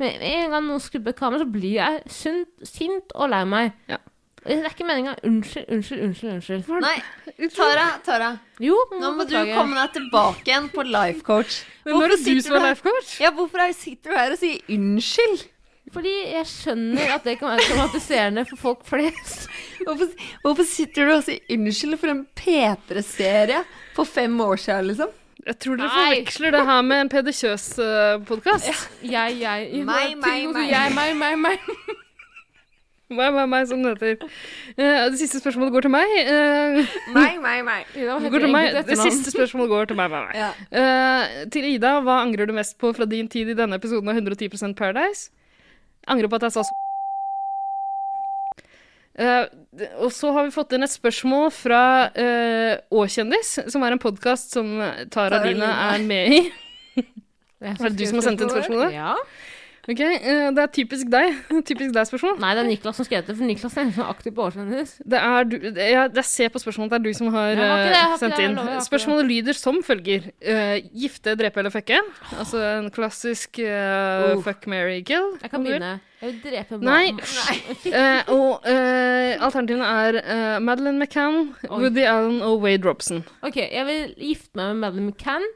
Men 0.00 0.16
med 0.22 0.30
en 0.32 0.54
gang 0.54 0.64
noen 0.70 0.80
skrubber 0.80 1.12
kameraet, 1.16 1.44
så 1.44 1.52
blir 1.52 1.74
jeg 1.76 2.00
sunt, 2.08 2.48
sint 2.64 3.12
og 3.14 3.28
lei 3.32 3.42
meg. 3.48 3.74
Ja. 3.90 3.98
Det 4.40 4.54
er 4.56 4.70
ikke 4.72 4.86
meninga. 4.88 5.12
Unnskyld, 5.28 5.66
unnskyld, 5.68 6.00
unnskyld. 6.06 6.30
unnskyld. 6.32 6.80
Nei, 6.80 7.48
Tara, 7.52 7.82
Tara, 8.06 8.30
Jo, 8.64 8.78
nå 8.96 9.10
må 9.18 9.26
du 9.28 9.34
komme 9.52 9.76
deg 9.76 9.92
tilbake 9.98 10.48
igjen 10.48 10.70
på 10.72 10.84
life 10.88 11.20
coach. 11.26 11.58
Når 11.84 12.06
er 12.06 12.14
det 12.14 12.20
du 12.24 12.40
som 12.46 12.56
er 12.56 12.70
life 12.70 12.86
coach? 12.86 13.18
Ja, 13.20 13.34
hvorfor 13.36 13.60
er- 13.66 13.76
sitter 13.76 14.14
du 14.14 14.16
her 14.16 14.32
og 14.32 14.40
sier 14.40 14.72
unnskyld? 14.72 15.44
Fordi 15.90 16.14
jeg 16.30 16.46
skjønner 16.46 17.12
at 17.16 17.24
det 17.26 17.32
kan 17.40 17.50
være 17.50 17.66
traumatiserende 17.66 18.44
for 18.46 18.60
folk 18.62 18.82
flest. 18.86 19.48
Hvorfor, 19.84 20.10
hvorfor 20.44 20.66
sitter 20.68 21.08
du 21.08 21.14
og 21.16 21.22
sier 21.26 21.40
unnskyld 21.56 21.96
for 21.98 22.12
en 22.12 22.20
P3-serie 22.36 23.62
for 23.96 24.06
fem 24.08 24.36
år 24.44 24.60
siden, 24.60 24.86
liksom? 24.92 25.12
Jeg 25.46 25.56
tror 25.58 25.78
dere 25.80 25.88
forveksler 25.88 26.52
det 26.52 26.60
her 26.68 26.82
med 26.84 27.00
en 27.00 27.08
Peder 27.08 27.32
Kjøs-podkast. 27.32 28.68
Jeg, 29.02 29.38
jeg 29.40 29.70
Meg, 29.88 30.16
meg, 30.20 30.46
meg. 30.52 30.68
Jeg, 30.70 30.92
meg, 30.94 31.16
meg, 31.16 31.38
meg. 31.38 31.58
Meg, 33.10 33.32
meg, 33.34 33.48
meg, 33.50 33.64
som 33.66 33.80
det 33.82 33.96
heter. 33.98 34.28
Eh, 34.76 35.00
det 35.10 35.18
siste 35.18 35.40
spørsmålet 35.40 35.72
går 35.74 35.82
til 35.82 35.90
meg. 35.90 36.12
Eh, 36.20 36.92
Meg, 37.16 37.40
meg, 37.42 37.64
meg. 37.66 37.88
Det, 37.90 38.50
meg. 38.52 38.76
det 38.86 38.98
siste 39.00 39.32
spørsmålet 39.34 39.72
går 39.72 39.90
til 39.90 39.98
meg. 39.98 40.12
meg, 40.12 40.28
meg. 40.28 40.36
Ja. 40.38 40.50
Eh, 40.70 41.40
til 41.50 41.66
Ida, 41.72 41.96
hva 42.06 42.20
angrer 42.22 42.46
du 42.46 42.54
mest 42.54 42.76
på 42.78 42.92
fra 42.94 43.08
din 43.10 43.26
tid 43.26 43.50
i 43.50 43.56
denne 43.58 43.80
episoden 43.82 44.12
av 44.12 44.14
110 44.14 44.76
Paradise? 44.78 45.32
Angrer 46.06 46.30
på 46.30 46.38
at 46.38 46.46
jeg 46.46 46.54
sa 46.54 46.62
så 46.62 46.78
D- 49.16 49.88
og 50.00 50.12
så 50.14 50.30
har 50.32 50.46
vi 50.46 50.54
fått 50.54 50.72
inn 50.76 50.86
et 50.86 50.92
spørsmål 50.92 51.48
fra 51.52 51.82
uh, 52.14 52.74
Åkjendis, 53.02 53.56
som 53.72 53.82
er 53.84 53.96
en 53.96 54.02
podkast 54.02 54.54
som 54.54 54.70
Tara 55.12 55.42
Line 55.44 55.66
er 55.66 56.04
med 56.06 56.36
i. 56.36 56.42
Er 57.60 57.74
Er 57.74 57.90
det 57.90 57.96
du 57.98 58.06
som 58.08 58.20
har 58.20 58.28
sendt 58.30 58.44
inn 58.44 58.52
spørsmålet? 58.52 58.94
Ja. 58.96 59.16
Ok, 59.88 60.00
eh, 60.04 60.50
Det 60.52 60.60
er 60.60 60.66
typisk 60.76 61.08
deg. 61.10 61.38
typisk 61.68 61.94
deg 61.96 62.04
spørsmål. 62.06 62.36
Nei, 62.42 62.50
det 62.54 62.60
er 62.62 62.68
Niklas 62.68 62.98
som 63.00 63.06
skrev 63.08 63.24
det, 63.24 63.34
for 63.38 63.48
Niklas 63.48 63.76
er 63.80 63.88
sånn 63.96 64.10
aktiv 64.12 64.34
på 64.36 64.44
årsendis. 64.44 64.92
Det 65.08 65.18
er 65.18 65.48
du, 65.48 65.56
jeg, 65.70 65.94
jeg 66.20 66.24
ser 66.28 66.52
på 66.52 66.60
spørsmålet 66.60 66.92
at 66.92 66.98
det 66.98 67.00
er 67.00 67.06
du 67.14 67.18
som 67.20 67.30
har, 67.32 67.54
ja, 67.56 67.64
har 67.70 67.80
ikke 67.80 67.94
det, 67.94 68.02
har 68.02 68.12
eh, 68.12 68.20
sendt 68.20 68.36
det, 68.36 68.44
inn. 68.50 68.58
lover, 68.60 68.84
Spørsmålet 68.84 69.30
lyder 69.30 69.58
som 69.58 69.80
følger. 69.86 70.28
Uh, 70.44 70.76
gifte, 71.00 71.34
drepe 71.40 71.62
eller 71.64 71.72
fucke? 71.74 71.98
Altså 72.36 72.60
en 72.76 72.90
klassisk 72.94 73.62
uh, 73.64 74.36
uh. 74.36 74.44
fuck, 74.44 74.68
marry, 74.70 75.00
kill. 75.08 75.32
Jeg 75.40 75.54
kan 75.56 75.64
begynne. 75.64 75.94
Jeg 76.20 76.34
vil 76.34 76.40
drepe 76.44 76.76
Nei. 76.84 77.06
mannen. 77.16 77.88
Eh, 77.88 78.30
og 78.36 78.66
eh, 78.68 79.40
alternativene 79.40 79.88
er 80.04 80.60
Madeleine 80.60 81.00
McCann, 81.00 81.54
Oi. 81.64 81.78
Woody 81.86 82.04
Allen 82.04 82.42
og 82.44 82.60
Wade 82.66 82.84
Robson. 82.84 83.24
Ok, 83.48 83.56
jeg 83.64 83.86
vil 83.88 84.12
gifte 84.20 84.60
meg 84.60 84.74
med 84.74 84.82
Madeleine 84.84 85.14
McCann 85.14 85.48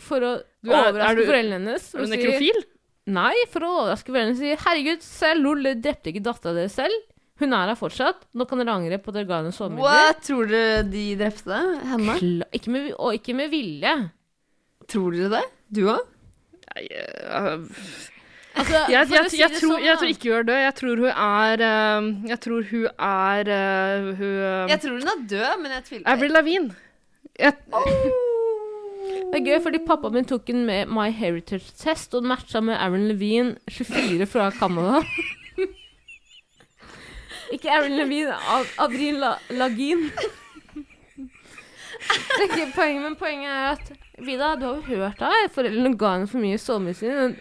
for 0.00 0.24
å 0.24 0.30
er- 0.40 0.72
er 0.72 0.78
overraske 0.88 1.18
du- 1.20 1.26
foreldrene 1.28 1.58
hennes. 1.60 1.90
Er 1.92 2.00
og 2.00 2.08
du 2.08 2.14
nekrofil? 2.16 2.62
Nei, 3.10 3.34
for 3.50 3.64
å 3.66 3.70
overraske 3.80 4.12
foreldrene 4.12 4.36
og 4.36 4.38
si 4.38 4.52
'herregud, 4.54 5.02
se, 5.02 5.32
lol, 5.34 5.62
dere 5.66 5.80
drepte 5.82 6.12
ikke 6.12 6.22
dattera 6.22 6.54
deres 6.54 6.76
selv'. 6.78 7.00
Hun 7.42 7.52
er 7.56 7.72
her 7.72 7.74
fortsatt. 7.74 8.20
Nå 8.38 8.46
kan 8.46 8.60
dere 8.60 8.70
angre 8.76 8.98
på 9.02 9.10
at 9.10 9.14
dere 9.16 9.26
ga 9.26 9.40
henne 9.40 9.50
sovemidler. 9.56 9.82
What? 9.82 10.20
Tror 10.22 10.46
dere 10.46 10.82
de 10.86 11.16
drepte 11.18 11.58
henne? 11.90 12.14
Kla- 12.20 12.48
Ikke 12.54 12.70
med, 12.70 12.92
og 12.98 13.14
ikke 13.18 13.34
med 13.34 13.50
vilje. 13.50 13.94
Tror 14.86 15.10
dere 15.16 15.30
det? 15.32 15.42
Du 15.74 15.80
òg? 15.90 16.04
Nei, 16.76 16.86
eh, 16.90 17.58
Altså, 18.54 18.72
jeg, 18.92 19.08
jeg, 19.10 19.30
si 19.32 19.38
jeg, 19.40 19.50
tror, 19.56 19.72
sånn, 19.72 19.82
jeg 19.82 19.96
tror 19.98 20.10
ikke 20.12 20.28
hun 20.28 20.38
er 20.38 20.46
død. 20.52 20.60
Jeg 20.62 20.74
tror 20.78 20.96
hun 21.02 21.10
er 21.10 21.62
eh, 21.66 22.28
Jeg 22.28 22.40
tror 22.44 22.62
hun 22.70 22.86
er 22.86 23.52
eh, 23.58 24.10
hun, 24.20 24.68
Jeg 24.70 24.80
tror 24.84 24.98
hun 25.00 25.08
er 25.14 25.22
død, 25.34 25.52
men 25.62 25.72
jeg 25.72 25.84
tviler. 25.88 26.06
Avril 26.14 26.30
Lavigne. 26.36 26.76
Jeg, 27.40 27.56
Det 29.12 29.38
er 29.40 29.44
gøy, 29.46 29.58
fordi 29.64 29.80
pappaen 29.86 30.16
min 30.16 30.28
tok 30.28 30.50
en 30.52 30.64
med 30.68 30.90
My 30.92 31.08
Heritage-test, 31.14 32.14
og 32.14 32.22
den 32.24 32.32
matcha 32.32 32.60
med 32.64 32.76
Aaron 32.76 33.08
Levine, 33.08 33.56
24 33.70 34.26
fra 34.30 34.50
Canada. 34.56 35.02
ikke 37.54 37.70
Aaron 37.72 37.96
Levine, 37.96 38.36
Ad 38.56 38.72
Adrien 38.86 39.20
La 39.22 39.34
Lagin. 39.50 40.08
Det 42.02 42.46
ikke 42.48 42.70
poenget, 42.74 43.02
men 43.04 43.16
poenget 43.16 43.50
er 43.50 43.66
at 43.76 43.92
Vida, 44.22 44.52
du 44.60 44.66
har 44.66 44.76
jo 44.76 44.82
hørt 45.00 45.20
da, 45.20 45.30
foreldrene 45.54 45.96
ga 45.98 46.12
henne 46.16 46.28
for 46.30 46.42
mye 46.42 46.58
sovemedisin. 46.60 47.36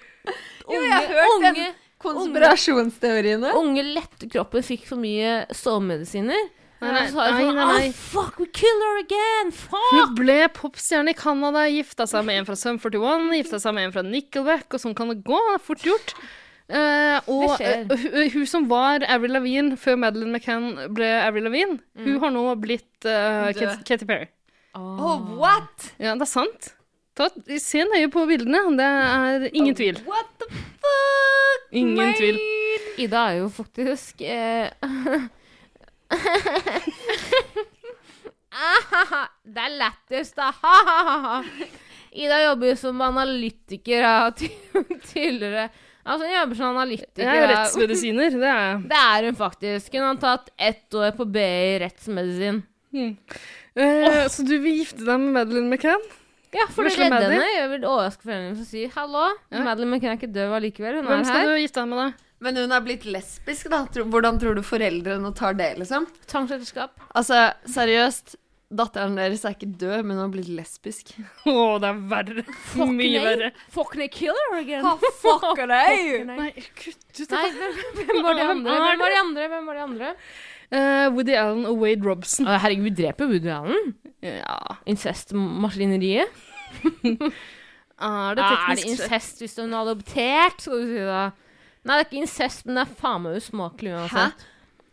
Jo, 0.69 0.79
jeg 0.79 0.93
har 0.93 1.07
hørt 1.11 1.43
den. 1.43 1.49
unge, 1.51 1.67
Konspirasjonsteoriene. 2.01 3.51
unge 3.59 3.83
lette 3.85 4.29
kroppen 4.31 4.63
fikk 4.65 4.87
for 4.89 5.01
mye 5.01 5.43
sovemedisiner. 5.53 6.47
Nei, 6.81 6.91
nei, 6.95 7.07
så 7.11 7.21
nei, 7.21 7.45
nei, 7.45 7.65
nei. 7.69 7.87
Oh, 7.91 7.97
fuck, 8.09 8.39
we 8.41 8.47
kill 8.49 8.79
her 8.81 8.99
again! 9.03 9.51
Fuck! 9.53 9.91
Hun 9.93 10.15
ble 10.17 10.37
popstjerne 10.55 11.13
i 11.13 11.17
Canada, 11.17 11.67
gifta 11.69 12.07
seg 12.09 12.25
med 12.25 12.41
en 12.41 12.47
fra 12.47 12.57
Sum 12.57 12.79
41, 12.81 13.27
gifta 13.37 13.59
seg 13.61 13.75
med 13.77 13.89
en 13.89 13.93
fra 13.93 14.03
Nickelback, 14.07 14.65
og 14.73 14.81
sånn 14.81 14.97
kan 14.97 15.13
det 15.13 15.19
gå. 15.27 15.37
Det 15.37 15.59
er 15.59 15.65
fort 15.67 15.85
gjort. 15.85 16.15
Uh, 16.71 17.17
og 17.29 17.61
eh, 17.61 18.31
hun, 18.31 18.45
som 18.47 18.65
var 18.69 19.03
Avril 19.11 19.35
Lavigne 19.35 19.75
før 19.77 19.97
Madeleine 19.99 20.37
McCann 20.37 20.93
ble 20.95 21.09
Avril 21.19 21.49
Lavigne, 21.49 21.81
hun 21.99 22.21
har 22.23 22.31
nå 22.33 22.45
blitt 22.63 23.05
uh, 23.09 23.51
Katy 23.85 24.07
Perry. 24.07 24.31
Oh, 24.73 25.19
what? 25.37 25.91
Ja, 25.99 26.15
det 26.15 26.25
er 26.25 26.31
sant. 26.31 26.71
Ta, 27.17 27.27
se 27.59 27.83
nøye 27.83 28.07
på 28.09 28.23
bildene. 28.29 28.63
Det 28.79 28.87
er 28.87 29.45
ingen 29.51 29.75
tvil. 29.75 29.99
What 30.07 30.31
the 30.39 30.47
fuck? 30.55 31.67
Ingen 31.75 31.99
man? 31.99 32.15
tvil. 32.17 32.39
Ida 33.03 33.25
er 33.31 33.41
jo 33.41 33.51
faktisk 33.51 34.23
eh, 34.23 34.71
Det 39.51 39.61
er 39.63 39.77
lættis, 39.79 40.33
da. 40.35 40.49
Ida 42.11 42.41
jobber 42.45 42.73
jo 42.73 42.75
som 42.79 43.01
analytiker 43.05 44.03
tidligere. 45.07 45.69
Altså, 46.01 46.25
hun 46.25 46.33
jobber 46.35 46.57
som 46.59 46.75
analytiker. 46.75 47.23
Jeg 47.23 47.43
er 47.43 47.51
rettsmedisiner. 47.53 48.33
Det 48.35 48.49
er 48.49 48.61
jeg. 48.65 48.79
Det 48.91 48.99
er 49.01 49.27
hun 49.29 49.37
faktisk. 49.39 49.93
Hun 49.95 50.07
har 50.09 50.19
tatt 50.21 50.49
ett 50.57 50.97
år 50.97 51.11
på 51.17 51.27
BI 51.31 51.47
i 51.77 52.53
Hmm. 52.91 53.13
Eh, 53.79 54.27
Så 54.27 54.43
du 54.43 54.57
vil 54.59 54.81
gifte 54.81 55.05
deg 55.07 55.19
med 55.21 55.31
Madeleine 55.31 55.69
McCann? 55.71 56.01
Ja, 56.51 56.65
for 56.67 56.83
å 56.83 56.89
Vesle 56.89 57.05
redde 57.07 57.29
henne. 57.31 57.45
Jeg 57.55 57.69
vil 57.71 57.85
overraske 57.87 58.25
foreldrene 58.25 58.59
og 58.59 58.67
si 58.67 58.81
hallo. 58.91 59.29
Ja. 59.47 59.61
Madeleine 59.63 59.93
McCann 59.93 60.11
er 60.11 60.17
ikke 60.19 60.33
død 60.35 60.55
allikevel. 60.57 60.97
Hun 60.99 61.07
Hvem 61.07 61.21
er 61.21 61.29
skal 61.29 61.47
du 61.47 61.55
gifte 61.61 61.79
deg 61.79 61.87
med, 61.93 62.01
da? 62.01 62.09
Men 62.41 62.57
hun 62.57 62.73
er 62.73 62.83
blitt 62.85 63.03
lesbisk, 63.05 63.69
da. 63.69 63.83
Hvordan 63.85 64.39
tror 64.41 64.57
du 64.57 64.63
foreldrene 64.65 65.29
tar 65.37 65.57
det, 65.59 65.75
liksom? 65.81 66.07
Tvangsekteskap. 66.31 66.95
Altså, 67.13 67.51
seriøst. 67.69 68.37
Datteren 68.71 69.17
deres 69.19 69.41
er 69.43 69.51
ikke 69.51 69.67
død, 69.81 70.05
men 70.07 70.15
hun 70.15 70.21
har 70.23 70.29
blitt 70.31 70.47
lesbisk. 70.55 71.11
Å, 71.51 71.75
det 71.83 71.89
er 71.89 71.97
verre. 72.13 72.45
Mye 72.87 73.19
verre. 73.25 73.49
Fucking 73.75 74.07
killer 74.13 74.55
again. 74.61 74.87
fucker 75.19 75.19
fuck 75.19 75.61
Nei, 75.67 76.23
Nei, 76.29 76.47
kutt 76.79 77.19
ut 77.19 77.35
Nei, 77.35 77.43
det. 77.57 77.69
hvem, 77.99 78.21
var 78.23 78.39
de 78.39 78.45
andre? 78.47 78.77
er 78.77 78.85
Hvem 78.85 79.03
var 79.03 79.13
de 79.13 79.19
andre? 79.25 79.49
Hvem 79.51 79.67
var 79.67 79.79
de 79.79 79.85
andre? 79.89 80.13
Uh, 80.71 81.07
Woody 81.11 81.35
Allen 81.35 81.65
og 81.67 81.81
Wade 81.83 82.07
Robson. 82.07 82.47
Uh, 82.47 82.55
herregud, 82.63 82.87
vi 82.87 82.95
dreper 83.03 83.27
Woody 83.27 83.51
Allen. 83.51 83.91
Ja. 84.23 84.57
Incestmaskineriet. 84.87 86.31
Er 88.01 88.33
det 88.33 88.41
Ja, 88.41 88.47
er 88.49 88.73
det 88.73 88.81
teknisk 88.81 88.87
incest 88.89 89.41
hvis 89.43 89.59
hun 89.59 89.73
er 89.75 89.83
adoptert, 89.83 90.63
skal 90.63 90.79
du 90.81 90.87
si 90.89 91.01
da? 91.05 91.25
Nei, 91.81 91.95
det 91.95 91.99
er 91.99 92.07
ikke 92.07 92.21
incest, 92.21 92.65
men 92.67 92.77
det 92.77 92.83
er 92.85 92.97
faen 92.99 93.23
meg 93.25 93.37
usmakelig 93.39 93.93
uansett. 93.97 94.43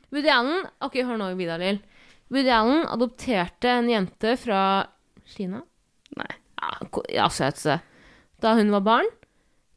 Woody 0.08 0.30
Allen 0.32 0.62
Ok, 0.84 0.94
hør 1.04 1.18
nå, 1.20 1.28
Vidar 1.36 1.60
Lill. 1.60 1.82
Woody 2.32 2.52
Allen 2.52 2.86
adopterte 2.88 3.74
en 3.74 3.90
jente 3.92 4.34
fra 4.40 4.62
Kina. 5.28 5.60
Nei. 6.16 6.30
Ja, 7.12 7.28
så 7.28 7.48
heter 7.48 7.74
det. 7.74 7.78
Da 8.40 8.54
hun 8.56 8.72
var 8.72 8.84
barn. 8.86 9.10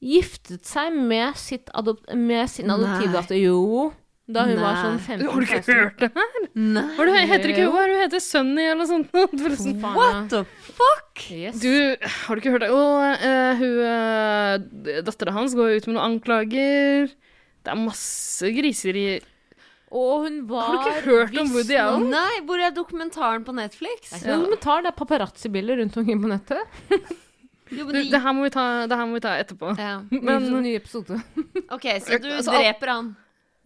Giftet 0.02 0.66
seg 0.66 0.96
med, 0.96 1.36
sitt 1.38 1.70
med 2.18 2.50
sin 2.50 2.72
adoptivdatter. 2.74 3.38
Jo. 3.38 3.92
Da 4.32 4.46
hun 4.48 4.60
var 4.62 4.78
Nei. 4.78 4.82
sånn 4.84 5.24
Har 5.28 5.42
du 5.42 5.48
ikke 5.48 5.62
hørt 5.68 6.02
det 6.02 6.10
her? 6.16 6.38
Nei. 6.56 6.84
Hva 6.96 7.06
er 7.06 7.10
det, 7.12 7.24
heter 7.32 7.54
ikke 7.54 7.66
hun 7.68 7.90
hun 7.92 8.04
heter? 8.04 8.24
Sunny 8.24 8.68
eller 8.68 8.80
noe 8.84 8.90
sånt? 8.90 9.10
Forresten. 9.12 9.76
What 9.82 10.30
the 10.32 10.44
fuck? 10.68 11.26
Yes. 11.32 11.60
Du, 11.64 11.74
har 12.00 12.38
du 12.38 12.44
ikke 12.44 12.54
hørt 12.56 12.66
det? 12.66 12.72
Og 12.76 13.26
uh, 13.26 13.60
hun 13.60 13.82
uh, 13.84 15.02
Dattera 15.08 15.36
hans 15.36 15.58
går 15.58 15.76
ut 15.78 15.90
med 15.90 15.98
noen 15.98 16.06
anklager. 16.14 17.12
Det 17.62 17.74
er 17.74 17.82
masse 17.82 18.54
griseri. 18.56 19.08
Og 19.92 20.24
hun 20.26 20.38
var 20.48 20.70
Har 20.70 20.78
du 20.78 20.86
ikke 20.86 21.10
hørt 21.10 21.42
om 21.42 21.50
Woody 21.52 21.76
Allen? 21.76 22.08
Nei, 22.14 22.38
hvor 22.48 22.62
er 22.64 22.72
dokumentaren 22.76 23.44
på 23.44 23.56
Netflix? 23.58 24.08
Det 24.08 24.16
er 24.16 24.22
ikke 24.22 24.32
ja. 24.32 24.38
dokumentar, 24.40 24.86
det 24.86 24.92
er 24.94 24.98
paparazzi-bilder 25.02 25.82
rundt 25.84 26.00
omkring 26.00 26.24
på 26.24 26.32
nettet. 26.32 26.80
Jo, 27.72 27.86
men 27.88 27.96
det, 27.96 28.02
de... 28.12 28.20
her 28.20 28.34
må 28.36 28.44
vi 28.44 28.50
ta, 28.52 28.64
det 28.84 28.96
her 29.00 29.06
må 29.08 29.16
vi 29.16 29.24
ta 29.24 29.34
etterpå. 29.40 29.70
ja. 29.80 29.94
Men 30.12 30.26
Men, 30.44 30.64
ny 30.66 30.74
episode. 30.76 31.16
Ok, 31.72 31.86
så 32.04 32.18
du 32.20 32.28
Altså, 32.34 32.52
dreper 32.52 32.92
han, 32.92 33.14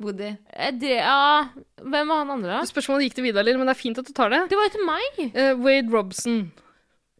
Woody. 0.04 0.34
Det, 0.82 0.89
ja, 1.00 1.48
hvem 1.80 2.10
var 2.12 2.18
han 2.24 2.32
andre, 2.34 2.50
da? 2.58 2.66
spørsmålet 2.68 3.08
gikk 3.08 3.16
til 3.16 3.24
Vidar, 3.30 3.48
men 3.56 3.70
det 3.70 3.76
er 3.78 3.80
fint 3.80 3.98
at 4.02 4.08
du 4.10 4.12
tar 4.16 4.30
det. 4.34 4.41
Det 4.52 4.58
var 4.60 4.68
jo 4.68 4.74
til 4.74 4.86
meg. 4.88 5.20
Uh, 5.32 5.54
Wade 5.64 5.91
Robson. 5.93 6.41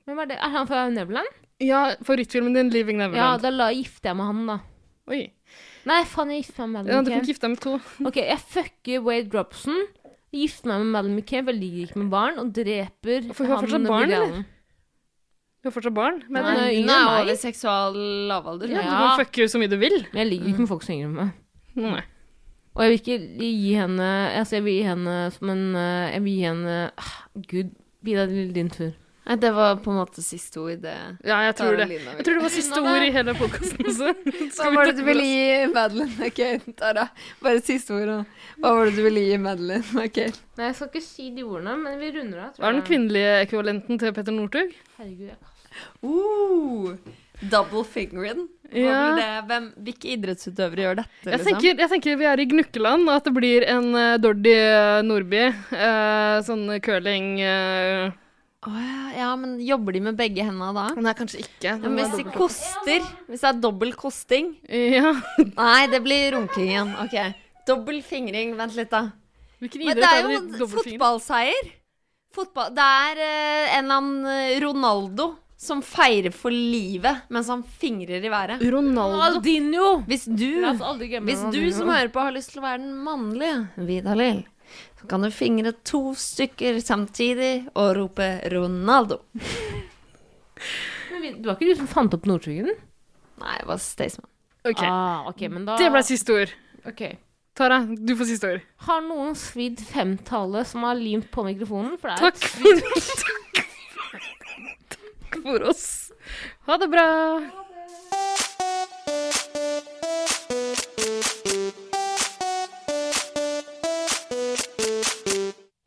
Hvem 0.05 0.19
er 0.21 0.26
det? 0.34 0.38
Er 0.43 0.51
han 0.57 0.67
fra 0.67 0.82
Neverland? 0.91 1.30
Ja, 1.63 1.95
favorittfilmen 2.03 2.53
din, 2.53 2.69
'Living 2.69 2.99
Neverland'. 2.99 3.15
Ja, 3.21 3.38
da 3.39 3.49
la, 3.49 3.69
gifter 3.71 4.09
jeg 4.11 4.17
med 4.19 4.26
han, 4.28 4.41
da. 4.49 4.57
Oi. 5.07 5.21
Nei, 5.86 6.01
faen, 6.09 6.32
jeg 6.34 6.43
gifter 6.43 6.65
meg 6.67 6.84
med 6.84 6.91
Ja, 6.91 7.01
du 7.05 7.11
kan 7.13 7.23
gifte 7.30 7.45
deg 7.47 7.53
med 7.53 7.61
to. 7.63 7.78
Ok, 8.09 8.17
jeg 8.17 8.39
fucker 8.43 9.05
Wade 9.05 9.32
Robson, 9.38 9.86
gifter 10.36 10.67
meg 10.73 10.82
med 10.84 10.91
Madeleine 10.97 11.21
McCain, 11.21 11.45
for 11.45 11.53
jeg 11.55 11.61
ligger 11.61 11.88
ikke 11.88 12.01
med 12.03 12.09
barn, 12.11 12.39
og 12.43 12.51
dreper 12.57 13.30
For 13.32 13.45
hun 13.45 13.53
har 13.53 13.63
fortsatt 13.63 13.88
barn, 13.88 14.11
eller? 14.11 14.36
Hun 14.36 15.69
har 15.71 15.76
fortsatt 15.78 15.95
barn. 15.95 16.19
Men, 16.28 16.43
Nei. 16.43 16.51
Nei, 16.51 16.57
er 16.57 16.65
hun 16.65 16.82
yngre 16.82 16.84
enn 16.84 16.89
er 16.99 17.07
meg. 17.07 17.21
over 17.30 17.39
seksual 17.41 17.95
lavalder. 18.34 18.67
ja, 18.76 18.82
Ja. 18.84 18.89
Du 18.91 19.05
kan 19.05 19.23
fucke 19.23 19.47
så 19.49 19.61
mye 19.63 19.71
du 19.71 19.78
vil. 19.82 19.95
Men 20.11 20.21
jeg 20.26 20.30
ligger 20.34 20.51
ikke 20.51 20.65
med 20.65 20.69
folk 20.76 20.84
som 20.84 20.93
er 20.93 20.99
yngre 20.99 21.07
enn 21.09 21.15
meg. 21.21 21.32
Nei. 21.95 22.03
Og 22.76 22.84
jeg 22.84 22.91
vil 22.91 22.99
ikke 22.99 23.17
gi 23.39 23.73
henne 23.80 24.11
Altså, 24.36 24.57
jeg 24.57 24.65
vil 24.65 24.78
gi 24.78 24.86
henne 24.89 25.15
som 25.32 25.51
en 25.53 25.65
eh, 25.80 26.13
Jeg 26.15 26.23
vil 26.26 26.36
gi 26.36 26.45
henne 26.49 26.78
ah, 26.91 27.15
Gud, 27.47 27.73
gi 28.05 28.15
er 28.19 28.32
din 28.55 28.69
tur. 28.69 28.93
Nei, 29.26 29.36
det 29.41 29.49
var 29.55 29.80
på 29.82 29.89
en 29.89 29.97
måte 29.97 30.21
siste 30.21 30.59
ord, 30.61 30.84
det. 30.84 30.93
Ja, 31.26 31.39
jeg 31.47 31.55
tror 31.57 31.80
det. 31.80 31.88
Jeg 31.89 32.26
tror 32.28 32.36
det 32.38 32.43
var 32.43 32.51
siste 32.53 32.82
ord 32.86 33.01
i 33.01 33.07
hele 33.15 33.34
podkasten 33.34 33.88
også. 33.89 34.11
Hva 34.59 34.67
var 34.76 34.91
det 34.91 34.93
du 34.99 35.01
ville 35.07 35.23
gi 35.26 35.47
Madeline? 35.71 36.11
McCain, 36.19 36.76
Tara. 36.78 37.07
Bare 37.41 37.63
siste 37.65 37.95
ord. 37.97 38.11
da. 38.11 38.19
Hva 38.59 38.76
var 38.78 38.91
det 38.91 38.93
du 38.99 39.01
ville 39.07 39.23
gi 39.26 39.39
Madeline? 39.41 39.82
McCain? 39.97 40.38
Nei, 40.59 40.69
jeg 40.69 40.78
skal 40.78 40.91
ikke 40.91 41.01
si 41.07 41.32
de 41.34 41.47
ordene, 41.47 41.73
men 41.82 41.97
vi 42.03 42.11
runder 42.19 42.43
av. 42.43 42.53
tror 42.53 42.67
Hva 42.67 42.69
er 42.69 42.78
den 42.78 42.86
kvinnelige 42.91 43.34
ekvivalenten 43.47 44.03
til 44.03 44.13
Petter 44.19 44.38
Northug? 44.38 44.78
Herregud, 44.99 45.28
jeg 45.34 45.53
Uh, 46.05 46.95
double 47.51 47.84
fingering. 47.84 48.45
Ja. 48.74 49.41
Hvem, 49.45 49.70
hvilke 49.86 50.11
idrettsutøvere 50.16 50.86
gjør 50.86 50.99
dette, 51.01 51.16
Jeg 51.24 51.32
liksom? 51.32 51.47
tenker, 51.51 51.82
jeg 51.84 51.91
tenker 51.93 52.20
vi 52.20 52.28
er 52.32 52.41
i 52.41 52.47
Gnukkeland, 52.49 53.07
og 53.07 53.16
at 53.20 53.28
det 53.28 53.34
blir 53.36 53.66
en 53.70 53.89
uh, 53.93 54.18
Dordi 54.22 54.55
Nordby. 55.05 55.43
Uh, 55.72 56.38
sånn 56.47 56.66
curling 56.86 57.30
uh. 57.43 58.09
oh, 58.66 58.80
ja, 58.82 59.05
ja, 59.20 59.30
men 59.39 59.57
jobber 59.63 59.95
de 59.95 60.03
med 60.09 60.20
begge 60.20 60.47
hendene 60.47 60.74
da? 60.76 60.88
Nei, 60.97 61.16
kanskje 61.18 61.43
ikke. 61.45 61.78
Men 61.86 61.99
hvis 62.01 62.18
de 62.18 62.28
koster, 62.34 63.07
hvis 63.30 63.45
det 63.45 63.51
er 63.53 63.63
dobbel 63.68 63.95
kosting 63.99 64.55
Ja. 64.66 65.13
Nei, 65.61 65.86
det 65.91 66.01
blir 66.05 66.34
runking 66.39 66.72
igjen. 66.74 66.95
Ok. 67.05 67.20
Dobbel 67.66 68.01
fingring. 68.05 68.53
Vent 68.59 68.76
litt, 68.78 68.91
da. 68.91 69.07
Hvilken 69.63 69.82
Men 69.82 69.95
idrett 69.95 70.05
det 70.05 70.20
er 70.20 70.28
det 70.28 70.36
jo 70.36 70.68
i 70.68 70.70
fotballseier. 70.76 71.74
Fotball 72.36 72.74
Det 72.76 72.86
er 73.07 73.22
uh, 73.22 73.76
en 73.78 73.86
eller 73.86 73.99
annen 74.01 74.30
eh, 74.34 74.55
Ronaldo 74.63 75.32
som 75.66 75.82
feirer 75.86 76.34
for 76.36 76.53
livet 76.53 77.26
mens 77.34 77.49
han 77.51 77.63
fingrer 77.82 78.24
i 78.24 78.32
været. 78.32 78.63
Ronaldo. 78.74 79.22
Aldinho! 79.28 79.88
Hvis 80.07 80.26
du, 80.30 80.49
hvis 81.26 81.45
du 81.53 81.61
som 81.76 81.91
hører 81.91 82.11
på 82.13 82.24
har 82.24 82.36
lyst 82.36 82.53
til 82.53 82.61
å 82.61 82.68
være 82.68 82.84
den 82.84 82.95
mannlige 83.05 83.88
Vidalil, 83.88 84.43
så 84.99 85.09
kan 85.09 85.26
du 85.26 85.32
fingre 85.34 85.74
to 85.86 86.13
stykker 86.18 86.80
samtidig 86.84 87.68
og 87.74 87.95
rope 87.99 88.30
'Ronaldo'. 88.45 89.22
Men 91.11 91.41
Det 91.41 91.47
var 91.47 91.55
ikke 91.57 91.74
du 91.74 91.80
som 91.80 91.89
fant 91.89 92.13
opp 92.13 92.26
Northugen? 92.30 92.74
Nei, 93.41 93.57
det 93.59 93.68
var 93.68 93.80
Staysman. 93.82 94.30
Ok, 94.66 94.82
Ah, 94.82 95.28
okay, 95.30 95.47
da 95.49 95.78
Det 95.78 95.91
ble 95.93 96.01
siste 96.05 96.34
ord. 96.34 96.53
Ok. 96.89 97.01
Tara, 97.55 97.80
du 97.86 98.16
får 98.18 98.28
siste 98.28 98.49
ord. 98.51 98.63
Har 98.88 99.03
noen 99.05 99.36
svidd 99.39 99.80
femtallet 99.80 100.68
som 100.68 100.84
har 100.84 100.97
limt 100.99 101.30
på 101.32 101.45
mikrofonen? 101.45 101.95
For 102.01 102.11
det 102.11 102.16
er 102.16 102.24
Takk 102.26 102.38
for, 102.51 103.63
Takk 105.36 105.43
for 105.43 105.63
oss. 105.69 106.11
Ha 106.65 106.77
det 106.77 106.88
bra. 106.88 107.01
Ha 107.39 107.39
det. 107.39 107.75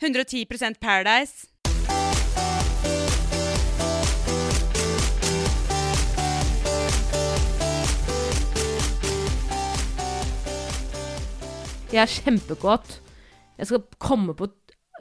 «110 0.01 0.47
Paradise. 0.81 1.47
Jeg 11.89 12.03
er 12.03 12.07
kjempekåt. 12.07 13.01
Jeg 13.59 13.67
skal 13.67 13.83
komme 13.99 14.35
på 14.37 14.47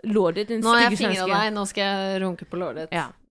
låret 0.08 0.48
ditt, 0.48 0.64
Nå 0.64 0.72
har 0.72 0.88
jeg 0.88 0.98
fingra 0.98 1.28
deg, 1.28 1.54
nå 1.54 1.66
skal 1.68 1.84
jeg 1.84 2.22
runke 2.24 2.48
på 2.48 2.60
låret 2.60 2.88
ditt. 2.88 2.96
Ja. 2.96 3.10